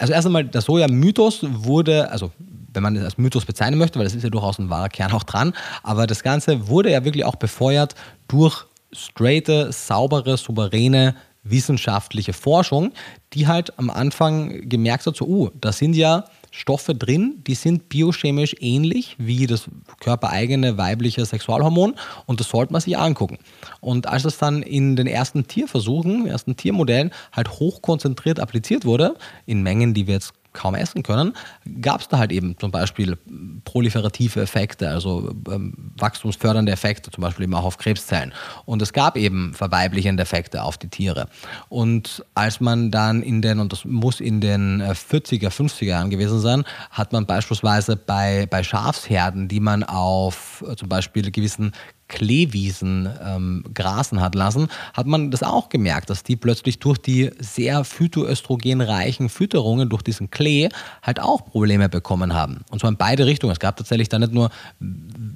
also 0.03 0.11
erst 0.11 0.25
einmal, 0.25 0.43
der 0.43 0.59
Soja-Mythos 0.59 1.39
wurde, 1.43 2.11
also 2.11 2.33
wenn 2.73 2.83
man 2.83 2.97
es 2.97 3.05
als 3.05 3.17
Mythos 3.17 3.45
bezeichnen 3.45 3.79
möchte, 3.79 3.97
weil 3.97 4.03
das 4.03 4.13
ist 4.13 4.23
ja 4.23 4.29
durchaus 4.29 4.59
ein 4.59 4.69
wahrer 4.69 4.89
Kern 4.89 5.13
auch 5.13 5.23
dran, 5.23 5.53
aber 5.81 6.07
das 6.07 6.23
Ganze 6.23 6.67
wurde 6.67 6.91
ja 6.91 7.05
wirklich 7.05 7.23
auch 7.23 7.37
befeuert 7.37 7.95
durch 8.27 8.65
straighte, 8.91 9.71
saubere, 9.71 10.35
souveräne 10.35 11.15
wissenschaftliche 11.43 12.33
Forschung, 12.33 12.91
die 13.31 13.47
halt 13.47 13.79
am 13.79 13.89
Anfang 13.89 14.67
gemerkt 14.67 15.07
hat, 15.07 15.15
so, 15.15 15.25
uh, 15.25 15.49
da 15.61 15.71
sind 15.71 15.93
ja 15.93 16.25
Stoffe 16.55 16.93
drin, 16.93 17.41
die 17.47 17.55
sind 17.55 17.89
biochemisch 17.89 18.55
ähnlich 18.59 19.15
wie 19.17 19.47
das 19.47 19.65
körpereigene 19.99 20.77
weibliche 20.77 21.25
Sexualhormon 21.25 21.95
und 22.27 22.39
das 22.39 22.49
sollte 22.49 22.71
man 22.71 22.79
sich 22.79 22.95
angucken. 22.95 23.39
Und 23.81 24.05
als 24.05 24.21
das 24.21 24.37
dann 24.37 24.61
in 24.61 24.95
den 24.95 25.07
ersten 25.07 25.47
Tierversuchen, 25.47 26.27
ersten 26.27 26.55
Tiermodellen 26.55 27.09
halt 27.31 27.49
hochkonzentriert 27.49 28.39
appliziert 28.39 28.85
wurde, 28.85 29.15
in 29.47 29.63
Mengen, 29.63 29.95
die 29.95 30.05
wir 30.05 30.13
jetzt 30.13 30.33
kaum 30.53 30.75
essen 30.75 31.03
können, 31.03 31.33
gab 31.81 32.01
es 32.01 32.07
da 32.07 32.17
halt 32.17 32.31
eben 32.31 32.57
zum 32.57 32.71
Beispiel 32.71 33.17
proliferative 33.65 34.41
Effekte, 34.41 34.89
also 34.89 35.33
ähm, 35.51 35.91
wachstumsfördernde 35.97 36.71
Effekte, 36.71 37.11
zum 37.11 37.21
Beispiel 37.21 37.43
eben 37.43 37.53
auch 37.55 37.65
auf 37.65 37.77
Krebszellen. 37.77 38.33
Und 38.65 38.81
es 38.81 38.93
gab 38.93 39.17
eben 39.17 39.53
verweiblichende 39.53 40.23
Effekte 40.23 40.63
auf 40.63 40.77
die 40.77 40.89
Tiere. 40.89 41.27
Und 41.69 42.23
als 42.35 42.59
man 42.59 42.91
dann 42.91 43.21
in 43.21 43.41
den, 43.41 43.59
und 43.59 43.73
das 43.73 43.85
muss 43.85 44.19
in 44.19 44.41
den 44.41 44.79
äh, 44.79 44.91
40er, 44.91 45.49
50er 45.49 45.85
Jahren 45.85 46.09
gewesen 46.09 46.39
sein, 46.39 46.63
hat 46.91 47.11
man 47.11 47.25
beispielsweise 47.25 47.95
bei, 47.95 48.47
bei 48.49 48.63
Schafsherden, 48.63 49.47
die 49.47 49.59
man 49.59 49.83
auf 49.83 50.63
äh, 50.67 50.75
zum 50.75 50.89
Beispiel 50.89 51.31
gewissen 51.31 51.73
Kleewiesen 52.07 53.09
ähm, 53.25 53.63
grasen 53.73 54.21
hat 54.21 54.35
lassen, 54.35 54.67
hat 54.93 55.07
man 55.07 55.31
das 55.31 55.43
auch 55.43 55.69
gemerkt, 55.69 56.09
dass 56.09 56.23
die 56.23 56.35
plötzlich 56.35 56.79
durch 56.79 56.97
die 56.97 57.31
sehr 57.39 57.83
phytoöstrogenreichen 57.83 59.29
Fütterungen, 59.29 59.89
durch 59.89 60.01
diesen 60.03 60.29
Klee, 60.29 60.69
halt 61.01 61.19
auch 61.19 61.45
Probleme 61.45 61.89
bekommen 61.89 62.33
haben. 62.33 62.61
Und 62.69 62.79
zwar 62.79 62.89
in 62.89 62.97
beide 62.97 63.25
Richtungen. 63.25 63.51
Es 63.53 63.59
gab 63.59 63.77
tatsächlich 63.77 64.09
da 64.09 64.19
nicht 64.19 64.33
nur 64.33 64.49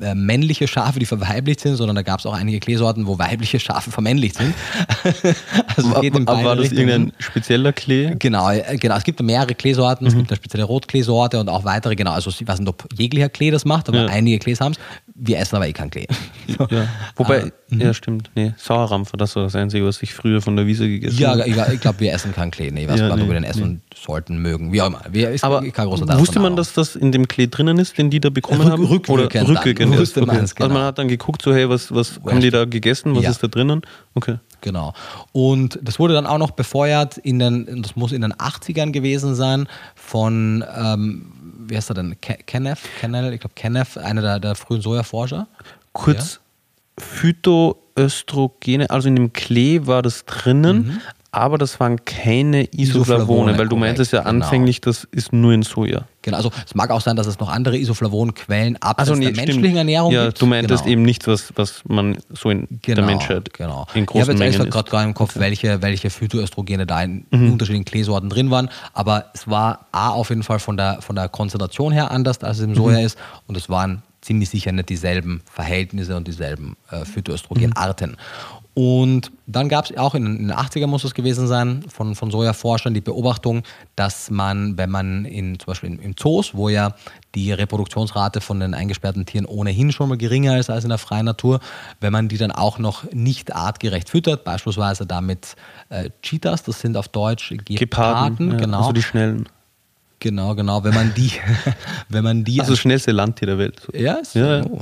äh, 0.01 0.13
männliche 0.15 0.67
Schafe, 0.67 0.99
die 0.99 1.05
verweiblicht 1.05 1.59
sind, 1.61 1.75
sondern 1.75 1.95
da 1.95 2.01
gab 2.01 2.19
es 2.19 2.25
auch 2.25 2.33
einige 2.33 2.59
Kleesorten, 2.59 3.07
wo 3.07 3.17
weibliche 3.17 3.59
Schafe 3.59 3.91
vermännlicht 3.91 4.35
sind. 4.37 4.53
also 5.75 5.93
es 5.95 6.01
geht 6.01 6.15
in 6.15 6.27
Aber 6.27 6.35
beide 6.37 6.45
war 6.47 6.55
das 6.55 6.65
Richtungen. 6.65 6.89
irgendein 6.89 7.13
spezieller 7.19 7.73
Klee? 7.73 8.15
Genau, 8.19 8.49
äh, 8.49 8.77
genau. 8.77 8.95
Es 8.97 9.03
gibt 9.03 9.21
mehrere 9.21 9.55
Kleesorten. 9.55 10.05
Es 10.07 10.15
gibt 10.15 10.29
eine 10.29 10.37
spezielle 10.37 10.63
Rotkleesorte 10.65 11.39
und 11.39 11.49
auch 11.49 11.63
weitere. 11.63 11.95
Genau, 11.95 12.11
also 12.11 12.29
ich 12.29 12.47
weiß 12.47 12.59
nicht, 12.59 12.69
ob 12.69 12.87
jeglicher 12.97 13.29
Klee 13.29 13.51
das 13.51 13.65
macht, 13.65 13.89
aber 13.89 14.03
Ja. 14.03 14.05
einige 14.07 14.39
Klees 14.39 14.61
haben 14.61 14.73
es. 14.73 14.79
Wir 15.19 15.39
essen 15.39 15.55
aber 15.55 15.67
eh 15.67 15.73
keinen 15.73 15.89
Klee. 15.89 16.07
Ja. 16.71 16.87
Wobei, 17.17 17.39
äh, 17.39 17.51
ja, 17.71 17.93
stimmt. 17.93 18.31
Nee, 18.33 18.53
Sauerrampfer, 18.57 19.17
das 19.17 19.35
war 19.35 19.43
das 19.43 19.53
Einzige, 19.53 19.85
was 19.85 20.01
ich 20.01 20.13
früher 20.13 20.41
von 20.41 20.55
der 20.55 20.65
Wiese 20.65 20.87
gegessen 20.87 21.27
habe. 21.27 21.47
Ja, 21.47 21.67
ich 21.71 21.81
glaube, 21.81 21.99
wir 21.99 22.13
essen 22.13 22.33
keinen 22.33 22.51
Klee. 22.51 22.71
Nee, 22.71 22.87
was 22.87 22.99
ja, 22.99 23.15
nee, 23.15 23.27
wir 23.27 23.33
den 23.33 23.43
essen 23.43 23.73
nee. 23.73 23.79
sollten, 23.95 24.37
mögen. 24.37 24.71
Wie 24.71 24.81
auch 24.81 24.87
immer. 24.87 25.01
Wir, 25.11 25.31
ist 25.31 25.43
aber 25.43 25.61
kein 25.69 25.87
großer 25.87 26.17
wusste 26.17 26.39
man, 26.39 26.55
dass 26.55 26.73
das 26.73 26.95
in 26.95 27.11
dem 27.11 27.27
Klee 27.27 27.47
drinnen 27.47 27.77
ist, 27.77 27.97
den 27.97 28.09
die 28.09 28.19
da 28.19 28.29
bekommen 28.29 28.61
Rück, 28.61 28.71
haben? 28.71 28.85
Rückwirkend. 28.85 29.49
Oder 29.49 29.59
rückwirkend. 29.59 29.97
Wusste 29.97 30.21
okay. 30.21 30.31
genau. 30.31 30.41
Also 30.41 30.73
man 30.73 30.83
hat 30.83 30.97
dann 30.97 31.09
geguckt, 31.09 31.41
so, 31.41 31.53
hey, 31.53 31.69
was, 31.69 31.93
was 31.93 32.19
haben 32.25 32.39
die 32.39 32.49
da 32.49 32.65
gegessen? 32.65 33.13
Was 33.15 33.23
ja. 33.23 33.29
ist 33.29 33.43
da 33.43 33.47
drinnen? 33.47 33.81
Okay. 34.15 34.37
Genau. 34.61 34.93
Und 35.33 35.79
das 35.83 35.99
wurde 35.99 36.13
dann 36.13 36.25
auch 36.25 36.39
noch 36.39 36.51
befeuert 36.51 37.17
in 37.17 37.39
den, 37.39 37.83
das 37.83 37.95
muss 37.95 38.13
in 38.13 38.21
den 38.21 38.33
80ern 38.33 38.91
gewesen 38.91 39.35
sein, 39.35 39.67
von 39.95 40.63
ähm, 40.75 41.33
wie 41.67 41.75
heißt 41.75 41.91
er 41.91 41.95
denn? 41.95 42.15
Kenneth? 42.21 42.79
Kenneth? 42.99 43.33
Ich 43.33 43.39
glaube, 43.39 43.55
Kenneth, 43.55 43.97
einer 43.97 44.21
der, 44.21 44.39
der 44.39 44.55
frühen 44.55 44.81
Sojaforscher. 44.81 45.47
Kurz, 45.93 46.35
ja. 46.35 47.03
Phytoöstrogene, 47.03 48.89
also 48.89 49.07
in 49.07 49.15
dem 49.15 49.33
Klee 49.33 49.81
war 49.85 50.01
das 50.01 50.25
drinnen, 50.25 50.87
mhm 50.87 51.01
aber 51.37 51.57
das 51.57 51.79
waren 51.79 52.03
keine 52.05 52.65
Isoflavone, 52.73 53.57
weil 53.57 53.67
du 53.67 53.75
meintest 53.75 54.13
ja 54.13 54.19
genau. 54.23 54.45
anfänglich, 54.45 54.81
das 54.81 55.05
ist 55.11 55.33
nur 55.33 55.53
in 55.53 55.63
Soja. 55.63 56.05
Genau, 56.21 56.37
also 56.37 56.51
es 56.65 56.75
mag 56.75 56.89
auch 56.89 56.99
sein, 56.99 57.15
dass 57.15 57.27
es 57.27 57.39
noch 57.39 57.49
andere 57.49 57.77
Isoflavonquellen 57.77 58.75
abseits 58.81 59.09
also 59.09 59.15
nee, 59.15 59.25
der 59.25 59.35
menschlichen 59.35 59.61
stimmt. 59.61 59.77
Ernährung 59.77 60.11
ja, 60.11 60.25
gibt. 60.25 60.41
Du 60.41 60.45
meintest 60.45 60.83
genau. 60.83 60.93
eben 60.93 61.01
nichts, 61.03 61.27
was, 61.27 61.53
was 61.55 61.83
man 61.87 62.17
so 62.29 62.49
in 62.49 62.67
genau, 62.81 62.95
der 62.95 63.05
Menschheit 63.05 63.53
genau. 63.53 63.87
in 63.93 64.05
großen 64.05 64.35
ich 64.35 64.57
habe 64.57 64.65
jetzt 64.65 64.71
gerade 64.71 65.07
im 65.07 65.13
Kopf, 65.13 65.35
okay. 65.35 65.39
welche, 65.39 65.81
welche 65.81 66.09
Phytoöstrogene 66.09 66.85
da 66.85 67.01
in 67.01 67.25
mhm. 67.31 67.53
unterschiedlichen 67.53 67.85
Kleesorten 67.85 68.29
drin 68.29 68.51
waren, 68.51 68.69
aber 68.93 69.25
es 69.33 69.47
war 69.47 69.87
A 69.91 70.09
auf 70.09 70.29
jeden 70.29 70.43
Fall 70.43 70.59
von 70.59 70.75
der, 70.75 71.01
von 71.01 71.15
der 71.15 71.29
Konzentration 71.29 71.93
her 71.93 72.11
anders, 72.11 72.43
als 72.43 72.57
es 72.57 72.63
im 72.63 72.75
Soja 72.75 72.99
mhm. 72.99 73.05
ist 73.05 73.17
und 73.47 73.55
es 73.55 73.69
waren 73.69 74.03
ziemlich 74.21 74.49
sicher 74.49 74.71
nicht 74.73 74.89
dieselben 74.89 75.41
Verhältnisse 75.49 76.17
und 76.17 76.27
dieselben 76.27 76.75
äh, 76.91 77.05
Phytoöstrogenarten. 77.05 78.11
Mhm. 78.11 78.17
Und 78.77 79.31
dann 79.47 79.69
gab 79.69 79.85
es 79.85 79.97
auch 79.97 80.13
in 80.13 80.23
den 80.23 80.51
80er 80.53 80.85
muss 80.85 81.03
es 81.03 81.15
gewesen 81.15 81.47
sein, 81.47 81.83
von, 81.89 82.13
von 82.13 82.29
Sojaforschern 82.29 82.93
die 82.93 83.01
Beobachtung, 83.01 83.63
dass 83.95 84.29
man, 84.29 84.77
wenn 84.77 84.91
man 84.91 85.25
in, 85.25 85.57
zum 85.57 85.65
Beispiel 85.65 85.89
in, 85.89 85.97
in 85.97 86.15
Zoos, 86.15 86.53
wo 86.53 86.69
ja 86.69 86.93
die 87.33 87.51
Reproduktionsrate 87.51 88.39
von 88.39 88.59
den 88.59 88.75
eingesperrten 88.75 89.25
Tieren 89.25 89.47
ohnehin 89.47 89.91
schon 89.91 90.09
mal 90.09 90.17
geringer 90.19 90.59
ist 90.59 90.69
als 90.69 90.83
in 90.83 90.89
der 90.89 90.99
freien 90.99 91.25
Natur, 91.25 91.59
wenn 92.01 92.13
man 92.13 92.27
die 92.27 92.37
dann 92.37 92.51
auch 92.51 92.77
noch 92.77 93.11
nicht 93.11 93.55
artgerecht 93.55 94.11
füttert, 94.11 94.43
beispielsweise 94.43 95.07
damit 95.07 95.55
äh, 95.89 96.11
Cheetahs, 96.21 96.61
das 96.61 96.79
sind 96.79 96.97
auf 96.97 97.07
Deutsch 97.07 97.49
Geparden, 97.49 97.77
Geparden 97.77 98.51
ja, 98.51 98.57
genau. 98.57 98.77
Also 98.77 98.91
die 98.91 99.01
schnellen. 99.01 99.49
Genau, 100.19 100.55
genau. 100.55 100.83
Wenn 100.83 100.93
man 100.93 101.13
die, 101.13 101.31
wenn 102.09 102.23
man 102.23 102.43
die. 102.43 102.59
Also 102.59 102.73
das 102.73 102.79
schnellste 102.79 103.11
Landtier 103.11 103.47
der 103.47 103.57
Welt. 103.57 103.87
Ja, 103.93 104.13
ist, 104.13 104.33
ja. 104.35 104.63
Oh, 104.65 104.81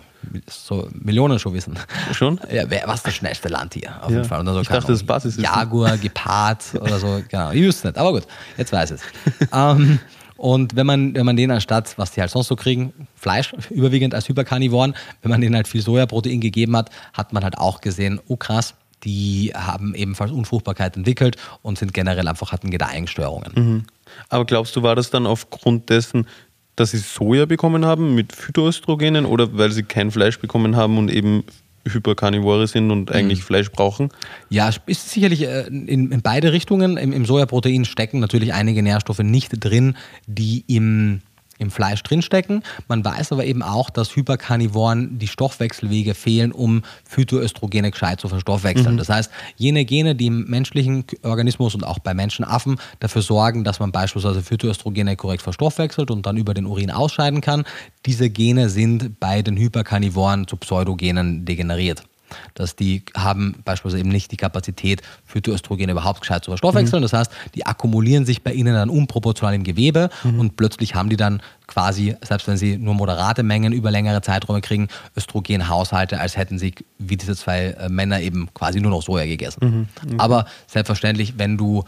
so 0.49 0.87
Millionen 0.93 1.39
schon 1.39 1.53
wissen. 1.53 1.77
Schon? 2.13 2.39
Ja, 2.51 2.63
wer, 2.69 2.83
was 2.85 2.97
ist 2.97 3.07
das 3.07 3.15
schnellste 3.15 3.49
Landtier? 3.49 3.95
Auf 4.01 4.09
ja. 4.09 4.17
jeden 4.17 4.29
Fall. 4.29 4.39
Und 4.39 4.45
dann 4.45 4.55
so, 4.55 4.61
ich 4.61 4.67
dachte, 4.67 4.91
das 4.91 5.03
Basis 5.03 5.37
ist. 5.37 5.43
Jaguar, 5.43 5.97
Gepard 5.97 6.63
oder 6.79 6.99
so. 6.99 7.21
Genau. 7.27 7.51
Ich 7.51 7.61
wüsste 7.61 7.87
nicht. 7.87 7.97
Aber 7.97 8.13
gut, 8.13 8.23
jetzt 8.57 8.71
weiß 8.71 8.91
ich 8.91 9.01
es. 9.01 9.47
ähm, 9.53 9.99
und 10.37 10.75
wenn 10.75 10.85
man, 10.85 11.15
wenn 11.15 11.25
man 11.25 11.35
denen 11.35 11.51
anstatt, 11.51 11.97
was 11.97 12.11
die 12.11 12.21
halt 12.21 12.31
sonst 12.31 12.47
so 12.47 12.55
kriegen, 12.55 12.93
Fleisch, 13.15 13.53
überwiegend 13.69 14.13
als 14.13 14.27
Hyperkarnivoren, 14.27 14.95
wenn 15.21 15.31
man 15.31 15.41
denen 15.41 15.55
halt 15.55 15.67
viel 15.67 15.81
Sojaprotein 15.81 16.41
gegeben 16.41 16.75
hat, 16.75 16.89
hat 17.13 17.33
man 17.33 17.43
halt 17.43 17.57
auch 17.57 17.81
gesehen, 17.81 18.19
oh 18.27 18.35
krass, 18.35 18.75
die 19.05 19.51
haben 19.55 19.95
ebenfalls 19.95 20.31
Unfruchtbarkeit 20.31 20.97
entwickelt 20.97 21.37
und 21.61 21.77
sind 21.77 21.93
generell 21.93 22.27
einfach 22.27 22.51
hatten 22.51 22.71
Gedeihungsstörungen. 22.71 23.51
Mhm. 23.55 23.83
Aber 24.29 24.45
glaubst 24.45 24.75
du, 24.75 24.83
war 24.83 24.95
das 24.95 25.09
dann 25.09 25.25
aufgrund 25.25 25.89
dessen, 25.89 26.27
dass 26.75 26.91
sie 26.91 26.97
Soja 26.97 27.45
bekommen 27.45 27.85
haben 27.85 28.15
mit 28.15 28.33
Phytoöstrogenen 28.33 29.25
oder 29.25 29.57
weil 29.57 29.71
sie 29.71 29.83
kein 29.83 30.11
Fleisch 30.11 30.39
bekommen 30.39 30.75
haben 30.75 30.97
und 30.97 31.09
eben 31.09 31.43
Hyperkarnivore 31.87 32.67
sind 32.67 32.91
und 32.91 33.11
eigentlich 33.11 33.39
mhm. 33.39 33.43
Fleisch 33.43 33.71
brauchen? 33.71 34.09
Ja, 34.49 34.69
ist 34.87 35.09
sicherlich 35.09 35.43
äh, 35.43 35.67
in, 35.67 36.11
in 36.11 36.21
beide 36.21 36.51
Richtungen. 36.51 36.97
Im, 36.97 37.13
Im 37.13 37.25
Sojaprotein 37.25 37.85
stecken 37.85 38.19
natürlich 38.19 38.53
einige 38.53 38.81
Nährstoffe 38.81 39.19
nicht 39.19 39.51
drin, 39.63 39.95
die 40.25 40.63
im 40.67 41.21
im 41.57 41.71
Fleisch 41.71 42.03
drinstecken. 42.03 42.63
Man 42.87 43.03
weiß 43.03 43.31
aber 43.31 43.45
eben 43.45 43.63
auch, 43.63 43.89
dass 43.89 44.15
Hyperkarnivoren 44.15 45.17
die 45.19 45.27
Stoffwechselwege 45.27 46.13
fehlen, 46.13 46.51
um 46.51 46.83
Phytoöstrogene 47.05 47.91
gescheit 47.91 48.19
zu 48.19 48.27
verstoffwechseln. 48.27 48.95
Mhm. 48.95 48.99
Das 48.99 49.09
heißt, 49.09 49.31
jene 49.55 49.85
Gene, 49.85 50.15
die 50.15 50.27
im 50.27 50.45
menschlichen 50.45 51.05
Organismus 51.23 51.75
und 51.75 51.83
auch 51.83 51.99
bei 51.99 52.13
Menschenaffen 52.13 52.79
dafür 52.99 53.21
sorgen, 53.21 53.63
dass 53.63 53.79
man 53.79 53.91
beispielsweise 53.91 54.41
Phytoöstrogene 54.41 55.15
korrekt 55.15 55.41
verstoffwechselt 55.43 56.11
und 56.11 56.25
dann 56.25 56.37
über 56.37 56.53
den 56.53 56.65
Urin 56.65 56.91
ausscheiden 56.91 57.41
kann, 57.41 57.63
diese 58.05 58.29
Gene 58.29 58.69
sind 58.69 59.19
bei 59.19 59.41
den 59.41 59.57
Hyperkarnivoren 59.57 60.47
zu 60.47 60.57
Pseudogenen 60.57 61.45
degeneriert 61.45 62.03
dass 62.53 62.75
die 62.75 63.03
haben 63.15 63.55
beispielsweise 63.65 63.99
eben 63.99 64.09
nicht 64.09 64.31
die 64.31 64.37
Kapazität, 64.37 65.01
Phytoöstrogene 65.25 65.91
überhaupt 65.91 66.21
gescheit 66.21 66.43
zu 66.43 66.51
verstoffwechseln. 66.51 67.01
Mhm. 67.01 67.03
Das 67.03 67.13
heißt, 67.13 67.31
die 67.55 67.65
akkumulieren 67.65 68.25
sich 68.25 68.43
bei 68.43 68.53
ihnen 68.53 68.73
dann 68.73 68.89
unproportional 68.89 69.55
im 69.55 69.63
Gewebe 69.63 70.09
mhm. 70.23 70.39
und 70.39 70.57
plötzlich 70.57 70.95
haben 70.95 71.09
die 71.09 71.17
dann 71.17 71.41
quasi, 71.67 72.15
selbst 72.21 72.47
wenn 72.47 72.57
sie 72.57 72.77
nur 72.77 72.93
moderate 72.93 73.43
Mengen 73.43 73.73
über 73.73 73.91
längere 73.91 74.21
Zeiträume 74.21 74.61
kriegen, 74.61 74.87
Östrogenhaushalte, 75.17 76.19
als 76.19 76.37
hätten 76.37 76.59
sie, 76.59 76.75
wie 76.99 77.17
diese 77.17 77.35
zwei 77.35 77.67
äh, 77.67 77.89
Männer, 77.89 78.19
eben 78.21 78.49
quasi 78.53 78.79
nur 78.81 78.91
noch 78.91 79.01
Soja 79.01 79.25
gegessen. 79.25 79.59
Mhm. 79.61 79.87
Okay. 80.03 80.15
Aber 80.17 80.45
selbstverständlich, 80.67 81.37
wenn 81.37 81.57
du 81.57 81.83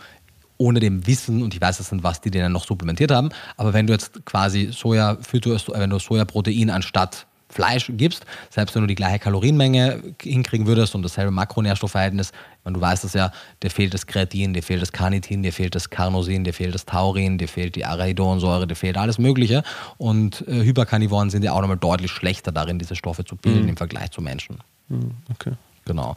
ohne 0.57 0.79
dem 0.79 1.05
Wissen, 1.05 1.43
und 1.43 1.53
ich 1.53 1.61
weiß 1.61 1.79
jetzt 1.79 1.91
nicht, 1.91 2.03
was 2.03 2.21
die 2.21 2.31
denen 2.31 2.51
noch 2.51 2.65
supplementiert 2.65 3.11
haben, 3.11 3.29
aber 3.57 3.73
wenn 3.73 3.87
du 3.87 3.93
jetzt 3.93 4.25
quasi 4.25 4.69
Soja, 4.71 5.17
Phytoöstrogen, 5.21 5.81
wenn 5.81 5.89
du 5.89 5.99
Sojaprotein 5.99 6.69
anstatt 6.69 7.26
Fleisch 7.57 7.91
gibst, 7.95 8.25
selbst 8.49 8.75
wenn 8.75 8.83
du 8.83 8.87
die 8.87 8.95
gleiche 8.95 9.19
Kalorienmenge 9.19 10.01
hinkriegen 10.21 10.67
würdest 10.67 10.93
und 10.95 11.01
dasselbe 11.01 11.31
Makronährstoffverhältnis, 11.31 12.31
meine, 12.67 12.75
du 12.75 12.81
weißt 12.81 13.03
es 13.05 13.13
ja, 13.13 13.31
dir 13.63 13.71
fehlt 13.71 13.93
das 13.93 14.05
Kreatin, 14.05 14.53
dir 14.53 14.61
fehlt 14.61 14.81
das 14.81 14.91
Carnitin, 14.91 15.41
dir 15.41 15.53
fehlt 15.53 15.73
das 15.73 15.89
Carnosin, 15.89 16.43
dir 16.43 16.53
fehlt 16.53 16.75
das 16.75 16.85
Taurin, 16.85 17.37
dir 17.37 17.47
fehlt 17.47 17.75
die 17.75 17.85
Arachidonsäure, 17.85 18.67
dir 18.67 18.75
fehlt 18.75 18.97
alles 18.97 19.17
Mögliche. 19.17 19.63
Und 19.97 20.47
äh, 20.47 20.63
Hyperkarnivoren 20.63 21.29
sind 21.29 21.43
ja 21.43 21.53
auch 21.53 21.61
nochmal 21.61 21.77
deutlich 21.77 22.11
schlechter 22.11 22.51
darin, 22.51 22.77
diese 22.77 22.95
Stoffe 22.95 23.25
zu 23.25 23.35
bilden 23.35 23.63
mhm. 23.63 23.69
im 23.69 23.77
Vergleich 23.77 24.11
zu 24.11 24.21
Menschen. 24.21 24.59
Mhm, 24.89 25.11
okay. 25.31 25.53
Genau. 25.85 26.15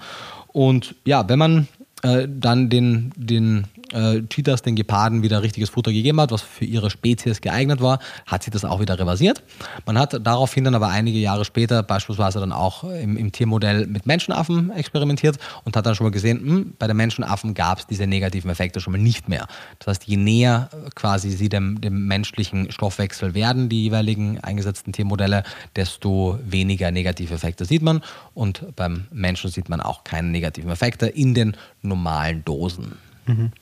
Und 0.48 0.96
ja, 1.04 1.28
wenn 1.28 1.38
man 1.38 1.68
äh, 2.02 2.26
dann 2.28 2.68
den, 2.68 3.12
den 3.16 3.64
äh, 3.92 4.22
Cheetahs, 4.28 4.62
den 4.62 4.76
Geparden, 4.76 5.22
wieder 5.22 5.42
richtiges 5.42 5.70
Futter 5.70 5.92
gegeben 5.92 6.20
hat, 6.20 6.30
was 6.30 6.42
für 6.42 6.64
ihre 6.64 6.90
Spezies 6.90 7.40
geeignet 7.40 7.80
war, 7.80 7.98
hat 8.26 8.42
sie 8.42 8.50
das 8.50 8.64
auch 8.64 8.80
wieder 8.80 8.98
reversiert. 8.98 9.42
Man 9.86 9.98
hat 9.98 10.18
daraufhin 10.26 10.64
dann 10.64 10.74
aber 10.74 10.88
einige 10.88 11.18
Jahre 11.18 11.44
später 11.44 11.82
beispielsweise 11.82 12.40
dann 12.40 12.52
auch 12.52 12.84
im, 12.84 13.16
im 13.16 13.32
Tiermodell 13.32 13.86
mit 13.86 14.06
Menschenaffen 14.06 14.70
experimentiert 14.70 15.38
und 15.64 15.76
hat 15.76 15.86
dann 15.86 15.94
schon 15.94 16.06
mal 16.06 16.10
gesehen, 16.10 16.40
mh, 16.42 16.50
hm, 16.50 16.74
bei 16.78 16.86
den 16.86 16.96
Menschenaffen 16.96 17.54
gab 17.54 17.80
es 17.80 17.86
diese 17.86 18.06
negativen 18.06 18.50
Effekte 18.50 18.80
schon 18.80 18.92
mal 18.92 18.98
nicht 18.98 19.28
mehr. 19.28 19.46
Das 19.78 19.88
heißt, 19.88 20.04
je 20.04 20.16
näher 20.16 20.68
quasi 20.94 21.30
sie 21.30 21.48
dem, 21.48 21.80
dem 21.80 22.06
menschlichen 22.06 22.70
Stoffwechsel 22.70 23.34
werden, 23.34 23.68
die 23.68 23.84
jeweiligen 23.84 24.38
eingesetzten 24.40 24.92
Tiermodelle, 24.92 25.42
desto 25.76 26.38
weniger 26.44 26.90
negative 26.90 27.34
Effekte 27.34 27.64
sieht 27.64 27.82
man. 27.82 28.02
Und 28.34 28.64
beim 28.76 29.06
Menschen 29.12 29.50
sieht 29.50 29.68
man 29.68 29.80
auch 29.80 30.04
keine 30.04 30.28
negativen 30.28 30.70
Effekte 30.70 31.06
in 31.06 31.34
den 31.34 31.56
normalen 31.82 32.44
Dosen. 32.44 32.96
Mhm. 33.26 33.52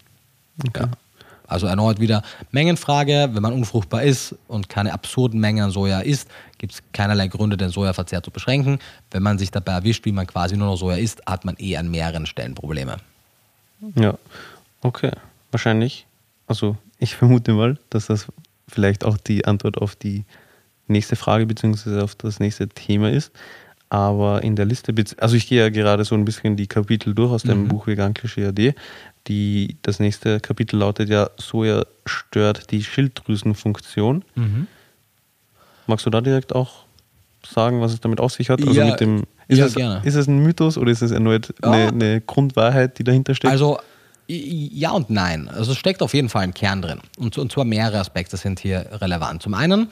Okay. 0.67 0.83
Ja. 0.83 0.91
Also 1.49 1.67
erneut 1.67 1.99
wieder 1.99 2.23
Mengenfrage. 2.51 3.31
Wenn 3.33 3.43
man 3.43 3.55
unfruchtbar 3.55 4.03
ist 4.03 4.35
und 4.49 4.69
keine 4.69 4.93
absurden 4.93 5.41
Mengen 5.41 5.65
an 5.65 5.71
Soja 5.71 6.01
isst, 6.01 6.29
gibt 6.59 6.75
es 6.75 6.83
keinerlei 6.93 7.29
Gründe, 7.29 7.57
den 7.57 7.71
Sojaverzehr 7.71 8.23
zu 8.23 8.31
beschränken. 8.31 8.79
Wenn 9.11 9.23
man 9.23 9.39
sich 9.39 9.51
dabei 9.51 9.73
erwischt, 9.73 10.05
wie 10.05 10.13
man 10.13 10.27
quasi 10.27 10.57
nur 10.57 10.69
noch 10.69 10.77
Soja 10.77 10.99
isst, 10.99 11.23
hat 11.27 11.47
man 11.47 11.57
eh 11.59 11.77
an 11.79 11.91
mehreren 11.91 12.27
Stellen 12.27 12.55
Probleme. 12.55 12.99
Ja, 13.95 14.19
okay. 14.83 15.13
Wahrscheinlich. 15.51 16.07
Also 16.47 16.77
ich 16.99 17.17
vermute 17.17 17.53
mal, 17.53 17.79
dass 17.89 18.07
das 18.07 18.27
vielleicht 18.69 19.05
auch 19.05 19.17
die 19.17 19.47
Antwort 19.47 19.79
auf 19.79 19.97
die 19.97 20.25
nächste 20.87 21.17
Frage 21.17 21.47
bzw. 21.47 22.01
auf 22.01 22.15
das 22.15 22.41
nächste 22.41 22.69
Thema 22.69 23.11
ist. 23.11 23.33
Aber 23.91 24.43
in 24.43 24.55
der 24.55 24.67
Liste, 24.67 24.95
also 25.19 25.35
ich 25.35 25.49
gehe 25.49 25.61
ja 25.61 25.71
gerade 25.71 26.05
so 26.05 26.15
ein 26.15 26.27
bisschen 26.27 26.57
die 26.57 26.67
Kapitel 26.67 27.15
durch 27.15 27.33
aus 27.33 27.43
dem 27.43 27.63
mhm. 27.63 27.69
Buch 27.69 27.87
Vegan 27.87 28.13
Klischee 28.13 28.47
AD. 28.47 28.75
Die, 29.29 29.77
das 29.83 30.01
nächste 30.01 30.41
Kapitel 30.41 30.79
lautet 30.79 31.09
ja, 31.09 31.31
Soja 31.37 31.85
stört 32.07 32.71
die 32.71 32.83
Schilddrüsenfunktion. 32.83 34.25
Mhm. 34.35 34.67
Magst 35.87 36.07
du 36.07 36.11
da 36.11 36.21
direkt 36.21 36.55
auch 36.55 36.85
sagen, 37.47 37.81
was 37.81 37.93
es 37.93 38.01
damit 38.01 38.21
auf 38.21 38.33
sich 38.33 38.51
hat? 38.51 38.61
Also 38.61 38.73
ja, 38.73 38.87
mit 38.87 39.01
dem, 39.01 39.25
ist, 39.49 39.59
ja, 39.59 39.67
es, 39.67 39.75
gerne. 39.75 40.01
ist 40.05 40.15
es 40.15 40.27
ein 40.27 40.39
Mythos 40.39 40.77
oder 40.79 40.91
ist 40.91 41.03
es 41.03 41.11
erneut 41.11 41.55
ja. 41.63 41.71
eine, 41.71 41.89
eine 41.89 42.21
Grundwahrheit, 42.21 42.99
die 42.99 43.05
dahinter 43.05 43.35
steckt? 43.35 43.53
Also 43.53 43.79
ja 44.31 44.91
und 44.91 45.09
nein. 45.09 45.49
Also 45.49 45.73
es 45.73 45.79
steckt 45.79 46.03
auf 46.03 46.13
jeden 46.13 46.29
Fall 46.29 46.43
ein 46.43 46.53
Kern 46.53 46.83
drin. 46.83 47.01
Und, 47.17 47.39
und 47.39 47.51
zwar 47.51 47.65
mehrere 47.65 47.99
Aspekte 47.99 48.37
sind 48.37 48.61
hier 48.61 48.87
relevant. 48.93 49.43
Zum 49.43 49.55
einen, 49.55 49.89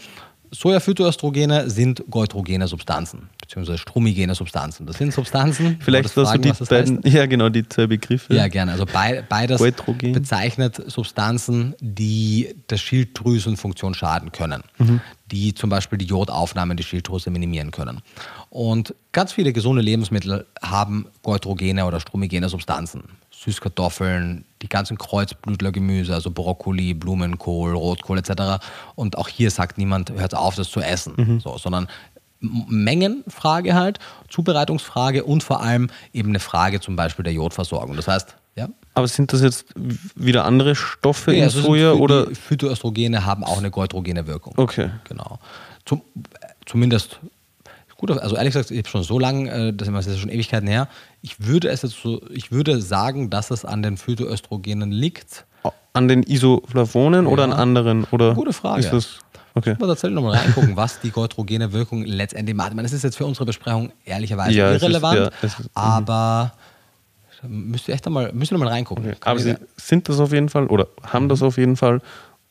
Sojaphytoöstrogene 0.56 1.68
sind 1.68 2.02
goitrogene 2.10 2.66
Substanzen, 2.66 3.28
beziehungsweise 3.40 3.76
strumigene 3.76 4.34
Substanzen. 4.34 4.86
Das 4.86 4.96
sind 4.96 5.12
Substanzen. 5.12 5.76
Vielleicht 5.80 6.04
hast 6.04 6.16
du 6.16 6.38
die 6.38 6.52
beiden, 6.64 6.96
heißt. 7.04 7.14
ja 7.14 7.26
genau, 7.26 7.50
die 7.50 7.68
zwei 7.68 7.86
Begriffe. 7.86 8.34
Ja, 8.34 8.48
gerne. 8.48 8.72
Also 8.72 8.86
be 8.86 9.22
beides 9.28 9.58
Goitrogen. 9.58 10.12
bezeichnet 10.12 10.82
Substanzen, 10.86 11.74
die 11.80 12.54
der 12.70 12.78
Schilddrüsenfunktion 12.78 13.92
schaden 13.92 14.32
können, 14.32 14.62
mhm. 14.78 15.02
die 15.30 15.52
zum 15.52 15.68
Beispiel 15.68 15.98
die 15.98 16.06
Jodaufnahme 16.06 16.72
in 16.72 16.78
die 16.78 16.84
Schilddrüse 16.84 17.30
minimieren 17.30 17.70
können. 17.70 18.00
Und 18.48 18.94
ganz 19.12 19.34
viele 19.34 19.52
gesunde 19.52 19.82
Lebensmittel 19.82 20.46
haben 20.62 21.06
goitrogene 21.22 21.84
oder 21.84 22.00
strumigene 22.00 22.48
Substanzen. 22.48 23.02
Süßkartoffeln, 23.30 24.46
die 24.66 24.68
ganzen 24.68 24.98
Kreuzblütlergemüse, 24.98 26.12
also 26.12 26.30
Brokkoli, 26.30 26.92
Blumenkohl, 26.92 27.72
Rotkohl 27.72 28.18
etc. 28.18 28.64
Und 28.96 29.16
auch 29.16 29.28
hier 29.28 29.50
sagt 29.50 29.78
niemand, 29.78 30.10
hört 30.10 30.34
auf, 30.34 30.56
das 30.56 30.70
zu 30.70 30.80
essen, 30.80 31.14
mhm. 31.16 31.40
so, 31.40 31.56
sondern 31.56 31.86
Mengenfrage 32.40 33.74
halt, 33.74 33.98
Zubereitungsfrage 34.28 35.24
und 35.24 35.42
vor 35.42 35.62
allem 35.62 35.88
eben 36.12 36.30
eine 36.30 36.40
Frage 36.40 36.80
zum 36.80 36.96
Beispiel 36.96 37.22
der 37.22 37.32
Jodversorgung. 37.32 37.96
Das 37.96 38.08
heißt, 38.08 38.36
ja. 38.56 38.68
Aber 38.94 39.06
sind 39.06 39.32
das 39.32 39.42
jetzt 39.42 39.66
wieder 40.14 40.44
andere 40.44 40.74
Stoffe 40.74 41.32
ja, 41.32 41.38
in 41.38 41.44
also 41.44 41.60
Soja 41.60 41.92
oder? 41.92 42.26
Phytoöstrogene 42.34 43.24
haben 43.24 43.44
auch 43.44 43.58
eine 43.58 43.70
goitrogene 43.70 44.26
Wirkung. 44.26 44.54
Okay. 44.56 44.90
Genau. 45.04 45.38
Zum, 45.84 46.02
zumindest 46.64 47.20
Gut, 47.98 48.10
also 48.10 48.36
ehrlich 48.36 48.52
gesagt, 48.52 48.70
ich 48.70 48.78
habe 48.78 48.88
schon 48.88 49.02
so 49.02 49.18
lange, 49.18 49.50
äh, 49.50 49.72
das 49.72 49.88
ist 50.06 50.18
schon 50.18 50.28
Ewigkeiten 50.28 50.68
her. 50.68 50.88
Ich 51.22 51.46
würde 51.46 51.68
es 51.68 51.82
jetzt 51.82 52.00
so, 52.02 52.20
ich 52.30 52.52
würde 52.52 52.80
sagen, 52.80 53.30
dass 53.30 53.50
es 53.50 53.64
an 53.64 53.82
den 53.82 53.96
Phytoöstrogenen 53.96 54.90
liegt. 54.90 55.46
An 55.94 56.08
den 56.08 56.22
Isoflavonen 56.22 57.24
ja. 57.24 57.30
oder 57.30 57.44
an 57.44 57.52
anderen? 57.54 58.04
Oder 58.10 58.34
Gute 58.34 58.52
Frage. 58.52 58.80
Ist 58.80 58.92
das, 58.92 59.18
okay. 59.54 59.76
Muss 59.78 59.88
tatsächlich 59.88 60.14
nochmal 60.14 60.36
reingucken, 60.36 60.76
was 60.76 61.00
die 61.00 61.10
goitrogene 61.10 61.72
Wirkung 61.72 62.04
letztendlich 62.04 62.54
macht. 62.54 62.70
Ich 62.70 62.76
meine, 62.76 62.86
das 62.86 62.92
ist 62.92 63.02
jetzt 63.02 63.16
für 63.16 63.24
unsere 63.24 63.46
Besprechung 63.46 63.90
ehrlicherweise 64.04 64.52
ja, 64.52 64.72
irrelevant, 64.72 65.32
ist, 65.42 65.58
ja, 65.58 65.64
ist, 65.64 65.70
aber 65.74 66.52
müsst 67.42 67.88
ihr 67.88 67.94
echt 67.94 68.06
einmal, 68.06 68.30
müsst 68.32 68.52
ihr 68.52 68.58
mal 68.58 68.68
reingucken. 68.68 69.06
Okay. 69.06 69.16
Aber 69.20 69.38
sie 69.38 69.56
sind 69.76 70.08
das 70.08 70.20
auf 70.20 70.32
jeden 70.32 70.50
Fall 70.50 70.66
oder 70.66 70.88
haben 71.02 71.28
das 71.28 71.42
auf 71.42 71.56
jeden 71.56 71.76
Fall 71.76 72.00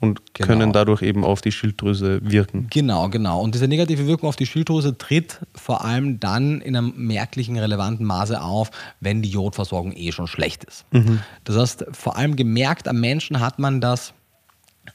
und 0.05 0.33
genau. 0.33 0.47
können 0.47 0.73
dadurch 0.73 1.01
eben 1.01 1.23
auf 1.23 1.41
die 1.41 1.51
Schilddrüse 1.51 2.19
wirken. 2.23 2.67
Genau, 2.69 3.09
genau. 3.09 3.41
Und 3.41 3.55
diese 3.55 3.67
negative 3.67 4.07
Wirkung 4.07 4.29
auf 4.29 4.35
die 4.35 4.45
Schilddrüse 4.45 4.97
tritt 4.97 5.41
vor 5.55 5.83
allem 5.83 6.19
dann 6.19 6.61
in 6.61 6.75
einem 6.75 6.93
merklichen, 6.95 7.57
relevanten 7.57 8.05
Maße 8.05 8.41
auf, 8.41 8.71
wenn 8.99 9.21
die 9.21 9.29
Jodversorgung 9.29 9.93
eh 9.95 10.11
schon 10.11 10.27
schlecht 10.27 10.63
ist. 10.63 10.85
Mhm. 10.91 11.19
Das 11.43 11.57
heißt, 11.57 11.85
vor 11.91 12.17
allem 12.17 12.35
gemerkt 12.35 12.87
am 12.87 12.99
Menschen 12.99 13.39
hat 13.39 13.59
man 13.59 13.81
das 13.81 14.13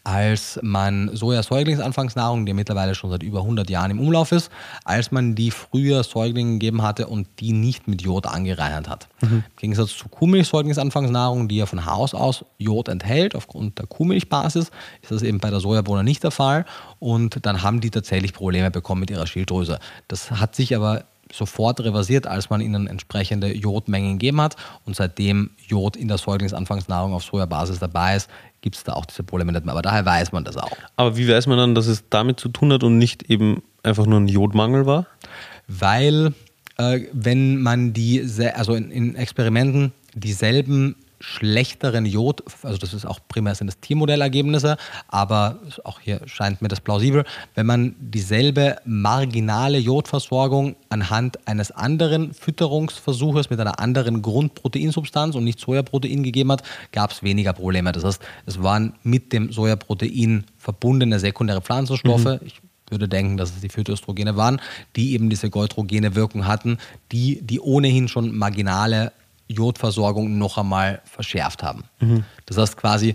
als 0.05 0.59
man 0.63 1.11
Soja-Säuglingsanfangsnahrung, 1.15 2.47
die 2.47 2.53
mittlerweile 2.53 2.95
schon 2.95 3.11
seit 3.11 3.23
über 3.23 3.41
100 3.41 3.69
Jahren 3.71 3.91
im 3.91 4.01
Umlauf 4.01 4.33
ist, 4.33 4.51
als 4.85 5.11
man 5.11 5.35
die 5.35 5.51
früher 5.51 6.03
Säuglingen 6.03 6.59
gegeben 6.59 6.83
hatte 6.83 7.07
und 7.07 7.29
die 7.41 7.53
nicht 7.53 7.89
mit 7.89 8.03
Jod 8.03 8.27
angereichert 8.27 8.89
hat. 8.89 9.09
Mhm. 9.21 9.45
Im 9.49 9.57
Gegensatz 9.57 9.97
zu 9.97 10.09
Kuhmilch-Säuglingsanfangsnahrung, 10.09 11.49
die 11.49 11.57
ja 11.57 11.67
von 11.67 11.87
Haus 11.87 12.15
aus 12.15 12.45
Jod 12.59 12.89
enthält, 12.89 13.35
aufgrund 13.35 13.79
der 13.79 13.87
Kuhmilchbasis, 13.87 14.71
ist 15.03 15.11
das 15.11 15.23
eben 15.23 15.39
bei 15.39 15.51
der 15.51 15.61
Sojabohne 15.61 16.05
nicht 16.05 16.23
der 16.23 16.31
Fall. 16.31 16.65
Und 16.99 17.45
dann 17.45 17.63
haben 17.63 17.81
die 17.81 17.91
tatsächlich 17.91 18.33
Probleme 18.33 18.71
bekommen 18.71 19.01
mit 19.01 19.11
ihrer 19.11 19.27
Schilddrüse. 19.27 19.79
Das 20.09 20.31
hat 20.31 20.55
sich 20.55 20.75
aber 20.75 21.05
sofort 21.33 21.81
reversiert, 21.81 22.27
als 22.27 22.51
man 22.51 22.61
ihnen 22.61 22.87
entsprechende 22.87 23.55
Jodmengen 23.55 24.19
gegeben 24.19 24.41
hat. 24.41 24.57
Und 24.85 24.97
seitdem 24.97 25.51
Jod 25.67 25.97
in 25.97 26.09
der 26.09 26.19
Säuglingsanfangsnahrung 26.19 27.15
auf 27.15 27.25
Sojabasis 27.25 27.79
dabei 27.79 28.17
ist, 28.17 28.29
gibt 28.61 28.77
es 28.77 28.85
da 28.85 28.93
auch 28.93 29.07
diese 29.07 29.23
Probleme 29.23 29.53
nicht 29.53 29.65
mehr. 29.65 29.73
Aber 29.73 29.83
daher 29.83 30.05
weiß 30.05 30.33
man 30.33 30.45
das 30.45 30.57
auch. 30.57 30.77
Aber 30.97 31.17
wie 31.17 31.29
weiß 31.29 31.47
man 31.47 31.59
dann, 31.59 31.75
dass 31.75 31.87
es 31.87 32.05
damit 32.11 32.41
zu 32.41 32.49
tun 32.49 32.73
hat 32.73 32.83
und 32.83 32.99
nicht 32.99 33.31
eben 33.31 33.63
einfach 33.83 34.07
nur 34.07 34.21
ein 34.21 34.29
Jodmangel 34.29 34.87
war? 34.87 35.07
Weil, 35.67 36.35
äh, 36.77 37.01
wenn 37.13 37.63
man 37.63 37.93
die, 37.93 38.25
also 38.55 38.75
in, 38.75 38.91
in 38.91 39.15
Experimenten 39.15 39.93
dieselben 40.15 40.97
schlechteren 41.21 42.07
Jod, 42.07 42.43
also 42.63 42.79
das 42.79 42.95
ist 42.95 43.05
auch 43.05 43.21
primär 43.29 43.55
sind 43.55 43.67
das 43.67 43.79
Tiermodellergebnisse, 43.81 44.79
aber 45.09 45.59
auch 45.85 46.01
hier 46.01 46.23
scheint 46.27 46.63
mir 46.63 46.69
das 46.69 46.81
plausibel, 46.81 47.25
wenn 47.55 47.67
man 47.67 47.95
dieselbe 47.99 48.77
marginale 48.87 49.79
Jodversorgung 49.79 50.77
anhand 50.89 51.47
eines 51.47 51.71
anderen 51.71 52.33
Fütterungsversuches 52.33 53.51
mit 53.51 53.61
einer 53.61 53.81
anderen 53.81 54.23
Grundproteinsubstanz 54.23 55.35
und 55.35 55.45
nicht 55.45 55.61
Sojaprotein 55.61 56.23
gegeben 56.23 56.53
hat, 56.53 56.63
gab 56.91 57.11
es 57.13 57.23
weniger 57.23 57.53
Probleme. 57.53 57.93
Das 57.93 58.05
heißt, 58.05 58.23
es 58.47 58.63
waren 58.63 58.95
mit 59.03 59.33
dem 59.33 59.53
Sojaprotein 59.53 60.45
verbundene 60.57 61.19
sekundäre 61.19 61.61
Pflanzenstoffe. 61.61 62.25
Mhm. 62.25 62.41
Ich 62.45 62.61
würde 62.89 63.09
denken, 63.09 63.37
dass 63.37 63.51
es 63.51 63.61
die 63.61 63.69
Phytoöstrogene 63.69 64.37
waren, 64.37 64.61
die 64.97 65.13
eben 65.13 65.31
diese 65.31 65.51
goitrogene 65.51 66.15
Wirkung 66.15 66.47
hatten, 66.47 66.79
die 67.13 67.41
die 67.43 67.61
ohnehin 67.61 68.09
schon 68.09 68.37
marginale 68.37 69.13
Jodversorgung 69.51 70.39
noch 70.39 70.59
einmal 70.59 71.01
verschärft 71.05 71.63
haben. 71.63 71.85
Mhm. 72.01 72.25
Das 72.47 72.57
heißt 72.57 72.77
quasi, 72.77 73.15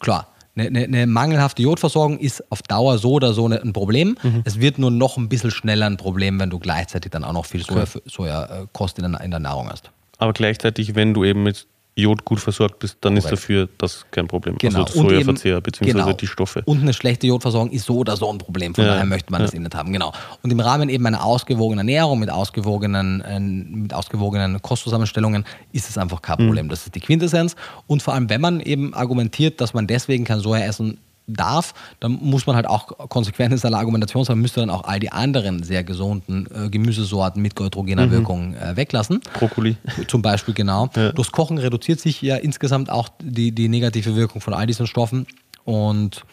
klar, 0.00 0.28
eine, 0.54 0.66
eine, 0.66 0.84
eine, 0.84 1.06
mangelhafte 1.06 1.62
Jodversorgung 1.62 2.18
ist 2.18 2.44
auf 2.50 2.62
Dauer 2.62 2.98
so 2.98 3.12
oder 3.12 3.32
so 3.32 3.46
ein 3.46 3.72
Problem. 3.72 4.16
Mhm. 4.22 4.42
Es 4.44 4.60
wird 4.60 4.78
nur 4.78 4.90
noch 4.90 5.16
ein 5.16 5.28
bisschen 5.28 5.50
schneller 5.50 5.86
ein 5.86 5.96
Problem, 5.96 6.38
wenn 6.38 6.50
du 6.50 6.58
gleichzeitig 6.58 7.10
dann 7.10 7.24
auch 7.24 7.32
noch 7.32 7.46
viel 7.46 7.62
Sojakost 7.62 8.02
Soja, 8.06 9.06
in, 9.06 9.12
der, 9.12 9.20
in 9.22 9.30
der 9.30 9.40
Nahrung 9.40 9.70
hast. 9.70 9.90
Aber 10.18 10.32
gleichzeitig, 10.32 10.94
wenn 10.94 11.14
du 11.14 11.24
eben 11.24 11.42
mit 11.42 11.66
Jod 11.94 12.24
gut 12.24 12.40
versorgt 12.40 12.78
bist, 12.78 12.96
dann 13.02 13.14
Korrekt. 13.14 13.24
ist 13.26 13.30
dafür 13.32 13.68
das 13.76 14.06
kein 14.10 14.26
Problem. 14.26 14.56
Genau. 14.58 14.84
Also 14.84 15.02
Sojaverzehr 15.02 15.60
bzw. 15.60 15.92
Genau. 15.92 16.12
die 16.12 16.26
Stoffe. 16.26 16.62
Und 16.64 16.80
eine 16.80 16.94
schlechte 16.94 17.26
Jodversorgung 17.26 17.70
ist 17.70 17.84
so 17.84 17.98
oder 17.98 18.16
so 18.16 18.30
ein 18.30 18.38
Problem. 18.38 18.74
Von 18.74 18.84
ja. 18.84 18.92
daher 18.92 19.04
möchte 19.04 19.30
man 19.30 19.42
ja. 19.42 19.46
das 19.46 19.54
nicht 19.54 19.74
haben. 19.74 19.92
Genau. 19.92 20.12
Und 20.42 20.50
im 20.50 20.60
Rahmen 20.60 20.88
eben 20.88 21.06
einer 21.06 21.22
ausgewogenen 21.22 21.80
Ernährung 21.80 22.18
mit 22.18 22.30
ausgewogenen, 22.30 23.20
äh, 23.20 23.38
mit 23.40 23.92
ausgewogenen 23.92 24.62
Kostzusammenstellungen 24.62 25.44
ist 25.72 25.90
es 25.90 25.98
einfach 25.98 26.22
kein 26.22 26.38
mhm. 26.38 26.46
Problem. 26.46 26.66
Mhm. 26.66 26.70
Das 26.70 26.86
ist 26.86 26.94
die 26.94 27.00
Quintessenz. 27.00 27.56
Und 27.86 28.02
vor 28.02 28.14
allem, 28.14 28.30
wenn 28.30 28.40
man 28.40 28.60
eben 28.60 28.94
argumentiert, 28.94 29.60
dass 29.60 29.74
man 29.74 29.86
deswegen 29.86 30.24
kein 30.24 30.40
Soja 30.40 30.64
essen 30.64 30.98
darf, 31.34 31.74
dann 32.00 32.18
muss 32.20 32.46
man 32.46 32.56
halt 32.56 32.66
auch 32.66 33.08
konsequent 33.08 33.52
in 33.52 33.58
seiner 33.58 33.78
Argumentation 33.78 34.24
sein, 34.24 34.38
müsste 34.38 34.60
dann 34.60 34.70
auch 34.70 34.84
all 34.84 35.00
die 35.00 35.12
anderen 35.12 35.62
sehr 35.62 35.84
gesunden 35.84 36.46
äh, 36.54 36.68
Gemüsesorten 36.68 37.42
mit 37.42 37.56
goitrogener 37.56 38.06
mhm. 38.06 38.10
Wirkung 38.10 38.54
äh, 38.54 38.76
weglassen. 38.76 39.20
Brokkoli. 39.34 39.76
Zum 40.08 40.22
Beispiel, 40.22 40.54
genau. 40.54 40.88
Ja. 40.94 41.12
Durchs 41.12 41.32
Kochen 41.32 41.58
reduziert 41.58 42.00
sich 42.00 42.22
ja 42.22 42.36
insgesamt 42.36 42.90
auch 42.90 43.08
die, 43.20 43.52
die 43.52 43.68
negative 43.68 44.16
Wirkung 44.16 44.40
von 44.40 44.54
all 44.54 44.66
diesen 44.66 44.86
Stoffen 44.86 45.26
und 45.64 46.24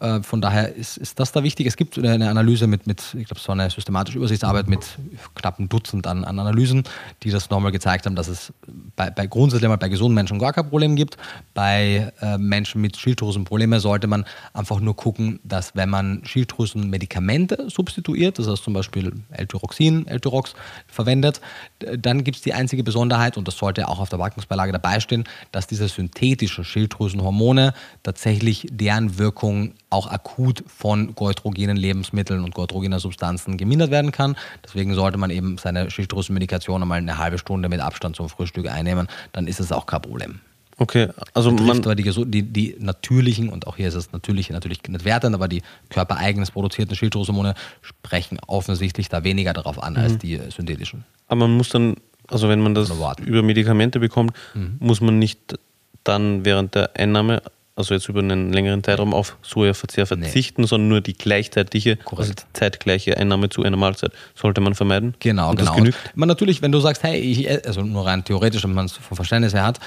äh, 0.00 0.22
von 0.22 0.40
daher 0.40 0.74
ist, 0.74 0.96
ist 0.96 1.20
das 1.20 1.32
da 1.32 1.42
wichtig. 1.42 1.66
Es 1.66 1.76
gibt 1.76 1.98
eine 1.98 2.28
Analyse 2.30 2.66
mit, 2.66 2.86
mit 2.86 3.14
ich 3.18 3.26
glaube, 3.26 3.40
so 3.40 3.52
eine 3.52 3.68
systematische 3.70 4.18
Übersichtsarbeit 4.18 4.68
mit 4.68 4.98
knapp 5.34 5.58
einem 5.58 5.68
Dutzend 5.68 6.06
an, 6.06 6.24
an 6.24 6.38
Analysen, 6.38 6.84
die 7.22 7.30
das 7.30 7.50
nochmal 7.50 7.70
gezeigt 7.70 8.06
haben, 8.06 8.16
dass 8.16 8.28
es 8.28 8.52
bei, 8.96 9.10
bei 9.10 9.26
grundsätzlich 9.26 9.68
mal 9.68 9.76
bei 9.76 9.88
gesunden 9.88 10.14
Menschen 10.14 10.38
gar 10.38 10.52
kein 10.52 10.68
Problem 10.68 10.96
gibt. 10.96 11.16
Bei 11.54 12.12
äh, 12.20 12.38
Menschen 12.38 12.80
mit 12.80 12.96
Schilddrüsenproblemen 12.96 13.78
sollte 13.78 14.06
man 14.06 14.24
einfach 14.54 14.80
nur 14.80 14.96
gucken, 14.96 15.38
dass 15.44 15.76
wenn 15.76 15.90
man 15.90 16.22
Schilddrüsenmedikamente 16.24 17.68
substituiert, 17.68 18.38
das 18.38 18.48
heißt 18.48 18.64
zum 18.64 18.72
Beispiel 18.72 19.12
L-Tyroxin, 19.30 20.06
L-Tyrox 20.06 20.54
verwendet, 20.86 21.40
dann 21.78 22.24
gibt 22.24 22.38
es 22.38 22.42
die 22.42 22.54
einzige 22.54 22.82
Besonderheit, 22.82 23.36
und 23.36 23.46
das 23.46 23.56
sollte 23.56 23.88
auch 23.88 24.00
auf 24.00 24.08
der 24.08 24.18
Packungsbeilage 24.18 24.72
dabei 24.72 25.00
stehen, 25.00 25.24
dass 25.52 25.66
diese 25.66 25.88
synthetischen 25.88 26.64
Schilddrüsenhormone 26.64 27.74
tatsächlich 28.02 28.66
deren 28.70 29.18
Wirkung 29.18 29.74
auch 29.90 30.06
akut 30.06 30.64
von 30.66 31.14
goitrogenen 31.14 31.76
Lebensmitteln 31.76 32.44
und 32.44 32.54
goitrogener 32.54 33.00
Substanzen 33.00 33.56
gemindert 33.56 33.90
werden 33.90 34.12
kann. 34.12 34.36
Deswegen 34.64 34.94
sollte 34.94 35.18
man 35.18 35.30
eben 35.30 35.58
seine 35.58 35.90
Schilddrüsenmedikation 35.90 36.80
einmal 36.80 36.98
eine 36.98 37.18
halbe 37.18 37.38
Stunde 37.38 37.68
mit 37.68 37.80
Abstand 37.80 38.16
zum 38.16 38.28
Frühstück 38.28 38.70
einnehmen, 38.70 39.08
dann 39.32 39.46
ist 39.46 39.60
es 39.60 39.72
auch 39.72 39.86
kein 39.86 40.02
Problem. 40.02 40.40
Okay, 40.80 41.08
also 41.34 41.50
man 41.50 41.78
aber 41.80 41.94
die, 41.94 42.10
die, 42.26 42.42
die, 42.42 42.76
natürlichen, 42.78 43.50
und 43.50 43.66
auch 43.66 43.76
hier 43.76 43.88
ist 43.88 43.94
es 43.94 44.12
natürlich, 44.12 44.48
natürlich 44.48 44.82
nicht 44.88 45.04
wertend, 45.04 45.34
aber 45.34 45.46
die 45.46 45.60
körpereigenes 45.90 46.52
produzierten 46.52 46.96
Schilddrüsenhormone 46.96 47.54
sprechen 47.82 48.38
offensichtlich 48.46 49.10
da 49.10 49.22
weniger 49.22 49.52
darauf 49.52 49.82
an 49.82 49.92
mhm. 49.92 49.98
als 49.98 50.16
die 50.16 50.40
synthetischen. 50.48 51.04
Aber 51.28 51.40
man 51.40 51.54
muss 51.58 51.68
dann, 51.68 51.96
also 52.28 52.48
wenn 52.48 52.60
man 52.60 52.74
das 52.74 52.90
über 53.26 53.42
Medikamente 53.42 54.00
bekommt, 54.00 54.34
mhm. 54.54 54.76
muss 54.78 55.02
man 55.02 55.18
nicht 55.18 55.58
dann 56.02 56.46
während 56.46 56.74
der 56.74 56.96
Einnahme 56.96 57.42
also 57.80 57.94
jetzt 57.94 58.08
über 58.08 58.20
einen 58.20 58.52
längeren 58.52 58.82
Zeitraum 58.84 59.12
auf 59.12 59.36
Sojaverzehr 59.42 60.06
verzichten, 60.06 60.62
nee. 60.62 60.68
sondern 60.68 60.88
nur 60.88 61.00
die 61.00 61.14
gleichzeitige, 61.14 61.98
also 62.16 62.32
die 62.32 62.42
zeitgleiche 62.52 63.16
Einnahme 63.16 63.48
zu 63.48 63.62
einer 63.62 63.76
Mahlzeit 63.76 64.12
sollte 64.34 64.60
man 64.60 64.74
vermeiden. 64.74 65.14
Genau, 65.18 65.50
Und 65.50 65.56
genau. 65.56 65.70
Das 65.70 65.76
genügt. 65.76 65.98
Man 66.14 66.28
natürlich, 66.28 66.62
wenn 66.62 66.72
du 66.72 66.80
sagst, 66.80 67.02
hey, 67.02 67.18
ich, 67.18 67.66
also 67.66 67.82
nur 67.82 68.06
rein 68.06 68.24
theoretisch, 68.24 68.62
wenn 68.64 68.74
man 68.74 68.86
es 68.86 68.92
vom 68.92 69.16
Verständnis 69.16 69.54
her 69.54 69.64
hat, 69.64 69.80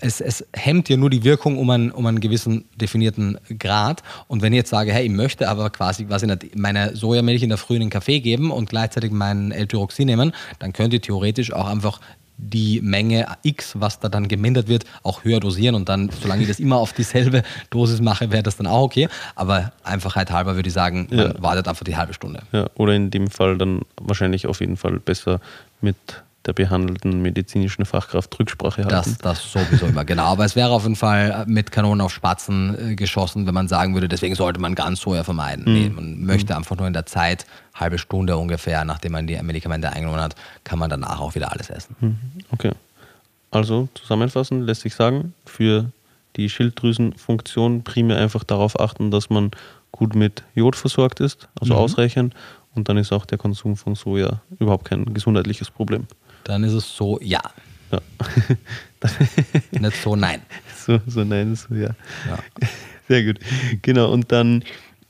es, 0.00 0.20
es, 0.20 0.44
hemmt 0.54 0.88
ja 0.88 0.96
nur 0.96 1.10
die 1.10 1.24
Wirkung 1.24 1.58
um 1.58 1.70
einen, 1.70 1.90
um 1.90 2.06
einen 2.06 2.20
gewissen 2.20 2.66
definierten 2.76 3.38
Grad. 3.58 4.02
Und 4.28 4.42
wenn 4.42 4.52
ich 4.52 4.58
jetzt 4.58 4.70
sage, 4.70 4.92
hey, 4.92 5.06
ich 5.06 5.10
möchte 5.10 5.48
aber 5.48 5.70
quasi 5.70 6.06
was 6.08 6.22
in 6.22 6.36
meine 6.54 6.94
Sojamilch 6.96 7.42
in 7.42 7.48
der 7.48 7.58
Früh 7.58 7.74
in 7.74 7.80
den 7.80 7.90
Kaffee 7.90 8.20
geben 8.20 8.50
und 8.50 8.68
gleichzeitig 8.68 9.12
meinen 9.12 9.52
L-Tyroxin 9.52 10.06
nehmen, 10.06 10.32
dann 10.58 10.72
könnt 10.72 10.92
ihr 10.92 11.00
theoretisch 11.00 11.52
auch 11.52 11.66
einfach 11.66 12.00
die 12.38 12.80
Menge 12.82 13.26
X, 13.42 13.74
was 13.78 13.98
da 13.98 14.08
dann 14.08 14.28
gemindert 14.28 14.68
wird, 14.68 14.84
auch 15.02 15.24
höher 15.24 15.40
dosieren 15.40 15.74
und 15.74 15.88
dann, 15.88 16.10
solange 16.10 16.42
ich 16.42 16.48
das 16.48 16.60
immer 16.60 16.76
auf 16.76 16.92
dieselbe 16.92 17.42
Dosis 17.70 18.00
mache, 18.00 18.30
wäre 18.30 18.42
das 18.42 18.56
dann 18.56 18.66
auch 18.66 18.82
okay. 18.82 19.08
Aber 19.34 19.72
Einfachheit 19.82 20.30
halber 20.30 20.56
würde 20.56 20.68
ich 20.68 20.74
sagen, 20.74 21.08
man 21.10 21.18
ja. 21.18 21.42
wartet 21.42 21.68
einfach 21.68 21.84
die 21.84 21.96
halbe 21.96 22.14
Stunde. 22.14 22.42
Ja, 22.52 22.68
oder 22.74 22.94
in 22.94 23.10
dem 23.10 23.28
Fall 23.30 23.56
dann 23.56 23.82
wahrscheinlich 24.00 24.46
auf 24.46 24.60
jeden 24.60 24.76
Fall 24.76 24.98
besser 24.98 25.40
mit 25.80 25.96
der 26.46 26.52
behandelten 26.52 27.22
medizinischen 27.22 27.84
Fachkraft 27.84 28.38
Rücksprache 28.38 28.84
halten. 28.84 28.90
Das, 28.90 29.18
das 29.18 29.52
sowieso 29.52 29.86
immer, 29.86 30.04
genau. 30.04 30.24
Aber 30.24 30.44
es 30.44 30.54
wäre 30.56 30.70
auf 30.70 30.84
jeden 30.84 30.96
Fall 30.96 31.44
mit 31.48 31.72
Kanonen 31.72 32.00
auf 32.00 32.12
Spatzen 32.12 32.92
äh, 32.92 32.94
geschossen, 32.94 33.46
wenn 33.46 33.54
man 33.54 33.68
sagen 33.68 33.94
würde, 33.94 34.08
deswegen 34.08 34.34
sollte 34.34 34.60
man 34.60 34.74
ganz 34.74 35.00
Soja 35.00 35.24
vermeiden. 35.24 35.64
Mhm. 35.66 35.72
Nee, 35.72 35.88
man 35.90 36.24
möchte 36.24 36.52
mhm. 36.52 36.58
einfach 36.58 36.76
nur 36.76 36.86
in 36.86 36.92
der 36.92 37.06
Zeit, 37.06 37.46
halbe 37.74 37.98
Stunde 37.98 38.36
ungefähr, 38.36 38.84
nachdem 38.84 39.12
man 39.12 39.26
die 39.26 39.40
Medikamente 39.42 39.90
eingenommen 39.90 40.20
hat, 40.20 40.36
kann 40.64 40.78
man 40.78 40.88
danach 40.88 41.20
auch 41.20 41.34
wieder 41.34 41.52
alles 41.52 41.68
essen. 41.70 41.96
Mhm. 42.00 42.18
Okay. 42.50 42.72
Also 43.50 43.88
zusammenfassend 43.94 44.66
lässt 44.66 44.82
sich 44.82 44.94
sagen, 44.94 45.34
für 45.44 45.90
die 46.36 46.48
Schilddrüsenfunktion 46.50 47.82
primär 47.82 48.18
einfach 48.18 48.44
darauf 48.44 48.78
achten, 48.78 49.10
dass 49.10 49.30
man 49.30 49.50
gut 49.92 50.14
mit 50.14 50.42
Jod 50.54 50.76
versorgt 50.76 51.20
ist, 51.20 51.48
also 51.58 51.74
mhm. 51.74 51.80
ausreichend. 51.80 52.34
Und 52.74 52.90
dann 52.90 52.98
ist 52.98 53.12
auch 53.12 53.24
der 53.24 53.38
Konsum 53.38 53.76
von 53.76 53.94
Soja 53.94 54.42
überhaupt 54.58 54.84
kein 54.84 55.14
gesundheitliches 55.14 55.70
Problem. 55.70 56.06
Dann 56.46 56.62
ist 56.62 56.74
es 56.74 56.96
so, 56.96 57.18
ja. 57.20 57.40
ja. 57.90 58.00
Nicht 59.80 60.02
so, 60.02 60.14
nein. 60.16 60.42
So, 60.86 61.00
so 61.08 61.24
nein, 61.24 61.56
so 61.56 61.74
ja. 61.74 61.96
ja. 62.28 62.38
Sehr 63.08 63.24
gut. 63.24 63.40
Genau, 63.82 64.12
und 64.12 64.30
dann 64.30 64.62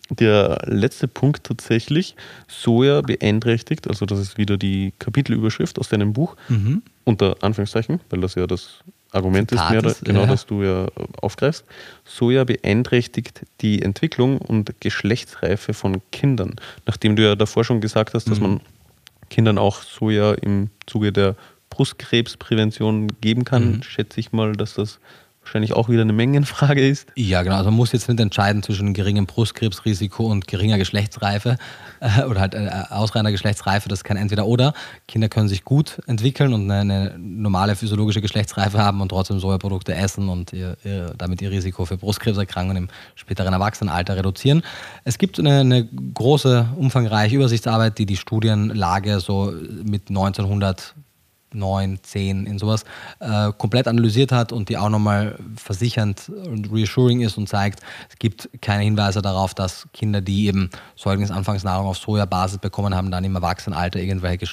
der 0.09 0.63
letzte 0.65 1.07
Punkt 1.07 1.45
tatsächlich, 1.45 2.17
Soja 2.49 3.03
beeinträchtigt, 3.03 3.87
also 3.87 4.07
das 4.07 4.21
ist 4.21 4.39
wieder 4.39 4.57
die 4.57 4.95
Kapitelüberschrift 4.99 5.79
aus 5.79 5.91
deinem 5.91 6.15
Buch, 6.15 6.35
mhm. 6.49 6.81
unter 7.05 7.37
Anführungszeichen, 7.43 8.01
weil 8.09 8.23
das 8.23 8.37
ja 8.37 8.47
das 8.47 8.79
Argument 9.13 9.53
ist, 9.53 9.69
mehr, 9.69 9.85
ist, 9.85 10.03
genau, 10.03 10.21
ja. 10.21 10.27
das 10.29 10.47
du 10.47 10.63
ja 10.63 10.87
aufgreifst. 11.21 11.67
Soja 12.07 12.45
beeinträchtigt 12.45 13.43
die 13.61 13.83
Entwicklung 13.83 14.39
und 14.39 14.81
Geschlechtsreife 14.81 15.75
von 15.75 16.01
Kindern. 16.11 16.57
Nachdem 16.87 17.17
du 17.17 17.23
ja 17.23 17.35
davor 17.35 17.65
schon 17.65 17.83
gesagt 17.83 18.15
hast, 18.15 18.31
dass 18.31 18.41
mhm. 18.41 18.47
man 18.47 18.61
Kindern 19.31 19.59
auch 19.59 19.83
Soja 19.83 20.33
im 20.35 20.71
Zuge 20.87 21.13
der 21.13 21.37
Brustkrebsprävention 21.71 23.09
geben 23.21 23.45
kann, 23.45 23.77
mhm. 23.77 23.83
schätze 23.83 24.21
ich 24.21 24.33
mal, 24.33 24.53
dass 24.53 24.75
das 24.75 24.99
wahrscheinlich 25.47 25.73
auch 25.73 25.89
wieder 25.89 26.03
eine 26.03 26.13
Mengenfrage 26.13 26.87
ist. 26.87 27.09
Ja, 27.15 27.43
genau. 27.43 27.57
Also 27.57 27.71
man 27.71 27.77
muss 27.77 27.93
jetzt 27.93 28.09
nicht 28.09 28.21
entscheiden 28.21 28.63
zwischen 28.63 28.93
geringem 28.93 29.27
Brustkrebsrisiko 29.27 30.27
und 30.27 30.49
geringer 30.49 30.77
Geschlechtsreife 30.77 31.57
äh, 32.01 32.25
oder 32.25 32.41
halt 32.41 32.55
äh, 32.55 32.69
ausreichender 32.91 33.31
Geschlechtsreife. 33.31 33.89
Das 33.89 34.01
ist 34.01 34.05
kein 34.05 34.17
Entweder-Oder. 34.17 34.75
Kinder 35.07 35.29
können 35.29 35.49
sich 35.49 35.65
gut 35.65 36.01
entwickeln 36.07 36.53
und 36.53 36.71
eine, 36.71 36.81
eine, 36.81 37.19
normale 37.19 37.77
physiologische 37.77 38.21
Geschlechtsreife 38.21 38.79
haben 38.79 39.01
und 39.01 39.09
trotzdem 39.09 39.39
Sojaprodukte 39.39 39.95
essen 39.95 40.29
und 40.29 40.53
ihr, 40.53 40.77
ihr, 40.85 41.15
damit 41.17 41.41
ihr 41.41 41.51
Risiko 41.51 41.85
für 41.85 41.97
Brustkrebserkrankungen 41.97 42.85
im 42.85 42.89
späteren 43.15 43.53
Erwachsenenalter 43.53 44.17
reduzieren. 44.17 44.63
Es 45.05 45.17
gibt 45.17 45.39
eine, 45.39 45.61
eine 45.61 45.85
große, 45.85 46.69
umfangreiche 46.77 47.37
Übersichtsarbeit, 47.37 47.99
die 47.99 48.07
die 48.07 48.17
Studienlage 48.17 49.21
so 49.21 49.53
mit 49.85 50.09
1900 50.09 50.95
neun, 51.53 51.99
zehn 52.03 52.47
in 52.47 52.59
sowas, 52.59 52.85
äh, 53.21 53.53
komplett 53.57 53.89
analysiert 53.89 54.33
hat 54.33 54.53
und 54.53 54.69
die 54.69 54.77
auch 54.77 54.89
nochmal 54.89 55.39
versichernd 55.57 56.29
und 56.29 56.73
reassuring 56.73 57.21
ist 57.21 57.39
und 57.39 57.49
zeigt, 57.49 57.81
es 58.09 58.19
gibt 58.19 58.49
keine 58.61 58.83
Hinweise 58.83 59.23
darauf, 59.23 59.55
dass 59.55 59.87
Kinder, 59.93 60.21
die 60.21 60.47
eben 60.47 60.71
Säuglingsanfangsnahrung 60.97 61.87
auf 61.87 61.99
Sojabasis 61.99 62.59
bekommen 62.59 62.95
haben, 62.95 63.11
dann 63.11 63.25
im 63.25 63.35
Erwachsenenalter 63.35 63.99
irgendwelche 63.99 64.47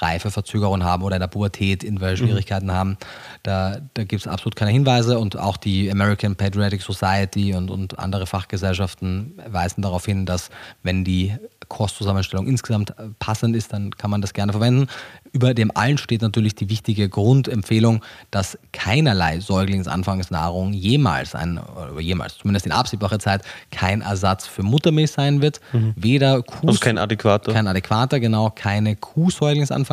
Geschlechtsreifeverzögerungen 0.00 0.84
haben 0.84 1.02
oder 1.02 1.16
in 1.16 1.20
der 1.20 1.28
Pubertät 1.28 1.84
irgendwelche 1.84 2.22
mhm. 2.22 2.28
Schwierigkeiten 2.28 2.66
mhm. 2.66 2.72
haben. 2.72 2.96
Da, 3.42 3.78
da 3.94 4.04
gibt 4.04 4.22
es 4.22 4.26
absolut 4.26 4.56
keine 4.56 4.70
Hinweise 4.70 5.18
und 5.18 5.38
auch 5.38 5.56
die 5.56 5.90
American 5.90 6.36
Patriotic 6.36 6.82
Society 6.82 7.54
und, 7.54 7.70
und 7.70 7.98
andere 7.98 8.26
Fachgesellschaften 8.26 9.34
weisen 9.46 9.82
darauf 9.82 10.06
hin, 10.06 10.26
dass 10.26 10.50
wenn 10.82 11.04
die 11.04 11.34
Kostzusammenstellung 11.68 12.48
insgesamt 12.48 12.92
passend 13.20 13.54
ist, 13.54 13.72
dann 13.72 13.92
kann 13.92 14.10
man 14.10 14.20
das 14.20 14.32
gerne 14.32 14.52
verwenden. 14.52 14.88
Über 15.32 15.54
dem 15.54 15.70
allen 15.76 15.98
steht 15.98 16.20
natürlich 16.20 16.56
die 16.56 16.68
wichtige 16.68 17.08
Grundempfehlung, 17.08 18.02
dass 18.32 18.58
keinerlei 18.72 19.38
Säuglingsanfangsnahrung 19.38 20.72
jemals 20.72 21.36
ein, 21.36 21.58
oder 21.58 22.00
jemals, 22.00 22.38
zumindest 22.38 22.66
in 22.66 22.72
absehbarer 22.72 23.20
Zeit, 23.20 23.42
kein 23.70 24.00
Ersatz 24.00 24.48
für 24.48 24.64
Muttermilch 24.64 25.12
sein 25.12 25.42
wird. 25.42 25.60
Mhm. 25.72 25.94
Weder 25.94 26.42
Kuh. 26.42 26.66
Also 26.66 26.80
kein 26.80 26.98
adäquater. 26.98 27.52
Kein 27.52 27.68
adäquater, 27.68 28.18
genau. 28.18 28.50
Keine 28.50 28.96
Kuhsäuglingsanfangsnahrung 28.96 29.89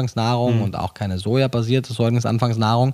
mhm. 0.56 0.62
und 0.62 0.76
auch 0.76 0.94
keine 0.94 1.18
sojabasierte 1.18 1.94
Säuglingsanfangsnahrung. 1.94 2.94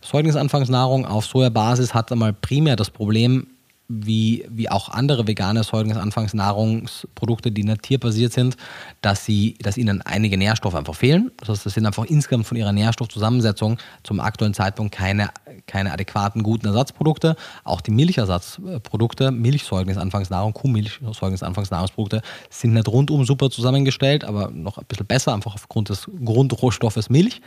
Säuglingsanfangsnahrung 0.00 1.04
auf 1.04 1.26
Sojabasis 1.26 1.94
hat 1.94 2.12
einmal 2.12 2.32
primär 2.32 2.76
das 2.76 2.90
Problem, 2.90 3.48
wie, 3.88 4.44
wie 4.48 4.68
auch 4.68 4.88
andere 4.88 5.26
vegane 5.26 5.62
Säuglingsanfangsnahrungsprodukte, 5.62 7.52
die 7.52 7.62
nicht 7.62 7.82
tierbasiert 7.82 8.32
sind, 8.32 8.56
dass, 9.00 9.24
sie, 9.24 9.54
dass 9.60 9.76
ihnen 9.76 10.02
einige 10.02 10.36
Nährstoffe 10.36 10.74
einfach 10.74 10.94
fehlen. 10.94 11.30
Das 11.38 11.50
heißt, 11.50 11.66
das 11.66 11.74
sind 11.74 11.86
einfach 11.86 12.04
insgesamt 12.04 12.46
von 12.46 12.56
ihrer 12.56 12.72
Nährstoffzusammensetzung 12.72 13.78
zum 14.02 14.20
aktuellen 14.20 14.54
Zeitpunkt 14.54 14.94
keine, 14.94 15.30
keine 15.66 15.92
adäquaten, 15.92 16.42
guten 16.42 16.66
Ersatzprodukte. 16.66 17.36
Auch 17.64 17.80
die 17.80 17.92
Milchersatzprodukte, 17.92 19.30
Milchsäuglingsanfangsnahrung, 19.30 20.52
Kuhmilchsäuglingsanfangsnahrungsprodukte 20.52 22.22
sind 22.50 22.72
nicht 22.72 22.88
rundum 22.88 23.24
super 23.24 23.50
zusammengestellt, 23.50 24.24
aber 24.24 24.50
noch 24.50 24.78
ein 24.78 24.84
bisschen 24.86 25.06
besser, 25.06 25.32
einfach 25.32 25.54
aufgrund 25.54 25.90
des 25.90 26.10
Grundrohstoffes 26.24 27.08
Milch. 27.08 27.40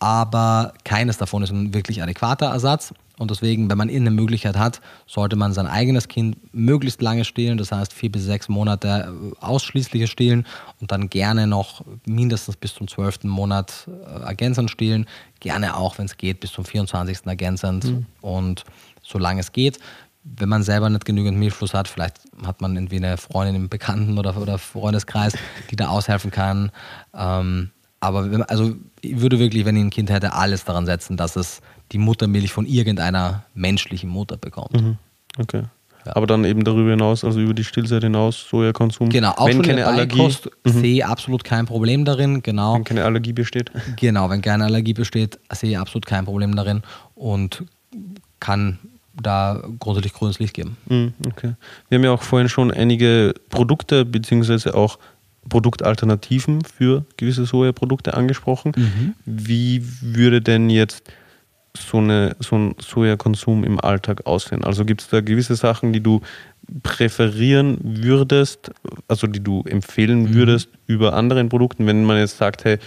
Aber 0.00 0.74
keines 0.84 1.16
davon 1.16 1.42
ist 1.42 1.50
ein 1.50 1.74
wirklich 1.74 2.02
adäquater 2.02 2.46
Ersatz. 2.46 2.92
Und 3.18 3.30
deswegen, 3.30 3.68
wenn 3.68 3.78
man 3.78 3.90
eine 3.90 4.10
Möglichkeit 4.10 4.56
hat, 4.56 4.80
sollte 5.06 5.36
man 5.36 5.52
sein 5.52 5.66
eigenes 5.66 6.08
Kind 6.08 6.36
möglichst 6.54 7.02
lange 7.02 7.24
stillen, 7.24 7.58
das 7.58 7.72
heißt 7.72 7.92
vier 7.92 8.12
bis 8.12 8.24
sechs 8.24 8.48
Monate 8.48 9.12
äh, 9.12 9.44
ausschließliches 9.44 10.08
Stillen 10.08 10.46
und 10.80 10.92
dann 10.92 11.10
gerne 11.10 11.46
noch 11.46 11.84
mindestens 12.06 12.56
bis 12.56 12.74
zum 12.74 12.88
zwölften 12.88 13.28
Monat 13.28 13.88
äh, 13.88 14.22
ergänzend 14.22 14.70
stillen. 14.70 15.06
Gerne 15.40 15.76
auch, 15.76 15.98
wenn 15.98 16.06
es 16.06 16.16
geht, 16.16 16.40
bis 16.40 16.52
zum 16.52 16.64
24. 16.64 17.26
ergänzend 17.26 17.84
mhm. 17.84 18.06
und 18.20 18.64
solange 19.02 19.40
es 19.40 19.52
geht. 19.52 19.78
Wenn 20.24 20.48
man 20.48 20.62
selber 20.62 20.90
nicht 20.90 21.04
genügend 21.04 21.38
Milchfluss 21.38 21.74
hat, 21.74 21.88
vielleicht 21.88 22.20
hat 22.44 22.60
man 22.60 22.76
irgendwie 22.76 22.96
eine 22.96 23.16
Freundin 23.16 23.54
im 23.56 23.68
Bekannten- 23.68 24.18
oder, 24.18 24.36
oder 24.36 24.58
Freundeskreis, 24.58 25.34
die 25.70 25.76
da 25.76 25.88
aushelfen 25.88 26.30
kann. 26.30 26.70
Ähm, 27.14 27.70
aber 28.00 28.46
also 28.48 28.76
ich 29.00 29.20
würde 29.20 29.38
wirklich, 29.38 29.64
wenn 29.64 29.76
ich 29.76 29.82
ein 29.82 29.90
Kind 29.90 30.10
hätte, 30.10 30.34
alles 30.34 30.64
daran 30.64 30.86
setzen, 30.86 31.16
dass 31.16 31.34
es 31.36 31.60
die 31.92 31.98
Muttermilch 31.98 32.52
von 32.52 32.66
irgendeiner 32.66 33.44
menschlichen 33.54 34.10
Mutter 34.10 34.36
bekommt. 34.36 34.80
Mhm. 34.80 34.96
Okay. 35.38 35.62
Ja. 36.04 36.16
Aber 36.16 36.26
dann 36.26 36.44
eben 36.44 36.64
darüber 36.64 36.90
hinaus, 36.90 37.24
also 37.24 37.40
über 37.40 37.54
die 37.54 37.64
Stillzeit 37.64 38.02
hinaus, 38.02 38.46
Sojakonsum. 38.48 39.08
Genau, 39.08 39.32
auch 39.32 39.46
wenn 39.46 39.62
keine 39.62 39.86
Allergie 39.86 40.18
Kost, 40.18 40.48
mhm. 40.64 40.70
sehe 40.70 41.06
absolut 41.06 41.44
kein 41.44 41.66
Problem 41.66 42.04
darin. 42.04 42.42
Genau. 42.42 42.74
Wenn 42.74 42.84
keine 42.84 43.04
Allergie 43.04 43.32
besteht. 43.32 43.70
Genau, 43.96 44.30
wenn 44.30 44.40
keine 44.40 44.64
Allergie 44.64 44.94
besteht, 44.94 45.38
sehe 45.52 45.70
ich 45.70 45.78
absolut 45.78 46.06
kein 46.06 46.24
Problem 46.24 46.54
darin 46.56 46.82
und 47.14 47.64
kann 48.40 48.78
da 49.20 49.62
grundsätzlich 49.80 50.14
grünes 50.14 50.38
Licht 50.38 50.54
geben. 50.54 50.76
Mhm, 50.86 51.12
okay. 51.26 51.54
Wir 51.88 51.98
haben 51.98 52.04
ja 52.04 52.12
auch 52.12 52.22
vorhin 52.22 52.48
schon 52.48 52.70
einige 52.70 53.34
Produkte 53.50 54.04
beziehungsweise 54.04 54.74
auch 54.74 54.98
Produktalternativen 55.48 56.62
für 56.64 57.04
gewisse 57.16 57.44
Sojaprodukte 57.46 58.14
angesprochen. 58.14 58.72
Mhm. 58.76 59.14
Wie 59.24 59.82
würde 60.00 60.40
denn 60.40 60.70
jetzt 60.70 61.02
so, 61.76 61.98
eine, 61.98 62.36
so 62.40 62.56
ein 62.56 62.74
Sojakonsum 62.78 63.64
im 63.64 63.80
Alltag 63.80 64.26
aussehen? 64.26 64.64
Also 64.64 64.84
gibt 64.84 65.02
es 65.02 65.08
da 65.08 65.20
gewisse 65.20 65.56
Sachen, 65.56 65.92
die 65.92 66.00
du 66.00 66.20
präferieren 66.82 67.78
würdest, 67.82 68.70
also 69.08 69.26
die 69.26 69.40
du 69.40 69.62
empfehlen 69.62 70.22
mhm. 70.22 70.34
würdest 70.34 70.68
über 70.86 71.14
anderen 71.14 71.48
Produkten, 71.48 71.86
wenn 71.86 72.04
man 72.04 72.18
jetzt 72.18 72.38
sagt, 72.38 72.64
hey, 72.64 72.78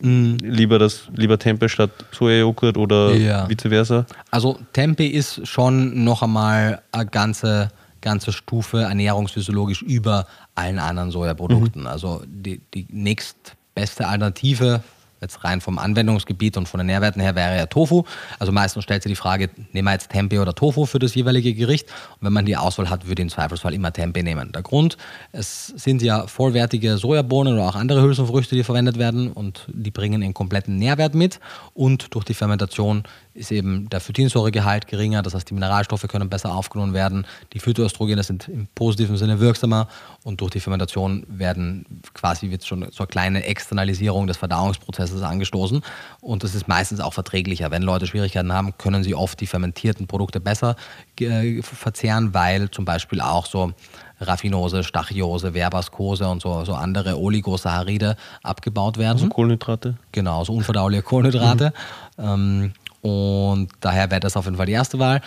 mhm. 0.00 0.36
lieber 0.42 0.78
das, 0.78 1.08
lieber 1.14 1.38
Tempe 1.38 1.68
statt 1.68 1.90
Sojajoghurt 2.12 2.76
oder 2.76 3.14
ja. 3.14 3.48
vice 3.48 3.68
versa? 3.68 4.06
Also 4.30 4.58
Tempe 4.72 5.06
ist 5.06 5.46
schon 5.46 6.04
noch 6.04 6.22
einmal 6.22 6.82
eine 6.92 7.06
ganze, 7.06 7.70
ganze 8.00 8.32
Stufe 8.32 8.82
ernährungsphysiologisch 8.82 9.82
über 9.82 10.26
allen 10.54 10.78
anderen 10.78 11.10
Sojaprodukten. 11.10 11.82
Mhm. 11.82 11.88
Also 11.88 12.22
die, 12.26 12.60
die 12.74 12.86
nächstbeste 12.90 14.06
Alternative 14.06 14.82
jetzt 15.20 15.44
rein 15.44 15.60
vom 15.60 15.78
Anwendungsgebiet 15.78 16.56
und 16.56 16.68
von 16.68 16.78
den 16.78 16.86
Nährwerten 16.86 17.20
her 17.20 17.34
wäre 17.34 17.56
ja 17.56 17.66
Tofu. 17.66 18.04
Also 18.38 18.52
meistens 18.52 18.84
stellt 18.84 19.02
sich 19.02 19.10
die 19.10 19.16
Frage, 19.16 19.50
nehmen 19.72 19.86
wir 19.86 19.92
jetzt 19.92 20.10
Tempeh 20.10 20.38
oder 20.38 20.54
Tofu 20.54 20.86
für 20.86 20.98
das 20.98 21.14
jeweilige 21.14 21.54
Gericht? 21.54 21.88
Und 22.18 22.26
wenn 22.26 22.32
man 22.32 22.46
die 22.46 22.56
Auswahl 22.56 22.90
hat, 22.90 23.06
würde 23.06 23.22
ich 23.22 23.26
im 23.26 23.30
Zweifelsfall 23.30 23.74
immer 23.74 23.92
Tempeh 23.92 24.22
nehmen. 24.22 24.52
Der 24.52 24.62
Grund, 24.62 24.96
es 25.32 25.68
sind 25.68 26.02
ja 26.02 26.26
vollwertige 26.26 26.96
Sojabohnen 26.96 27.54
oder 27.54 27.68
auch 27.68 27.76
andere 27.76 28.02
Hülsenfrüchte, 28.02 28.54
die 28.54 28.64
verwendet 28.64 28.98
werden 28.98 29.32
und 29.32 29.66
die 29.72 29.90
bringen 29.90 30.22
einen 30.22 30.34
kompletten 30.34 30.76
Nährwert 30.76 31.14
mit 31.14 31.40
und 31.74 32.14
durch 32.14 32.24
die 32.24 32.34
Fermentation 32.34 33.04
ist 33.34 33.52
eben 33.52 33.88
der 33.88 34.00
Phytinsäuregehalt 34.00 34.86
geringer, 34.86 35.22
das 35.22 35.34
heißt, 35.34 35.48
die 35.48 35.54
Mineralstoffe 35.54 36.06
können 36.08 36.28
besser 36.28 36.54
aufgenommen 36.54 36.94
werden, 36.94 37.26
die 37.52 37.60
Phytoöstrogene 37.60 38.22
sind 38.22 38.48
im 38.48 38.66
positiven 38.74 39.16
Sinne 39.16 39.40
wirksamer 39.40 39.88
und 40.24 40.40
durch 40.40 40.50
die 40.50 40.60
Fermentation 40.60 41.24
werden 41.28 41.86
quasi 42.14 42.50
wird 42.50 42.64
schon 42.64 42.86
so 42.90 43.04
eine 43.04 43.06
kleine 43.06 43.44
Externalisierung 43.44 44.26
des 44.26 44.36
Verdauungsprozesses 44.36 45.22
angestoßen 45.22 45.82
und 46.20 46.44
das 46.44 46.54
ist 46.54 46.68
meistens 46.68 47.00
auch 47.00 47.14
verträglicher. 47.14 47.70
Wenn 47.70 47.82
Leute 47.82 48.06
Schwierigkeiten 48.06 48.52
haben, 48.52 48.76
können 48.78 49.04
sie 49.04 49.14
oft 49.14 49.40
die 49.40 49.46
fermentierten 49.46 50.06
Produkte 50.06 50.40
besser 50.40 50.76
äh, 51.20 51.62
verzehren, 51.62 52.34
weil 52.34 52.70
zum 52.70 52.84
Beispiel 52.84 53.20
auch 53.20 53.46
so 53.46 53.72
Raffinose, 54.20 54.84
Stachiose, 54.84 55.54
Verbaskose 55.54 56.28
und 56.28 56.42
so, 56.42 56.64
so 56.64 56.74
andere 56.74 57.18
Oligosaccharide 57.18 58.16
abgebaut 58.42 58.98
werden. 58.98 59.16
Also 59.16 59.28
Kohlenhydrate? 59.28 59.96
Genau, 60.12 60.44
so 60.44 60.52
unverdauliche 60.52 61.02
Kohlenhydrate. 61.02 61.72
Mhm. 62.16 62.24
Ähm, 62.24 62.72
und 63.02 63.68
daher 63.80 64.10
wäre 64.10 64.20
das 64.20 64.36
auf 64.36 64.44
jeden 64.44 64.56
Fall 64.56 64.66
die 64.66 64.72
erste 64.72 64.98
Wahl. 64.98 65.20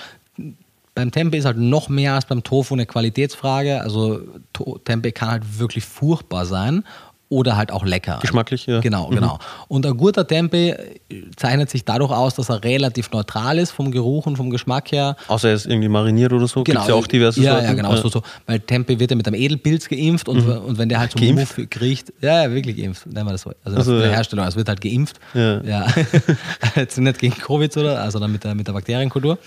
Beim 0.95 1.12
Tempeh 1.12 1.38
ist 1.38 1.45
halt 1.45 1.58
noch 1.58 1.90
mehr 1.90 2.14
als 2.14 2.26
beim 2.26 2.44
Tofu 2.44 2.76
eine 2.76 2.86
Qualitätsfrage. 2.86 3.82
Also 3.82 4.22
Tempeh 4.86 5.12
kann 5.12 5.32
halt 5.32 5.60
wirklich 5.60 5.86
furchtbar 5.86 6.45
sein 6.45 6.84
oder 7.34 7.57
halt 7.57 7.72
auch 7.72 7.84
lecker. 7.84 8.19
Geschmacklich, 8.22 8.68
ja. 8.68 8.80
Genau, 8.80 9.10
mhm. 9.10 9.15
genau. 9.15 9.39
Und 9.68 9.85
ein 9.88 9.97
guter 9.97 10.27
Tempeh 10.27 10.76
zeichnet 11.35 11.69
sich 11.72 11.84
dadurch 11.84 12.11
aus, 12.11 12.35
dass 12.35 12.49
er 12.49 12.64
relativ 12.64 13.10
neutral 13.11 13.57
ist 13.57 13.72
vom 13.72 13.91
Geruch 13.91 14.27
und 14.27 14.38
vom 14.38 14.51
Geschmack 14.51 14.91
her. 14.91 15.15
Außer 15.27 15.49
er 15.49 15.55
ist 15.55 15.65
irgendwie 15.65 15.89
mariniert 15.89 16.31
oder 16.31 16.47
so. 16.47 16.64
Genau. 16.64 16.81
Gibt 16.81 16.89
ja 16.89 16.95
auch 16.95 17.07
diverse 17.07 17.41
ja, 17.41 17.53
Sorten. 17.53 17.65
Ja, 17.65 17.73
genau. 17.73 17.91
Ja. 17.91 17.97
So, 17.97 18.10
so. 18.10 18.22
Weil 18.45 18.60
Tempeh 18.60 18.99
wird 18.99 19.10
ja 19.10 19.18
mit 19.18 19.26
einem 19.26 19.41
Edelpilz 19.41 19.89
geimpft 19.89 20.30
und, 20.30 20.45
mhm. 20.45 20.57
und 20.60 20.77
wenn 20.77 20.89
der 20.89 20.99
halt 20.99 21.11
so? 21.11 21.23
Muff 21.34 21.60
kriegt, 21.72 22.14
ja, 22.22 22.43
ja, 22.43 22.51
wirklich 22.51 22.77
geimpft, 22.77 23.07
nennen 23.07 23.26
wir 23.26 23.31
das 23.31 23.41
so. 23.41 23.51
Also, 23.64 23.77
also 23.77 23.97
der 23.97 24.10
ja. 24.10 24.15
Herstellung, 24.15 24.45
es 24.45 24.55
wird 24.55 24.69
halt 24.69 24.81
geimpft. 24.81 25.19
Ja. 25.34 25.61
ja. 25.64 25.88
Jetzt 26.76 26.99
nicht 26.99 27.19
gegen 27.19 27.35
Covid 27.35 27.76
oder, 27.77 27.99
also 27.99 28.19
dann 28.19 28.31
mit 28.31 28.43
der, 28.43 28.53
mit 28.53 28.68
der 28.68 28.73
Bakterienkultur. 28.73 29.39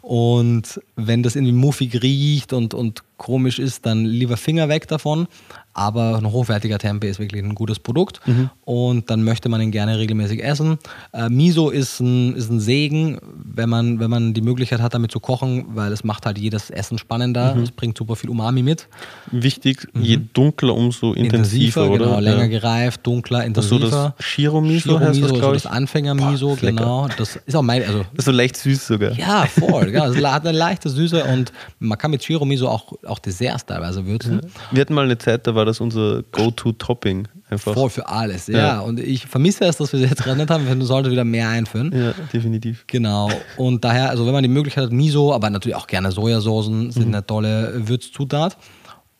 Und 0.00 0.80
wenn 0.96 1.22
das 1.22 1.36
irgendwie 1.36 1.52
muffig 1.52 2.02
riecht 2.02 2.54
und, 2.54 2.72
und 2.72 3.02
komisch 3.16 3.58
ist, 3.58 3.86
dann 3.86 4.04
lieber 4.04 4.36
Finger 4.36 4.68
weg 4.68 4.88
davon. 4.88 5.28
Aber 5.76 6.18
ein 6.18 6.30
hochwertiger 6.30 6.78
Tempeh 6.78 7.10
ist 7.10 7.18
wirklich 7.18 7.42
ein 7.42 7.56
gutes 7.56 7.80
Produkt 7.80 8.20
mhm. 8.26 8.48
und 8.64 9.10
dann 9.10 9.24
möchte 9.24 9.48
man 9.48 9.60
ihn 9.60 9.72
gerne 9.72 9.98
regelmäßig 9.98 10.42
essen. 10.44 10.78
Äh, 11.12 11.28
Miso 11.28 11.68
ist 11.68 11.98
ein, 11.98 12.36
ist 12.36 12.48
ein 12.48 12.60
Segen, 12.60 13.18
wenn 13.34 13.68
man, 13.68 13.98
wenn 13.98 14.08
man 14.08 14.34
die 14.34 14.40
Möglichkeit 14.40 14.80
hat, 14.80 14.94
damit 14.94 15.10
zu 15.10 15.18
kochen, 15.18 15.64
weil 15.74 15.90
es 15.90 16.04
macht 16.04 16.26
halt 16.26 16.38
jedes 16.38 16.70
Essen 16.70 16.96
spannender. 16.96 17.56
Mhm. 17.56 17.62
Es 17.64 17.72
bringt 17.72 17.98
super 17.98 18.14
viel 18.14 18.30
Umami 18.30 18.62
mit. 18.62 18.86
Wichtig, 19.32 19.88
mhm. 19.94 20.02
je 20.02 20.20
dunkler, 20.32 20.76
umso 20.76 21.12
intensiver, 21.12 21.86
intensiver 21.86 21.90
oder? 21.90 22.04
Genau, 22.04 22.20
länger 22.20 22.42
ja. 22.42 22.60
gereift, 22.60 23.00
dunkler, 23.04 23.44
intensiver. 23.44 23.80
Das 23.80 23.90
so 23.90 23.96
das 23.96 24.24
Shiro-Miso 24.24 24.90
Shiro 24.90 25.00
heißt 25.00 25.22
das, 25.22 25.30
so 25.30 25.52
das 25.52 25.66
Anfänger-Miso, 25.66 26.56
genau. 26.60 27.08
Das 27.18 27.34
ist 27.34 27.56
auch 27.56 27.62
mein, 27.62 27.82
also... 27.82 27.98
Das 27.98 28.18
ist 28.18 28.24
so 28.26 28.30
leicht 28.30 28.56
süß 28.56 28.86
sogar. 28.86 29.10
Ja, 29.18 29.46
voll. 29.46 29.90
ja, 29.92 30.06
es 30.06 30.24
hat 30.24 30.46
eine 30.46 30.56
leichte 30.56 30.88
Süße 30.88 31.24
und 31.24 31.52
man 31.80 31.98
kann 31.98 32.12
mit 32.12 32.22
Shiro-Miso 32.22 32.68
auch, 32.68 32.92
auch 33.06 33.18
Desserts 33.18 33.66
teilweise 33.66 34.06
würzen. 34.06 34.40
Ja. 34.42 34.48
Wir 34.70 34.80
hatten 34.80 34.94
mal 34.94 35.04
eine 35.04 35.18
Zeit, 35.18 35.46
da 35.46 35.54
war 35.54 35.64
das 35.64 35.80
unser 35.80 36.22
Go-To-Topping. 36.32 37.28
Einfach. 37.50 37.74
Voll 37.74 37.90
für 37.90 38.08
alles, 38.08 38.46
ja. 38.46 38.58
ja. 38.58 38.80
Und 38.80 38.98
ich 38.98 39.26
vermisse 39.26 39.64
es, 39.64 39.76
dass 39.76 39.92
wir 39.92 40.00
sie 40.00 40.06
jetzt 40.06 40.24
gerettet 40.24 40.50
haben. 40.50 40.66
Wir 40.66 40.86
sollten 40.86 41.10
wieder 41.10 41.24
mehr 41.24 41.48
einführen. 41.48 41.92
Ja, 41.94 42.14
definitiv. 42.32 42.84
Genau. 42.86 43.30
Und 43.56 43.84
daher, 43.84 44.10
also 44.10 44.26
wenn 44.26 44.32
man 44.32 44.42
die 44.42 44.48
Möglichkeit 44.48 44.84
hat, 44.84 44.92
Miso, 44.92 45.32
aber 45.32 45.50
natürlich 45.50 45.76
auch 45.76 45.86
gerne 45.86 46.10
Sojasoßen 46.10 46.90
sind 46.90 47.08
mhm. 47.08 47.14
eine 47.14 47.26
tolle 47.26 47.86
Würzzutat. 47.88 48.56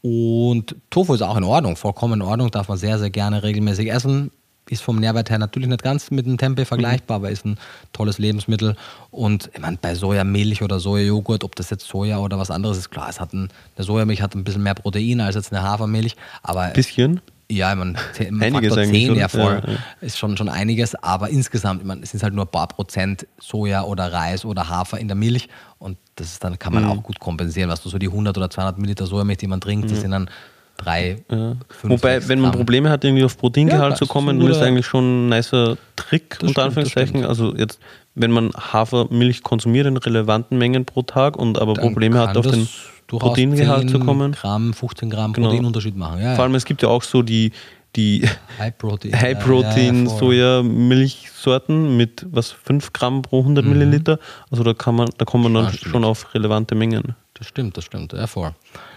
Und 0.00 0.76
Tofu 0.90 1.14
ist 1.14 1.22
auch 1.22 1.36
in 1.36 1.44
Ordnung, 1.44 1.76
vollkommen 1.76 2.20
in 2.20 2.22
Ordnung, 2.22 2.50
darf 2.50 2.68
man 2.68 2.76
sehr, 2.76 2.98
sehr 2.98 3.10
gerne 3.10 3.42
regelmäßig 3.42 3.90
essen 3.90 4.30
ist 4.70 4.82
vom 4.82 4.98
Nährwert 4.98 5.30
her 5.30 5.38
natürlich 5.38 5.68
nicht 5.68 5.82
ganz 5.82 6.10
mit 6.10 6.26
dem 6.26 6.38
Tempeh 6.38 6.64
vergleichbar, 6.64 7.18
mhm. 7.18 7.24
aber 7.24 7.32
ist 7.32 7.44
ein 7.44 7.58
tolles 7.92 8.18
Lebensmittel. 8.18 8.76
Und 9.10 9.50
ich 9.52 9.60
meine, 9.60 9.78
bei 9.80 9.94
Sojamilch 9.94 10.62
oder 10.62 10.80
Sojajoghurt, 10.80 11.44
ob 11.44 11.54
das 11.56 11.70
jetzt 11.70 11.86
Soja 11.86 12.18
oder 12.18 12.38
was 12.38 12.50
anderes 12.50 12.78
ist, 12.78 12.90
klar, 12.90 13.08
es 13.08 13.20
hat 13.20 13.32
ein, 13.32 13.48
eine 13.76 13.84
Sojamilch 13.84 14.22
hat 14.22 14.34
ein 14.34 14.44
bisschen 14.44 14.62
mehr 14.62 14.74
Protein 14.74 15.20
als 15.20 15.34
jetzt 15.34 15.52
eine 15.52 15.62
Hafermilch. 15.62 16.16
Aber 16.42 16.62
ein 16.62 16.72
bisschen? 16.72 17.20
Ja, 17.50 17.74
man, 17.74 17.96
Faktor 18.14 18.84
10, 18.84 19.16
ja 19.16 19.28
voll, 19.28 19.62
ja, 19.64 19.72
ja. 19.72 19.78
ist 20.00 20.18
schon, 20.18 20.36
schon 20.36 20.48
einiges, 20.48 20.94
aber 20.94 21.28
insgesamt, 21.28 21.82
ich 21.82 21.86
meine, 21.86 22.02
es 22.02 22.10
sind 22.10 22.22
halt 22.22 22.32
nur 22.32 22.46
ein 22.46 22.50
paar 22.50 22.68
Prozent 22.68 23.26
Soja 23.38 23.82
oder 23.82 24.10
Reis 24.10 24.46
oder 24.46 24.70
Hafer 24.70 24.98
in 24.98 25.08
der 25.08 25.14
Milch 25.14 25.48
und 25.78 25.98
das 26.16 26.28
ist 26.28 26.42
dann 26.42 26.58
kann 26.58 26.72
man 26.72 26.84
mhm. 26.84 26.90
auch 26.90 27.02
gut 27.02 27.20
kompensieren, 27.20 27.68
was 27.68 27.82
du 27.82 27.90
so 27.90 27.98
die 27.98 28.06
100 28.06 28.36
oder 28.38 28.48
200 28.48 28.78
Milliliter 28.78 29.06
Sojamilch, 29.06 29.38
die 29.38 29.46
man 29.46 29.60
trinkt, 29.60 29.84
mhm. 29.84 29.90
das 29.90 30.00
sind 30.00 30.12
dann 30.12 30.30
drei. 30.76 31.22
Ja. 31.30 31.56
Fünf, 31.68 31.92
Wobei, 31.92 32.28
wenn 32.28 32.40
man 32.40 32.52
Probleme 32.52 32.90
hat, 32.90 33.04
irgendwie 33.04 33.24
auf 33.24 33.36
Proteingehalt 33.36 33.92
ja, 33.92 33.96
zu 33.96 34.06
kommen, 34.06 34.38
dann 34.38 34.48
ist 34.48 34.60
eigentlich 34.60 34.86
schon 34.86 35.26
ein 35.26 35.28
nicer 35.30 35.76
Trick, 35.96 36.30
das 36.30 36.48
unter 36.48 36.52
stimmt, 36.52 36.58
Anführungszeichen. 36.58 37.24
Also 37.24 37.54
jetzt, 37.54 37.78
wenn 38.14 38.30
man 38.30 38.50
Hafermilch 38.54 39.42
konsumiert 39.42 39.86
in 39.86 39.96
relevanten 39.96 40.58
Mengen 40.58 40.84
pro 40.84 41.02
Tag 41.02 41.36
und 41.36 41.58
aber 41.58 41.74
dann 41.74 41.84
Probleme 41.84 42.18
hat, 42.18 42.36
auf 42.36 42.46
den 42.46 42.68
Proteingehalt 43.06 43.90
zu 43.90 43.98
kommen. 43.98 44.32
Gramm, 44.32 44.72
15 44.72 45.10
Gramm 45.10 45.32
genau. 45.32 45.48
Proteinunterschied 45.48 45.96
machen. 45.96 46.20
Ja, 46.20 46.34
Vor 46.34 46.44
allem, 46.44 46.54
es 46.54 46.64
gibt 46.64 46.82
ja 46.82 46.88
auch 46.88 47.02
so 47.02 47.22
die, 47.22 47.52
die 47.96 48.28
High 48.58 48.76
Protein, 48.76 49.20
High 49.20 49.38
Protein 49.38 50.08
Soja 50.08 50.62
Milchsorten 50.62 51.96
mit 51.96 52.26
was 52.30 52.50
5 52.50 52.92
Gramm 52.92 53.22
pro 53.22 53.40
100 53.40 53.64
mhm. 53.64 53.72
Milliliter. 53.72 54.18
Also 54.50 54.64
da 54.64 54.74
kann 54.74 54.96
man, 54.96 55.10
da 55.18 55.24
kommt 55.24 55.44
man 55.44 55.54
dann 55.54 55.72
schon 55.72 56.04
auf 56.04 56.34
relevante 56.34 56.74
Mengen. 56.74 57.14
Das 57.34 57.48
stimmt, 57.48 57.76
das 57.76 57.84
stimmt. 57.84 58.12
Ja, 58.12 58.26
voll. 58.26 58.52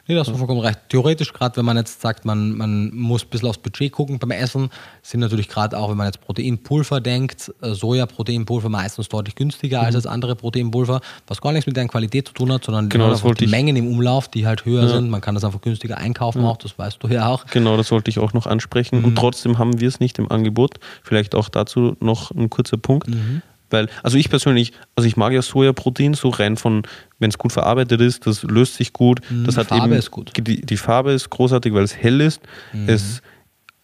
Nee, 0.07 0.15
das 0.15 0.29
hast 0.29 0.38
vollkommen 0.38 0.61
recht. 0.61 0.79
Theoretisch, 0.89 1.34
gerade 1.34 1.57
wenn 1.57 1.65
man 1.65 1.75
jetzt 1.75 1.99
sagt, 2.01 2.23
man, 2.23 2.53
man 2.53 2.95
muss 2.95 3.23
ein 3.23 3.29
bisschen 3.29 3.49
aufs 3.49 3.57
Budget 3.57 3.91
gucken 3.91 4.19
beim 4.19 4.31
Essen, 4.31 4.69
sind 5.01 5.19
natürlich 5.19 5.49
gerade 5.49 5.77
auch, 5.77 5.89
wenn 5.89 5.97
man 5.97 6.05
jetzt 6.07 6.21
Proteinpulver 6.21 7.01
denkt, 7.01 7.53
äh, 7.61 7.73
Soja-Proteinpulver 7.73 8.69
meistens 8.69 9.09
deutlich 9.09 9.35
günstiger 9.35 9.79
mhm. 9.79 9.85
als 9.85 9.95
das 9.95 10.05
andere 10.05 10.35
Proteinpulver, 10.35 11.01
was 11.27 11.41
gar 11.41 11.51
nichts 11.51 11.67
mit 11.67 11.75
deren 11.75 11.89
Qualität 11.89 12.29
zu 12.29 12.34
tun 12.34 12.53
hat, 12.53 12.63
sondern 12.63 12.88
genau, 12.88 13.11
einfach 13.11 13.35
die 13.35 13.47
Mengen 13.47 13.75
im 13.75 13.88
Umlauf, 13.88 14.29
die 14.29 14.47
halt 14.47 14.65
höher 14.65 14.84
ja. 14.84 14.89
sind. 14.89 15.09
Man 15.09 15.19
kann 15.19 15.35
das 15.35 15.43
einfach 15.43 15.61
günstiger 15.61 15.97
einkaufen 15.97 16.41
ja. 16.41 16.47
auch, 16.47 16.57
das 16.57 16.79
weißt 16.79 17.03
du 17.03 17.07
ja 17.09 17.27
auch. 17.27 17.45
Genau, 17.47 17.75
das 17.75 17.91
wollte 17.91 18.09
ich 18.09 18.19
auch 18.19 18.31
noch 18.31 18.47
ansprechen. 18.47 18.99
Mhm. 18.99 19.05
Und 19.05 19.15
trotzdem 19.15 19.57
haben 19.57 19.81
wir 19.81 19.89
es 19.89 19.99
nicht 19.99 20.19
im 20.19 20.31
Angebot. 20.31 20.75
Vielleicht 21.03 21.35
auch 21.35 21.49
dazu 21.49 21.97
noch 21.99 22.31
ein 22.31 22.49
kurzer 22.49 22.77
Punkt. 22.77 23.09
Mhm. 23.09 23.41
Weil, 23.69 23.89
also 24.03 24.17
ich 24.17 24.29
persönlich, 24.29 24.71
also 24.95 25.07
ich 25.07 25.17
mag 25.17 25.34
ja 25.34 25.41
Sojaprotein 25.41 26.13
so 26.13 26.29
rein 26.29 26.55
von, 26.55 26.84
wenn 27.19 27.30
es 27.30 27.38
gut 27.38 27.52
verarbeitet 27.52 28.02
ist, 28.02 28.27
das 28.27 28.44
löst 28.44 28.76
sich 28.76 28.94
gut. 28.94 29.22
Mhm, 29.30 29.45
das 29.45 29.57
hat 29.57 29.68
Farbe 29.68 29.88
eben, 29.88 29.95
ist 29.95 30.11
gut. 30.11 30.31
Die, 30.38 30.61
die, 30.61 30.77
Farbe 30.77 31.11
ist 31.11 31.30
großartig, 31.30 31.73
weil 31.73 31.84
es 31.84 31.95
hell 31.95 32.22
ist. 32.22 32.41
Mhm. 32.73 32.89
Es 32.89 33.22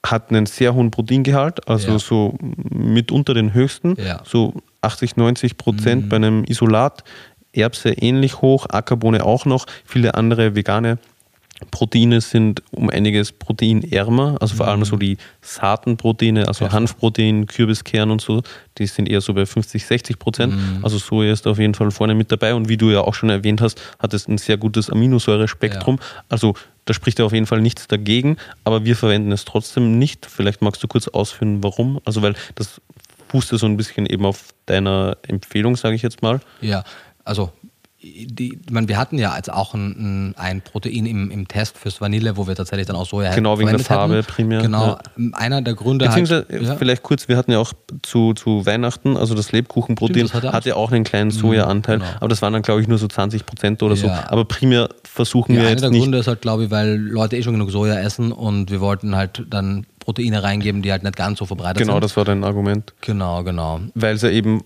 hat 0.05 0.29
einen 0.29 0.45
sehr 0.45 0.73
hohen 0.73 0.91
Proteingehalt, 0.91 1.67
also 1.67 1.93
ja. 1.93 1.99
so 1.99 2.37
mitunter 2.69 3.33
den 3.33 3.53
höchsten, 3.53 3.95
ja. 3.95 4.21
so 4.25 4.53
80, 4.81 5.15
90 5.15 5.57
Prozent 5.57 6.05
mhm. 6.05 6.09
bei 6.09 6.15
einem 6.17 6.43
Isolat. 6.45 7.03
Erbse 7.55 7.91
ähnlich 7.91 8.41
hoch, 8.41 8.65
Ackerbohne 8.69 9.23
auch 9.23 9.45
noch, 9.45 9.67
viele 9.85 10.15
andere 10.15 10.55
vegane 10.55 10.97
Proteine 11.71 12.21
sind 12.21 12.61
um 12.71 12.89
einiges 12.89 13.31
proteinärmer, 13.31 14.37
also 14.39 14.55
vor 14.55 14.67
allem 14.67 14.79
mhm. 14.79 14.85
so 14.85 14.97
die 14.97 15.17
Saatenproteine, 15.41 16.47
also 16.47 16.71
Hanfprotein, 16.71 17.47
Kürbiskern 17.47 18.11
und 18.11 18.21
so, 18.21 18.41
die 18.77 18.87
sind 18.87 19.09
eher 19.09 19.21
so 19.21 19.33
bei 19.33 19.45
50, 19.45 19.85
60 19.85 20.19
Prozent. 20.19 20.53
Mhm. 20.55 20.79
Also 20.83 20.97
Soja 20.97 21.31
ist 21.31 21.47
auf 21.47 21.59
jeden 21.59 21.73
Fall 21.73 21.91
vorne 21.91 22.15
mit 22.15 22.31
dabei 22.31 22.53
und 22.55 22.69
wie 22.69 22.77
du 22.77 22.91
ja 22.91 23.01
auch 23.01 23.13
schon 23.13 23.29
erwähnt 23.29 23.61
hast, 23.61 23.81
hat 23.99 24.13
es 24.13 24.27
ein 24.27 24.37
sehr 24.37 24.57
gutes 24.57 24.89
Aminosäurespektrum. 24.89 25.97
Ja. 25.99 26.23
Also 26.29 26.55
da 26.85 26.93
spricht 26.93 27.19
ja 27.19 27.25
auf 27.25 27.33
jeden 27.33 27.45
Fall 27.45 27.61
nichts 27.61 27.87
dagegen, 27.87 28.37
aber 28.63 28.85
wir 28.85 28.95
verwenden 28.95 29.31
es 29.31 29.45
trotzdem 29.45 29.97
nicht. 29.99 30.25
Vielleicht 30.25 30.61
magst 30.61 30.83
du 30.83 30.87
kurz 30.87 31.07
ausführen, 31.07 31.63
warum? 31.63 31.99
Also 32.05 32.21
weil 32.21 32.35
das 32.55 32.81
fußt 33.29 33.51
ja 33.51 33.57
so 33.57 33.65
ein 33.65 33.77
bisschen 33.77 34.05
eben 34.05 34.25
auf 34.25 34.49
deiner 34.65 35.17
Empfehlung, 35.27 35.75
sage 35.75 35.95
ich 35.95 36.01
jetzt 36.01 36.21
mal. 36.21 36.39
Ja, 36.61 36.83
also 37.23 37.51
die, 38.03 38.59
meine, 38.69 38.89
wir 38.89 38.97
hatten 38.97 39.17
ja 39.17 39.31
als 39.31 39.47
auch 39.47 39.73
ein, 39.73 40.35
ein 40.37 40.61
Protein 40.61 41.05
im, 41.05 41.31
im 41.31 41.47
Test 41.47 41.77
fürs 41.77 42.01
Vanille, 42.01 42.35
wo 42.35 42.47
wir 42.47 42.55
tatsächlich 42.55 42.85
dann 42.85 42.97
auch 42.97 43.05
Soja 43.05 43.33
Genau, 43.33 43.57
wegen 43.57 43.69
der 43.69 43.79
Farbe 43.79 44.17
hatten. 44.17 44.27
primär. 44.27 44.61
Genau, 44.61 44.87
ja. 44.87 44.99
einer 45.33 45.61
der 45.61 45.73
Gründe 45.73 46.05
Beziehungsweise, 46.05 46.45
halt, 46.49 46.63
ja. 46.63 46.75
vielleicht 46.75 47.03
kurz, 47.03 47.29
wir 47.29 47.37
hatten 47.37 47.51
ja 47.51 47.59
auch 47.59 47.71
zu, 48.01 48.33
zu 48.33 48.65
Weihnachten, 48.65 49.15
also 49.15 49.35
das 49.35 49.53
Lebkuchenprotein 49.53 50.27
Stimmt, 50.27 50.43
das 50.43 50.53
hatte, 50.53 50.69
ja 50.69 50.75
auch 50.75 50.91
einen 50.91 51.05
kleinen 51.05 51.27
mhm, 51.27 51.31
Sojaanteil, 51.31 51.99
genau. 51.99 52.11
aber 52.17 52.27
das 52.27 52.41
waren 52.41 52.51
dann, 52.51 52.61
glaube 52.61 52.81
ich, 52.81 52.89
nur 52.89 52.97
so 52.97 53.07
20 53.07 53.45
Prozent 53.45 53.81
oder 53.81 53.95
so. 53.95 54.09
Aber 54.09 54.43
primär 54.45 54.89
versuchen 55.03 55.55
wir 55.55 55.63
jetzt 55.63 55.75
nicht... 55.75 55.83
Einer 55.83 55.91
der 55.91 55.99
Gründe 56.01 56.17
ist 56.17 56.27
halt, 56.27 56.41
glaube 56.41 56.65
ich, 56.65 56.71
weil 56.71 56.97
Leute 56.97 57.37
eh 57.37 57.43
schon 57.43 57.53
genug 57.53 57.71
Soja 57.71 57.99
essen 57.99 58.33
und 58.33 58.69
wir 58.69 58.81
wollten 58.81 59.15
halt 59.15 59.45
dann 59.49 59.85
Proteine 59.99 60.43
reingeben, 60.43 60.81
die 60.81 60.91
halt 60.91 61.03
nicht 61.03 61.15
ganz 61.15 61.39
so 61.39 61.45
verbreitet 61.45 61.77
genau, 61.77 61.93
sind. 61.93 61.95
Genau, 61.95 61.99
das 62.01 62.17
war 62.17 62.25
dein 62.25 62.43
Argument. 62.43 62.93
Genau, 62.99 63.43
genau. 63.43 63.79
Weil 63.95 64.15
es 64.15 64.21
ja 64.21 64.29
eben 64.29 64.61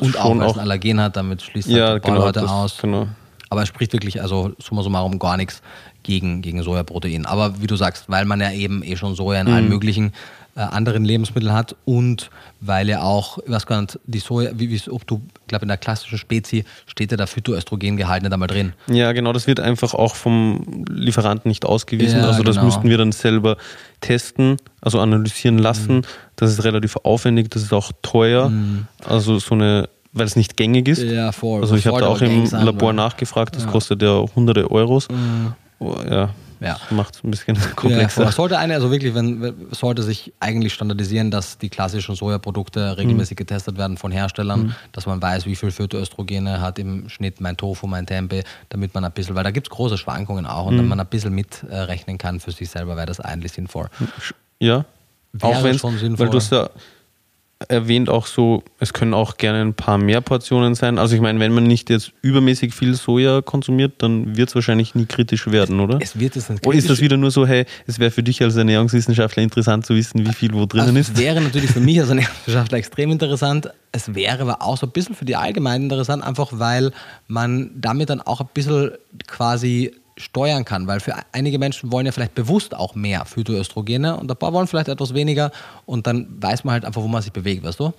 und 0.00 0.18
auch, 0.18 0.36
weil 0.36 0.46
es 0.46 0.54
ein 0.54 0.60
Allergen 0.60 1.00
hat, 1.00 1.16
damit 1.16 1.42
schließt 1.42 1.68
ja, 1.68 1.88
halt 1.88 2.02
genau, 2.04 2.20
Leute 2.20 2.48
aus. 2.48 2.78
Genau. 2.80 3.08
Aber 3.50 3.62
es 3.62 3.68
spricht 3.68 3.92
wirklich, 3.92 4.22
also 4.22 4.52
summa 4.58 4.82
summarum, 4.82 5.18
gar 5.18 5.36
nichts 5.36 5.60
gegen, 6.02 6.40
gegen 6.40 6.62
Sojaprotein. 6.62 7.26
Aber 7.26 7.60
wie 7.60 7.66
du 7.66 7.76
sagst, 7.76 8.08
weil 8.08 8.24
man 8.24 8.40
ja 8.40 8.50
eben 8.50 8.82
eh 8.82 8.96
schon 8.96 9.14
Soja 9.14 9.40
in 9.40 9.48
mhm. 9.48 9.52
allen 9.52 9.68
möglichen 9.68 10.12
anderen 10.54 11.04
Lebensmitteln 11.04 11.52
hat 11.52 11.76
und 11.86 12.30
weil 12.60 12.88
ja 12.88 13.00
auch, 13.02 13.38
ich 13.38 13.50
weiß 13.50 13.66
gar 13.66 13.80
nicht, 13.80 13.98
die 14.04 14.18
Soja, 14.18 14.50
wie, 14.54 14.70
wie 14.70 14.90
ob 14.90 15.06
du, 15.06 15.22
ich 15.40 15.46
glaube 15.48 15.62
in 15.62 15.68
der 15.68 15.78
klassischen 15.78 16.18
Spezie 16.18 16.64
steht 16.86 17.10
ja 17.10 17.16
der 17.16 17.26
Phytoöstrogengehalt 17.26 18.22
nicht 18.22 18.32
einmal 18.32 18.48
drin. 18.48 18.74
Ja, 18.86 19.12
genau, 19.12 19.32
das 19.32 19.46
wird 19.46 19.60
einfach 19.60 19.94
auch 19.94 20.14
vom 20.14 20.84
Lieferanten 20.90 21.48
nicht 21.48 21.64
ausgewiesen. 21.64 22.20
Ja, 22.20 22.26
also 22.26 22.42
das 22.42 22.56
genau. 22.56 22.66
müssten 22.66 22.88
wir 22.88 22.98
dann 22.98 23.12
selber 23.12 23.56
testen, 24.00 24.58
also 24.82 25.00
analysieren 25.00 25.58
lassen. 25.58 25.96
Mhm. 25.96 26.02
Das 26.36 26.50
ist 26.50 26.64
relativ 26.64 26.96
aufwendig, 26.96 27.50
das 27.50 27.62
ist 27.62 27.72
auch 27.72 27.90
teuer. 28.02 28.50
Mhm. 28.50 28.86
Also 29.06 29.38
so 29.38 29.54
eine 29.54 29.88
weil 30.14 30.26
es 30.26 30.36
nicht 30.36 30.58
gängig 30.58 30.88
ist. 30.88 31.02
Ja, 31.02 31.32
voll. 31.32 31.62
Also 31.62 31.74
ich 31.74 31.86
habe 31.86 32.00
da 32.00 32.08
auch 32.08 32.20
im 32.20 32.44
Labor 32.50 32.92
nachgefragt, 32.92 33.56
das 33.56 33.66
kostet 33.66 34.02
ja 34.02 34.22
hunderte 34.36 34.70
Euros. 34.70 35.08
Oh, 35.78 35.96
ja, 36.08 36.28
Ja. 36.62 36.74
das 36.80 36.90
macht 36.90 37.14
es 37.16 37.24
ein 37.24 37.30
bisschen 37.30 37.54
Ja, 37.60 37.66
komplexer. 37.74 38.22
voll. 38.24 38.32
sollte 38.32 38.58
eine, 38.58 38.74
also 38.74 38.90
wirklich, 38.90 39.14
wenn, 39.14 39.54
sollte 39.72 40.02
sich 40.02 40.32
eigentlich 40.40 40.72
standardisieren, 40.72 41.30
dass 41.30 41.58
die 41.58 41.68
klassischen 41.68 42.14
Sojaprodukte 42.14 42.96
regelmäßig 42.96 43.36
getestet 43.36 43.76
werden 43.78 43.96
von 43.96 44.12
Herstellern, 44.12 44.74
dass 44.92 45.06
man 45.06 45.20
weiß, 45.20 45.46
wie 45.46 45.56
viel 45.56 45.70
Phytoöstrogene 45.70 46.60
hat 46.60 46.78
im 46.78 47.08
Schnitt 47.08 47.40
mein 47.40 47.56
Tofu, 47.56 47.86
mein 47.86 48.06
Tempeh, 48.06 48.44
damit 48.68 48.94
man 48.94 49.04
ein 49.04 49.12
bisschen, 49.12 49.34
weil 49.34 49.44
da 49.44 49.50
gibt 49.50 49.66
es 49.66 49.70
große 49.70 49.98
Schwankungen 49.98 50.46
auch 50.46 50.66
und 50.66 50.78
wenn 50.78 50.88
man 50.88 51.00
ein 51.00 51.06
bisschen 51.06 51.34
mitrechnen 51.34 52.18
kann 52.18 52.40
für 52.40 52.52
sich 52.52 52.70
selber, 52.70 52.96
wäre 52.96 53.06
das 53.06 53.20
eigentlich 53.20 53.52
sinnvoll. 53.52 53.88
Ja, 54.58 54.84
Wäre 55.32 55.56
auch 55.58 55.64
wenn 55.64 55.78
schon 55.78 55.98
sinnvoll. 55.98 56.26
weil 56.26 56.30
du 56.30 56.36
hast 56.36 56.52
ja 56.52 56.68
erwähnt 57.68 58.08
auch 58.08 58.26
so, 58.26 58.62
es 58.78 58.92
können 58.92 59.14
auch 59.14 59.36
gerne 59.36 59.60
ein 59.60 59.74
paar 59.74 59.98
mehr 59.98 60.20
Portionen 60.20 60.74
sein. 60.74 60.98
Also 60.98 61.14
ich 61.14 61.20
meine, 61.20 61.38
wenn 61.40 61.52
man 61.52 61.64
nicht 61.64 61.90
jetzt 61.90 62.12
übermäßig 62.22 62.74
viel 62.74 62.94
Soja 62.94 63.42
konsumiert, 63.42 63.94
dann 63.98 64.36
wird 64.36 64.48
es 64.50 64.54
wahrscheinlich 64.54 64.94
nie 64.94 65.06
kritisch 65.06 65.46
werden, 65.46 65.80
oder? 65.80 65.98
Es 66.00 66.18
wird 66.18 66.36
es 66.36 66.48
nicht 66.48 66.66
Oder 66.66 66.76
ist 66.76 66.88
das 66.90 66.98
kritisch- 66.98 67.04
wieder 67.04 67.16
nur 67.16 67.30
so, 67.30 67.46
hey, 67.46 67.64
es 67.86 67.98
wäre 67.98 68.10
für 68.10 68.22
dich 68.22 68.42
als 68.42 68.56
Ernährungswissenschaftler 68.56 69.42
interessant 69.42 69.86
zu 69.86 69.94
wissen, 69.94 70.26
wie 70.26 70.32
viel 70.32 70.52
wo 70.52 70.66
drinnen 70.66 70.88
Also 70.88 70.98
ist? 70.98 71.10
es 71.10 71.16
wäre 71.18 71.40
natürlich 71.40 71.70
für 71.70 71.80
mich 71.80 71.98
als 72.00 72.08
Ernährungswissenschaftler 72.08 72.78
extrem 72.78 73.10
interessant. 73.10 73.70
Es 73.92 74.14
wäre 74.14 74.40
aber 74.40 74.62
auch 74.62 74.76
so 74.76 74.86
ein 74.86 74.90
bisschen 74.92 75.14
für 75.14 75.24
die 75.24 75.36
Allgemeinheit 75.36 75.82
interessant, 75.82 76.22
einfach 76.24 76.48
weil 76.52 76.92
man 77.28 77.70
damit 77.76 78.10
dann 78.10 78.20
auch 78.20 78.40
ein 78.40 78.48
bisschen 78.54 78.92
quasi 79.26 79.92
steuern 80.16 80.64
kann, 80.64 80.86
weil 80.86 81.00
für 81.00 81.14
einige 81.32 81.58
Menschen 81.58 81.90
wollen 81.92 82.06
ja 82.06 82.12
vielleicht 82.12 82.34
bewusst 82.34 82.74
auch 82.74 82.94
mehr 82.94 83.24
Phytoöstrogene 83.24 84.16
und 84.16 84.30
ein 84.30 84.36
paar 84.36 84.52
wollen 84.52 84.66
vielleicht 84.66 84.88
etwas 84.88 85.14
weniger 85.14 85.50
und 85.86 86.06
dann 86.06 86.26
weiß 86.40 86.64
man 86.64 86.74
halt 86.74 86.84
einfach, 86.84 87.02
wo 87.02 87.08
man 87.08 87.22
sich 87.22 87.32
bewegt, 87.32 87.64
weißt 87.64 87.80
du? 87.80 87.92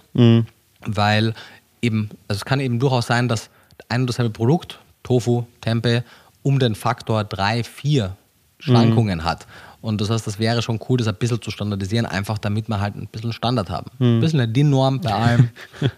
Weil 0.85 1.33
eben, 1.81 2.09
also 2.27 2.39
es 2.39 2.45
kann 2.45 2.59
eben 2.59 2.79
durchaus 2.79 3.07
sein, 3.07 3.27
dass 3.27 3.49
ein 3.89 4.01
und 4.01 4.07
dasselbe 4.07 4.31
Produkt, 4.31 4.79
Tofu, 5.03 5.45
Tempeh, 5.61 6.01
um 6.43 6.59
den 6.59 6.75
Faktor 6.75 7.23
3, 7.23 7.63
4 7.63 8.15
Schwankungen 8.59 9.23
hat. 9.23 9.47
Und 9.81 9.99
das 9.99 10.09
heißt, 10.09 10.25
das 10.25 10.39
wäre 10.39 10.61
schon 10.61 10.79
cool, 10.87 10.97
das 10.97 11.09
ein 11.09 11.15
bisschen 11.15 11.41
zu 11.41 11.51
standardisieren, 11.51 12.05
einfach 12.05 12.37
damit 12.37 12.69
wir 12.69 12.79
halt 12.79 12.95
ein 12.95 13.07
bisschen 13.07 13.33
Standard 13.33 13.69
haben. 13.69 13.91
Ein 13.99 14.21
bisschen 14.21 14.39
eine 14.39 14.51
DIN-Norm 14.51 15.01
bei 15.01 15.11
allem. 15.13 15.49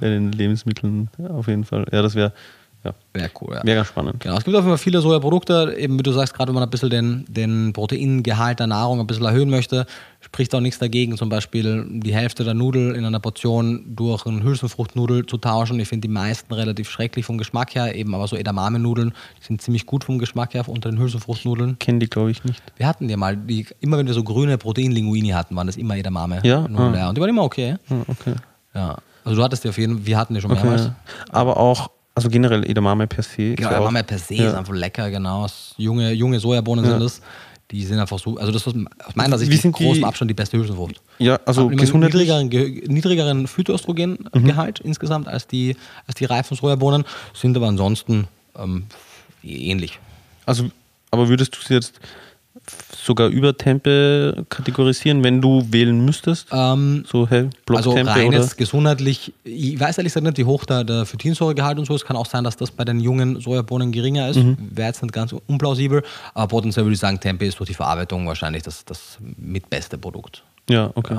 Bei 0.00 0.08
den 0.08 0.30
Lebensmitteln 0.30 1.08
ja, 1.18 1.30
auf 1.30 1.48
jeden 1.48 1.64
Fall. 1.64 1.84
Ja, 1.90 2.02
das 2.02 2.14
wäre 2.14 2.32
ja, 2.84 2.94
Wäre 3.14 3.30
cool, 3.40 3.54
ja. 3.64 3.74
ganz 3.74 3.88
spannend. 3.88 4.20
Genau, 4.20 4.36
es 4.36 4.44
gibt 4.44 4.54
auf 4.54 4.62
jeden 4.62 4.76
Fall 4.76 4.82
viele 4.82 5.00
Sojaprodukte, 5.00 5.74
eben 5.78 5.98
wie 5.98 6.02
du 6.02 6.12
sagst, 6.12 6.34
gerade 6.34 6.48
wenn 6.48 6.54
man 6.54 6.64
ein 6.64 6.70
bisschen 6.70 6.90
den, 6.90 7.24
den 7.28 7.72
Proteingehalt 7.72 8.60
der 8.60 8.66
Nahrung 8.66 9.00
ein 9.00 9.06
bisschen 9.06 9.24
erhöhen 9.24 9.48
möchte, 9.48 9.86
spricht 10.20 10.54
auch 10.54 10.60
nichts 10.60 10.78
dagegen, 10.78 11.16
zum 11.16 11.30
Beispiel 11.30 11.86
die 11.88 12.14
Hälfte 12.14 12.44
der 12.44 12.52
Nudel 12.52 12.94
in 12.94 13.04
einer 13.04 13.20
Portion 13.20 13.84
durch 13.96 14.26
einen 14.26 14.42
Hülsenfruchtnudel 14.42 15.24
zu 15.24 15.38
tauschen. 15.38 15.80
Ich 15.80 15.88
finde 15.88 16.08
die 16.08 16.12
meisten 16.12 16.52
relativ 16.52 16.90
schrecklich 16.90 17.24
vom 17.24 17.38
Geschmack 17.38 17.74
her, 17.74 17.94
eben 17.94 18.14
aber 18.14 18.28
so 18.28 18.36
Edamame-Nudeln 18.36 19.14
sind 19.40 19.62
ziemlich 19.62 19.86
gut 19.86 20.04
vom 20.04 20.18
Geschmack 20.18 20.52
her 20.52 20.68
unter 20.68 20.90
den 20.90 20.98
Hülsenfruchtnudeln. 20.98 21.78
Kennen 21.78 22.00
die, 22.00 22.10
glaube 22.10 22.30
ich, 22.32 22.44
nicht. 22.44 22.62
Wir 22.76 22.86
hatten 22.86 23.08
ja 23.08 23.16
mal, 23.16 23.36
die, 23.36 23.66
immer 23.80 23.96
wenn 23.96 24.06
wir 24.06 24.14
so 24.14 24.24
grüne 24.24 24.58
Proteinlinguini 24.58 25.30
hatten, 25.30 25.56
waren 25.56 25.66
das 25.66 25.78
immer 25.78 25.96
Edamame. 25.96 26.40
Ja? 26.44 26.66
Ah. 26.74 26.94
ja. 26.94 27.08
Und 27.08 27.16
die 27.16 27.20
waren 27.20 27.30
immer 27.30 27.44
okay. 27.44 27.76
Ah, 27.88 27.94
okay. 28.08 28.34
Ja. 28.74 28.96
Also 29.24 29.38
du 29.38 29.42
hattest 29.42 29.64
die 29.64 29.68
auf 29.68 29.78
jeden 29.78 29.96
Fall, 29.96 30.06
wir 30.06 30.18
hatten 30.18 30.34
die 30.34 30.40
schon 30.40 30.52
mehrmals. 30.52 30.82
okay. 30.82 30.92
Aber 31.30 31.56
auch, 31.56 31.90
also 32.14 32.28
generell 32.28 32.64
Edamame 32.68 33.06
per 33.06 33.22
se. 33.22 33.54
Genau, 33.54 33.70
ja 33.70 33.76
auch- 33.76 33.80
Edamame 33.82 34.04
per 34.04 34.18
se 34.18 34.34
ja. 34.34 34.48
ist 34.48 34.54
einfach 34.54 34.74
lecker, 34.74 35.10
genau. 35.10 35.44
Es- 35.44 35.74
Junge, 35.78 36.12
junge 36.12 36.38
Sojabohnen 36.40 36.84
sind 36.84 37.00
das. 37.00 37.20
Die 37.70 37.82
sind 37.84 37.98
einfach 37.98 38.18
so, 38.18 38.36
also 38.36 38.52
das 38.52 38.66
ist 38.66 38.74
aus 39.04 39.16
meiner 39.16 39.38
Sicht 39.38 39.50
mit 39.64 39.72
großem 39.74 40.04
Abstand 40.04 40.30
die 40.30 40.34
beste 40.34 40.58
Hülsenfrucht. 40.58 41.00
Ja, 41.18 41.40
also 41.46 41.68
gesundheitlich. 41.68 42.28
niedrigeren, 42.28 42.50
Ge- 42.50 42.84
niedrigeren 42.86 43.46
Phytoöstrogengehalt 43.46 44.80
insgesamt 44.80 45.28
als 45.28 45.46
die, 45.46 45.74
als 46.06 46.16
die 46.16 46.26
reifen 46.26 46.56
Sojabohnen, 46.56 47.04
sind 47.32 47.56
aber 47.56 47.66
ansonsten 47.68 48.28
ähm, 48.56 48.84
ähnlich. 49.42 49.98
Also, 50.46 50.70
aber 51.10 51.28
würdest 51.28 51.56
du 51.56 51.60
sie 51.66 51.74
jetzt 51.74 51.98
sogar 52.96 53.28
über 53.28 53.56
Tempe 53.56 54.46
kategorisieren, 54.48 55.22
wenn 55.22 55.40
du 55.40 55.66
wählen 55.70 56.04
müsstest? 56.04 56.48
Ähm, 56.52 57.04
so, 57.06 57.28
hey, 57.28 57.50
also 57.68 57.90
Blocktempe 57.92 58.10
rein 58.10 58.28
oder? 58.28 58.38
jetzt 58.38 58.56
gesundheitlich, 58.56 59.32
ich 59.44 59.78
weiß 59.78 59.98
ehrlich 59.98 60.12
gesagt 60.12 60.24
nicht, 60.24 60.38
wie 60.38 60.44
hoch 60.44 60.64
der, 60.64 60.84
der 60.84 61.04
Phytinsäuregehalt 61.04 61.78
und 61.78 61.84
so 61.84 61.94
ist. 61.94 62.02
Es 62.02 62.06
kann 62.06 62.16
auch 62.16 62.26
sein, 62.26 62.44
dass 62.44 62.56
das 62.56 62.70
bei 62.70 62.84
den 62.84 63.00
jungen 63.00 63.40
Sojabohnen 63.40 63.92
geringer 63.92 64.28
ist. 64.28 64.36
Mhm. 64.36 64.56
Wäre 64.70 64.88
jetzt 64.88 65.02
nicht 65.02 65.12
ganz 65.12 65.34
unplausibel. 65.46 66.02
Aber 66.32 66.48
potenziell 66.48 66.84
würde 66.84 66.94
ich 66.94 67.00
sagen, 67.00 67.20
Tempe 67.20 67.44
ist 67.44 67.58
durch 67.58 67.68
die 67.68 67.74
Verarbeitung 67.74 68.26
wahrscheinlich 68.26 68.62
das, 68.62 68.84
das 68.84 69.18
mitbeste 69.36 69.98
Produkt. 69.98 70.42
Ja, 70.70 70.90
okay. 70.94 71.18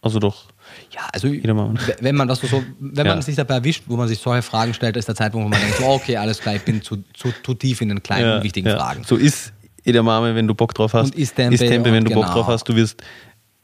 Also 0.00 0.20
doch. 0.20 0.44
Ja, 0.92 1.08
also 1.12 1.28
wenn 1.28 2.14
man 2.14 2.28
das 2.28 2.40
so, 2.40 2.62
wenn 2.78 3.06
Ja. 3.06 3.14
man 3.14 3.22
sich 3.22 3.34
dabei 3.34 3.54
erwischt, 3.54 3.84
wo 3.86 3.96
man 3.96 4.06
sich 4.06 4.18
solche 4.20 4.42
Fragen 4.42 4.72
stellt, 4.74 4.96
ist 4.96 5.08
der 5.08 5.14
Zeitpunkt, 5.16 5.46
wo 5.46 5.48
man 5.48 5.60
denkt, 5.60 5.76
so, 5.76 5.86
okay, 5.86 6.16
alles 6.16 6.40
klar, 6.40 6.54
ich 6.54 6.62
bin 6.62 6.82
zu, 6.82 7.02
zu, 7.14 7.32
zu 7.42 7.54
tief 7.54 7.80
in 7.80 7.88
den 7.88 8.02
kleinen, 8.02 8.24
Ja, 8.28 8.42
wichtigen 8.42 8.68
ja. 8.68 8.76
Fragen. 8.76 9.02
So 9.04 9.16
ist 9.16 9.52
Edamame, 9.84 10.34
wenn 10.34 10.46
du 10.46 10.54
Bock 10.54 10.74
drauf 10.74 10.94
hast. 10.94 11.14
Und 11.14 11.18
ist 11.18 11.34
Tempe 11.36 11.58
wenn 11.58 12.04
du 12.04 12.12
Bock 12.12 12.24
genau. 12.24 12.34
drauf 12.34 12.46
hast. 12.46 12.68
Du 12.68 12.76
wirst 12.76 13.02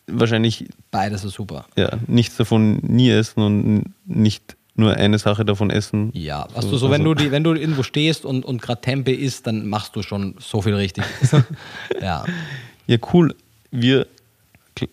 wahrscheinlich 0.07 0.67
Beides 0.91 1.25
ist 1.25 1.35
super. 1.35 1.67
ja, 1.77 1.91
nichts 2.07 2.37
davon 2.37 2.79
nie 2.83 3.11
essen 3.11 3.43
und 3.43 3.85
nicht 4.07 4.57
nur 4.77 4.95
eine 4.95 5.19
Sache 5.19 5.45
davon 5.45 5.71
essen. 5.71 6.11
Ja, 6.15 6.49
weißt 6.53 6.71
du, 6.71 6.77
so 6.77 6.91
wenn 6.91 7.05
du 7.05 7.15
die, 7.15 7.31
wenn 7.31 7.45
du 7.45 7.55
irgendwo 7.55 7.83
stehst 7.83 8.25
und, 8.25 8.45
und 8.45 8.61
gerade 8.61 8.81
Tempe 8.81 9.13
isst, 9.13 9.47
dann 9.47 9.69
machst 9.69 9.95
du 9.95 10.03
schon 10.03 10.35
so 10.39 10.63
viel 10.63 10.75
richtig. 10.75 11.05
ja. 12.01 12.25
Ja, 12.87 12.97
cool. 13.13 13.35
Wir, 13.71 14.07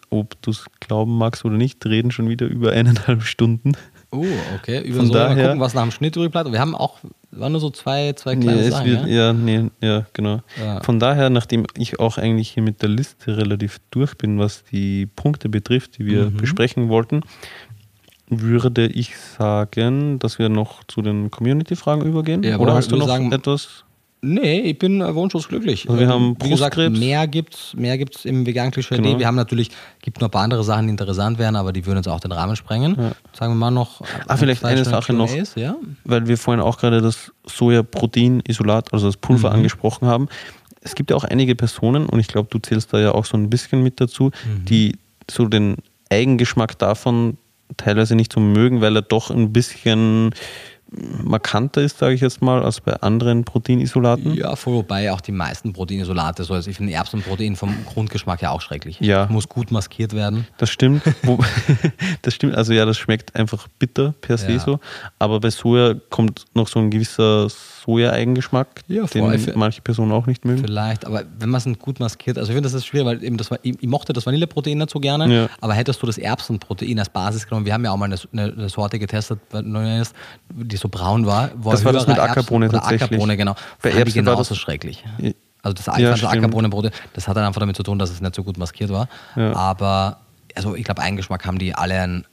ob 0.09 0.39
du 0.43 0.51
es 0.51 0.65
glauben 0.79 1.17
magst 1.17 1.43
oder 1.45 1.57
nicht, 1.57 1.83
reden 1.85 2.11
schon 2.11 2.29
wieder 2.29 2.45
über 2.45 2.71
eineinhalb 2.71 3.23
Stunden. 3.23 3.73
Oh, 4.13 4.25
okay. 4.55 4.81
Über 4.81 4.97
Von 4.97 5.07
so, 5.07 5.13
mal 5.13 5.19
daher- 5.29 5.45
gucken, 5.47 5.61
was 5.61 5.73
nach 5.73 5.83
dem 5.83 5.91
Schnitt 5.91 6.15
übrig 6.17 6.31
bleibt. 6.31 6.51
Wir 6.51 6.59
haben 6.59 6.75
auch, 6.75 6.97
waren 7.31 7.51
nur 7.53 7.61
so 7.61 7.69
zwei, 7.69 8.11
zwei 8.13 8.35
Nee, 8.35 8.41
kleine 8.45 8.59
es 8.61 8.69
Sachen. 8.71 8.85
wird, 8.87 9.07
ja? 9.07 9.27
ja, 9.27 9.33
nee, 9.33 9.69
ja, 9.81 10.05
genau. 10.13 10.41
Ja. 10.59 10.81
Von 10.83 10.99
daher, 10.99 11.29
nachdem 11.29 11.65
ich 11.77 11.99
auch 11.99 12.17
eigentlich 12.17 12.49
hier 12.49 12.61
mit 12.63 12.81
der 12.81 12.89
Liste 12.89 13.37
relativ 13.37 13.79
durch 13.89 14.15
bin, 14.17 14.37
was 14.37 14.63
die 14.65 15.05
Punkte 15.05 15.47
betrifft, 15.47 15.97
die 15.97 16.03
Mhm. 16.03 16.07
wir 16.09 16.25
besprechen 16.31 16.89
wollten, 16.89 17.21
würde 18.27 18.87
ich 18.87 19.17
sagen, 19.17 20.19
dass 20.19 20.39
wir 20.39 20.49
noch 20.49 20.83
zu 20.85 21.01
den 21.01 21.31
Community-Fragen 21.31 22.01
übergehen. 22.03 22.43
Ja, 22.43 22.57
Oder 22.59 22.73
hast 22.73 22.91
du 22.91 22.95
noch 22.97 23.07
sagen- 23.07 23.31
etwas? 23.31 23.85
Nee, 24.23 24.59
ich 24.61 24.77
bin 24.77 25.01
äh, 25.01 25.15
wunschlos 25.15 25.47
glücklich. 25.47 25.89
Also 25.89 25.99
wir 25.99 26.05
Ähm, 26.05 26.11
haben 26.13 26.37
Wie 26.43 26.49
gesagt, 26.49 26.77
mehr 26.77 27.27
gibt's, 27.27 27.73
mehr 27.75 27.97
gibt's 27.97 28.23
im 28.23 28.45
vegan-klischee 28.45 28.97
Genau. 28.97 29.17
Wir 29.17 29.25
haben 29.25 29.35
natürlich, 29.35 29.71
gibt 30.01 30.21
noch 30.21 30.27
ein 30.27 30.31
paar 30.31 30.43
andere 30.43 30.63
Sachen, 30.63 30.85
die 30.85 30.91
interessant 30.91 31.39
wären, 31.39 31.55
aber 31.55 31.73
die 31.73 31.85
würden 31.87 31.97
uns 31.97 32.07
auch 32.07 32.19
den 32.19 32.31
Rahmen 32.31 32.55
sprengen. 32.55 32.95
Sagen 33.33 33.53
wir 33.53 33.55
mal 33.57 33.71
noch. 33.71 34.01
Ah, 34.27 34.37
vielleicht 34.37 34.63
eine 34.63 34.85
Sache 34.85 35.13
noch. 35.13 35.29
Ja? 35.55 35.75
weil 36.03 36.27
wir 36.27 36.37
vorhin 36.37 36.61
auch 36.61 36.77
gerade 36.77 37.01
das 37.01 37.31
Soja-Protein-Isolat, 37.47 38.93
also 38.93 39.07
das 39.07 39.17
Pulver 39.17 39.49
Mhm. 39.49 39.55
angesprochen 39.57 40.07
haben. 40.07 40.27
Es 40.81 40.95
gibt 40.95 41.09
ja 41.11 41.15
auch 41.15 41.23
einige 41.23 41.55
Personen, 41.55 42.05
und 42.07 42.19
ich 42.19 42.27
glaube, 42.27 42.47
du 42.51 42.59
zählst 42.59 42.93
da 42.93 42.99
ja 42.99 43.11
auch 43.13 43.25
so 43.25 43.37
ein 43.37 43.49
bisschen 43.49 43.81
mit 43.83 43.99
dazu, 43.99 44.25
Mhm. 44.25 44.65
die 44.65 44.95
so 45.29 45.45
den 45.45 45.77
Eigengeschmack 46.09 46.77
davon 46.77 47.37
teilweise 47.77 48.15
nicht 48.15 48.33
so 48.33 48.39
mögen, 48.39 48.81
weil 48.81 48.95
er 48.95 49.01
doch 49.01 49.31
ein 49.31 49.53
bisschen 49.53 50.31
markanter 50.91 51.81
ist, 51.81 51.99
sage 51.99 52.13
ich 52.15 52.21
jetzt 52.21 52.41
mal, 52.41 52.61
als 52.61 52.81
bei 52.81 52.93
anderen 53.01 53.45
Proteinisolaten. 53.45 54.33
Ja, 54.33 54.53
wobei 54.65 55.11
auch 55.13 55.21
die 55.21 55.31
meisten 55.31 55.71
Proteinisolate, 55.71 56.43
so 56.43 56.53
also 56.53 56.69
ich 56.69 56.75
finde 56.77 56.91
Erbsenprotein 56.93 57.55
vom 57.55 57.73
Grundgeschmack 57.85 58.41
ja 58.41 58.51
auch 58.51 58.61
schrecklich. 58.61 58.99
Ja. 58.99 59.27
Muss 59.27 59.47
gut 59.47 59.71
maskiert 59.71 60.13
werden. 60.13 60.47
Das 60.57 60.69
stimmt. 60.69 61.01
Das 62.23 62.33
stimmt. 62.35 62.55
Also 62.55 62.73
ja, 62.73 62.85
das 62.85 62.97
schmeckt 62.97 63.35
einfach 63.35 63.67
bitter 63.79 64.13
per 64.21 64.37
se 64.37 64.51
Ja. 64.53 64.59
so. 64.59 64.79
Aber 65.17 65.39
bei 65.39 65.49
Soja 65.49 65.95
kommt 66.09 66.45
noch 66.53 66.67
so 66.67 66.79
ein 66.79 66.89
gewisser 66.91 67.47
Soja-Eigengeschmack, 67.85 68.67
Ja, 68.87 69.05
den 69.05 69.41
manche 69.55 69.81
Personen 69.81 70.11
auch 70.11 70.25
nicht 70.27 70.45
mögen. 70.45 70.61
Vielleicht, 70.63 71.05
aber 71.05 71.23
wenn 71.39 71.49
man 71.49 71.59
es 71.59 71.79
gut 71.79 71.99
maskiert, 71.99 72.37
also 72.37 72.49
ich 72.49 72.55
finde 72.55 72.67
das 72.67 72.73
ist 72.73 72.85
schwierig, 72.85 73.05
weil 73.07 73.23
eben 73.23 73.37
das 73.37 73.49
war, 73.51 73.59
ich, 73.63 73.81
ich 73.81 73.87
mochte 73.89 74.13
das 74.13 74.25
Vanilleprotein 74.25 74.77
nicht 74.77 74.89
so 74.89 74.99
gerne, 74.99 75.33
Ja. 75.33 75.49
aber 75.61 75.73
hättest 75.73 76.01
du 76.01 76.05
das 76.07 76.17
Erbsenprotein 76.17 76.99
als 76.99 77.09
Basis 77.09 77.47
genommen, 77.47 77.65
wir 77.65 77.73
haben 77.73 77.83
ja 77.83 77.91
auch 77.91 77.97
mal 77.97 78.05
eine, 78.05 78.15
eine, 78.53 78.69
Sorte 78.69 78.99
getestet, 78.99 79.39
die 79.53 80.77
so 80.77 80.89
braun 80.89 81.25
war. 81.25 81.49
Wo 81.55 81.71
Das 81.71 81.83
war 81.85 81.93
das 81.93 82.07
mit 82.07 82.19
Ackerbohne 82.19 82.65
Erbsen- 82.67 82.79
tatsächlich. 82.79 83.03
Ackerbohne, 83.09 83.37
genau. 83.37 83.55
Bei 83.81 83.89
Erbsen 83.89 84.25
war 84.25 84.33
genauso 84.33 84.49
das- 84.53 84.57
schrecklich. 84.57 85.03
Also 85.63 85.75
das, 85.75 85.85
Ja. 85.99 86.29
Ackerbohnenbrot, 86.29 86.91
das 87.13 87.27
hat 87.27 87.37
dann 87.37 87.45
einfach 87.45 87.59
damit 87.59 87.75
zu 87.75 87.83
tun, 87.83 87.99
dass 87.99 88.09
es 88.09 88.19
nicht 88.21 88.33
so 88.35 88.43
gut 88.43 88.57
maskiert 88.57 88.89
war. 88.89 89.07
Ja. 89.35 89.55
Aber 89.55 90.17
also 90.55 90.75
ich 90.75 90.83
glaube, 90.83 91.01
Eingeschmack 91.01 91.45
haben 91.45 91.59
die 91.59 91.73
alle 91.75 91.99
einen, 92.01 92.25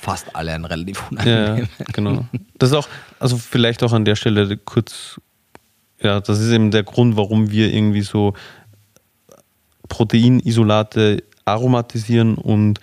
fast 0.00 0.34
alle 0.34 0.52
einen 0.52 0.64
relativ 0.64 1.02
Ja, 1.24 1.56
ja, 1.56 1.64
genau. 1.92 2.26
Das 2.58 2.70
ist 2.70 2.74
auch, 2.76 2.88
also 3.18 3.36
vielleicht 3.36 3.82
auch 3.82 3.92
an 3.92 4.04
der 4.04 4.16
Stelle 4.16 4.56
kurz, 4.56 5.20
ja, 6.00 6.20
das 6.20 6.38
ist 6.40 6.50
eben 6.52 6.70
der 6.70 6.82
Grund, 6.82 7.16
warum 7.16 7.50
wir 7.50 7.72
irgendwie 7.72 8.02
so 8.02 8.34
Proteinisolate 9.88 11.22
aromatisieren 11.44 12.36
und 12.36 12.80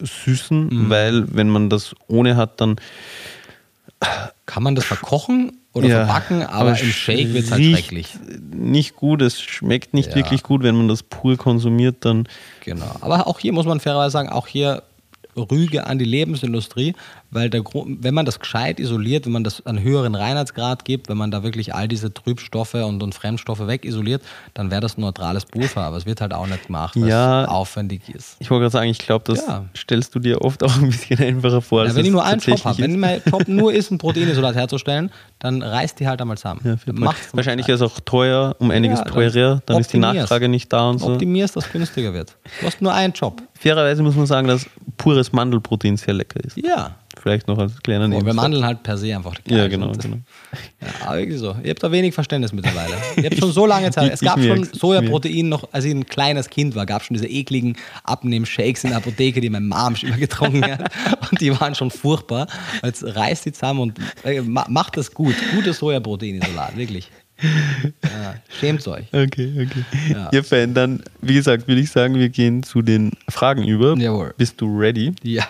süßen, 0.00 0.66
Mhm. 0.68 0.90
weil 0.90 1.34
wenn 1.34 1.48
man 1.48 1.68
das 1.70 1.94
ohne 2.06 2.36
hat, 2.36 2.60
dann 2.60 2.76
Kann 4.46 4.62
man 4.62 4.74
das 4.76 4.84
verkochen 4.84 5.58
oder 5.74 5.88
Ja, 5.88 5.96
verbacken, 6.06 6.42
aber, 6.42 6.70
aber 6.70 6.80
im 6.80 6.92
Shake 6.92 7.32
wird 7.34 7.44
es 7.46 7.50
halt 7.50 7.64
schrecklich. 7.64 8.14
nicht 8.50 8.94
gut, 8.96 9.20
es 9.22 9.40
schmeckt 9.40 9.92
nicht 9.92 10.10
Ja. 10.10 10.14
wirklich 10.16 10.42
gut, 10.44 10.62
wenn 10.62 10.76
man 10.76 10.86
das 10.88 11.02
pur 11.02 11.36
konsumiert, 11.36 11.96
dann 12.04 12.28
Genau. 12.64 12.94
Aber 13.00 13.26
auch 13.26 13.40
hier 13.40 13.52
muss 13.52 13.66
man 13.66 13.80
fairerweise 13.80 14.12
sagen, 14.12 14.28
auch 14.28 14.46
hier 14.46 14.82
Rüge 15.38 15.86
an 15.86 15.98
die 15.98 16.04
Lebensindustrie, 16.04 16.94
weil 17.30 17.50
der, 17.50 17.62
wenn 17.62 18.14
man 18.14 18.24
das 18.24 18.40
gescheit 18.40 18.80
isoliert, 18.80 19.26
wenn 19.26 19.32
man 19.32 19.44
das 19.44 19.64
einen 19.66 19.82
höheren 19.82 20.14
Reinheitsgrad 20.14 20.84
gibt, 20.84 21.08
wenn 21.08 21.16
man 21.18 21.30
da 21.30 21.42
wirklich 21.42 21.74
all 21.74 21.86
diese 21.88 22.12
Trübstoffe 22.14 22.74
und, 22.74 23.02
und 23.02 23.14
Fremdstoffe 23.14 23.66
wegisoliert, 23.66 24.22
dann 24.54 24.70
wäre 24.70 24.80
das 24.80 24.96
ein 24.96 25.02
neutrales 25.02 25.44
Pulver. 25.44 25.82
Aber 25.82 25.96
es 25.98 26.06
wird 26.06 26.20
halt 26.20 26.32
auch 26.32 26.46
nicht 26.46 26.66
gemacht, 26.66 26.94
weil 26.98 27.08
Ja. 27.08 27.42
es 27.44 27.48
aufwendig 27.48 28.08
ist. 28.08 28.36
Ich 28.38 28.50
wollte 28.50 28.62
gerade 28.62 28.72
sagen, 28.72 28.90
ich 28.90 28.98
glaube, 28.98 29.24
das 29.26 29.46
Ja. 29.46 29.64
stellst 29.76 30.14
du 30.14 30.18
dir 30.20 30.40
oft 30.42 30.62
auch 30.62 30.74
ein 30.76 30.88
bisschen 30.88 31.18
einfacher 31.20 31.60
vor. 31.60 31.84
Ja, 31.86 31.94
wenn 31.94 32.04
ich 32.06 32.10
nur 32.12 32.24
einen 32.24 32.40
Job 32.40 32.64
habe, 32.64 32.78
wenn 32.78 32.98
mein 32.98 33.20
Job 33.30 33.46
nur 33.48 33.72
ist, 33.72 33.90
ein 33.90 33.98
Proteinisolat 33.98 34.54
herzustellen, 34.54 35.10
dann 35.38 35.62
reißt 35.62 36.00
die 36.00 36.08
halt 36.08 36.20
einmal 36.20 36.38
zusammen. 36.38 36.60
Ja. 36.64 36.76
Wahrscheinlich 37.32 37.68
ist 37.68 37.80
es 37.80 37.82
auch 37.82 38.00
teuer, 38.00 38.56
um 38.58 38.70
einiges 38.70 39.02
teurer, 39.02 39.60
dann 39.66 39.80
ist 39.80 39.92
die. 39.92 39.98
Nachfrage 39.98 40.48
nicht 40.48 40.72
da 40.72 40.88
und 40.90 40.98
so. 40.98 41.08
optimierst, 41.12 41.56
dass 41.56 41.66
es 41.66 41.72
günstiger 41.72 42.14
wird. 42.14 42.36
Du 42.60 42.66
hast 42.66 42.80
nur 42.80 42.94
einen 42.94 43.12
Job. 43.12 43.42
Fairerweise 43.54 44.02
muss 44.02 44.14
man 44.14 44.26
sagen, 44.26 44.46
dass 44.48 44.66
pures 44.96 45.32
Mandelprotein 45.32 45.96
sehr 45.96 46.14
lecker 46.14 46.42
ist. 46.42 46.56
Ja. 46.56 46.94
Vielleicht 47.20 47.48
noch 47.48 47.58
als 47.58 47.82
kleiner 47.82 48.04
Und 48.04 48.10
wir 48.12 48.18
Nebenfakt. 48.18 48.36
Mandeln 48.36 48.64
halt 48.64 48.82
per 48.82 48.96
se 48.96 49.14
einfach 49.14 49.34
Ja, 49.48 49.68
genau, 49.68 49.92
sind. 49.92 50.02
genau. 50.02 50.16
Ja, 50.80 51.08
aber 51.10 51.36
so. 51.36 51.56
Ihr 51.62 51.70
habt 51.70 51.82
da 51.82 51.90
wenig 51.92 52.14
Verständnis 52.14 52.52
mittlerweile. 52.52 52.94
Ihr 53.16 53.24
habt 53.24 53.38
schon 53.38 53.52
so 53.52 53.66
lange 53.66 53.90
Zeit. 53.92 54.12
Es 54.12 54.20
gab 54.20 54.40
schon 54.42 54.64
Sojaprotein 54.64 55.48
noch, 55.48 55.68
als 55.72 55.84
ich 55.84 55.92
ein 55.94 56.06
kleines 56.06 56.48
Kind 56.50 56.74
war, 56.74 56.86
gab 56.86 57.00
es 57.02 57.06
schon 57.08 57.14
diese 57.14 57.28
ekligen 57.28 57.76
Abnehm-Shakes 58.04 58.84
in 58.84 58.90
der 58.90 58.98
Apotheke, 58.98 59.40
die 59.40 59.50
mein 59.50 59.66
Mom 59.66 59.96
schon 59.96 60.10
immer 60.10 60.18
getrunken 60.18 60.64
hat. 60.64 60.90
Und 61.30 61.40
die 61.40 61.58
waren 61.60 61.74
schon 61.74 61.90
furchtbar. 61.90 62.46
Jetzt 62.82 63.04
reißt 63.04 63.44
die 63.46 63.52
zusammen 63.52 63.80
und 63.80 63.98
äh, 64.24 64.40
ma- 64.40 64.66
macht 64.68 64.96
das 64.96 65.12
gut. 65.12 65.34
Gutes 65.54 65.78
Sojaprotein-Isolat, 65.78 66.76
wirklich. 66.76 67.10
Ja, 68.02 68.34
schämt 68.58 68.86
euch. 68.88 69.04
Okay, 69.12 69.66
okay. 69.66 69.84
Ja. 70.12 70.28
Ja, 70.32 70.42
Fan, 70.42 70.74
dann, 70.74 71.02
wie 71.20 71.34
gesagt, 71.34 71.68
würde 71.68 71.80
ich 71.80 71.90
sagen, 71.90 72.14
wir 72.16 72.28
gehen 72.30 72.62
zu 72.62 72.82
den 72.82 73.12
Fragen 73.28 73.64
über. 73.64 73.96
Jawohl. 73.96 74.34
Bist 74.36 74.60
du 74.60 74.76
ready? 74.78 75.14
Ja. 75.22 75.46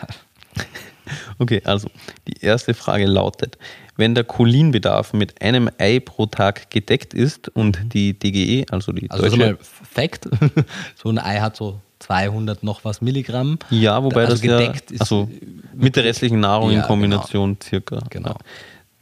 Okay, 1.39 1.61
also 1.65 1.89
die 2.27 2.45
erste 2.45 2.75
Frage 2.75 3.07
lautet, 3.07 3.59
wenn 3.97 4.15
der 4.15 4.25
Cholinbedarf 4.25 5.13
mit 5.13 5.41
einem 5.43 5.71
Ei 5.79 6.01
pro 6.01 6.27
Tag 6.27 6.71
gedeckt 6.71 7.15
ist 7.15 7.49
und 7.49 7.79
die 7.93 8.19
DGE, 8.19 8.67
also 8.71 8.93
die 8.93 9.03
Mhm. 9.03 9.11
Also 9.11 9.25
deutsche... 9.25 9.39
mal 9.39 9.59
Fact. 9.61 10.29
So 11.03 11.11
ein 11.11 11.19
Ei 11.19 11.41
hat 11.41 11.57
so 11.57 11.81
200 12.01 12.63
noch 12.63 12.85
was 12.85 13.01
Milligramm. 13.01 13.59
ja, 13.71 14.03
wobei 14.03 14.23
also 14.23 14.35
das 14.35 14.43
ja, 14.45 14.59
gedeckt 14.59 14.91
ist 14.93 15.01
also 15.01 15.29
mit 15.75 15.97
der 15.97 16.05
restlichen 16.05 16.41
Nahrung 16.41 16.71
Ja, 16.71 16.81
in 16.81 16.83
Kombination 16.85 17.57
circa. 17.63 18.01
Genau. 18.11 18.31
Ja. 18.31 18.37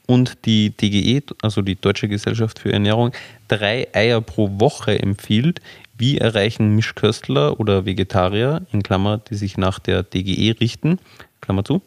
Und 0.06 0.44
die 0.46 0.70
DGE, 0.70 1.22
also 1.42 1.62
die 1.62 1.74
Deutsche 1.74 2.06
Gesellschaft 2.08 2.58
für 2.60 2.72
Ernährung, 2.72 3.12
drei 3.48 3.88
Eier 3.92 4.20
pro 4.20 4.48
Woche 4.60 4.98
empfiehlt. 4.98 5.60
Wie 5.98 6.18
erreichen 6.18 6.74
Mischköstler 6.76 7.58
oder 7.58 7.86
Vegetarier, 7.86 8.62
in 8.72 8.82
Klammer, 8.82 9.18
die 9.18 9.34
sich 9.34 9.56
nach 9.58 9.78
der 9.78 10.02
DGE 10.02 10.60
richten, 10.60 10.98
Klammer 11.40 11.64
zu, 11.64 11.82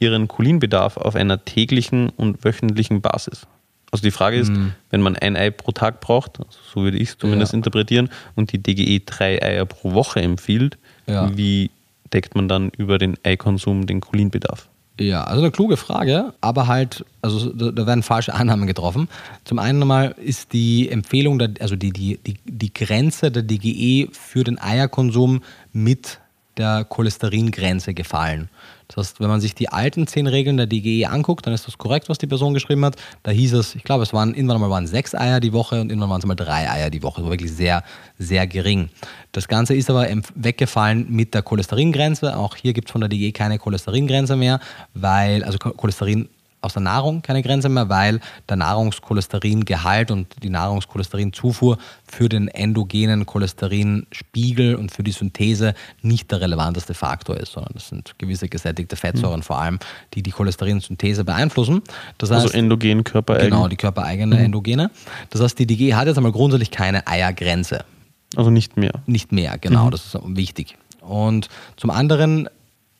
ihren 0.00 0.26
Cholinbedarf 0.28 0.96
auf 0.96 1.14
einer 1.14 1.44
täglichen 1.44 2.08
und 2.08 2.44
wöchentlichen 2.44 3.00
Basis? 3.00 3.46
Also 3.92 4.02
die 4.02 4.10
Frage 4.12 4.36
ist, 4.38 4.52
wenn 4.90 5.00
man 5.02 5.16
ein 5.16 5.36
Ei 5.36 5.50
pro 5.50 5.72
Tag 5.72 6.00
braucht, 6.00 6.38
also 6.38 6.58
so 6.72 6.82
würde 6.82 6.96
ich 6.98 7.10
es 7.10 7.18
zumindest 7.18 7.52
Mhm. 7.52 7.56
Ja. 7.56 7.58
interpretieren, 7.58 8.10
und 8.36 8.52
die 8.52 8.58
DGE 8.62 9.00
drei 9.04 9.42
Eier 9.42 9.66
pro 9.66 9.92
Woche 9.94 10.20
empfiehlt, 10.22 10.78
Ja. 11.06 11.36
wie 11.36 11.70
deckt 12.12 12.34
man 12.34 12.48
dann 12.48 12.70
über 12.76 12.98
den 12.98 13.16
Eikonsum 13.24 13.86
den 13.86 14.00
Cholinbedarf? 14.00 14.68
Ja, 15.00 15.24
also 15.24 15.40
eine 15.42 15.50
kluge 15.50 15.76
Frage, 15.78 16.34
aber 16.42 16.66
halt, 16.68 17.04
also 17.22 17.50
da, 17.52 17.70
da 17.70 17.86
werden 17.86 18.02
falsche 18.02 18.34
Annahmen 18.34 18.66
getroffen. 18.66 19.08
Zum 19.44 19.58
einen 19.58 19.80
einmal 19.82 20.14
ist 20.22 20.52
die 20.52 20.88
Empfehlung, 20.90 21.38
der, 21.38 21.50
also 21.60 21.74
die, 21.74 21.90
die, 21.90 22.18
die, 22.26 22.36
die 22.44 22.72
Grenze 22.74 23.30
der 23.30 23.42
DGE 23.42 24.08
für 24.12 24.44
den 24.44 24.58
Eierkonsum 24.60 25.42
mit 25.72 26.20
der 26.58 26.84
Cholesteringrenze 26.84 27.94
gefallen. 27.94 28.50
Das 28.94 28.96
heißt, 29.08 29.20
wenn 29.20 29.28
man 29.28 29.40
sich 29.40 29.54
die 29.54 29.68
alten 29.68 30.06
zehn 30.06 30.26
Regeln 30.26 30.56
der 30.56 30.66
DGE 30.66 31.06
anguckt, 31.06 31.46
dann 31.46 31.54
ist 31.54 31.66
das 31.66 31.78
korrekt, 31.78 32.08
was 32.08 32.18
die 32.18 32.26
Person 32.26 32.54
geschrieben 32.54 32.84
hat. 32.84 32.96
Da 33.22 33.30
hieß 33.30 33.52
es, 33.54 33.74
ich 33.76 33.84
glaube, 33.84 34.02
es 34.02 34.12
waren 34.12 34.34
irgendwann 34.34 34.60
mal 34.60 34.68
waren 34.70 34.86
sechs 34.88 35.14
Eier 35.14 35.38
die 35.38 35.52
Woche 35.52 35.80
und 35.80 35.90
irgendwann 35.90 36.10
waren 36.10 36.20
es 36.20 36.26
mal 36.26 36.34
drei 36.34 36.68
Eier 36.68 36.90
die 36.90 37.02
Woche. 37.02 37.20
Das 37.20 37.24
war 37.24 37.30
wirklich 37.30 37.52
sehr, 37.52 37.84
sehr 38.18 38.46
gering. 38.46 38.88
Das 39.32 39.46
Ganze 39.46 39.74
ist 39.74 39.88
aber 39.90 40.06
weggefallen 40.34 41.06
mit 41.08 41.34
der 41.34 41.42
Cholesteringrenze. 41.42 42.36
Auch 42.36 42.56
hier 42.56 42.72
gibt 42.72 42.88
es 42.88 42.92
von 42.92 43.00
der 43.00 43.08
DGE 43.08 43.32
keine 43.32 43.58
Cholesteringrenze 43.58 44.34
mehr, 44.36 44.58
weil, 44.94 45.44
also 45.44 45.58
Cho- 45.58 45.70
Cholesterin 45.74 46.28
aus 46.60 46.74
der 46.74 46.82
Nahrung 46.82 47.22
keine 47.22 47.42
Grenze 47.42 47.68
mehr, 47.68 47.88
weil 47.88 48.20
der 48.48 48.56
Nahrungscholesteringehalt 48.56 50.10
und 50.10 50.42
die 50.42 50.50
Nahrungscholesterinzufuhr 50.50 51.78
für 52.06 52.28
den 52.28 52.48
endogenen 52.48 53.26
Cholesterinspiegel 53.26 54.74
und 54.74 54.90
für 54.90 55.02
die 55.02 55.12
Synthese 55.12 55.74
nicht 56.02 56.30
der 56.30 56.40
relevanteste 56.40 56.94
Faktor 56.94 57.36
ist, 57.36 57.52
sondern 57.52 57.72
das 57.74 57.88
sind 57.88 58.14
gewisse 58.18 58.48
gesättigte 58.48 58.96
Fettsäuren 58.96 59.42
vor 59.42 59.58
allem, 59.60 59.78
die 60.14 60.22
die 60.22 60.30
Cholesterinsynthese 60.30 61.24
beeinflussen. 61.24 61.82
Das 62.18 62.30
heißt, 62.30 62.42
Also 62.46 62.56
endogen, 62.56 63.04
körpereigen. 63.04 63.50
genau, 63.50 63.68
die 63.68 63.76
körpereigene 63.76 64.38
Endogene. 64.38 64.90
Das 65.30 65.40
heißt, 65.40 65.58
die 65.58 65.66
DG 65.66 65.94
hat 65.94 66.06
jetzt 66.06 66.16
einmal 66.16 66.32
grundsätzlich 66.32 66.70
keine 66.70 67.06
Eiergrenze. 67.06 67.84
Also 68.36 68.50
nicht 68.50 68.76
mehr. 68.76 68.92
Nicht 69.06 69.32
mehr, 69.32 69.58
genau, 69.58 69.90
das 69.90 70.06
ist 70.06 70.18
wichtig. 70.24 70.76
Und 71.00 71.48
zum 71.76 71.90
anderen, 71.90 72.48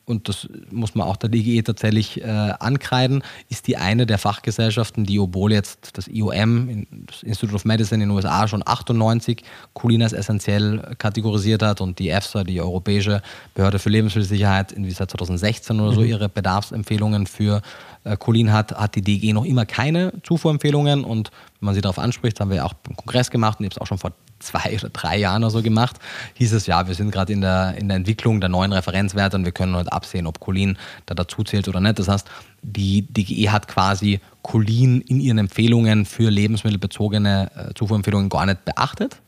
und 0.05 0.27
das 0.27 0.47
muss 0.71 0.95
man 0.95 1.07
auch 1.07 1.15
der 1.15 1.29
DGE 1.29 1.61
tatsächlich 1.63 2.21
äh, 2.21 2.25
ankreiden, 2.25 3.23
ist 3.49 3.67
die 3.67 3.77
eine 3.77 4.05
der 4.05 4.17
Fachgesellschaften, 4.17 5.05
die, 5.05 5.19
obwohl 5.19 5.51
jetzt 5.53 5.97
das 5.97 6.07
IOM, 6.07 6.85
das 7.07 7.23
Institute 7.23 7.55
of 7.55 7.65
Medicine 7.65 8.03
in 8.03 8.09
den 8.09 8.15
USA, 8.15 8.47
schon 8.47 8.63
98 8.65 9.43
Cholin 9.73 10.03
als 10.03 10.13
essentiell 10.13 10.95
kategorisiert 10.97 11.61
hat 11.63 11.81
und 11.81 11.99
die 11.99 12.09
EFSA, 12.09 12.43
die 12.43 12.59
Europäische 12.59 13.21
Behörde 13.53 13.79
für 13.79 13.89
Lebensmittelsicherheit, 13.89 14.71
irgendwie 14.71 14.91
seit 14.91 15.11
2016 15.11 15.79
oder 15.79 15.93
so 15.93 16.03
ihre 16.03 16.29
Bedarfsempfehlungen 16.29 17.27
für 17.27 17.61
äh, 18.03 18.17
Cholin 18.17 18.51
hat, 18.51 18.73
hat 18.73 18.95
die 18.95 19.01
DGE 19.01 19.33
noch 19.33 19.45
immer 19.45 19.65
keine 19.65 20.13
Zufuhrempfehlungen 20.23 21.03
und 21.03 21.31
wenn 21.59 21.67
man 21.67 21.75
sie 21.75 21.81
darauf 21.81 21.99
anspricht, 21.99 22.39
haben 22.39 22.49
wir 22.49 22.57
ja 22.57 22.65
auch 22.65 22.73
beim 22.73 22.95
Kongress 22.95 23.29
gemacht 23.29 23.59
und 23.59 23.65
ich 23.65 23.71
habe 23.71 23.75
es 23.75 23.81
auch 23.81 23.87
schon 23.87 23.97
vor 23.99 24.11
zwei 24.41 24.75
oder 24.77 24.89
drei 24.89 25.17
Jahren 25.17 25.43
oder 25.43 25.51
so 25.51 25.61
gemacht, 25.61 25.97
hieß 26.35 26.53
es, 26.53 26.67
ja, 26.67 26.87
wir 26.87 26.95
sind 26.95 27.11
gerade 27.11 27.33
in 27.33 27.41
der, 27.41 27.75
in 27.77 27.87
der 27.87 27.97
Entwicklung 27.97 28.41
der 28.41 28.49
neuen 28.49 28.73
Referenzwerte 28.73 29.37
und 29.37 29.45
wir 29.45 29.51
können 29.51 29.75
halt 29.75 29.91
absehen, 29.91 30.27
ob 30.27 30.39
Cholin 30.39 30.77
da 31.05 31.15
dazu 31.15 31.43
zählt 31.43 31.67
oder 31.67 31.79
nicht. 31.79 31.99
Das 31.99 32.07
heißt, 32.07 32.27
die 32.61 33.03
DGE 33.03 33.49
hat 33.49 33.67
quasi 33.67 34.19
Cholin 34.43 35.01
in 35.01 35.19
ihren 35.19 35.37
Empfehlungen 35.37 36.05
für 36.05 36.29
lebensmittelbezogene 36.29 37.51
äh, 37.55 37.73
Zufuhrempfehlungen 37.73 38.29
gar 38.29 38.45
nicht 38.45 38.65
beachtet. 38.65 39.21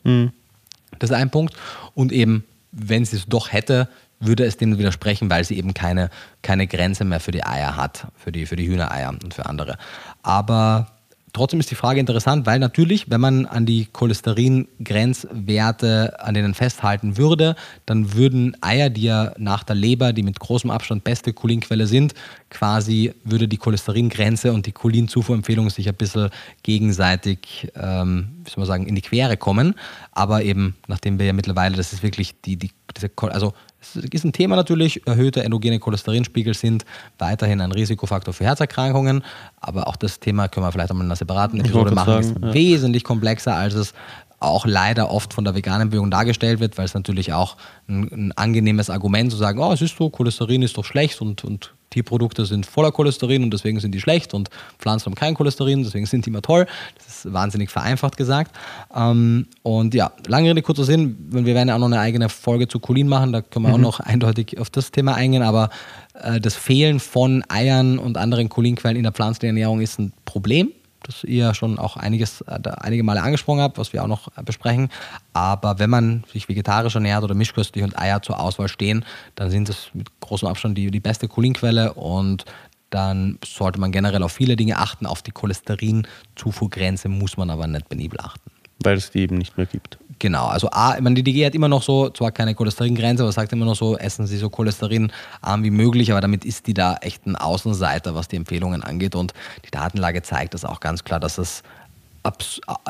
Das 1.00 1.10
ist 1.10 1.16
ein 1.16 1.30
Punkt. 1.30 1.56
Und 1.96 2.12
eben, 2.12 2.44
wenn 2.72 3.06
sie 3.06 3.18
es 3.18 3.26
doch 3.26 3.52
hätte, 3.52 3.88
würde 4.20 4.46
es 4.46 4.58
dem 4.58 4.78
widersprechen, 4.78 5.30
weil 5.30 5.44
sie 5.44 5.58
eben 5.58 5.74
keine, 5.74 6.10
keine 6.42 6.68
Grenze 6.68 7.04
mehr 7.04 7.20
für 7.20 7.32
die 7.32 7.44
Eier 7.44 7.76
hat, 7.76 8.08
für 8.16 8.32
die, 8.32 8.46
für 8.46 8.56
die 8.56 8.68
Hühnereier 8.68 9.10
und 9.10 9.34
für 9.34 9.46
andere. 9.46 9.78
Aber 10.22 10.93
trotzdem 11.34 11.60
ist 11.60 11.70
die 11.72 11.76
Frage 11.76 12.00
interessant, 12.00 12.46
weil 12.46 12.60
natürlich, 12.60 13.10
wenn 13.10 13.20
man 13.20 13.46
an 13.46 13.66
die 13.66 13.88
Cholesterin-Grenzwerte 13.92 16.18
an 16.20 16.34
denen 16.34 16.54
festhalten 16.54 17.18
würde, 17.18 17.58
dann 17.86 18.14
würden 18.14 18.56
Eier, 18.62 18.90
die 18.90 19.04
ja 19.04 19.34
nach 19.38 19.64
der 19.64 19.76
Leber, 19.76 20.14
die 20.14 20.24
mit 20.24 20.40
großem 20.40 20.70
Abstand 20.70 21.04
beste 21.04 21.34
Cholinquelle 21.34 21.88
sind, 21.88 22.14
quasi 22.50 23.14
würde 23.24 23.48
die 23.48 23.58
Cholesteringrenze 23.58 24.54
und 24.54 24.68
die 24.68 24.72
Cholinzufuhrempfehlung 24.72 25.70
sich 25.70 25.90
ein 25.90 25.96
bisschen 25.96 26.30
gegenseitig, 26.62 27.72
ähm, 27.76 28.30
wie 28.44 28.52
soll 28.52 28.62
man 28.62 28.68
sagen, 28.68 28.86
in 28.86 28.96
die 28.96 29.02
Quere 29.02 29.36
kommen. 29.36 29.74
Aber 30.12 30.44
eben, 30.44 30.76
nachdem 30.88 31.20
wir 31.20 31.26
ja 31.26 31.34
mittlerweile, 31.34 31.76
das 31.76 31.94
ist 31.94 32.04
wirklich 32.04 32.40
die, 32.42 32.58
die 32.58 32.70
diese, 32.96 33.10
also 33.18 33.54
es 33.84 33.96
ist 33.96 34.24
ein 34.24 34.34
Thema 34.34 34.56
natürlich, 34.56 35.06
erhöhte 35.06 35.44
endogene 35.44 35.80
Cholesterinspiegel 35.80 36.54
sind 36.54 36.86
weiterhin 37.18 37.62
ein 37.62 37.72
Risikofaktor 37.72 38.34
für 38.34 38.46
Herzerkrankungen, 38.46 39.24
aber 39.60 39.88
auch 39.88 39.96
das 39.96 40.20
Thema 40.20 40.48
können 40.48 40.66
wir 40.66 40.72
vielleicht 40.72 40.92
einmal 40.92 41.06
in 41.06 41.12
einer 41.12 41.16
separaten 41.16 41.60
Episode 41.60 41.92
machen, 41.92 42.24
sagen, 42.24 42.36
ist 42.36 42.44
ja. 42.44 42.54
wesentlich 42.54 43.04
komplexer, 43.04 43.56
als 43.56 43.74
es 43.74 43.94
auch 44.40 44.66
leider 44.66 45.10
oft 45.10 45.34
von 45.34 45.46
der 45.46 45.56
veganen 45.56 45.90
Bewegung 45.90 46.12
dargestellt 46.12 46.60
wird, 46.60 46.78
weil 46.78 46.86
es 46.86 46.94
natürlich 46.94 47.34
auch 47.34 47.56
ein, 47.88 48.10
ein 48.12 48.32
angenehmes 48.34 48.90
Argument 48.90 49.32
zu 49.32 49.38
sagen, 49.38 49.60
oh, 49.60 49.72
es 49.72 49.82
ist 49.82 49.98
so, 49.98 50.10
Cholesterin 50.10 50.62
ist 50.62 50.78
doch 50.78 50.86
schlecht 50.86 51.22
und, 51.22 51.44
und 51.44 51.74
Tierprodukte 51.94 52.46
sind 52.46 52.66
voller 52.66 52.92
Cholesterin 52.92 53.44
und 53.44 53.52
deswegen 53.52 53.80
sind 53.80 53.94
die 53.94 54.02
schlecht 54.02 54.34
und 54.34 54.50
Pflanzen 54.80 55.08
haben 55.08 55.16
kein 55.16 55.36
Cholesterin, 55.36 55.84
deswegen 55.84 56.06
sind 56.06 56.26
die 56.26 56.30
immer 56.30 56.42
toll. 56.42 56.66
Das 56.98 57.26
ist 57.26 57.34
wahnsinnig 57.34 57.70
vereinfacht 57.70 58.18
gesagt. 58.18 58.52
Ähm, 58.96 59.48
und 59.62 59.94
ja, 59.94 60.12
lange 60.28 60.50
Rede, 60.50 60.62
kurzer 60.62 60.84
Sinn, 60.84 61.16
wir 61.30 61.56
werden 61.56 61.70
ja 61.70 61.76
auch 61.76 61.80
noch 61.80 61.88
eine 61.88 62.00
eigene 62.00 62.30
Folge 62.30 62.68
zu 62.68 62.80
Cholin 62.80 63.08
machen, 63.08 63.32
da 63.32 63.42
können 63.42 63.66
wir 63.66 63.74
auch 63.74 63.78
noch 63.78 64.00
eindeutig 64.00 64.60
auf 64.60 64.70
das 64.70 64.92
Thema 64.92 65.16
eingehen, 65.16 65.44
aber 65.44 65.70
äh, 66.14 66.40
das 66.40 66.56
Fehlen 66.56 67.00
von 67.00 67.44
Eiern 67.48 68.00
und 68.00 68.18
anderen 68.18 68.50
Cholinquellen 68.50 68.98
in 68.98 69.04
der 69.04 69.12
pflanzlichen 69.12 69.56
Ernährung 69.56 69.82
ist 69.82 70.00
ein 70.00 70.14
Problem 70.26 70.72
das 71.04 71.24
ihr 71.24 71.54
schon 71.54 71.80
auch 71.80 71.98
einiges, 71.98 72.42
äh, 72.42 72.60
einige 72.80 73.04
Male 73.04 73.22
angesprochen 73.22 73.62
habt, 73.62 73.78
was 73.78 73.94
wir 73.94 74.04
auch 74.04 74.08
noch 74.08 74.30
äh, 74.38 74.44
besprechen. 74.44 74.90
Aber 75.34 75.80
wenn 75.80 75.90
man 75.90 76.24
sich 76.32 76.50
vegetarisch 76.50 76.96
ernährt 76.96 77.24
oder 77.24 77.36
mischköstlich 77.36 77.84
und 77.84 77.98
Eier 77.98 78.22
zur 78.22 78.40
Auswahl 78.40 78.68
stehen, 78.68 79.06
dann 79.36 79.50
sind 79.50 79.70
es 79.70 79.90
mit 79.94 80.08
großem 80.20 80.48
Abstand 80.48 80.78
die, 80.78 80.92
die 80.92 81.00
beste 81.00 81.28
Cholinquelle 81.28 81.94
und 81.94 82.46
dann 82.90 83.40
sollte 83.44 83.80
man 83.80 83.92
generell 83.92 84.22
auf 84.22 84.32
viele 84.32 84.56
Dinge 84.56 84.78
achten. 84.78 85.06
Auf 85.06 85.24
die 85.24 85.32
Cholesterinzufuhrgrenze 85.32 87.10
muss 87.10 87.38
man 87.38 87.50
aber 87.50 87.66
nicht 87.66 87.90
penibel 87.90 88.20
achten. 88.20 88.53
Weil 88.80 88.98
es 88.98 89.12
die 89.12 89.20
eben 89.20 89.38
nicht 89.38 89.58
mehr 89.58 89.66
gibt. 89.66 89.98
Genau, 90.20 90.46
also 90.46 90.70
A, 90.72 90.96
ich 90.96 91.02
meine, 91.02 91.16
die 91.16 91.24
DG 91.24 91.46
hat 91.46 91.56
immer 91.56 91.68
noch 91.68 91.84
so, 91.84 92.10
zwar 92.10 92.32
keine 92.32 92.56
Cholesteringrenze, 92.56 93.24
aber 93.24 93.32
sagt 93.32 93.52
immer 93.52 93.66
noch 93.66 93.76
so, 93.76 93.98
essen 93.98 94.26
Sie 94.26 94.38
so 94.38 94.50
cholesterinarm 94.50 95.64
wie 95.64 95.70
möglich, 95.70 96.12
aber 96.12 96.22
damit 96.22 96.46
ist 96.46 96.68
die 96.68 96.74
da 96.74 96.96
echt 97.02 97.26
ein 97.26 97.36
Außenseiter, 97.36 98.16
was 98.16 98.30
die 98.30 98.38
Empfehlungen 98.38 98.84
angeht. 98.84 99.16
Und 99.16 99.34
die 99.66 99.72
Datenlage 99.72 100.22
zeigt 100.22 100.54
das 100.54 100.64
auch 100.64 100.80
ganz 100.80 101.04
klar, 101.04 101.20
dass 101.20 101.38
es 101.38 101.64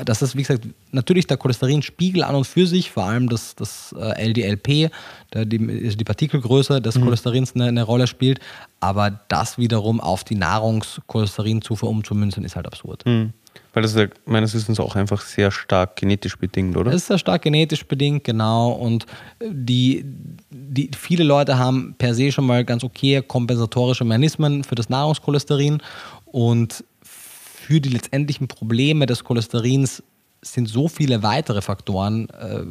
dass 0.05 0.19
das, 0.19 0.35
wie 0.35 0.43
gesagt, 0.43 0.67
natürlich 0.91 1.25
der 1.25 1.37
Cholesterinspiegel 1.37 2.23
an 2.23 2.35
und 2.35 2.45
für 2.45 2.67
sich, 2.67 2.91
vor 2.91 3.05
allem 3.05 3.29
das, 3.29 3.55
das 3.55 3.95
äh, 3.97 4.27
LDLP, 4.27 4.91
der, 5.33 5.45
die, 5.45 5.57
die 5.97 6.03
Partikelgröße 6.03 6.79
des 6.81 6.95
mhm. 6.95 7.05
Cholesterins 7.05 7.55
eine, 7.55 7.65
eine, 7.65 7.81
Rolle 7.81 8.05
spielt, 8.05 8.39
aber 8.79 9.09
das 9.29 9.57
wiederum 9.57 9.99
auf 9.99 10.23
die 10.23 10.35
Nahrungscholesterinzufuhr 10.35 11.89
umzumünzen, 11.89 12.45
ist 12.45 12.55
halt 12.55 12.67
absurd. 12.67 13.05
Mhm. 13.07 13.33
Weil 13.73 13.81
das 13.81 13.93
ist 13.93 13.97
ja 13.97 14.07
meines 14.25 14.53
Wissens 14.53 14.79
auch 14.79 14.95
einfach 14.95 15.21
sehr 15.21 15.49
stark 15.49 15.95
genetisch 15.95 16.37
bedingt, 16.37 16.77
oder? 16.77 16.91
Das 16.91 17.01
ist 17.01 17.07
sehr 17.07 17.17
stark 17.17 17.41
genetisch 17.41 17.85
bedingt, 17.85 18.23
genau. 18.23 18.71
Und 18.71 19.07
die, 19.41 20.05
die, 20.51 20.91
viele 20.97 21.23
Leute 21.23 21.57
haben 21.57 21.95
per 21.97 22.13
se 22.13 22.31
schon 22.31 22.45
mal 22.45 22.63
ganz 22.63 22.83
okay 22.83 23.23
kompensatorische 23.27 24.05
Mechanismen 24.05 24.63
für 24.63 24.75
das 24.75 24.89
Nahrungscholesterin 24.89 25.81
und 26.25 26.83
für 27.01 27.81
die 27.81 27.89
letztendlichen 27.89 28.47
Probleme 28.47 29.05
des 29.05 29.23
Cholesterins 29.23 30.03
sind 30.41 30.67
so 30.67 30.87
viele 30.87 31.23
weitere 31.23 31.61
Faktoren 31.61 32.29
äh, 32.29 32.63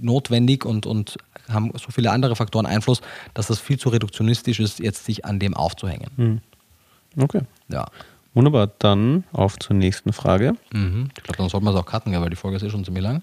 notwendig 0.00 0.64
und, 0.64 0.84
und 0.84 1.16
haben 1.48 1.70
so 1.74 1.90
viele 1.90 2.10
andere 2.10 2.36
Faktoren 2.36 2.66
Einfluss, 2.66 3.00
dass 3.34 3.46
das 3.46 3.60
viel 3.60 3.78
zu 3.78 3.88
reduktionistisch 3.88 4.60
ist, 4.60 4.80
jetzt 4.80 5.04
sich 5.04 5.24
an 5.24 5.38
dem 5.38 5.54
aufzuhängen. 5.54 6.10
Hm. 6.16 6.40
Okay. 7.16 7.42
Ja. 7.68 7.86
Wunderbar, 8.34 8.70
dann 8.78 9.24
auf 9.32 9.58
zur 9.58 9.76
nächsten 9.76 10.12
Frage. 10.12 10.54
Mhm. 10.72 11.08
Ich 11.16 11.22
glaube, 11.22 11.38
dann 11.38 11.48
sollten 11.48 11.66
wir 11.66 11.72
es 11.72 11.76
auch 11.76 11.86
cutten, 11.86 12.12
weil 12.20 12.30
die 12.30 12.36
Folge 12.36 12.56
ist 12.56 12.62
eh 12.62 12.70
schon 12.70 12.84
ziemlich 12.84 13.02
lang. 13.02 13.22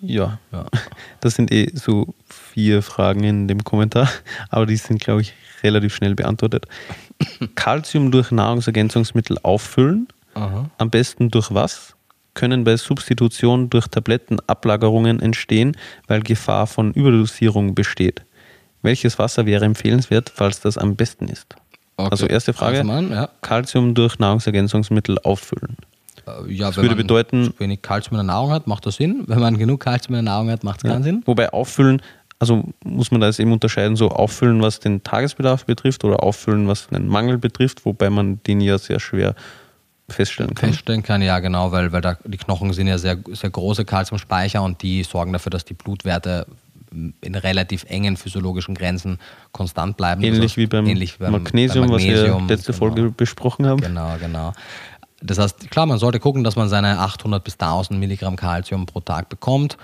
Ja. 0.00 0.38
ja, 0.52 0.66
das 1.20 1.34
sind 1.34 1.50
eh 1.50 1.70
so 1.74 2.14
vier 2.26 2.82
Fragen 2.82 3.24
in 3.24 3.48
dem 3.48 3.64
Kommentar, 3.64 4.08
aber 4.50 4.66
die 4.66 4.76
sind, 4.76 5.00
glaube 5.00 5.22
ich, 5.22 5.34
relativ 5.62 5.94
schnell 5.94 6.14
beantwortet. 6.14 6.66
Calcium 7.54 8.10
durch 8.10 8.30
Nahrungsergänzungsmittel 8.30 9.38
auffüllen 9.42 10.08
Aha. 10.38 10.70
Am 10.78 10.90
besten 10.90 11.30
durch 11.30 11.52
was? 11.52 11.94
Können 12.34 12.62
bei 12.62 12.76
Substitution 12.76 13.68
durch 13.70 13.88
Tabletten 13.88 14.38
Ablagerungen 14.46 15.20
entstehen, 15.20 15.76
weil 16.06 16.20
Gefahr 16.20 16.68
von 16.68 16.92
Überdosierung 16.92 17.74
besteht. 17.74 18.22
Welches 18.82 19.18
Wasser 19.18 19.46
wäre 19.46 19.64
empfehlenswert, 19.64 20.30
falls 20.32 20.60
das 20.60 20.78
am 20.78 20.94
besten 20.94 21.26
ist? 21.26 21.56
Okay. 21.98 22.10
Also 22.12 22.26
erste 22.26 22.52
Frage, 22.52 22.84
Calcium, 22.84 23.12
ja. 23.12 23.28
Calcium 23.42 23.94
durch 23.94 24.20
Nahrungsergänzungsmittel 24.20 25.18
auffüllen. 25.18 25.76
Äh, 26.26 26.52
ja, 26.52 26.68
das 26.68 26.76
würde 26.76 26.94
bedeuten, 26.94 27.52
wenig 27.58 27.82
Calcium 27.82 28.20
in 28.20 28.26
der 28.26 28.34
Nahrung 28.34 28.52
hat, 28.52 28.68
macht 28.68 28.86
das 28.86 28.96
Sinn. 28.96 29.24
Wenn 29.26 29.40
man 29.40 29.58
genug 29.58 29.80
Calcium 29.80 30.14
in 30.14 30.24
der 30.24 30.32
Nahrung 30.32 30.48
hat, 30.50 30.62
macht 30.62 30.78
es 30.78 30.84
ja. 30.84 30.92
keinen 30.92 31.02
Sinn. 31.02 31.22
Wobei 31.26 31.52
auffüllen, 31.52 32.00
also 32.38 32.62
muss 32.84 33.10
man 33.10 33.20
da 33.20 33.26
jetzt 33.26 33.40
eben 33.40 33.52
unterscheiden, 33.52 33.96
so 33.96 34.10
auffüllen, 34.10 34.62
was 34.62 34.78
den 34.78 35.02
Tagesbedarf 35.02 35.66
betrifft 35.66 36.04
oder 36.04 36.22
auffüllen, 36.22 36.68
was 36.68 36.86
den 36.86 37.08
Mangel 37.08 37.36
betrifft, 37.36 37.84
wobei 37.84 38.10
man 38.10 38.40
den 38.44 38.60
ja 38.60 38.78
sehr 38.78 39.00
schwer 39.00 39.34
feststellen 40.08 40.54
kann. 40.54 40.70
Feststellen 40.70 41.02
kann, 41.02 41.20
ja, 41.20 41.40
genau, 41.40 41.72
weil, 41.72 41.90
weil 41.92 42.00
da, 42.00 42.16
die 42.24 42.38
Knochen 42.38 42.72
sind 42.72 42.86
ja 42.86 42.96
sehr, 42.96 43.18
sehr 43.32 43.50
große 43.50 43.84
Kalziumspeicher 43.84 44.62
und 44.62 44.82
die 44.82 45.02
sorgen 45.02 45.32
dafür, 45.32 45.50
dass 45.50 45.64
die 45.64 45.74
Blutwerte 45.74 46.46
in 46.90 47.34
relativ 47.34 47.84
engen 47.88 48.16
physiologischen 48.16 48.74
Grenzen 48.74 49.18
konstant 49.52 49.96
bleiben. 49.96 50.22
Ähnlich, 50.22 50.56
wie, 50.56 50.66
beim 50.66 50.86
ähnlich 50.86 51.14
wie 51.14 51.24
beim 51.24 51.32
Magnesium, 51.32 51.86
beim 51.86 51.92
Magnesium 51.92 52.42
was 52.42 52.48
wir 52.48 52.56
letzte 52.56 52.72
genau. 52.72 52.78
Folge 52.78 53.10
besprochen 53.10 53.66
haben. 53.66 53.80
Genau, 53.80 54.16
genau. 54.20 54.52
Das 55.20 55.38
heißt, 55.38 55.70
klar, 55.70 55.86
man 55.86 55.98
sollte 55.98 56.20
gucken, 56.20 56.44
dass 56.44 56.56
man 56.56 56.68
seine 56.68 57.00
800 57.00 57.42
bis 57.42 57.54
1000 57.54 57.98
Milligramm 57.98 58.36
Kalzium 58.36 58.86
pro 58.86 59.00
Tag 59.00 59.28
bekommt. 59.28 59.76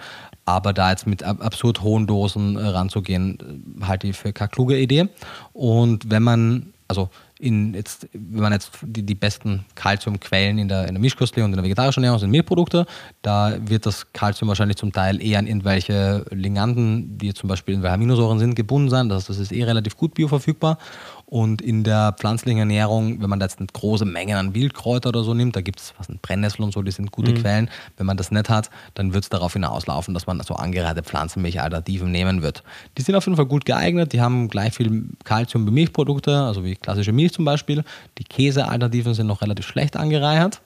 Aber 0.47 0.73
da 0.73 0.91
jetzt 0.91 1.07
mit 1.07 1.23
absurd 1.23 1.83
hohen 1.83 2.07
Dosen 2.07 2.57
äh, 2.57 2.67
ranzugehen, 2.67 3.39
äh, 3.81 3.85
halte 3.85 4.07
ich 4.07 4.17
für 4.17 4.33
keine 4.33 4.51
kluge 4.51 4.79
Idee. 4.79 5.09
Und 5.53 6.11
wenn 6.11 6.23
man, 6.23 6.75
also 6.87 7.09
in 7.45 7.75
jetzt, 7.75 8.09
wenn 8.13 8.43
man 8.43 8.53
jetzt 8.53 8.71
die, 8.83 9.03
die 9.03 9.15
besten 9.15 9.65
Kalziumquellen 9.75 10.59
in 10.59 10.69
der, 10.69 10.89
in 10.89 10.95
der 10.95 11.01
Mischköstliche 11.01 11.45
und 11.45 11.53
in 11.53 11.57
der 11.57 11.65
vegetarischen 11.65 12.03
Ernährung 12.03 12.19
sind 12.19 12.31
Milchprodukte, 12.31 12.87
da 13.23 13.57
wird 13.61 13.85
das 13.85 14.13
Kalzium 14.13 14.49
wahrscheinlich 14.49 14.79
zum 14.79 14.93
Teil 14.93 15.21
eher 15.23 15.39
an 15.39 15.47
irgendwelche 15.47 16.25
Liganden, 16.31 17.19
die 17.19 17.35
zum 17.35 17.49
Beispiel 17.49 17.75
in 17.75 17.85
Aminosäuren 17.85 18.39
sind, 18.39 18.55
gebunden 18.55 18.89
sein. 18.89 19.09
Das 19.09 19.27
das 19.27 19.39
ist 19.39 19.53
eh 19.53 19.65
relativ 19.65 19.97
gut 19.97 20.15
bioverfügbar. 20.15 20.79
Und 21.27 21.63
in 21.63 21.85
der 21.85 22.15
pflanzlichen 22.19 22.59
Ernährung, 22.59 23.21
wenn 23.23 23.31
man 23.31 23.41
da 23.41 23.47
jetzt 23.47 23.59
eine 23.59 23.67
große 23.73 24.05
Menge 24.05 24.39
an 24.39 24.55
Wildkräuter 24.55 25.09
oder 25.09 25.25
so 25.25 25.35
nimmt, 25.35 25.57
da 25.57 25.63
gibt 25.63 25.81
es 25.81 25.95
was 25.99 26.09
ein 26.09 26.19
Brennnessel 26.21 26.63
und 26.63 26.73
so, 26.73 26.83
die 26.83 26.91
sind 26.91 27.13
gute 27.13 27.33
mhm. 27.33 27.37
Quellen. 27.37 27.71
Wenn 27.97 28.07
man 28.07 28.17
das 28.17 28.31
nicht 28.31 28.49
hat, 28.49 28.71
dann 28.95 29.15
wird 29.15 29.25
es 29.25 29.31
darauf 29.31 29.55
hinauslaufen, 29.55 30.15
dass 30.15 30.27
man 30.27 30.41
so 30.41 30.55
angereihte 30.55 31.03
Pflanzenmilchalternativen 31.03 32.11
nehmen 32.11 32.43
wird. 32.43 32.63
Die 32.99 33.03
sind 33.03 33.15
auf 33.15 33.25
jeden 33.25 33.37
Fall 33.37 33.47
gut 33.47 33.65
geeignet, 33.65 34.13
die 34.13 34.21
haben 34.21 34.49
gleich 34.49 34.75
viel 34.75 35.05
Kalzium 35.25 35.67
wie 35.67 35.71
Milchprodukte, 35.71 36.37
also 36.43 36.65
wie 36.65 36.77
klassische 36.77 37.13
Milch 37.13 37.33
zum 37.33 37.45
Beispiel. 37.45 37.85
Die 38.19 38.25
Käsealternativen 38.25 39.15
sind 39.15 39.27
noch 39.27 39.43
relativ 39.43 39.67
schlecht 39.67 39.97
angereichert. 39.97 40.61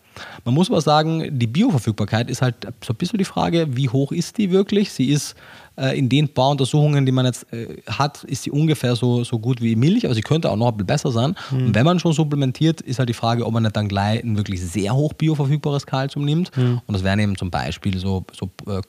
Man 0.45 0.55
muss 0.55 0.71
aber 0.71 0.81
sagen, 0.81 1.39
die 1.39 1.47
Bioverfügbarkeit 1.47 2.31
ist 2.31 2.43
halt 2.43 2.57
so 2.85 2.93
ein 2.93 2.97
bisschen 2.97 3.19
die 3.19 3.25
Frage, 3.25 3.67
wie 3.77 3.89
hoch 3.89 4.13
ist 4.13 4.39
die 4.39 4.51
wirklich? 4.51 4.93
Sie 4.93 5.11
ist 5.11 5.35
äh, 5.79 5.97
in 5.97 6.09
den 6.09 6.33
Bauuntersuchungen, 6.33 7.07
die 7.07 7.13
man 7.13 7.25
jetzt 7.25 7.53
äh, 7.53 7.81
hat, 7.87 8.25
ist 8.25 8.43
sie 8.43 8.51
ungefähr 8.51 8.97
so, 8.97 9.23
so 9.23 9.39
gut 9.39 9.61
wie 9.61 9.77
Milch, 9.77 10.05
aber 10.05 10.15
sie 10.15 10.23
könnte 10.23 10.51
auch 10.51 10.57
noch 10.57 10.69
ein 10.69 10.77
bisschen 10.77 10.87
besser 10.87 11.13
sein. 11.13 11.37
Mhm. 11.51 11.67
Und 11.67 11.75
wenn 11.75 11.85
man 11.85 12.01
schon 12.01 12.13
supplementiert, 12.13 12.81
ist 12.81 12.99
halt 12.99 13.09
die 13.09 13.15
Frage, 13.15 13.47
ob 13.47 13.53
man 13.53 13.63
nicht 13.63 13.77
dann 13.77 13.89
gleich 13.89 14.23
ein 14.25 14.37
wirklich 14.37 14.61
sehr 14.61 14.95
hoch 14.95 15.13
bioverfügbares 15.13 15.87
Kalzium 15.87 16.25
nimmt. 16.25 16.57
Mhm. 16.57 16.81
Und 16.85 16.95
das 16.95 17.05
wären 17.05 17.21
eben 17.21 17.37
zum 17.37 17.51
Beispiel 17.51 17.97
so, 17.99 18.25
so, 18.37 18.51
äh, 18.67 18.81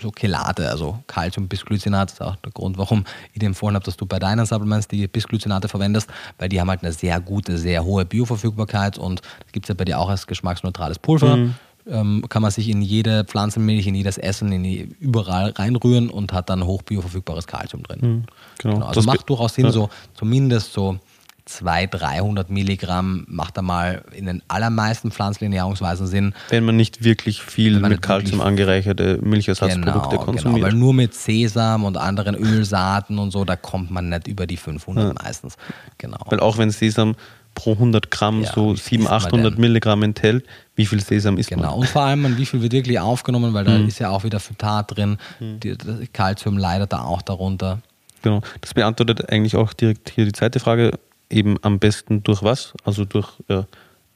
so 0.00 0.10
Chelate, 0.12 0.68
also 0.68 0.98
Calcium-Bisglycinat. 1.06 2.10
Das 2.10 2.14
ist 2.14 2.22
auch 2.22 2.36
der 2.36 2.52
Grund, 2.52 2.78
warum 2.78 3.04
ich 3.34 3.40
dir 3.40 3.46
empfohlen 3.46 3.74
habe, 3.74 3.84
dass 3.84 3.96
du 3.96 4.06
bei 4.06 4.18
deinen 4.18 4.46
Supplements 4.46 4.88
die 4.88 5.06
Bisglycinate 5.06 5.68
verwendest, 5.68 6.08
weil 6.38 6.48
die 6.48 6.58
haben 6.58 6.70
halt 6.70 6.82
eine 6.82 6.92
sehr 6.92 7.20
gute, 7.20 7.58
sehr 7.58 7.84
hohe 7.84 8.06
Bioverfügbarkeit 8.06 8.96
und 8.96 9.20
das 9.20 9.52
gibt 9.52 9.66
es 9.66 9.68
ja 9.68 9.74
bei 9.74 9.84
dir 9.84 9.98
auch 9.98 10.08
als 10.08 10.26
geschmacksneutrales 10.54 10.98
Pulver. 10.98 11.36
Mhm 11.36 11.54
ähm, 11.86 12.24
kann 12.28 12.42
man 12.42 12.50
sich 12.50 12.68
in 12.68 12.82
jede 12.82 13.24
Pflanzenmilch, 13.24 13.86
in 13.86 13.94
jedes 13.94 14.18
Essen, 14.18 14.52
in 14.52 14.62
die, 14.62 14.88
überall 15.00 15.50
reinrühren 15.50 16.10
und 16.10 16.32
hat 16.32 16.48
dann 16.48 16.64
hochbioverfügbares 16.64 17.46
Kalzium 17.46 17.82
drin. 17.82 17.98
Mhm, 18.00 18.24
genau. 18.58 18.74
genau. 18.74 18.86
Also 18.86 19.00
das 19.00 19.06
macht 19.06 19.28
durchaus 19.28 19.54
Sinn, 19.54 19.66
ja. 19.66 19.72
so 19.72 19.90
zumindest 20.14 20.72
so 20.72 20.98
200, 21.46 22.00
300 22.00 22.50
Milligramm 22.50 23.26
macht 23.28 23.58
einmal 23.58 24.02
in 24.16 24.24
den 24.24 24.42
allermeisten 24.48 25.10
pflanzlichen 25.10 25.52
Ernährungsweisen 25.52 26.06
Sinn. 26.06 26.34
Wenn 26.48 26.64
man 26.64 26.76
nicht 26.76 27.04
wirklich 27.04 27.42
viel 27.42 27.80
mit 27.80 28.00
Kalzium 28.00 28.40
angereicherte 28.40 29.18
Milchersatzprodukte 29.22 30.16
genau, 30.16 30.24
konsumiert. 30.24 30.54
Genau, 30.54 30.66
weil 30.66 30.72
nur 30.72 30.94
mit 30.94 31.12
Sesam 31.12 31.84
und 31.84 31.98
anderen 31.98 32.34
Ölsaaten 32.34 33.18
und 33.18 33.30
so, 33.30 33.44
da 33.44 33.56
kommt 33.56 33.90
man 33.90 34.08
nicht 34.08 34.26
über 34.26 34.46
die 34.46 34.56
500 34.56 35.04
ja. 35.08 35.22
meistens. 35.22 35.56
Genau. 35.98 36.16
Weil 36.30 36.40
auch 36.40 36.56
wenn 36.56 36.70
Sesam 36.70 37.14
pro 37.54 37.72
100 37.72 38.10
Gramm 38.10 38.42
ja, 38.42 38.52
so 38.52 38.74
700, 38.74 39.26
800 39.26 39.58
Milligramm 39.58 40.02
enthält, 40.02 40.44
wie 40.76 40.86
viel 40.86 41.00
Sesam 41.00 41.38
ist 41.38 41.48
genau. 41.48 41.62
man? 41.62 41.70
Genau, 41.70 41.80
und 41.80 41.88
vor 41.88 42.02
allem, 42.02 42.36
wie 42.36 42.46
viel 42.46 42.62
wird 42.62 42.72
wirklich 42.72 42.98
aufgenommen, 42.98 43.54
weil 43.54 43.64
da 43.64 43.78
mhm. 43.78 43.88
ist 43.88 43.98
ja 43.98 44.10
auch 44.10 44.24
wieder 44.24 44.40
Phytat 44.40 44.96
drin, 44.96 45.18
mhm. 45.40 45.60
die, 45.60 45.76
das 45.76 45.98
Calcium 46.12 46.58
leidet 46.58 46.92
da 46.92 47.02
auch 47.02 47.22
darunter. 47.22 47.80
Genau, 48.22 48.40
das 48.60 48.74
beantwortet 48.74 49.30
eigentlich 49.30 49.56
auch 49.56 49.72
direkt 49.72 50.10
hier 50.10 50.24
die 50.24 50.32
zweite 50.32 50.60
Frage, 50.60 50.92
eben 51.30 51.56
am 51.62 51.78
besten 51.78 52.22
durch 52.22 52.42
was? 52.42 52.72
Also 52.84 53.04
durch 53.04 53.28
ja, 53.48 53.66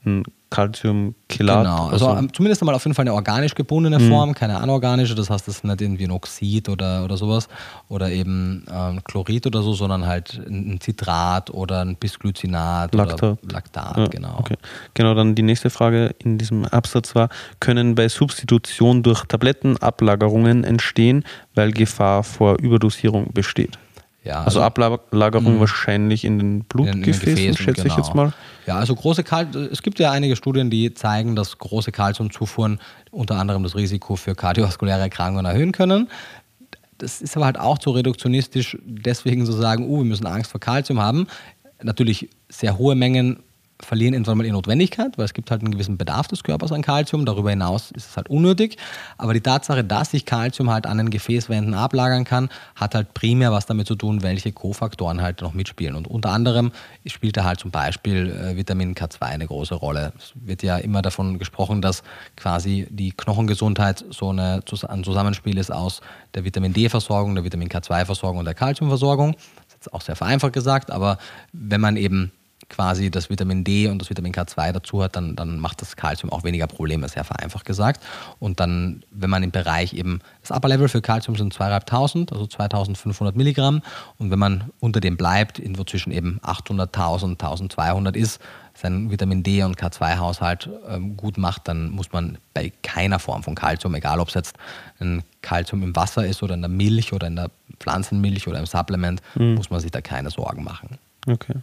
ein 0.04 0.24
Calciumchelat. 0.50 1.64
Genau, 1.64 1.88
also, 1.88 2.08
also, 2.08 2.28
zumindest 2.28 2.62
einmal 2.62 2.74
auf 2.74 2.84
jeden 2.84 2.94
Fall 2.94 3.02
eine 3.02 3.14
organisch 3.14 3.54
gebundene 3.54 3.98
mhm. 3.98 4.08
Form, 4.08 4.34
keine 4.34 4.58
anorganische, 4.60 5.14
das 5.14 5.28
heißt, 5.28 5.46
das 5.46 5.56
ist 5.56 5.64
nicht 5.64 5.80
irgendwie 5.80 6.04
ein 6.04 6.10
Oxid 6.10 6.68
oder, 6.68 7.04
oder 7.04 7.16
sowas 7.16 7.48
oder 7.88 8.10
eben 8.10 8.64
ähm, 8.72 9.00
Chlorid 9.04 9.46
oder 9.46 9.62
so, 9.62 9.74
sondern 9.74 10.06
halt 10.06 10.40
ein 10.48 10.78
Citrat 10.82 11.50
oder 11.50 11.82
ein 11.82 11.96
Bisglycinat 11.96 12.94
Laktat. 12.94 13.22
oder 13.22 13.38
Laktat, 13.50 13.96
ja, 13.96 14.06
genau. 14.06 14.36
Okay. 14.38 14.56
Genau, 14.94 15.14
dann 15.14 15.34
die 15.34 15.42
nächste 15.42 15.70
Frage 15.70 16.14
in 16.18 16.38
diesem 16.38 16.64
Absatz 16.64 17.14
war, 17.14 17.28
können 17.60 17.94
bei 17.94 18.08
Substitution 18.08 19.02
durch 19.02 19.24
Tabletten 19.24 19.76
Ablagerungen 19.76 20.64
entstehen, 20.64 21.24
weil 21.54 21.72
Gefahr 21.72 22.22
vor 22.22 22.58
Überdosierung 22.58 23.32
besteht? 23.32 23.78
Ja, 24.28 24.42
also, 24.42 24.60
also 24.60 24.82
Ablagerung 24.92 25.54
mh. 25.54 25.60
wahrscheinlich 25.60 26.22
in 26.22 26.38
den 26.38 26.64
Blutgefäßen, 26.64 27.28
in 27.28 27.36
den 27.36 27.56
schätze 27.56 27.84
genau. 27.84 27.94
ich 27.94 27.96
jetzt 27.96 28.14
mal. 28.14 28.34
Ja, 28.66 28.76
also 28.76 28.94
große 28.94 29.24
Kal 29.24 29.48
es 29.72 29.80
gibt 29.80 29.98
ja 29.98 30.10
einige 30.10 30.36
Studien, 30.36 30.68
die 30.68 30.92
zeigen, 30.92 31.34
dass 31.34 31.56
große 31.56 31.92
Kalziumzufuhren 31.92 32.78
unter 33.10 33.36
anderem 33.36 33.62
das 33.62 33.74
Risiko 33.74 34.16
für 34.16 34.34
kardiovaskuläre 34.34 35.00
Erkrankungen 35.00 35.46
erhöhen 35.46 35.72
können. 35.72 36.10
Das 36.98 37.22
ist 37.22 37.36
aber 37.36 37.46
halt 37.46 37.58
auch 37.58 37.78
zu 37.78 37.90
reduktionistisch, 37.90 38.76
deswegen 38.84 39.46
zu 39.46 39.52
sagen, 39.52 39.88
uh, 39.88 39.98
wir 39.98 40.04
müssen 40.04 40.26
Angst 40.26 40.50
vor 40.50 40.60
Kalzium 40.60 41.00
haben. 41.00 41.26
Natürlich 41.82 42.28
sehr 42.50 42.76
hohe 42.76 42.96
Mengen 42.96 43.38
verlieren 43.80 44.14
irgendwann 44.14 44.38
mal 44.38 44.44
ihre 44.44 44.54
Notwendigkeit, 44.54 45.16
weil 45.16 45.24
es 45.24 45.34
gibt 45.34 45.50
halt 45.50 45.62
einen 45.62 45.70
gewissen 45.70 45.96
Bedarf 45.96 46.26
des 46.28 46.42
Körpers 46.42 46.72
an 46.72 46.82
Kalzium. 46.82 47.24
Darüber 47.24 47.50
hinaus 47.50 47.90
ist 47.92 48.10
es 48.10 48.16
halt 48.16 48.28
unnötig. 48.28 48.76
Aber 49.16 49.34
die 49.34 49.40
Tatsache, 49.40 49.84
dass 49.84 50.10
sich 50.10 50.24
Kalzium 50.26 50.70
halt 50.70 50.86
an 50.86 50.98
den 50.98 51.10
Gefäßwänden 51.10 51.74
ablagern 51.74 52.24
kann, 52.24 52.48
hat 52.74 52.94
halt 52.94 53.14
primär 53.14 53.52
was 53.52 53.66
damit 53.66 53.86
zu 53.86 53.94
tun, 53.94 54.22
welche 54.22 54.52
Kofaktoren 54.52 55.22
halt 55.22 55.42
noch 55.42 55.54
mitspielen. 55.54 55.94
Und 55.94 56.08
unter 56.08 56.30
anderem 56.30 56.72
spielt 57.06 57.36
da 57.36 57.44
halt 57.44 57.60
zum 57.60 57.70
Beispiel 57.70 58.30
äh, 58.30 58.56
Vitamin 58.56 58.94
K2 58.94 59.22
eine 59.22 59.46
große 59.46 59.74
Rolle. 59.74 60.12
Es 60.18 60.32
wird 60.34 60.62
ja 60.62 60.78
immer 60.78 61.02
davon 61.02 61.38
gesprochen, 61.38 61.80
dass 61.80 62.02
quasi 62.36 62.86
die 62.90 63.12
Knochengesundheit 63.12 64.04
so 64.10 64.30
eine, 64.30 64.62
ein 64.88 65.04
Zusammenspiel 65.04 65.56
ist 65.56 65.70
aus 65.70 66.00
der 66.34 66.44
Vitamin 66.44 66.72
D-Versorgung, 66.72 67.34
der 67.34 67.44
Vitamin 67.44 67.68
K2-Versorgung 67.68 68.38
und 68.38 68.44
der 68.44 68.54
Kalziumversorgung. 68.54 69.32
Das 69.32 69.66
ist 69.66 69.74
jetzt 69.74 69.94
auch 69.94 70.00
sehr 70.00 70.16
vereinfacht 70.16 70.52
gesagt, 70.52 70.90
aber 70.90 71.18
wenn 71.52 71.80
man 71.80 71.96
eben 71.96 72.32
quasi 72.68 73.10
das 73.10 73.30
Vitamin 73.30 73.64
D 73.64 73.88
und 73.88 73.98
das 73.98 74.10
Vitamin 74.10 74.32
K2 74.32 74.72
dazu 74.72 75.02
hat, 75.02 75.16
dann, 75.16 75.36
dann 75.36 75.58
macht 75.58 75.80
das 75.80 75.96
Kalzium 75.96 76.30
auch 76.30 76.44
weniger 76.44 76.66
Probleme, 76.66 77.08
sehr 77.08 77.24
vereinfacht 77.24 77.64
gesagt. 77.64 78.02
Und 78.38 78.60
dann, 78.60 79.02
wenn 79.10 79.30
man 79.30 79.42
im 79.42 79.50
Bereich 79.50 79.94
eben, 79.94 80.20
das 80.42 80.50
Upper 80.50 80.68
Level 80.68 80.88
für 80.88 81.00
Kalzium 81.00 81.36
sind 81.36 81.54
2.500, 81.54 82.32
also 82.32 82.44
2.500 82.44 83.36
Milligramm. 83.36 83.82
Und 84.18 84.30
wenn 84.30 84.38
man 84.38 84.70
unter 84.80 85.00
dem 85.00 85.16
bleibt, 85.16 85.58
irgendwo 85.58 85.84
zwischen 85.84 86.12
eben 86.12 86.40
800.000, 86.42 87.38
1.200 87.38 88.14
ist, 88.14 88.40
sein 88.74 89.10
Vitamin 89.10 89.42
D 89.42 89.62
und 89.64 89.76
K2-Haushalt 89.76 90.68
ähm, 90.88 91.16
gut 91.16 91.36
macht, 91.36 91.66
dann 91.66 91.90
muss 91.90 92.12
man 92.12 92.38
bei 92.54 92.72
keiner 92.82 93.18
Form 93.18 93.42
von 93.42 93.54
Kalzium, 93.54 93.94
egal 93.94 94.20
ob 94.20 94.28
es 94.28 94.34
jetzt 94.34 94.56
ein 95.00 95.24
Kalzium 95.42 95.82
im 95.82 95.96
Wasser 95.96 96.24
ist 96.24 96.42
oder 96.42 96.54
in 96.54 96.60
der 96.60 96.68
Milch 96.68 97.12
oder 97.12 97.26
in 97.26 97.36
der 97.36 97.50
Pflanzenmilch 97.80 98.46
oder 98.46 98.58
im 98.58 98.66
Supplement, 98.66 99.20
mhm. 99.34 99.54
muss 99.54 99.70
man 99.70 99.80
sich 99.80 99.90
da 99.90 100.00
keine 100.00 100.30
Sorgen 100.30 100.62
machen. 100.62 100.98
Okay. 101.26 101.54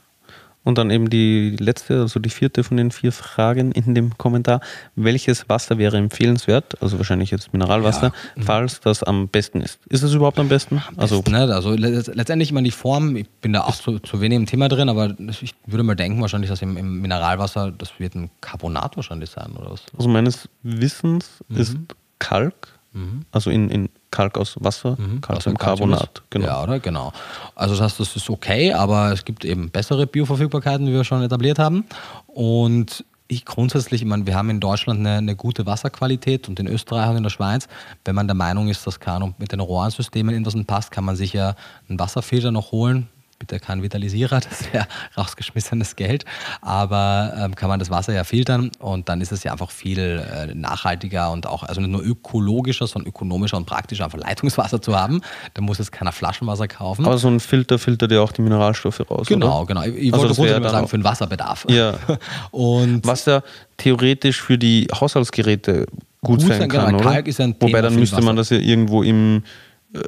Und 0.66 0.78
dann 0.80 0.90
eben 0.90 1.10
die 1.10 1.56
letzte, 1.60 2.02
also 2.02 2.20
die 2.20 2.30
vierte 2.30 2.64
von 2.64 2.76
den 2.76 2.92
vier 2.92 3.12
Fragen 3.12 3.72
in 3.72 3.96
dem 3.96 4.18
Kommentar. 4.18 4.60
Welches 4.96 5.48
Wasser 5.48 5.78
wäre 5.78 5.96
empfehlenswert? 5.98 6.82
Also 6.82 6.98
wahrscheinlich 6.98 7.32
jetzt 7.32 7.54
Mineralwasser, 7.54 8.12
ja. 8.36 8.44
falls 8.44 8.82
das 8.82 9.04
am 9.04 9.28
besten 9.28 9.62
ist. 9.62 9.80
Ist 9.90 10.02
es 10.02 10.14
überhaupt 10.14 10.40
am 10.40 10.50
besten? 10.50 10.82
Am 10.90 11.00
also, 11.00 11.22
besten, 11.22 11.32
ne? 11.32 11.54
also 11.54 11.72
letztendlich 11.72 12.50
immer 12.50 12.64
die 12.64 12.72
Form, 12.72 13.16
ich 13.16 13.30
bin 13.30 13.54
da 13.54 13.62
auch 13.62 13.76
zu, 13.76 14.00
zu 14.00 14.20
wenig 14.22 14.38
im 14.38 14.46
Thema 14.48 14.68
drin, 14.68 14.90
aber 14.90 15.16
ich 15.30 15.54
würde 15.68 15.84
mal 15.84 15.96
denken, 15.96 16.20
wahrscheinlich, 16.20 16.50
dass 16.50 16.64
im, 16.64 16.76
im 16.78 17.00
Mineralwasser, 17.00 17.72
das 17.72 18.00
wird 18.00 18.16
ein 18.16 18.32
Carbonat 18.42 18.96
wahrscheinlich 18.96 19.30
sein, 19.30 19.52
oder 19.56 19.72
was? 19.72 19.84
Also 19.96 20.10
meines 20.10 20.50
Wissens 20.64 21.44
mhm. 21.48 21.58
ist 21.58 21.78
Kalk, 22.18 22.75
mhm. 22.96 23.26
also 23.32 23.52
in, 23.52 23.70
in 23.70 23.90
Kalk 24.10 24.38
aus 24.38 24.56
Wasser, 24.60 24.98
mhm, 24.98 25.22
Calciumcarbonat. 25.22 26.24
Genau. 26.30 26.46
Ja, 26.48 26.64
oder? 26.64 26.80
Genau. 26.80 27.14
Also 27.54 27.76
das 27.76 27.84
heißt, 27.84 28.00
das 28.00 28.16
ist 28.16 28.30
okay, 28.30 28.74
aber 28.74 29.12
es 29.12 29.26
gibt 29.26 29.46
eben 29.46 29.70
bessere 29.70 30.08
Bioverfügbarkeiten, 30.08 30.88
wie 30.88 30.94
wir 30.94 31.04
schon 31.04 31.22
etabliert 31.22 31.60
haben. 31.60 31.86
Und 32.28 33.06
ich 33.28 33.46
grundsätzlich, 33.46 34.02
ich 34.02 34.08
meine, 34.08 34.26
wir 34.26 34.36
haben 34.36 34.50
in 34.50 34.60
Deutschland 34.60 35.00
eine, 35.00 35.18
eine, 35.18 35.36
gute 35.36 35.66
Wasserqualität 35.66 36.48
und 36.48 36.60
in 36.60 36.68
Österreich 36.68 37.10
und 37.10 37.18
in 37.18 37.24
der 37.24 37.30
Schweiz. 37.30 37.68
Wenn 38.04 38.16
man 38.16 38.28
der 38.28 38.36
Meinung 38.36 38.68
ist, 38.68 38.86
dass 38.86 39.00
kann 39.00 39.36
mit 39.38 39.52
den 39.52 39.60
Rohrensystemen 39.60 40.36
etwas 40.36 40.56
passt, 40.66 40.92
kann 40.92 41.06
man 41.06 41.16
sich 41.16 41.34
ja 41.34 41.56
einen 41.90 42.00
Wasserfilter 42.00 42.52
noch 42.52 42.72
holen 42.72 43.10
bitte 43.40 43.60
kein 43.60 43.84
Vitalisierer, 43.84 44.40
das 44.50 44.72
wäre 44.74 44.88
rausgeschmissenes 45.18 45.96
Geld, 45.96 46.26
aber 46.62 47.34
ähm, 47.38 47.56
kann 47.56 47.70
man 47.70 47.80
das 47.80 47.90
Wasser 47.90 48.14
ja 48.14 48.24
filtern 48.24 48.72
und 48.80 49.10
dann 49.10 49.22
ist 49.22 49.32
es 49.32 49.44
ja 49.44 49.52
einfach 49.52 49.72
viel 49.72 50.00
äh, 50.00 50.54
nachhaltiger 50.56 51.32
und 51.32 51.48
auch, 51.48 51.64
also 51.64 51.82
nicht 51.82 51.92
nur 51.92 52.04
ökologischer, 52.04 52.88
sondern 52.88 53.10
ökonomischer 53.10 53.58
und 53.58 53.66
praktischer, 53.66 54.06
einfach 54.06 54.20
Leitungswasser 54.20 54.82
zu 54.82 54.98
haben. 54.98 55.22
Da 55.54 55.62
muss 55.62 55.80
jetzt 55.80 55.92
keiner 55.92 56.12
Flaschenwasser 56.12 56.68
kaufen. 56.68 57.06
Aber 57.06 57.18
so 57.18 57.28
ein 57.28 57.40
Filter 57.40 57.80
filtert 57.80 58.12
ja 58.12 58.22
auch 58.22 58.32
die 58.32 58.42
Mineralstoffe 58.42 59.00
raus. 59.10 59.28
Genau, 59.28 59.60
oder? 59.62 59.68
genau. 59.68 59.84
Ich, 59.84 60.08
ich 60.08 60.14
also 60.14 60.24
wollte 60.24 60.36
grundsätzlich 60.36 60.72
sagen, 60.72 60.88
für 60.88 60.98
den 60.98 61.04
Wasserbedarf. 61.04 61.66
Ja. 61.70 61.96
und 62.52 63.06
Was 63.06 63.26
ja 63.26 63.42
theoretisch 63.78 64.42
für 64.42 64.58
die 64.58 64.88
Haushaltsgeräte 64.94 65.86
gut, 66.22 66.40
gut 66.40 66.42
sein, 66.42 66.60
sein 66.60 66.70
kann. 66.70 66.98
Genau. 66.98 67.10
Kalk 67.10 67.28
ist 67.28 67.40
ein 67.42 67.58
Thema 67.58 67.70
Wobei 67.70 67.82
dann 67.82 67.96
müsste 67.96 68.22
man 68.22 68.36
das 68.36 68.50
ja 68.50 68.58
irgendwo 68.58 69.04
im 69.04 69.44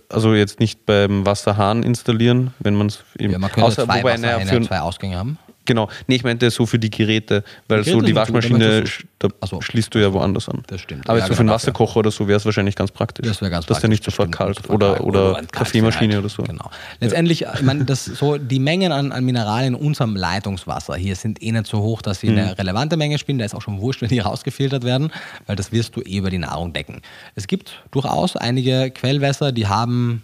also 0.09 0.33
jetzt 0.33 0.59
nicht 0.59 0.85
beim 0.85 1.25
Wasserhahn 1.25 1.83
installieren, 1.83 2.53
wenn 2.59 2.75
man 2.75 2.87
es 2.87 3.03
eben. 3.17 3.33
Ja, 3.33 3.39
man 3.39 3.51
könnte 3.51 3.67
außer, 3.67 3.85
zwei 3.85 3.99
wobei, 3.99 4.17
naja, 4.17 4.39
für, 4.39 4.61
zwei 4.61 4.79
Ausgänge 4.79 5.17
haben. 5.17 5.37
Genau. 5.67 5.89
Nee, 6.07 6.15
ich 6.15 6.23
meinte 6.23 6.49
so 6.49 6.65
für 6.65 6.79
die 6.79 6.89
Geräte, 6.89 7.43
weil 7.67 7.79
Geräte 7.83 7.91
so 7.91 8.01
die 8.01 8.15
Waschmaschine, 8.15 8.85
so, 8.87 9.03
da 9.19 9.47
so. 9.47 9.61
schließt 9.61 9.93
du 9.93 9.99
ja 9.99 10.11
woanders 10.13 10.49
an. 10.49 10.63
Das 10.67 10.81
stimmt. 10.81 11.07
Aber 11.07 11.19
ja, 11.19 11.27
so 11.27 11.33
für 11.33 11.41
einen 11.41 11.49
Wasserkocher 11.49 11.97
oder 11.97 12.09
so 12.09 12.27
wäre 12.27 12.37
es 12.37 12.45
wahrscheinlich 12.45 12.75
ganz 12.75 12.91
praktisch. 12.91 13.27
Das 13.27 13.41
wäre 13.41 13.51
ganz 13.51 13.65
Dass 13.65 13.67
praktisch. 13.67 13.75
Dass 13.75 13.81
der 13.81 13.89
nicht 13.89 14.03
sofort 14.03 14.31
kalt 14.31 14.69
oder, 14.69 15.03
oder, 15.03 15.31
oder 15.31 15.41
Kaffeemaschine 15.51 16.15
halt. 16.15 16.23
oder 16.23 16.29
so. 16.29 16.43
Genau. 16.43 16.71
Letztendlich, 17.01 17.41
ja. 17.41 17.53
ich 17.53 17.61
meine, 17.61 17.83
das, 17.83 18.05
so 18.05 18.37
die 18.37 18.59
Mengen 18.59 18.93
an, 18.93 19.11
an 19.11 19.25
Mineralien 19.25 19.75
in 19.75 19.79
unserem 19.79 20.15
Leitungswasser 20.15 20.95
hier 20.95 21.15
sind 21.15 21.43
eh 21.43 21.51
nicht 21.51 21.67
so 21.67 21.79
hoch, 21.79 22.01
dass 22.01 22.21
sie 22.21 22.29
mhm. 22.29 22.37
eine 22.37 22.57
relevante 22.57 22.95
Menge 22.95 23.17
spielen. 23.19 23.37
Da 23.37 23.45
ist 23.45 23.53
auch 23.53 23.61
schon 23.61 23.81
wurscht, 23.81 24.01
wenn 24.01 24.09
die 24.09 24.19
rausgefiltert 24.27 24.85
werden, 24.85 25.11
weil 25.45 25.57
das 25.57 25.73
wirst 25.73 25.97
du 25.97 26.01
eh 26.01 26.17
über 26.17 26.29
die 26.29 26.39
Nahrung 26.39 26.71
decken. 26.71 27.01
Es 27.35 27.47
gibt 27.47 27.83
durchaus 27.91 28.37
einige 28.37 28.89
Quellwässer, 28.89 29.51
die 29.51 29.67
haben 29.67 30.23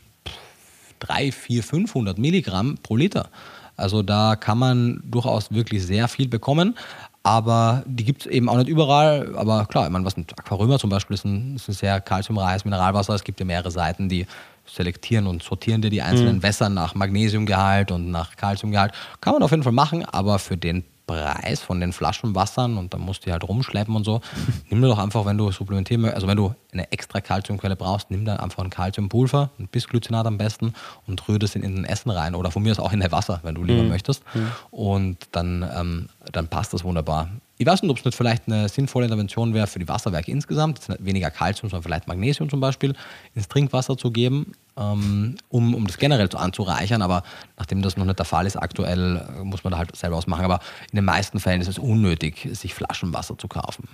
3, 0.99 1.31
4, 1.31 1.63
500 1.63 2.17
Milligramm 2.17 2.77
pro 2.81 2.95
Liter. 2.95 3.29
Also 3.75 4.03
da 4.03 4.35
kann 4.35 4.57
man 4.57 5.01
durchaus 5.03 5.51
wirklich 5.51 5.85
sehr 5.85 6.07
viel 6.07 6.27
bekommen. 6.27 6.75
Aber 7.23 7.83
die 7.85 8.03
gibt 8.03 8.25
es 8.25 8.27
eben 8.27 8.49
auch 8.49 8.57
nicht 8.57 8.67
überall. 8.67 9.33
Aber 9.37 9.65
klar, 9.65 9.85
ich 9.85 9.91
meine, 9.91 10.03
was 10.05 10.17
ein 10.17 10.25
Aquarömer 10.37 10.77
zum 10.77 10.89
Beispiel 10.89 11.13
ist 11.13 11.23
ein, 11.23 11.55
ist 11.55 11.69
ein 11.69 11.73
sehr 11.73 12.01
kalziumreiches 12.01 12.65
Mineralwasser. 12.65 13.13
Es 13.13 13.23
gibt 13.23 13.39
ja 13.39 13.45
mehrere 13.45 13.71
Seiten, 13.71 14.09
die 14.09 14.27
selektieren 14.65 15.27
und 15.27 15.41
sortieren 15.41 15.81
dir 15.81 15.89
die 15.89 16.01
einzelnen 16.01 16.37
mhm. 16.37 16.43
Wässer 16.43 16.69
nach 16.69 16.95
Magnesiumgehalt 16.95 17.91
und 17.91 18.11
nach 18.11 18.35
Kalziumgehalt. 18.35 18.93
Kann 19.21 19.33
man 19.33 19.43
auf 19.43 19.51
jeden 19.51 19.63
Fall 19.63 19.73
machen, 19.73 20.05
aber 20.05 20.39
für 20.39 20.57
den 20.57 20.83
Preis 21.05 21.61
von 21.61 21.79
den 21.79 21.93
Flaschenwassern 21.93 22.77
und 22.77 22.93
dann 22.93 23.01
musst 23.01 23.25
du 23.25 23.31
halt 23.31 23.43
rumschleppen 23.43 23.95
und 23.95 24.03
so. 24.03 24.21
nimm 24.69 24.81
dir 24.81 24.87
doch 24.87 24.99
einfach, 24.99 25.25
wenn 25.25 25.37
du 25.37 25.51
supplementieren 25.51 26.05
also 26.05 26.27
wenn 26.27 26.37
du 26.37 26.53
eine 26.71 26.91
extra 26.91 27.21
Kalziumquelle 27.21 27.75
brauchst, 27.75 28.09
nimm 28.11 28.25
dann 28.25 28.37
einfach 28.37 28.63
ein 28.63 28.69
Kalziumpulver, 28.69 29.49
ein 29.59 29.67
Bisglycinat 29.67 30.25
am 30.25 30.37
besten 30.37 30.73
und 31.07 31.27
rühre 31.27 31.39
das 31.39 31.55
in, 31.55 31.63
in 31.63 31.79
ein 31.79 31.85
Essen 31.85 32.09
rein 32.09 32.35
oder 32.35 32.51
von 32.51 32.63
mir 32.63 32.71
aus 32.71 32.79
auch 32.79 32.93
in 32.93 32.99
dein 32.99 33.11
Wasser, 33.11 33.39
wenn 33.43 33.55
du 33.55 33.63
lieber 33.63 33.83
mhm. 33.83 33.89
möchtest. 33.89 34.23
Mhm. 34.33 34.51
Und 34.71 35.17
dann, 35.31 35.69
ähm, 35.75 36.09
dann 36.31 36.47
passt 36.47 36.73
das 36.73 36.83
wunderbar. 36.83 37.29
Ich 37.63 37.67
weiß 37.67 37.81
nicht, 37.81 37.91
ob 37.91 37.97
es 37.97 38.03
nicht 38.03 38.17
vielleicht 38.17 38.45
eine 38.47 38.67
sinnvolle 38.67 39.05
Intervention 39.05 39.53
wäre 39.53 39.67
für 39.67 39.79
die 39.79 39.87
Wasserwerke 39.87 40.29
insgesamt, 40.29 40.81
weniger 40.99 41.31
Kalzium, 41.31 41.69
sondern 41.69 41.83
vielleicht 41.83 42.09
Magnesium 42.09 42.49
zum 42.49 42.59
Beispiel, 42.59 42.93
ins 43.35 43.47
Trinkwasser 43.47 43.97
zu 43.97 44.11
geben, 44.11 44.51
ähm, 44.75 45.37
um, 45.47 45.73
um 45.73 45.87
das 45.87 45.97
generell 45.97 46.29
so 46.29 46.37
anzureichern. 46.37 47.01
Aber 47.01 47.23
nachdem 47.57 47.81
das 47.81 47.95
noch 47.95 48.03
nicht 48.03 48.19
der 48.19 48.25
Fall 48.25 48.45
ist, 48.45 48.57
aktuell 48.57 49.15
äh, 49.39 49.45
muss 49.45 49.63
man 49.63 49.71
da 49.71 49.77
halt 49.77 49.95
selber 49.95 50.17
ausmachen. 50.17 50.43
Aber 50.43 50.59
in 50.91 50.97
den 50.97 51.05
meisten 51.05 51.39
Fällen 51.39 51.61
ist 51.61 51.69
es 51.69 51.79
unnötig, 51.79 52.49
sich 52.51 52.73
Flaschenwasser 52.73 53.37
zu 53.37 53.47
kaufen. 53.47 53.87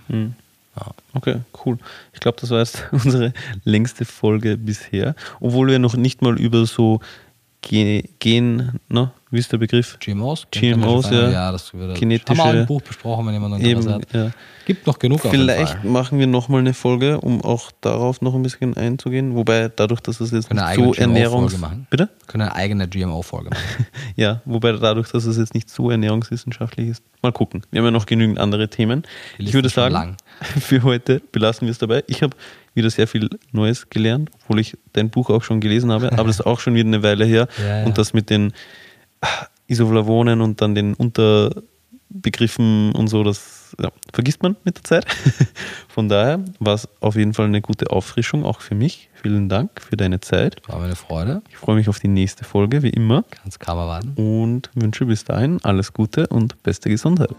Ja. 0.75 0.87
Okay, 1.13 1.41
cool. 1.63 1.77
Ich 2.13 2.21
glaube, 2.21 2.39
das 2.41 2.49
war 2.49 2.57
jetzt 2.57 2.87
unsere 2.91 3.33
längste 3.65 4.03
Folge 4.03 4.57
bisher, 4.57 5.13
obwohl 5.39 5.67
wir 5.67 5.77
noch 5.77 5.95
nicht 5.95 6.23
mal 6.23 6.39
über 6.39 6.65
so 6.65 7.01
Gen, 7.61 8.80
ne? 8.88 9.11
wie 9.31 9.40
ist 9.40 9.52
der 9.52 9.57
Begriff? 9.57 9.98
GMOs? 9.99 10.48
GMOs, 10.49 11.10
ja. 11.11 11.30
ja 11.30 11.52
das 11.52 11.73
wird 11.73 11.98
Genetische. 11.98 12.30
Haben 12.30 12.38
wir 12.38 12.44
auch 12.44 12.61
ein 12.61 12.65
Buch 12.65 12.81
besprochen, 12.81 13.27
wenn 13.27 13.34
jemand 13.34 13.61
Interesse 13.61 13.94
hat. 13.94 14.14
Ja. 14.14 14.31
Gibt 14.65 14.88
noch 14.88 14.98
genug 14.98 15.22
Vielleicht 15.22 15.84
machen 15.84 16.19
wir 16.19 16.27
nochmal 16.27 16.61
eine 16.61 16.73
Folge, 16.73 17.19
um 17.19 17.41
auch 17.41 17.72
darauf 17.81 18.22
noch 18.22 18.34
ein 18.34 18.44
bisschen 18.44 18.77
einzugehen. 18.77 19.36
Wobei 19.36 19.69
dadurch, 19.76 19.99
dass 19.99 20.19
es 20.19 20.31
jetzt 20.31 20.52
nicht 20.53 20.76
so 20.76 20.94
Ernährungs... 20.94 21.60
Bitte? 21.90 22.10
Können 22.27 22.44
eine 22.44 22.56
eigene 22.56 22.88
GMO-Folge 22.88 23.49
machen. 23.49 23.86
ja, 24.15 24.41
wobei 24.45 24.72
dadurch, 24.73 25.11
dass 25.11 25.26
es 25.26 25.38
jetzt 25.38 25.53
nicht 25.53 25.69
so 25.69 25.91
ernährungswissenschaftlich 25.91 26.90
ist. 26.90 27.03
Mal 27.22 27.31
gucken. 27.31 27.64
Wir 27.72 27.80
haben 27.80 27.86
ja 27.86 27.91
noch 27.91 28.06
genügend 28.06 28.40
andere 28.40 28.69
Themen. 28.69 29.03
Ich 29.38 29.53
würde 29.53 29.69
sagen, 29.69 29.94
lang. 29.94 30.18
für 30.60 30.84
heute 30.84 31.22
belassen 31.32 31.68
wir 31.68 31.72
es 31.72 31.78
dabei. 31.78 32.03
Ich 32.07 32.24
habe 32.24 32.36
wieder 32.74 32.90
sehr 32.90 33.07
viel 33.07 33.30
Neues 33.52 33.90
gelernt, 33.90 34.30
obwohl 34.41 34.60
ich 34.60 34.78
dein 34.94 35.10
Buch 35.10 35.30
auch 35.30 35.44
schon 35.44 35.60
gelesen 35.60 35.91
habe, 35.91 36.11
aber 36.14 36.26
das 36.26 36.40
ist 36.40 36.45
auch 36.45 36.60
schon 36.60 36.76
wieder 36.76 36.88
eine 36.88 37.03
Weile 37.03 37.26
her. 37.26 37.48
Ja, 37.60 37.80
ja. 37.80 37.86
Und 37.86 37.98
das 37.98 38.14
mit 38.14 38.30
den 38.30 38.53
Isoflavonen 39.68 40.41
und 40.41 40.61
dann 40.61 40.76
den 40.76 40.94
Unterbegriffen 40.94 42.94
und 42.94 43.07
so, 43.07 43.24
das 43.24 43.60
ja, 43.82 43.91
vergisst 44.14 44.41
man 44.41 44.56
mit 44.64 44.78
der 44.78 44.84
Zeit. 44.84 45.06
Von 45.88 46.10
daher 46.10 46.44
war 46.60 46.74
es 46.74 46.88
auf 47.02 47.16
jeden 47.16 47.34
Fall 47.34 47.45
eine 47.45 47.61
gute 47.61 47.91
Auffrischung, 47.91 48.45
auch 48.45 48.61
für 48.61 48.76
mich. 48.76 49.10
Vielen 49.22 49.49
Dank 49.49 49.82
für 49.82 49.98
deine 49.98 50.22
Zeit. 50.22 50.61
War 50.68 50.80
mir 50.80 50.86
eine 50.86 50.95
Freude. 50.95 51.41
Ich 51.49 51.57
freue 51.57 51.76
mich 51.76 51.90
auf 51.90 51.99
die 51.99 52.07
nächste 52.07 52.45
Folge, 52.45 52.84
wie 52.84 52.90
immer. 52.90 53.26
Ganz 53.44 53.60
kaum 53.60 53.78
erwarten. 53.78 54.14
Und 54.16 54.70
wünsche 54.74 55.06
bis 55.06 55.26
dahin 55.26 55.60
alles 55.64 55.94
Gute 55.94 56.28
und 56.28 56.61
beste 56.64 56.90
Gesundheit. 56.90 57.36